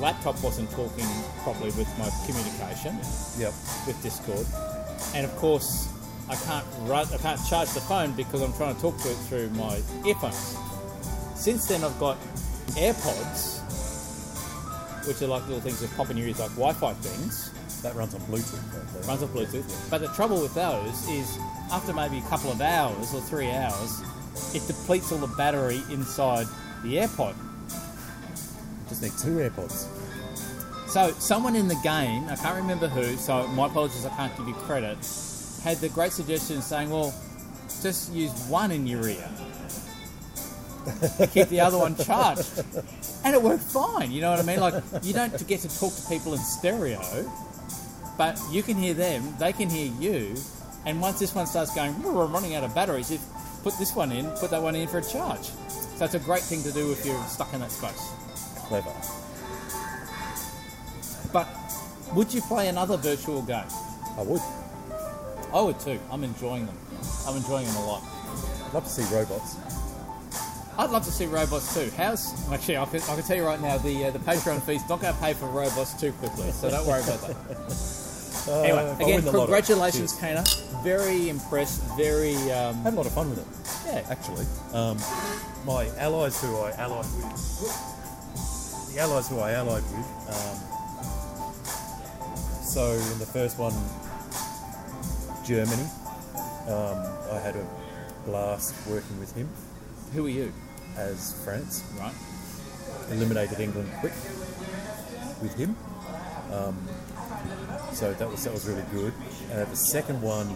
laptop 0.00 0.42
wasn't 0.42 0.72
talking 0.72 1.06
properly 1.44 1.70
with 1.78 1.86
my 2.00 2.10
communication 2.26 2.98
Yep. 3.38 3.54
with 3.86 3.96
Discord. 4.02 4.44
And 5.14 5.24
of 5.24 5.30
course, 5.36 5.88
I 6.28 6.34
can't 6.34 6.66
run, 6.80 7.06
I 7.14 7.16
can't 7.18 7.38
charge 7.48 7.68
the 7.74 7.80
phone 7.80 8.10
because 8.14 8.42
I'm 8.42 8.54
trying 8.54 8.74
to 8.74 8.80
talk 8.80 8.98
to 9.02 9.08
it 9.08 9.18
through 9.28 9.50
my 9.50 9.80
earphones. 10.04 10.56
Since 11.36 11.68
then, 11.68 11.84
I've 11.84 12.00
got 12.00 12.18
AirPods, 12.74 13.60
which 15.06 15.22
are 15.22 15.28
like 15.28 15.44
little 15.46 15.60
things 15.60 15.78
that 15.78 15.96
pop 15.96 16.10
in 16.10 16.16
your 16.16 16.26
ears, 16.26 16.40
like 16.40 16.50
Wi-Fi 16.56 16.92
things 16.94 17.52
That 17.82 17.94
runs 17.94 18.14
on 18.14 18.20
Bluetooth. 18.22 18.92
There. 18.92 19.02
runs 19.02 19.22
off 19.22 19.30
Bluetooth. 19.30 19.90
But 19.90 20.02
the 20.02 20.08
trouble 20.08 20.40
with 20.42 20.54
those 20.54 21.08
is 21.08 21.38
after 21.72 21.92
maybe 21.92 22.18
a 22.18 22.28
couple 22.28 22.50
of 22.52 22.60
hours 22.60 23.14
or 23.14 23.20
three 23.22 23.50
hours, 23.50 24.02
it 24.54 24.66
depletes 24.66 25.12
all 25.12 25.18
the 25.18 25.34
battery 25.36 25.80
inside 25.90 26.46
the 26.82 26.96
AirPod. 26.96 27.34
Just 28.88 29.02
need 29.02 29.12
two 29.12 29.38
AirPods. 29.38 29.86
So 30.88 31.12
someone 31.20 31.54
in 31.54 31.68
the 31.68 31.76
game, 31.76 32.24
I 32.28 32.34
can't 32.36 32.56
remember 32.56 32.88
who, 32.88 33.16
so 33.16 33.46
my 33.48 33.66
apologies, 33.66 34.04
I 34.04 34.10
can't 34.10 34.36
give 34.36 34.48
you 34.48 34.54
credit, 34.54 34.98
had 35.62 35.76
the 35.76 35.88
great 35.88 36.10
suggestion 36.12 36.60
saying, 36.60 36.90
well, 36.90 37.14
just 37.80 38.12
use 38.12 38.32
one 38.48 38.72
in 38.72 38.86
your 38.86 39.08
ear. 39.08 39.28
Keep 41.32 41.48
the 41.48 41.60
other 41.60 41.78
one 41.78 41.96
charged. 41.96 42.64
And 43.22 43.34
it 43.34 43.42
worked 43.42 43.62
fine, 43.62 44.10
you 44.10 44.22
know 44.22 44.30
what 44.30 44.40
I 44.40 44.42
mean? 44.44 44.60
Like, 44.60 44.82
you 45.02 45.12
don't 45.12 45.46
get 45.46 45.60
to 45.60 45.78
talk 45.78 45.94
to 45.94 46.08
people 46.08 46.32
in 46.32 46.38
stereo, 46.38 46.98
but 48.20 48.38
you 48.50 48.62
can 48.62 48.76
hear 48.76 48.92
them, 48.92 49.34
they 49.38 49.50
can 49.50 49.70
hear 49.70 49.90
you, 49.98 50.36
and 50.84 51.00
once 51.00 51.18
this 51.18 51.34
one 51.34 51.46
starts 51.46 51.74
going, 51.74 52.02
we're 52.02 52.26
running 52.26 52.54
out 52.54 52.62
of 52.62 52.74
batteries, 52.74 53.10
if 53.10 53.24
put 53.62 53.72
this 53.78 53.96
one 53.96 54.12
in, 54.12 54.26
put 54.32 54.50
that 54.50 54.60
one 54.60 54.76
in 54.76 54.86
for 54.88 54.98
a 54.98 55.02
charge. 55.02 55.48
So 55.70 56.04
it's 56.04 56.12
a 56.12 56.18
great 56.18 56.42
thing 56.42 56.62
to 56.64 56.70
do 56.70 56.92
if 56.92 57.06
you're 57.06 57.18
stuck 57.24 57.54
in 57.54 57.60
that 57.60 57.70
space. 57.70 58.12
Clever. 58.68 58.92
But 61.32 61.48
Would 62.14 62.34
you 62.34 62.42
play 62.42 62.68
another 62.68 62.98
virtual 62.98 63.40
game? 63.40 63.64
I 64.18 64.22
would 64.22 64.42
I 65.54 65.62
would 65.62 65.80
too. 65.80 65.98
I'm 66.12 66.22
enjoying 66.22 66.66
them. 66.66 66.76
I'm 67.26 67.38
enjoying 67.38 67.64
them 67.68 67.76
a 67.76 67.86
lot. 67.86 68.02
I'd 68.66 68.74
love 68.74 68.84
to 68.84 68.90
see 68.90 69.14
robots. 69.14 69.56
I'd 70.76 70.90
love 70.90 71.06
to 71.06 71.10
see 71.10 71.24
robots 71.24 71.72
too. 71.72 71.90
How's 71.96 72.34
actually? 72.52 72.76
I 72.76 72.84
can, 72.84 73.00
I 73.00 73.14
can 73.14 73.22
tell 73.22 73.36
you 73.38 73.46
right 73.46 73.62
now, 73.62 73.78
the 73.78 74.04
uh, 74.04 74.10
the 74.10 74.18
Patreon 74.18 74.60
fee's 74.60 74.86
not 74.90 75.00
going 75.00 75.14
to 75.14 75.20
pay 75.20 75.32
for 75.32 75.46
robots 75.46 75.98
too 75.98 76.12
quickly, 76.12 76.50
so 76.52 76.68
don't 76.68 76.86
worry 76.86 77.02
about 77.02 77.20
that. 77.22 77.96
Uh, 78.48 78.62
Anyway, 78.62 78.94
again, 78.96 79.06
win 79.16 79.24
the 79.24 79.32
lotto. 79.32 79.46
congratulations. 79.46 80.12
Kana. 80.18 80.44
Very 80.82 81.28
impressed. 81.28 81.82
Very 81.96 82.34
um, 82.52 82.76
Had 82.82 82.94
a 82.94 82.96
lot 82.96 83.06
of 83.06 83.12
fun 83.12 83.30
with 83.30 83.38
it. 83.40 83.46
yeah. 83.86 84.02
actually. 84.10 84.46
Um, 84.72 84.96
my 85.66 85.88
allies 85.98 86.40
who 86.40 86.56
I 86.58 86.70
allied 86.78 87.04
with, 87.16 88.94
the 88.94 89.00
allies 89.00 89.28
who 89.28 89.38
I 89.40 89.52
allied 89.52 89.82
with. 89.82 90.06
Um, 90.28 90.56
so 92.64 92.92
in 92.92 93.18
the 93.18 93.26
first 93.26 93.58
one, 93.58 93.74
Germany, 95.44 95.86
um, 96.68 96.98
I 97.32 97.38
had 97.42 97.56
a 97.56 97.66
blast 98.26 98.74
working 98.86 99.18
with 99.18 99.34
him 99.34 99.48
Who 100.14 100.26
are 100.26 100.30
you? 100.30 100.52
as 100.96 101.32
France. 101.44 101.82
Right. 101.98 102.12
Eliminated 103.10 103.58
England 103.60 103.90
quick 104.00 104.12
with 105.42 105.54
him. 105.56 105.74
Um, 106.52 106.76
so 107.92 108.12
that 108.12 108.28
was 108.30 108.44
that 108.44 108.52
was 108.52 108.66
really 108.68 108.84
good. 108.92 109.12
Uh, 109.52 109.64
the 109.64 109.76
second 109.76 110.20
one, 110.22 110.46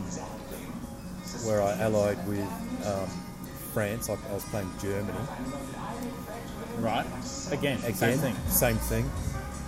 where 1.46 1.62
I 1.62 1.72
allied 1.80 2.26
with 2.28 2.40
um, 2.86 3.08
France, 3.72 4.08
I, 4.08 4.14
I 4.14 4.34
was 4.34 4.44
playing 4.44 4.70
Germany. 4.80 5.18
Right. 6.78 7.06
Again, 7.52 7.78
Again, 7.84 7.94
same 7.94 8.18
thing. 8.18 8.36
Same 8.48 8.76
thing. 8.76 9.10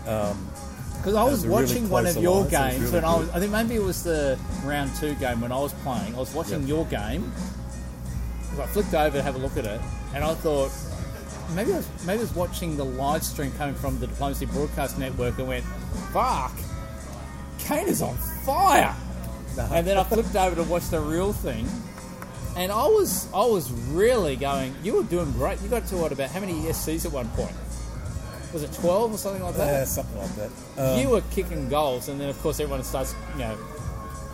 Because 0.05 1.15
I 1.15 1.23
was 1.25 1.33
was 1.33 1.45
a 1.45 1.49
really 1.49 1.63
watching 1.63 1.89
one 1.91 2.07
of 2.07 2.17
your 2.17 2.45
alliance, 2.45 2.51
games 2.51 2.81
really 2.81 2.93
when 2.95 3.05
I 3.05 3.17
was 3.17 3.29
I 3.31 3.39
think 3.41 3.53
maybe 3.53 3.75
it 3.77 3.83
was 3.83 4.03
the 4.03 4.39
round 4.65 4.91
two 4.97 5.15
game 5.17 5.41
when 5.41 5.53
I 5.53 5.59
was 5.59 5.73
playing. 5.85 6.15
I 6.15 6.19
was 6.19 6.33
watching 6.35 6.61
Yep. 6.61 6.69
your 6.69 6.85
game. 6.87 7.33
'cause 8.51 8.61
I 8.61 8.67
flicked 8.67 8.95
over 8.95 9.17
to 9.19 9.23
have 9.23 9.35
a 9.35 9.39
look 9.39 9.57
at 9.57 9.67
it, 9.67 9.81
and 10.15 10.25
I 10.25 10.35
thought 10.35 10.71
maybe 11.55 11.73
I 11.75 11.77
was 11.79 11.89
maybe 12.07 12.19
I 12.21 12.23
was 12.23 12.35
watching 12.35 12.77
the 12.77 12.85
live 12.85 13.23
stream 13.23 13.53
coming 13.59 13.75
from 13.75 13.99
the 14.01 14.07
Diplomacy 14.07 14.47
Broadcast 14.47 14.99
Network 14.99 15.39
and 15.39 15.47
went, 15.49 15.65
"Fuck, 16.13 16.53
Kane 17.67 17.89
is 17.89 18.03
on 18.03 18.17
fire!" 18.45 18.95
And 19.73 19.87
then 19.87 19.97
I 19.97 20.05
flipped 20.05 20.37
over 20.37 20.55
to 20.57 20.63
watch 20.65 20.91
the 20.91 21.01
real 21.01 21.33
thing, 21.33 21.67
and 22.57 22.71
I 22.71 22.87
was 22.87 23.27
I 23.33 23.47
was 23.47 23.73
really 23.73 24.37
going. 24.37 24.75
You 24.83 24.97
were 24.97 25.03
doing 25.03 25.33
great. 25.33 25.63
You 25.63 25.69
got 25.69 25.87
to 25.87 25.97
what 25.97 26.13
about 26.13 26.31
how 26.31 26.41
many 26.41 26.53
SCs 26.53 27.07
at 27.07 27.13
one 27.13 27.29
point? 27.31 27.55
Was 28.53 28.63
it 28.63 28.73
twelve 28.75 29.15
or 29.15 29.17
something 29.17 29.43
like 29.43 29.57
that? 29.57 29.67
Yeah, 29.67 29.85
something 29.85 30.19
like 30.19 30.35
that. 30.37 30.51
Um, 30.77 31.01
you 31.01 31.09
were 31.09 31.23
kicking 31.31 31.71
goals, 31.71 32.09
and 32.09 32.21
then 32.21 32.29
of 32.29 32.39
course 32.43 32.61
everyone 32.61 32.85
starts, 32.85 33.15
you 33.33 33.41
know, 33.41 33.57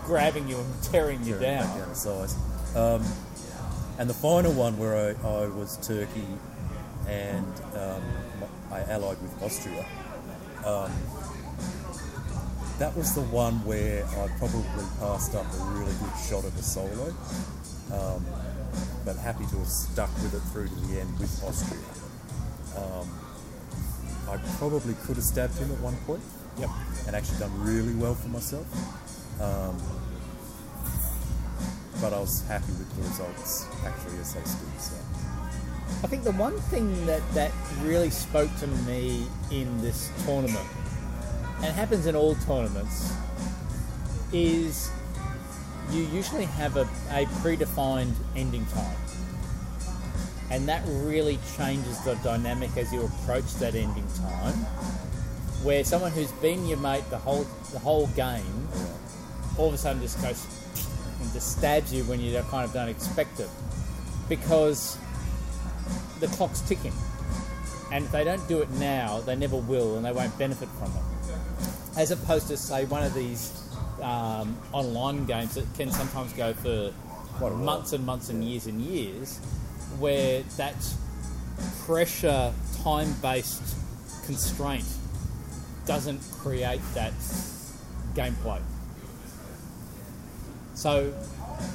grabbing 0.04 0.48
you 0.48 0.58
and 0.58 0.82
tearing 0.82 1.22
you 1.22 1.38
down. 1.38 1.66
down 1.78 1.88
to 1.88 1.94
size. 1.94 2.34
Um, 2.74 3.04
and 3.98 4.10
the 4.10 4.14
final 4.14 4.52
one 4.52 4.76
where 4.78 4.96
I, 4.96 5.28
I 5.28 5.46
was 5.46 5.76
Turkey 5.86 6.26
and 7.08 7.46
um, 7.76 8.02
I 8.70 8.80
allied 8.90 9.20
with 9.22 9.42
Austria. 9.42 9.86
That 12.82 12.96
was 12.96 13.14
the 13.14 13.22
one 13.30 13.64
where 13.64 14.04
I 14.04 14.26
probably 14.42 14.66
passed 14.98 15.36
up 15.36 15.46
a 15.46 15.64
really 15.70 15.94
good 16.02 16.18
shot 16.18 16.42
of 16.42 16.50
a 16.58 16.62
solo, 16.64 17.14
um, 17.94 18.26
but 19.04 19.14
happy 19.14 19.46
to 19.54 19.56
have 19.62 19.68
stuck 19.68 20.10
with 20.18 20.34
it 20.34 20.42
through 20.50 20.66
to 20.66 20.74
the 20.90 20.98
end 20.98 21.16
with 21.20 21.30
Austria. 21.46 21.78
Um, 22.74 23.06
I 24.26 24.36
probably 24.58 24.94
could 25.06 25.14
have 25.14 25.22
stabbed 25.22 25.56
him 25.58 25.70
at 25.70 25.78
one 25.78 25.94
point 26.10 26.22
Yep. 26.58 26.70
and 27.06 27.14
actually 27.14 27.38
done 27.38 27.54
really 27.62 27.94
well 27.94 28.16
for 28.16 28.26
myself. 28.34 28.66
Um, 29.40 29.78
but 32.00 32.12
I 32.12 32.18
was 32.18 32.42
happy 32.48 32.72
with 32.82 32.90
the 32.96 33.02
results 33.02 33.64
actually 33.86 34.18
as 34.18 34.34
they 34.34 34.42
stood. 34.42 34.80
So 34.82 34.96
I 36.02 36.08
think 36.08 36.24
the 36.24 36.32
one 36.32 36.58
thing 36.74 37.06
that 37.06 37.22
that 37.34 37.52
really 37.82 38.10
spoke 38.10 38.50
to 38.58 38.66
me 38.90 39.28
in 39.52 39.70
this 39.80 40.10
tournament, 40.26 40.66
and 41.62 41.74
happens 41.74 42.06
in 42.06 42.16
all 42.16 42.34
tournaments, 42.46 43.12
is 44.32 44.90
you 45.90 46.02
usually 46.04 46.44
have 46.44 46.76
a, 46.76 46.82
a 47.10 47.26
predefined 47.42 48.14
ending 48.34 48.66
time. 48.66 48.96
And 50.50 50.68
that 50.68 50.82
really 50.86 51.38
changes 51.56 51.98
the 52.04 52.14
dynamic 52.16 52.76
as 52.76 52.92
you 52.92 53.02
approach 53.02 53.54
that 53.54 53.74
ending 53.74 54.06
time. 54.16 54.54
Where 55.62 55.84
someone 55.84 56.10
who's 56.10 56.32
been 56.32 56.66
your 56.66 56.78
mate 56.78 57.08
the 57.08 57.18
whole 57.18 57.46
the 57.72 57.78
whole 57.78 58.08
game 58.08 58.68
all 59.56 59.68
of 59.68 59.74
a 59.74 59.78
sudden 59.78 60.02
just 60.02 60.20
goes 60.20 60.44
and 61.20 61.32
just 61.32 61.58
stabs 61.58 61.92
you 61.92 62.02
when 62.04 62.20
you 62.20 62.38
kind 62.50 62.64
of 62.64 62.72
don't 62.72 62.88
expect 62.88 63.38
it. 63.40 63.48
Because 64.28 64.98
the 66.20 66.26
clock's 66.28 66.60
ticking. 66.62 66.92
And 67.92 68.06
if 68.06 68.12
they 68.12 68.24
don't 68.24 68.46
do 68.48 68.60
it 68.60 68.70
now, 68.72 69.20
they 69.20 69.36
never 69.36 69.56
will 69.56 69.96
and 69.96 70.04
they 70.04 70.12
won't 70.12 70.36
benefit 70.38 70.68
from 70.78 70.90
it. 70.90 71.21
As 71.96 72.10
opposed 72.10 72.48
to, 72.48 72.56
say, 72.56 72.84
one 72.86 73.02
of 73.02 73.14
these 73.14 73.52
um, 74.02 74.56
online 74.72 75.26
games 75.26 75.54
that 75.54 75.66
can 75.74 75.90
sometimes 75.90 76.32
go 76.32 76.54
for 76.54 76.92
months 77.50 77.92
and 77.92 78.06
months 78.06 78.28
and 78.28 78.44
years 78.44 78.66
and 78.66 78.80
years, 78.80 79.38
where 79.98 80.42
that 80.56 80.74
pressure, 81.84 82.52
time 82.82 83.12
based 83.20 83.62
constraint 84.24 84.84
doesn't 85.86 86.20
create 86.38 86.80
that 86.94 87.12
gameplay. 88.14 88.60
So, 90.74 91.12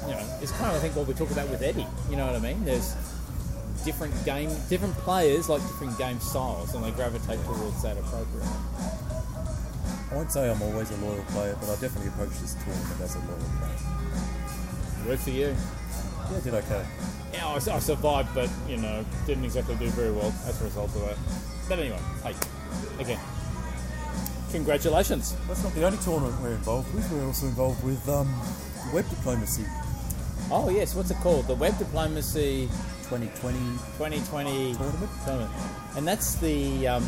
you 0.06 0.12
know, 0.12 0.38
it's 0.42 0.52
kind 0.52 0.70
of 0.70 0.76
I 0.76 0.78
think 0.80 0.96
what 0.96 1.06
we 1.06 1.14
talk 1.14 1.30
about 1.30 1.48
with 1.48 1.62
Edi. 1.62 1.86
You 2.10 2.16
know 2.16 2.26
what 2.26 2.36
I 2.36 2.40
mean? 2.40 2.64
There's 2.64 2.94
different 3.84 4.14
game, 4.24 4.50
different 4.68 4.94
players 4.96 5.48
like 5.48 5.62
different 5.62 5.96
game 5.98 6.18
styles, 6.20 6.74
and 6.74 6.82
they 6.84 6.90
gravitate 6.90 7.42
towards 7.44 7.82
that 7.82 7.96
appropriately. 7.96 8.48
I 10.10 10.14
won't 10.14 10.32
say 10.32 10.50
I'm 10.50 10.60
always 10.62 10.90
a 10.90 10.96
loyal 10.96 11.22
player, 11.24 11.56
but 11.60 11.68
I 11.68 11.80
definitely 11.80 12.08
approach 12.08 12.30
this 12.40 12.54
tournament 12.64 13.00
as 13.00 13.14
a 13.14 13.18
loyal 13.20 13.38
player. 13.58 13.76
Good 15.04 15.20
for 15.20 15.30
you. 15.30 15.46
Yeah, 15.48 16.36
I 16.36 16.40
did 16.40 16.54
okay. 16.54 16.86
Yeah, 17.32 17.46
I, 17.46 17.54
I 17.54 17.78
survived, 17.78 18.34
but 18.34 18.50
you 18.68 18.78
know, 18.78 19.04
didn't 19.26 19.44
exactly 19.44 19.76
do 19.76 19.88
very 19.90 20.12
well 20.12 20.32
as 20.46 20.60
a 20.60 20.64
result 20.64 20.94
of 20.96 21.02
it. 21.02 21.18
But 21.68 21.78
anyway, 21.78 21.98
hey, 22.24 22.34
again, 22.98 23.20
congratulations. 24.50 25.36
That's 25.46 25.62
not 25.62 25.74
the 25.74 25.84
only 25.84 25.98
tournament 25.98 26.40
we're 26.42 26.54
involved 26.54 26.94
with. 26.94 27.10
We're 27.12 27.26
also 27.26 27.46
involved 27.46 27.84
with 27.84 28.08
um, 28.08 28.28
web 28.92 29.08
diplomacy 29.10 29.64
Oh 30.50 30.70
yes, 30.70 30.94
what's 30.94 31.10
it 31.10 31.18
called? 31.18 31.46
The 31.46 31.54
Web 31.54 31.76
Diplomacy 31.76 32.68
2020 33.10 33.58
2020 33.98 34.74
tournament. 34.74 35.10
tournament, 35.22 35.52
and 35.94 36.08
that's 36.08 36.36
the 36.36 36.88
um, 36.88 37.04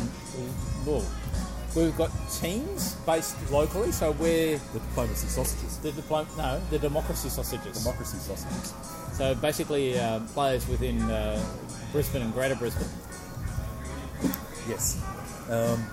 well, 0.85 1.03
we've 1.75 1.97
got 1.97 2.11
teams 2.41 2.95
based 3.05 3.35
locally, 3.51 3.91
so 3.91 4.11
we're 4.11 4.57
The 4.73 4.79
diplomacy 4.79 5.27
sausages. 5.27 5.77
the 5.79 5.91
diplom- 5.91 6.37
no 6.37 6.61
the 6.69 6.79
democracy 6.79 7.29
sausages. 7.29 7.77
Democracy 7.83 8.17
sausages. 8.17 8.73
So 9.13 9.35
basically, 9.35 9.97
uh, 9.99 10.19
players 10.33 10.67
within 10.67 11.01
uh, 11.09 11.41
Brisbane 11.91 12.21
and 12.23 12.33
Greater 12.33 12.55
Brisbane. 12.55 12.87
Yes. 14.67 15.01
Um, 15.49 15.85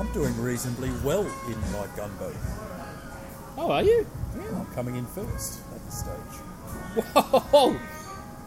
I'm 0.00 0.12
doing 0.12 0.36
reasonably 0.40 0.90
well 1.04 1.22
in 1.22 1.60
my 1.72 1.86
gunboat. 1.96 2.34
Oh, 3.56 3.70
are 3.70 3.82
you? 3.82 4.06
Yeah, 4.36 4.58
I'm 4.58 4.66
coming 4.74 4.96
in 4.96 5.06
first 5.06 5.60
at 5.74 5.84
this 5.86 6.00
stage. 6.00 6.40
Whoa, 7.14 7.76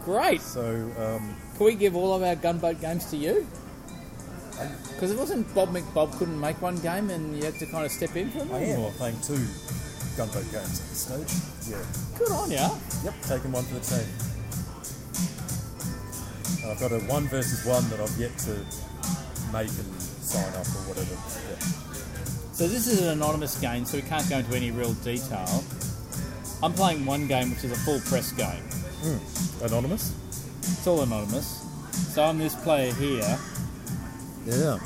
great! 0.04 0.40
So, 0.40 0.62
um, 0.98 1.34
Can 1.56 1.66
we 1.66 1.74
give 1.74 1.96
all 1.96 2.14
of 2.14 2.22
our 2.22 2.36
gunboat 2.36 2.80
games 2.80 3.06
to 3.10 3.16
you? 3.16 3.46
Because 4.92 5.10
it 5.10 5.18
wasn't 5.18 5.52
Bob 5.54 5.70
McBob 5.70 6.16
couldn't 6.18 6.38
make 6.38 6.60
one 6.60 6.76
game, 6.78 7.10
and 7.10 7.36
you 7.36 7.44
had 7.44 7.54
to 7.58 7.66
kind 7.66 7.84
of 7.86 7.92
step 7.92 8.14
in 8.16 8.30
for 8.30 8.38
him. 8.38 8.48
Oh, 8.52 8.56
I 8.56 8.60
am 8.60 8.80
or- 8.80 8.90
playing 8.92 9.20
two 9.22 9.44
gunboat 10.16 10.44
games 10.52 10.80
at 10.80 10.88
this 10.88 11.06
stage. 11.06 11.32
Yeah. 11.70 12.18
Good 12.18 12.30
on 12.32 12.50
ya. 12.50 12.70
Yep, 13.04 13.14
taking 13.22 13.52
one 13.52 13.64
for 13.64 13.74
the 13.74 13.80
team. 13.80 14.06
And 16.62 16.72
I've 16.72 16.80
got 16.80 16.92
a 16.92 16.98
one 17.06 17.26
versus 17.28 17.64
one 17.64 17.88
that 17.90 18.00
I've 18.00 18.16
yet 18.18 18.36
to 18.38 18.52
make 19.52 19.68
and 19.70 20.02
sign 20.02 20.48
up 20.54 20.66
or 20.66 20.82
whatever. 20.88 21.14
Yeah. 21.48 21.58
So 22.52 22.68
this 22.68 22.86
is 22.86 23.00
an 23.00 23.08
anonymous 23.08 23.58
game, 23.58 23.84
so 23.86 23.96
we 23.96 24.02
can't 24.02 24.28
go 24.28 24.38
into 24.38 24.54
any 24.54 24.70
real 24.70 24.92
detail. 24.94 25.64
I'm 26.62 26.74
playing 26.74 27.06
one 27.06 27.26
game, 27.26 27.50
which 27.50 27.64
is 27.64 27.72
a 27.72 27.76
full 27.76 28.00
press 28.00 28.32
game. 28.32 28.62
Hmm. 29.02 29.64
Anonymous? 29.64 30.12
It's 30.58 30.86
all 30.86 31.00
anonymous. 31.00 31.64
So 32.12 32.22
I'm 32.22 32.36
this 32.38 32.54
player 32.54 32.92
here. 32.94 33.38
Yeah. 34.50 34.78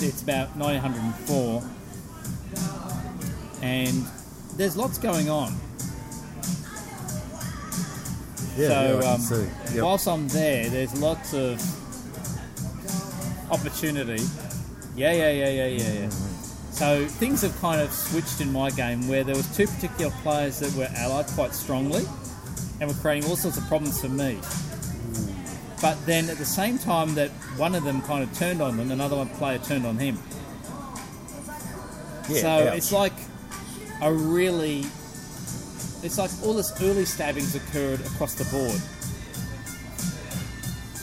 It's 0.00 0.22
about 0.22 0.56
904, 0.56 1.62
and 3.62 4.04
there's 4.56 4.76
lots 4.76 4.98
going 4.98 5.28
on. 5.28 5.54
Yeah, 8.56 8.68
so 8.68 9.00
yeah, 9.00 9.10
um, 9.10 9.20
see. 9.20 9.74
Yep. 9.74 9.84
whilst 9.84 10.06
I'm 10.06 10.28
there, 10.28 10.68
there's 10.68 11.00
lots 11.00 11.32
of 11.34 11.60
opportunity. 13.50 14.22
Yeah, 14.94 15.12
yeah, 15.12 15.30
yeah, 15.30 15.48
yeah, 15.48 15.66
yeah, 15.66 15.92
yeah. 15.92 16.10
So 16.70 17.06
things 17.06 17.42
have 17.42 17.58
kind 17.60 17.80
of 17.80 17.92
switched 17.92 18.40
in 18.40 18.52
my 18.52 18.70
game 18.70 19.08
where 19.08 19.24
there 19.24 19.34
was 19.34 19.56
two 19.56 19.66
particular 19.66 20.12
players 20.22 20.60
that 20.60 20.72
were 20.74 20.88
allied 20.96 21.26
quite 21.28 21.54
strongly 21.54 22.04
and 22.80 22.88
were 22.88 22.96
creating 22.96 23.28
all 23.28 23.36
sorts 23.36 23.56
of 23.56 23.64
problems 23.66 24.00
for 24.00 24.08
me. 24.08 24.38
But 25.80 26.04
then 26.06 26.28
at 26.28 26.38
the 26.38 26.44
same 26.44 26.78
time 26.78 27.14
that 27.14 27.30
one 27.56 27.74
of 27.74 27.84
them 27.84 28.02
kind 28.02 28.22
of 28.22 28.36
turned 28.36 28.60
on 28.60 28.76
them, 28.76 28.90
another 28.90 29.16
one 29.16 29.28
player 29.28 29.58
turned 29.58 29.86
on 29.86 29.96
him. 29.96 30.18
Yeah, 32.28 32.40
so 32.40 32.48
ouch. 32.48 32.76
it's 32.76 32.92
like 32.92 33.12
a 34.02 34.12
really, 34.12 34.80
it's 36.02 36.18
like 36.18 36.30
all 36.44 36.54
this 36.54 36.72
early 36.82 37.04
stabbings 37.04 37.54
occurred 37.54 38.00
across 38.00 38.34
the 38.34 38.44
board. 38.44 38.80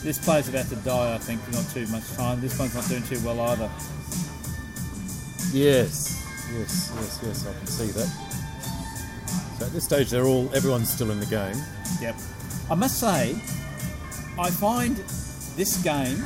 This 0.04 0.24
player's 0.24 0.50
about 0.50 0.68
to 0.68 0.76
die, 0.78 1.16
I 1.16 1.18
think, 1.18 1.42
in 1.48 1.54
not 1.54 1.68
too 1.72 1.88
much 1.88 2.08
time. 2.14 2.40
This 2.40 2.60
one's 2.60 2.76
not 2.76 2.88
doing 2.88 3.02
too 3.04 3.20
well 3.26 3.42
either. 3.42 3.72
Yes, 5.52 6.22
yes, 6.54 6.92
yes, 6.96 7.20
yes. 7.24 7.48
I 7.48 7.54
can 7.58 7.68
see 7.68 7.88
that. 7.88 8.08
So 9.58 9.66
at 9.66 9.72
this 9.72 9.86
stage, 9.86 10.12
they're 10.12 10.26
all 10.26 10.54
everyone's 10.54 10.92
still 10.92 11.10
in 11.10 11.20
the 11.20 11.26
game. 11.26 11.56
Yep. 12.02 12.16
I 12.70 12.76
must 12.76 13.00
say, 13.00 13.36
I 14.38 14.50
find 14.50 14.98
this 15.56 15.82
game, 15.82 16.22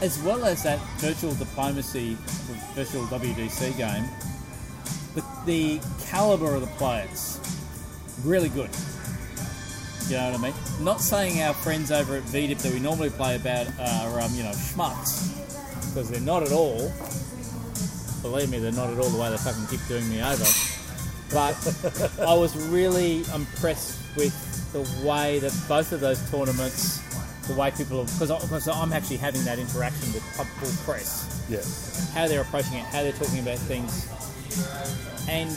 as 0.00 0.22
well 0.22 0.44
as 0.44 0.62
that 0.62 0.78
virtual 0.98 1.34
diplomacy, 1.34 2.16
virtual 2.74 3.04
WDC 3.06 3.76
game, 3.76 4.04
the, 5.16 5.24
the 5.44 5.80
caliber 6.06 6.54
of 6.54 6.60
the 6.60 6.68
players, 6.78 7.40
really 8.24 8.48
good. 8.48 8.70
You 10.08 10.16
know 10.16 10.30
what 10.30 10.40
I 10.40 10.42
mean? 10.42 10.54
Not 10.84 11.00
saying 11.00 11.42
our 11.42 11.54
friends 11.54 11.90
over 11.90 12.16
at 12.16 12.22
VDIP 12.24 12.58
that 12.58 12.72
we 12.72 12.78
normally 12.78 13.10
play 13.10 13.34
about 13.34 13.66
are, 13.80 14.20
um, 14.20 14.32
you 14.34 14.44
know, 14.44 14.50
schmucks, 14.50 15.34
because 15.88 16.08
they're 16.08 16.20
not 16.20 16.44
at 16.44 16.52
all. 16.52 16.92
Believe 18.22 18.48
me, 18.48 18.60
they're 18.60 18.70
not 18.70 18.90
at 18.90 18.98
all 18.98 19.10
the 19.10 19.20
way 19.20 19.28
they 19.28 19.38
fucking 19.38 19.66
keep 19.66 19.84
doing 19.88 20.08
me 20.08 20.22
over. 20.22 20.44
But 21.32 21.56
I 22.20 22.34
was 22.34 22.56
really 22.68 23.24
impressed 23.34 23.98
with 24.16 24.32
the 24.72 24.80
way 25.06 25.38
that 25.38 25.52
both 25.68 25.92
of 25.92 26.00
those 26.00 26.18
tournaments, 26.30 27.00
the 27.48 27.54
way 27.54 27.70
people, 27.70 28.04
because 28.04 28.30
because 28.42 28.68
I'm 28.68 28.92
actually 28.92 29.16
having 29.18 29.44
that 29.44 29.58
interaction 29.58 30.12
with 30.12 30.22
pub 30.36 30.46
full 30.60 30.84
press, 30.84 31.44
Yeah. 31.48 31.60
how 32.18 32.28
they're 32.28 32.42
approaching 32.42 32.74
it, 32.74 32.84
how 32.86 33.02
they're 33.02 33.12
talking 33.12 33.40
about 33.40 33.58
things, 33.58 34.08
and 35.28 35.50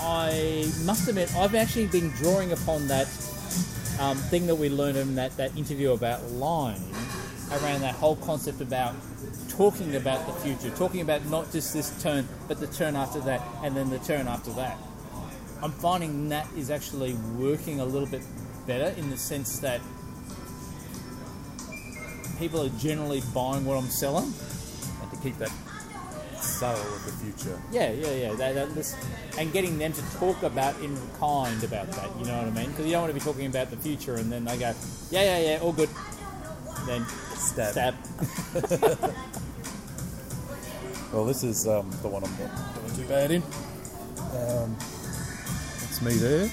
I 0.00 0.70
must 0.84 1.08
admit 1.08 1.34
I've 1.36 1.54
actually 1.54 1.86
been 1.86 2.10
drawing 2.10 2.52
upon 2.52 2.86
that 2.88 3.06
um, 3.98 4.16
thing 4.18 4.46
that 4.46 4.54
we 4.56 4.68
learned 4.68 4.96
in 4.98 5.14
that, 5.16 5.36
that 5.36 5.56
interview 5.56 5.92
about 5.92 6.22
lying, 6.32 6.82
around 7.50 7.80
that 7.80 7.94
whole 7.94 8.16
concept 8.16 8.60
about 8.60 8.94
talking 9.48 9.96
about 9.96 10.26
the 10.26 10.32
future, 10.40 10.70
talking 10.76 11.00
about 11.00 11.24
not 11.26 11.50
just 11.50 11.72
this 11.72 11.90
turn, 12.02 12.28
but 12.48 12.60
the 12.60 12.66
turn 12.66 12.94
after 12.96 13.20
that, 13.20 13.40
and 13.62 13.76
then 13.76 13.88
the 13.90 13.98
turn 14.00 14.28
after 14.28 14.50
that. 14.52 14.78
I'm 15.62 15.72
finding 15.72 16.28
that 16.28 16.46
is 16.56 16.70
actually 16.70 17.14
working 17.36 17.80
a 17.80 17.84
little 17.84 18.08
bit 18.08 18.22
better 18.66 18.94
in 18.98 19.10
the 19.10 19.16
sense 19.16 19.58
that 19.60 19.80
people 22.38 22.62
are 22.62 22.68
generally 22.78 23.22
buying 23.34 23.64
what 23.64 23.76
I'm 23.76 23.88
selling. 23.88 24.32
And 25.02 25.10
to 25.10 25.16
keep 25.22 25.38
that 25.38 25.52
sale 26.40 26.76
of 26.76 27.04
the 27.04 27.12
future. 27.12 27.60
Yeah, 27.72 27.90
yeah, 27.92 28.12
yeah. 28.12 28.34
That, 28.34 28.54
that, 28.54 28.74
this, 28.74 28.94
and 29.38 29.52
getting 29.52 29.78
them 29.78 29.92
to 29.92 30.02
talk 30.16 30.42
about 30.42 30.78
in 30.80 30.96
kind 31.18 31.62
about 31.64 31.90
that. 31.92 32.10
You 32.18 32.26
know 32.26 32.38
what 32.38 32.46
I 32.46 32.50
mean? 32.50 32.70
Because 32.70 32.86
you 32.86 32.92
don't 32.92 33.02
want 33.02 33.14
to 33.14 33.18
be 33.18 33.24
talking 33.24 33.46
about 33.46 33.70
the 33.70 33.76
future 33.76 34.16
and 34.16 34.30
then 34.30 34.44
they 34.44 34.56
go, 34.58 34.74
yeah, 35.10 35.22
yeah, 35.22 35.38
yeah, 35.38 35.58
all 35.60 35.72
good. 35.72 35.90
Then 36.86 37.04
Stab. 37.36 37.72
stab. 37.72 39.14
Well, 41.12 41.24
this 41.24 41.44
is 41.44 41.66
um, 41.66 41.88
the 42.02 42.08
one 42.08 42.22
I'm 42.24 42.30
not 42.38 42.74
doing 42.74 42.96
too 42.96 43.08
bad 43.08 43.30
in. 43.30 43.42
Um, 44.36 44.76
that's 45.96 46.14
me 46.14 46.18
there. 46.20 46.50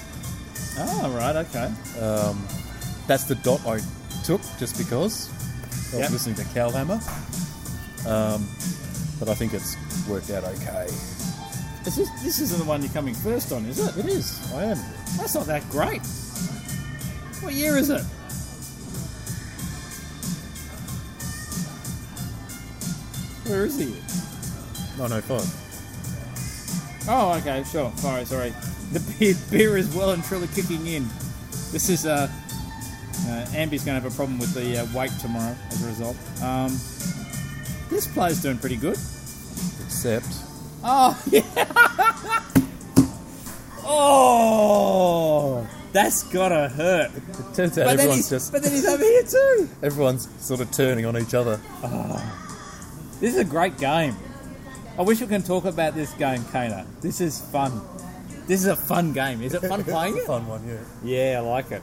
Oh, 0.78 1.14
right, 1.16 1.36
okay. 1.36 1.70
Um, 2.00 2.46
that's 3.06 3.24
the 3.24 3.34
dot 3.36 3.60
I 3.66 3.80
took 4.24 4.40
just 4.58 4.78
because 4.78 5.28
I 5.92 5.96
was 5.98 6.04
Yep. 6.04 6.10
listening 6.10 6.34
to 6.36 6.44
Calhamer. 6.44 7.00
Um, 8.06 8.46
but 9.18 9.28
I 9.28 9.34
think 9.34 9.52
it's 9.54 9.76
worked 10.08 10.30
out 10.30 10.44
okay. 10.44 10.86
Is 11.86 11.96
this, 11.96 12.08
this 12.22 12.40
isn't 12.40 12.58
the 12.58 12.64
one 12.64 12.82
you're 12.82 12.92
coming 12.92 13.14
first 13.14 13.52
on, 13.52 13.66
is 13.66 13.78
it? 13.78 13.96
It 13.98 14.06
is. 14.06 14.40
I 14.54 14.64
am. 14.64 14.78
That's 15.18 15.34
not 15.34 15.46
that 15.46 15.68
great. 15.70 16.00
What 17.42 17.52
year 17.52 17.76
is 17.76 17.90
it? 17.90 18.02
Where 23.46 23.66
is 23.66 23.78
he? 23.78 23.92
905. 24.98 25.60
Oh, 27.06 27.34
okay, 27.34 27.62
sure. 27.70 27.92
Sorry, 27.96 28.24
sorry. 28.24 28.54
The 28.94 29.00
beer, 29.18 29.34
beer 29.50 29.76
is 29.76 29.92
well 29.92 30.10
and 30.10 30.22
truly 30.22 30.46
kicking 30.54 30.86
in. 30.86 31.08
This 31.72 31.88
is 31.88 32.06
uh, 32.06 32.30
uh 33.26 33.46
Amby's 33.52 33.84
going 33.84 33.96
to 33.96 34.00
have 34.00 34.06
a 34.06 34.14
problem 34.14 34.38
with 34.38 34.54
the 34.54 34.78
uh, 34.78 34.86
weight 34.96 35.10
tomorrow 35.20 35.56
as 35.70 35.82
a 35.82 35.88
result. 35.88 36.16
Um, 36.40 36.70
this 37.90 38.06
play's 38.06 38.40
doing 38.40 38.56
pretty 38.56 38.76
good. 38.76 38.96
Except 39.84 40.26
Oh 40.84 41.20
yeah. 41.30 41.42
oh, 43.84 45.68
that's 45.92 46.22
gotta 46.32 46.68
hurt. 46.68 47.10
it 47.16 47.22
turns 47.54 47.76
out 47.76 47.86
But 47.86 47.98
everyone's 47.98 48.30
just 48.30 48.52
but 48.52 48.62
then 48.62 48.70
he's 48.70 48.86
over 48.86 49.02
here 49.02 49.24
too. 49.24 49.68
everyone's 49.82 50.28
sort 50.40 50.60
of 50.60 50.70
turning 50.70 51.04
on 51.04 51.18
each 51.18 51.34
other. 51.34 51.58
This 53.18 53.34
is 53.34 53.40
a 53.40 53.44
great 53.44 53.76
game. 53.76 54.14
I 54.96 55.02
wish 55.02 55.20
we 55.20 55.26
can 55.26 55.42
talk 55.42 55.64
about 55.64 55.96
this 55.96 56.12
game, 56.12 56.44
Kana. 56.52 56.86
This 57.00 57.20
is 57.20 57.40
fun. 57.40 57.80
This 58.46 58.60
is 58.60 58.66
a 58.66 58.76
fun 58.76 59.12
game. 59.12 59.42
Is 59.42 59.54
it 59.54 59.62
fun 59.62 59.84
playing 59.94 60.16
it? 60.16 60.24
Fun 60.24 60.46
one, 60.46 60.66
yeah. 60.66 60.80
Yeah, 61.02 61.38
I 61.38 61.40
like 61.40 61.70
it. 61.70 61.82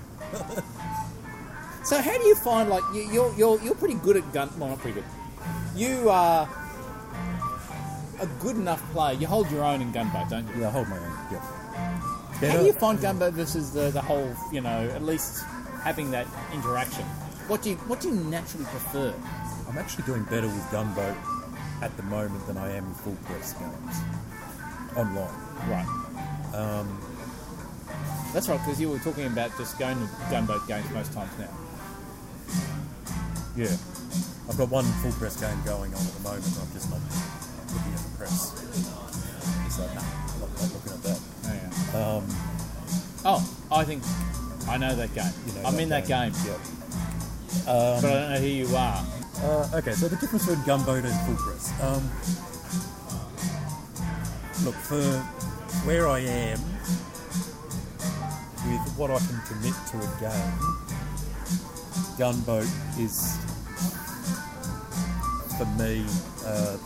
so, 1.84 2.02
how 2.02 2.18
do 2.18 2.24
you 2.24 2.36
find 2.36 2.70
like 2.70 2.84
you, 2.94 3.02
you're 3.12 3.34
you're 3.36 3.62
you're 3.62 3.76
pretty 3.76 3.96
good 3.96 4.18
at 4.18 4.32
gun? 4.34 4.50
Well, 4.58 4.70
not 4.70 4.80
pretty 4.80 5.02
good. 5.02 5.10
You 5.76 6.10
are 6.10 6.48
a 8.20 8.28
good 8.40 8.56
enough 8.56 8.82
player. 8.92 9.18
You 9.18 9.28
hold 9.28 9.50
your 9.52 9.64
own 9.64 9.82
in 9.82 9.92
gunboat, 9.92 10.30
don't 10.30 10.48
you? 10.56 10.62
Yeah, 10.62 10.68
I 10.68 10.72
hold 10.72 10.88
my 10.90 10.98
own. 10.98 11.18
Yeah. 11.32 12.52
How 12.52 12.58
do 12.60 12.66
you 12.66 12.74
find 12.74 13.00
gunboat 13.00 13.34
versus 13.34 13.72
the, 13.72 13.90
the 13.90 14.02
whole? 14.02 14.36
You 14.52 14.62
know, 14.62 14.90
at 14.96 15.04
least 15.04 15.44
having 15.84 16.12
that 16.12 16.28
interaction. 16.54 17.04
What 17.48 17.64
do 17.64 17.72
you 17.72 17.76
what 17.88 18.00
do 18.00 18.10
you 18.10 18.16
naturally 18.16 18.66
prefer? 18.66 19.14
I'm 19.68 19.78
actually 19.78 20.04
doing 20.04 20.24
better 20.26 20.48
with 20.48 20.72
Gunboat 20.72 21.16
at 21.82 21.96
the 21.98 22.04
moment 22.04 22.46
than 22.46 22.58
I 22.58 22.72
am 22.74 22.88
with 22.90 22.98
full 23.00 23.18
press 23.26 23.54
games 23.54 23.96
online. 24.96 25.34
Right. 25.70 25.86
Um, 26.54 27.00
That's 28.34 28.48
right, 28.50 28.60
because 28.60 28.80
you 28.80 28.90
were 28.90 29.00
talking 29.00 29.26
about 29.28 29.56
just 29.58 29.78
going 29.80 29.98
to 29.98 30.10
gunboat 30.30 30.68
games 30.68 30.90
most 30.92 31.14
times 31.14 31.32
now. 31.40 31.50
yeah, 33.56 33.76
I've 34.50 34.58
got 34.58 34.70
one 34.70 34.86
full 35.02 35.12
press 35.14 35.40
game 35.40 35.58
going 35.66 35.94
on 35.94 36.02
at 36.02 36.14
the 36.14 36.24
moment. 36.24 36.46
I'm 36.60 36.72
just 36.74 36.90
not 36.90 37.00
looking 37.74 37.94
at 37.94 38.00
the 38.00 38.18
press. 38.18 38.52
So 39.76 39.84
nah, 39.96 40.02
I'm 40.02 40.40
not, 40.42 40.50
not 40.60 40.74
looking 40.74 40.92
at 40.94 41.04
that. 41.04 41.20
Oh, 41.46 41.54
yeah. 41.54 42.08
Um, 42.18 42.24
oh, 43.26 43.58
I 43.72 43.84
think 43.84 44.04
I 44.68 44.78
know 44.78 44.96
that 44.96 45.14
game. 45.16 45.32
you 45.48 45.54
know 45.54 45.68
I'm 45.68 45.80
in 45.80 45.90
that 45.90 46.08
game, 46.08 46.34
Yeah. 46.46 46.58
but 47.66 47.98
I 47.98 48.02
don't 48.02 48.30
know 48.34 48.40
who 48.40 48.48
you 48.48 48.76
are. 48.76 49.06
Uh, 49.44 49.70
okay, 49.76 49.94
so 49.94 50.08
the 50.08 50.16
difference 50.18 50.46
between 50.46 50.66
gunboat 50.66 51.04
and 51.06 51.14
full 51.26 51.36
press. 51.36 51.72
Um, 51.82 52.04
look, 54.66 54.76
for 54.76 55.02
where 55.86 56.08
I 56.08 56.20
am 56.20 56.60
with 58.68 58.98
what 58.98 59.10
I 59.12 59.18
can 59.18 59.42
commit 59.48 59.74
to 59.92 59.98
a 59.98 60.10
game, 60.20 60.60
gunboat 62.18 62.70
is 63.00 63.38
for 65.58 65.66
me 65.78 66.06
uh, 66.46 66.78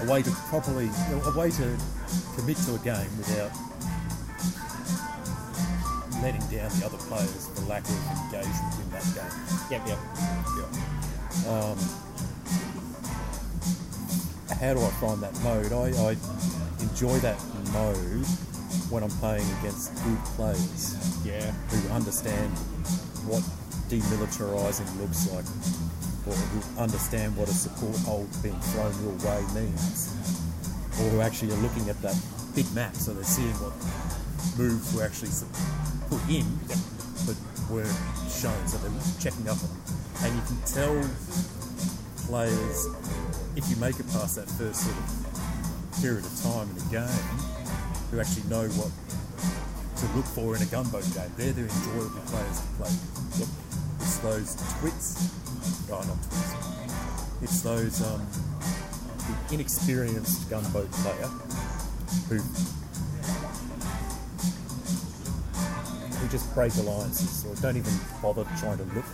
a 0.00 0.10
way 0.10 0.22
to 0.22 0.30
properly, 0.48 0.90
a 1.24 1.38
way 1.38 1.50
to 1.50 1.76
commit 2.36 2.56
to 2.58 2.74
a 2.74 2.78
game 2.78 3.10
without 3.18 3.52
letting 6.22 6.40
down 6.48 6.70
the 6.78 6.86
other 6.86 6.98
players 6.98 7.48
for 7.54 7.62
lack 7.66 7.84
of 7.84 7.96
engagement 8.24 8.74
in 8.82 8.90
that 8.90 9.04
game. 9.14 9.34
Yep, 9.70 9.88
yep. 9.88 9.98
Yeah. 10.56 10.68
Um, 11.50 11.78
how 14.58 14.74
do 14.74 14.80
I 14.82 14.90
find 15.00 15.22
that 15.22 15.34
mode? 15.42 15.72
I, 15.72 15.92
I 16.10 16.16
enjoy 16.82 17.18
that 17.20 17.38
mode 17.72 18.26
when 18.90 19.02
I'm 19.02 19.10
playing 19.22 19.46
against 19.60 19.94
good 20.04 20.18
players 20.36 20.94
Yeah. 21.24 21.50
who 21.70 21.88
understand 21.90 22.50
what 23.26 23.42
demilitarizing 23.88 24.86
looks 25.00 25.26
like, 25.30 25.44
or 26.26 26.34
who 26.34 26.80
understand 26.80 27.36
what 27.36 27.48
a 27.48 27.54
support 27.54 27.96
hold 28.06 28.28
being 28.42 28.58
thrown 28.72 28.94
your 29.02 29.14
way 29.26 29.42
means, 29.54 30.10
or 31.00 31.08
who 31.10 31.20
actually 31.20 31.52
are 31.52 31.62
looking 31.62 31.88
at 31.88 32.00
that 32.02 32.16
big 32.54 32.70
map, 32.74 32.94
so 32.96 33.12
they're 33.12 33.24
seeing 33.24 33.54
what 33.58 33.72
moves 34.58 34.94
were 34.94 35.02
actually 35.04 35.30
put 36.08 36.20
in, 36.30 36.46
but 37.26 37.36
weren't 37.70 37.90
shown, 38.30 38.66
so 38.66 38.78
they're 38.78 38.90
checking 39.18 39.48
up 39.48 39.58
on 39.62 39.68
them. 39.68 39.82
And 40.22 40.34
you 40.36 40.42
can 40.46 40.58
tell 40.66 40.94
players 42.26 42.86
if 43.56 43.68
you 43.68 43.76
make 43.76 43.98
it 43.98 44.06
past 44.12 44.36
that 44.36 44.48
first 44.50 44.82
sort 44.86 44.96
of 44.96 45.19
period 46.00 46.24
of 46.24 46.34
time 46.42 46.68
in 46.70 46.74
the 46.76 46.88
game, 46.90 47.26
who 48.10 48.20
actually 48.20 48.48
know 48.48 48.68
what 48.78 48.90
to 50.00 50.06
look 50.16 50.24
for 50.24 50.56
in 50.56 50.62
a 50.62 50.66
gunboat 50.66 51.04
game, 51.14 51.30
they're 51.36 51.52
the 51.52 51.62
enjoyable 51.62 52.20
players 52.32 52.60
to 52.60 52.66
play. 52.78 52.92
Yep. 53.38 53.48
It's 54.00 54.18
those 54.18 54.56
twits, 54.80 55.28
oh 55.92 56.00
not 56.00 56.16
twits, 56.24 56.54
it's 57.42 57.60
those 57.62 58.00
um, 58.02 58.26
the 59.28 59.54
inexperienced 59.54 60.48
gunboat 60.48 60.90
player 61.04 61.28
who 62.28 62.38
who 66.16 66.28
just 66.28 66.52
break 66.54 66.74
alliances 66.76 67.44
or 67.44 67.54
don't 67.60 67.76
even 67.76 67.92
bother 68.22 68.44
trying 68.58 68.78
to 68.78 68.84
look 68.94 69.04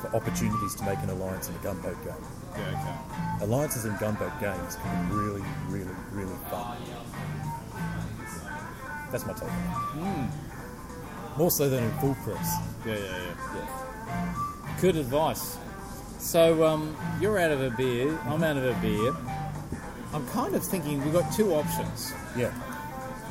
for 0.00 0.14
opportunities 0.14 0.74
to 0.76 0.84
make 0.84 0.98
an 1.00 1.10
alliance 1.10 1.48
in 1.48 1.54
a 1.54 1.58
gunboat 1.58 1.96
game. 2.04 2.14
Yeah, 2.56 2.68
okay. 2.68 3.44
Alliances 3.44 3.84
in 3.84 3.96
gunboat 3.98 4.32
games 4.40 4.76
can 4.76 5.08
be 5.08 5.14
really, 5.14 5.42
really, 5.68 5.94
really 6.12 6.36
fun. 6.50 6.78
That's 9.10 9.26
my 9.26 9.32
take 9.32 9.44
on 9.44 10.30
it. 10.30 11.38
More 11.38 11.50
so 11.50 11.68
than 11.68 11.84
in 11.84 11.90
full 11.98 12.14
press. 12.24 12.56
Yeah, 12.86 12.94
yeah, 12.94 13.00
yeah. 13.00 13.34
Yeah. 13.54 14.34
Good 14.80 14.96
advice. 14.96 15.58
So 16.18 16.64
um, 16.64 16.96
you're 17.20 17.38
out 17.38 17.50
of 17.50 17.62
a 17.62 17.70
beer. 17.70 18.18
I'm 18.24 18.42
out 18.42 18.56
of 18.56 18.64
a 18.64 18.74
beer. 18.80 19.14
I'm 20.12 20.26
kind 20.28 20.54
of 20.54 20.64
thinking 20.64 21.02
we've 21.04 21.12
got 21.12 21.32
two 21.32 21.52
options. 21.54 22.12
Yeah. 22.36 22.52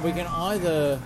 We 0.04 0.12
can 0.12 0.28
either 0.28 1.02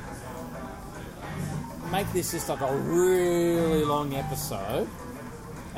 make 1.92 2.12
this 2.12 2.32
just 2.32 2.50
like 2.50 2.62
a 2.62 2.76
really 2.76 3.84
long 3.84 4.14
episode 4.14 4.88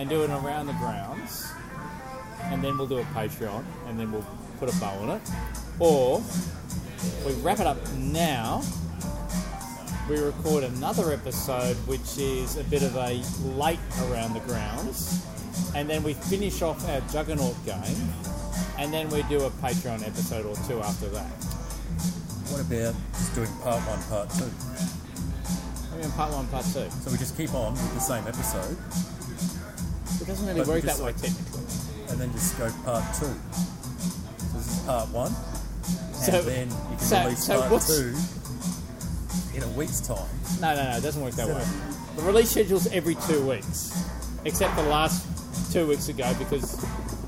and 0.02 0.10
do 0.10 0.24
it 0.24 0.32
around 0.32 0.66
the 0.66 0.74
grounds, 0.74 1.54
and 2.46 2.64
then 2.64 2.76
we'll 2.76 2.88
do 2.88 2.98
a 2.98 3.04
Patreon, 3.14 3.64
and 3.86 4.00
then 4.00 4.12
we'll 4.12 4.26
put 4.60 4.68
a 4.68 4.80
bow 4.80 4.90
on 4.98 5.12
it, 5.12 5.22
or 5.80 6.24
we 7.24 7.34
wrap 7.44 7.60
it 7.60 7.68
up 7.68 7.78
now. 7.94 8.64
We 10.10 10.18
record 10.18 10.64
another 10.64 11.14
episode, 11.14 11.76
which 11.86 12.18
is 12.18 12.58
a 12.58 12.64
bit 12.64 12.82
of 12.82 12.96
a 12.96 13.22
late 13.56 13.78
around 14.10 14.34
the 14.34 14.40
grounds, 14.40 15.24
and 15.76 15.88
then 15.88 16.02
we 16.02 16.16
finish 16.16 16.64
off 16.64 16.84
our 16.90 17.02
Juggernaut 17.02 17.64
game, 17.64 18.10
and 18.80 18.92
then 18.92 19.08
we 19.10 19.22
do 19.30 19.44
a 19.44 19.52
Patreon 19.52 20.02
episode 20.02 20.48
or 20.48 20.56
two 20.68 20.82
after 20.82 21.10
that. 21.10 21.30
What 22.50 22.62
about 22.62 22.96
just 23.14 23.36
doing 23.36 23.52
part 23.62 23.82
one, 23.82 24.02
part 24.10 24.32
two? 24.32 24.50
I 25.94 26.02
mean, 26.02 26.12
part 26.14 26.34
one, 26.34 26.48
part 26.48 26.66
two. 26.66 26.90
So 26.90 27.12
we 27.12 27.20
just 27.20 27.38
keep 27.38 27.54
on 27.54 27.74
with 27.74 27.94
the 27.94 28.00
same 28.00 28.26
episode 28.26 28.76
It 30.22 30.28
doesn't 30.28 30.46
really 30.46 30.60
But 30.60 30.68
work 30.68 30.84
that 30.84 31.00
way 31.00 31.14
technically. 31.14 31.64
and 32.10 32.22
then 32.22 32.32
just 32.34 32.58
go 32.58 32.70
part 32.86 33.04
two. 33.16 33.26
So 33.26 34.58
this 34.58 34.68
is 34.68 34.80
part 34.86 35.10
one, 35.10 35.34
and 35.36 36.16
So- 36.26 36.42
then 36.44 36.68
you 36.70 36.98
can 36.98 37.08
so- 37.08 37.24
release 37.26 37.44
so 37.46 37.62
part 37.68 37.82
two 37.88 38.16
in 39.56 39.64
a 39.64 39.68
week's 39.70 40.00
time. 40.02 40.18
No, 40.62 40.76
no, 40.76 40.92
no, 40.92 40.98
it 40.98 41.02
doesn't 41.02 41.22
work 41.22 41.34
that 41.36 41.50
Is 41.50 41.56
way. 41.56 41.64
The 42.18 42.22
release 42.24 42.52
schedule's 42.52 42.88
every 42.88 43.16
two 43.28 43.42
weeks, 43.48 43.92
except 44.46 44.76
the 44.76 44.84
last 44.84 45.24
two 45.74 45.88
weeks 45.88 46.08
ago 46.10 46.34
because 46.38 46.78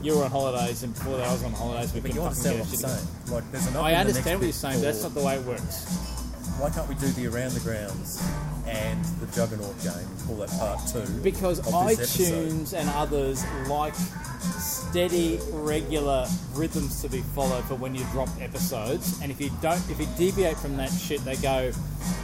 you 0.01 0.15
were 0.17 0.25
on 0.25 0.31
holidays 0.31 0.83
and 0.83 0.93
before 0.93 1.17
that 1.17 1.27
I 1.27 1.33
was 1.33 1.43
on 1.43 1.53
holidays. 1.53 1.93
We 1.93 2.01
But 2.01 2.11
couldn't 2.11 2.23
you 2.23 2.29
fucking 2.29 2.47
understand 2.51 2.71
get 2.71 2.81
what 2.81 2.91
I'm 2.91 2.97
saying? 2.97 3.07
Like, 3.33 3.51
there's 3.51 3.67
enough. 3.67 3.83
I 3.83 3.93
understand 3.95 4.39
what 4.39 4.45
you're 4.45 4.53
saying, 4.53 4.79
but 4.81 4.85
that's 4.85 5.01
not 5.03 5.13
the 5.15 5.21
way 5.21 5.35
it 5.35 5.45
works. 5.45 5.85
Why 6.59 6.69
can't 6.69 6.88
we 6.88 6.95
do 6.95 7.07
the 7.07 7.27
around 7.27 7.51
the 7.51 7.59
grounds 7.59 8.23
and 8.67 9.03
the 9.19 9.25
Juggernaut 9.35 9.77
game 9.81 9.93
and 9.93 10.19
call 10.25 10.35
that 10.38 10.49
part 10.51 10.80
two? 10.88 11.01
Because 11.21 11.59
of 11.59 11.65
this 11.88 11.99
episode? 11.99 12.51
iTunes 12.51 12.73
and 12.73 12.89
others 12.91 13.43
like 13.67 13.93
steady, 14.59 15.39
regular 15.51 16.27
rhythms 16.53 17.01
to 17.01 17.09
be 17.09 17.21
followed 17.35 17.63
for 17.65 17.75
when 17.75 17.95
you 17.95 18.05
drop 18.11 18.30
episodes. 18.39 19.19
And 19.21 19.31
if 19.31 19.41
you 19.41 19.49
don't, 19.61 19.81
if 19.89 19.99
you 19.99 20.07
deviate 20.17 20.57
from 20.57 20.77
that 20.77 20.91
shit, 20.91 21.23
they 21.25 21.35
go, 21.38 21.71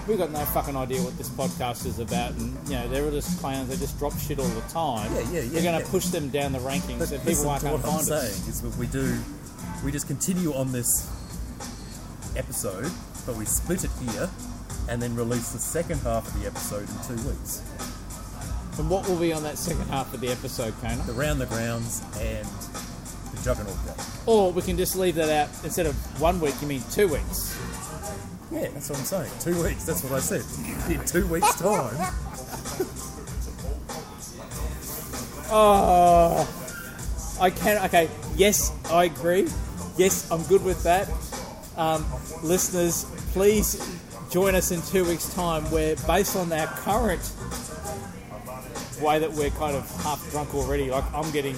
"We've 0.07 0.17
got 0.17 0.31
no 0.31 0.45
fucking 0.45 0.75
idea 0.75 1.01
what 1.01 1.17
this 1.17 1.29
podcast 1.29 1.85
is 1.85 1.99
about," 1.99 2.31
and 2.33 2.55
you 2.69 2.75
know 2.75 2.87
they're 2.87 3.09
just 3.11 3.39
clowns. 3.39 3.69
They 3.69 3.77
just 3.77 3.97
drop 3.97 4.17
shit 4.19 4.39
all 4.39 4.47
the 4.47 4.61
time. 4.69 5.11
Yeah, 5.15 5.21
yeah, 5.21 5.39
yeah, 5.41 5.53
We're 5.53 5.63
going 5.63 5.79
to 5.79 5.85
yeah. 5.85 5.91
push 5.91 6.05
them 6.05 6.29
down 6.29 6.51
the 6.53 6.59
rankings, 6.59 6.99
But 6.99 7.11
and 7.11 7.25
people 7.25 7.43
to 7.43 7.59
can't 7.59 7.63
what 7.63 7.85
I'm 7.85 7.91
find 7.91 8.05
saying 8.05 8.47
is 8.47 8.61
that 8.61 8.75
we 8.77 8.87
do, 8.87 9.17
we 9.83 9.91
just 9.91 10.07
continue 10.07 10.53
on 10.53 10.71
this 10.71 11.09
episode, 12.35 12.91
but 13.21 13.35
we 13.35 13.45
split 13.45 13.83
it 13.83 13.91
here, 14.11 14.29
and 14.87 15.01
then 15.01 15.15
release 15.15 15.51
the 15.51 15.59
second 15.59 15.99
half 15.99 16.27
of 16.27 16.39
the 16.41 16.47
episode 16.47 16.87
in 16.89 17.17
two 17.17 17.27
weeks. 17.27 17.61
And 18.77 18.89
what 18.89 19.07
will 19.09 19.17
be 19.19 19.33
on 19.33 19.43
that 19.43 19.57
second 19.57 19.87
half 19.87 20.13
of 20.13 20.21
the 20.21 20.29
episode, 20.29 20.73
Kona? 20.81 21.03
The 21.03 21.13
round 21.13 21.41
the 21.41 21.45
grounds 21.47 22.01
and 22.19 22.45
the 22.45 23.41
Juggernaut. 23.43 23.75
Or 24.25 24.51
we 24.51 24.61
can 24.61 24.77
just 24.77 24.95
leave 24.95 25.15
that 25.15 25.29
out 25.29 25.63
instead 25.65 25.85
of 25.85 25.95
one 26.21 26.39
week. 26.39 26.55
You 26.61 26.67
mean 26.67 26.83
two 26.91 27.07
weeks? 27.09 27.57
Yeah, 28.51 28.69
that's 28.69 28.89
what 28.89 28.99
I'm 28.99 29.05
saying. 29.05 29.31
Two 29.41 29.61
weeks. 29.63 29.83
That's 29.83 30.03
what 30.03 30.13
I 30.13 30.19
said. 30.19 30.43
In 30.91 31.05
two 31.05 31.27
weeks' 31.27 31.55
time. 31.59 32.13
Oh, 35.51 36.47
I 37.41 37.49
can. 37.49 37.83
Okay, 37.85 38.07
yes, 38.35 38.71
I 38.91 39.05
agree. 39.05 39.47
Yes, 39.97 40.29
I'm 40.29 40.43
good 40.43 40.63
with 40.63 40.83
that. 40.83 41.07
Um, 41.79 42.05
listeners, 42.43 43.05
please 43.31 43.79
join 44.29 44.53
us 44.53 44.71
in 44.71 44.81
two 44.81 45.05
weeks' 45.05 45.33
time. 45.33 45.63
Where, 45.71 45.95
based 46.07 46.35
on 46.35 46.51
our 46.51 46.67
current 46.67 47.21
way 49.01 49.17
that 49.19 49.31
we're 49.31 49.49
kind 49.51 49.75
of 49.77 49.89
half 50.03 50.29
drunk 50.31 50.53
already, 50.53 50.91
like 50.91 51.05
I'm 51.13 51.31
getting. 51.31 51.55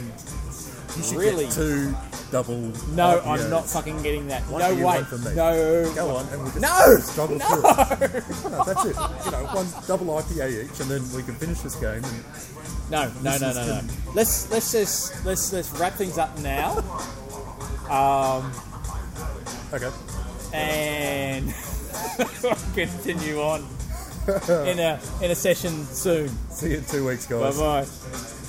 You 0.95 1.03
should 1.03 1.17
Really? 1.17 1.45
get 1.45 1.53
two 1.53 1.95
double. 2.31 2.59
No, 2.93 3.19
IPAs. 3.19 3.25
I'm 3.45 3.49
not 3.49 3.65
fucking 3.67 4.03
getting 4.03 4.27
that. 4.27 4.43
One 4.43 4.61
no 4.61 4.75
way. 4.75 4.83
one 4.83 5.05
for 5.05 5.17
me. 5.17 5.33
No. 5.33 5.91
Go 5.95 6.15
on, 6.17 6.27
and 6.29 6.43
we'll 6.43 6.51
just 6.51 6.61
No! 6.61 6.97
struggle 6.99 7.39
through 7.39 8.17
it. 8.19 8.51
No, 8.51 8.63
that's 8.63 8.85
it. 8.85 8.95
You 9.25 9.31
know, 9.31 9.47
one 9.53 9.67
double 9.87 10.05
IPA 10.21 10.65
each, 10.65 10.79
and 10.81 10.89
then 10.91 11.01
we 11.15 11.23
can 11.23 11.33
finish 11.35 11.61
this 11.61 11.75
game. 11.75 12.03
No, 12.91 13.11
no, 13.23 13.37
no, 13.37 13.53
no, 13.53 13.65
no. 13.65 13.81
Let's 14.13 14.51
let's 14.51 14.71
just 14.71 15.25
let's 15.25 15.51
let's 15.51 15.71
wrap 15.79 15.93
things 15.93 16.17
up 16.19 16.37
now. 16.39 16.77
Um, 17.89 18.51
okay, 19.73 19.91
and 20.53 21.53
continue 22.75 23.39
on 23.41 23.65
in 24.67 24.79
a 24.79 24.99
in 25.21 25.31
a 25.31 25.35
session 25.35 25.85
soon. 25.85 26.29
see 26.49 26.71
you 26.71 26.77
in 26.77 26.85
two 26.85 27.05
weeks, 27.07 27.25
guys. 27.25 27.57
Bye 27.57 27.83
bye. 27.83 28.40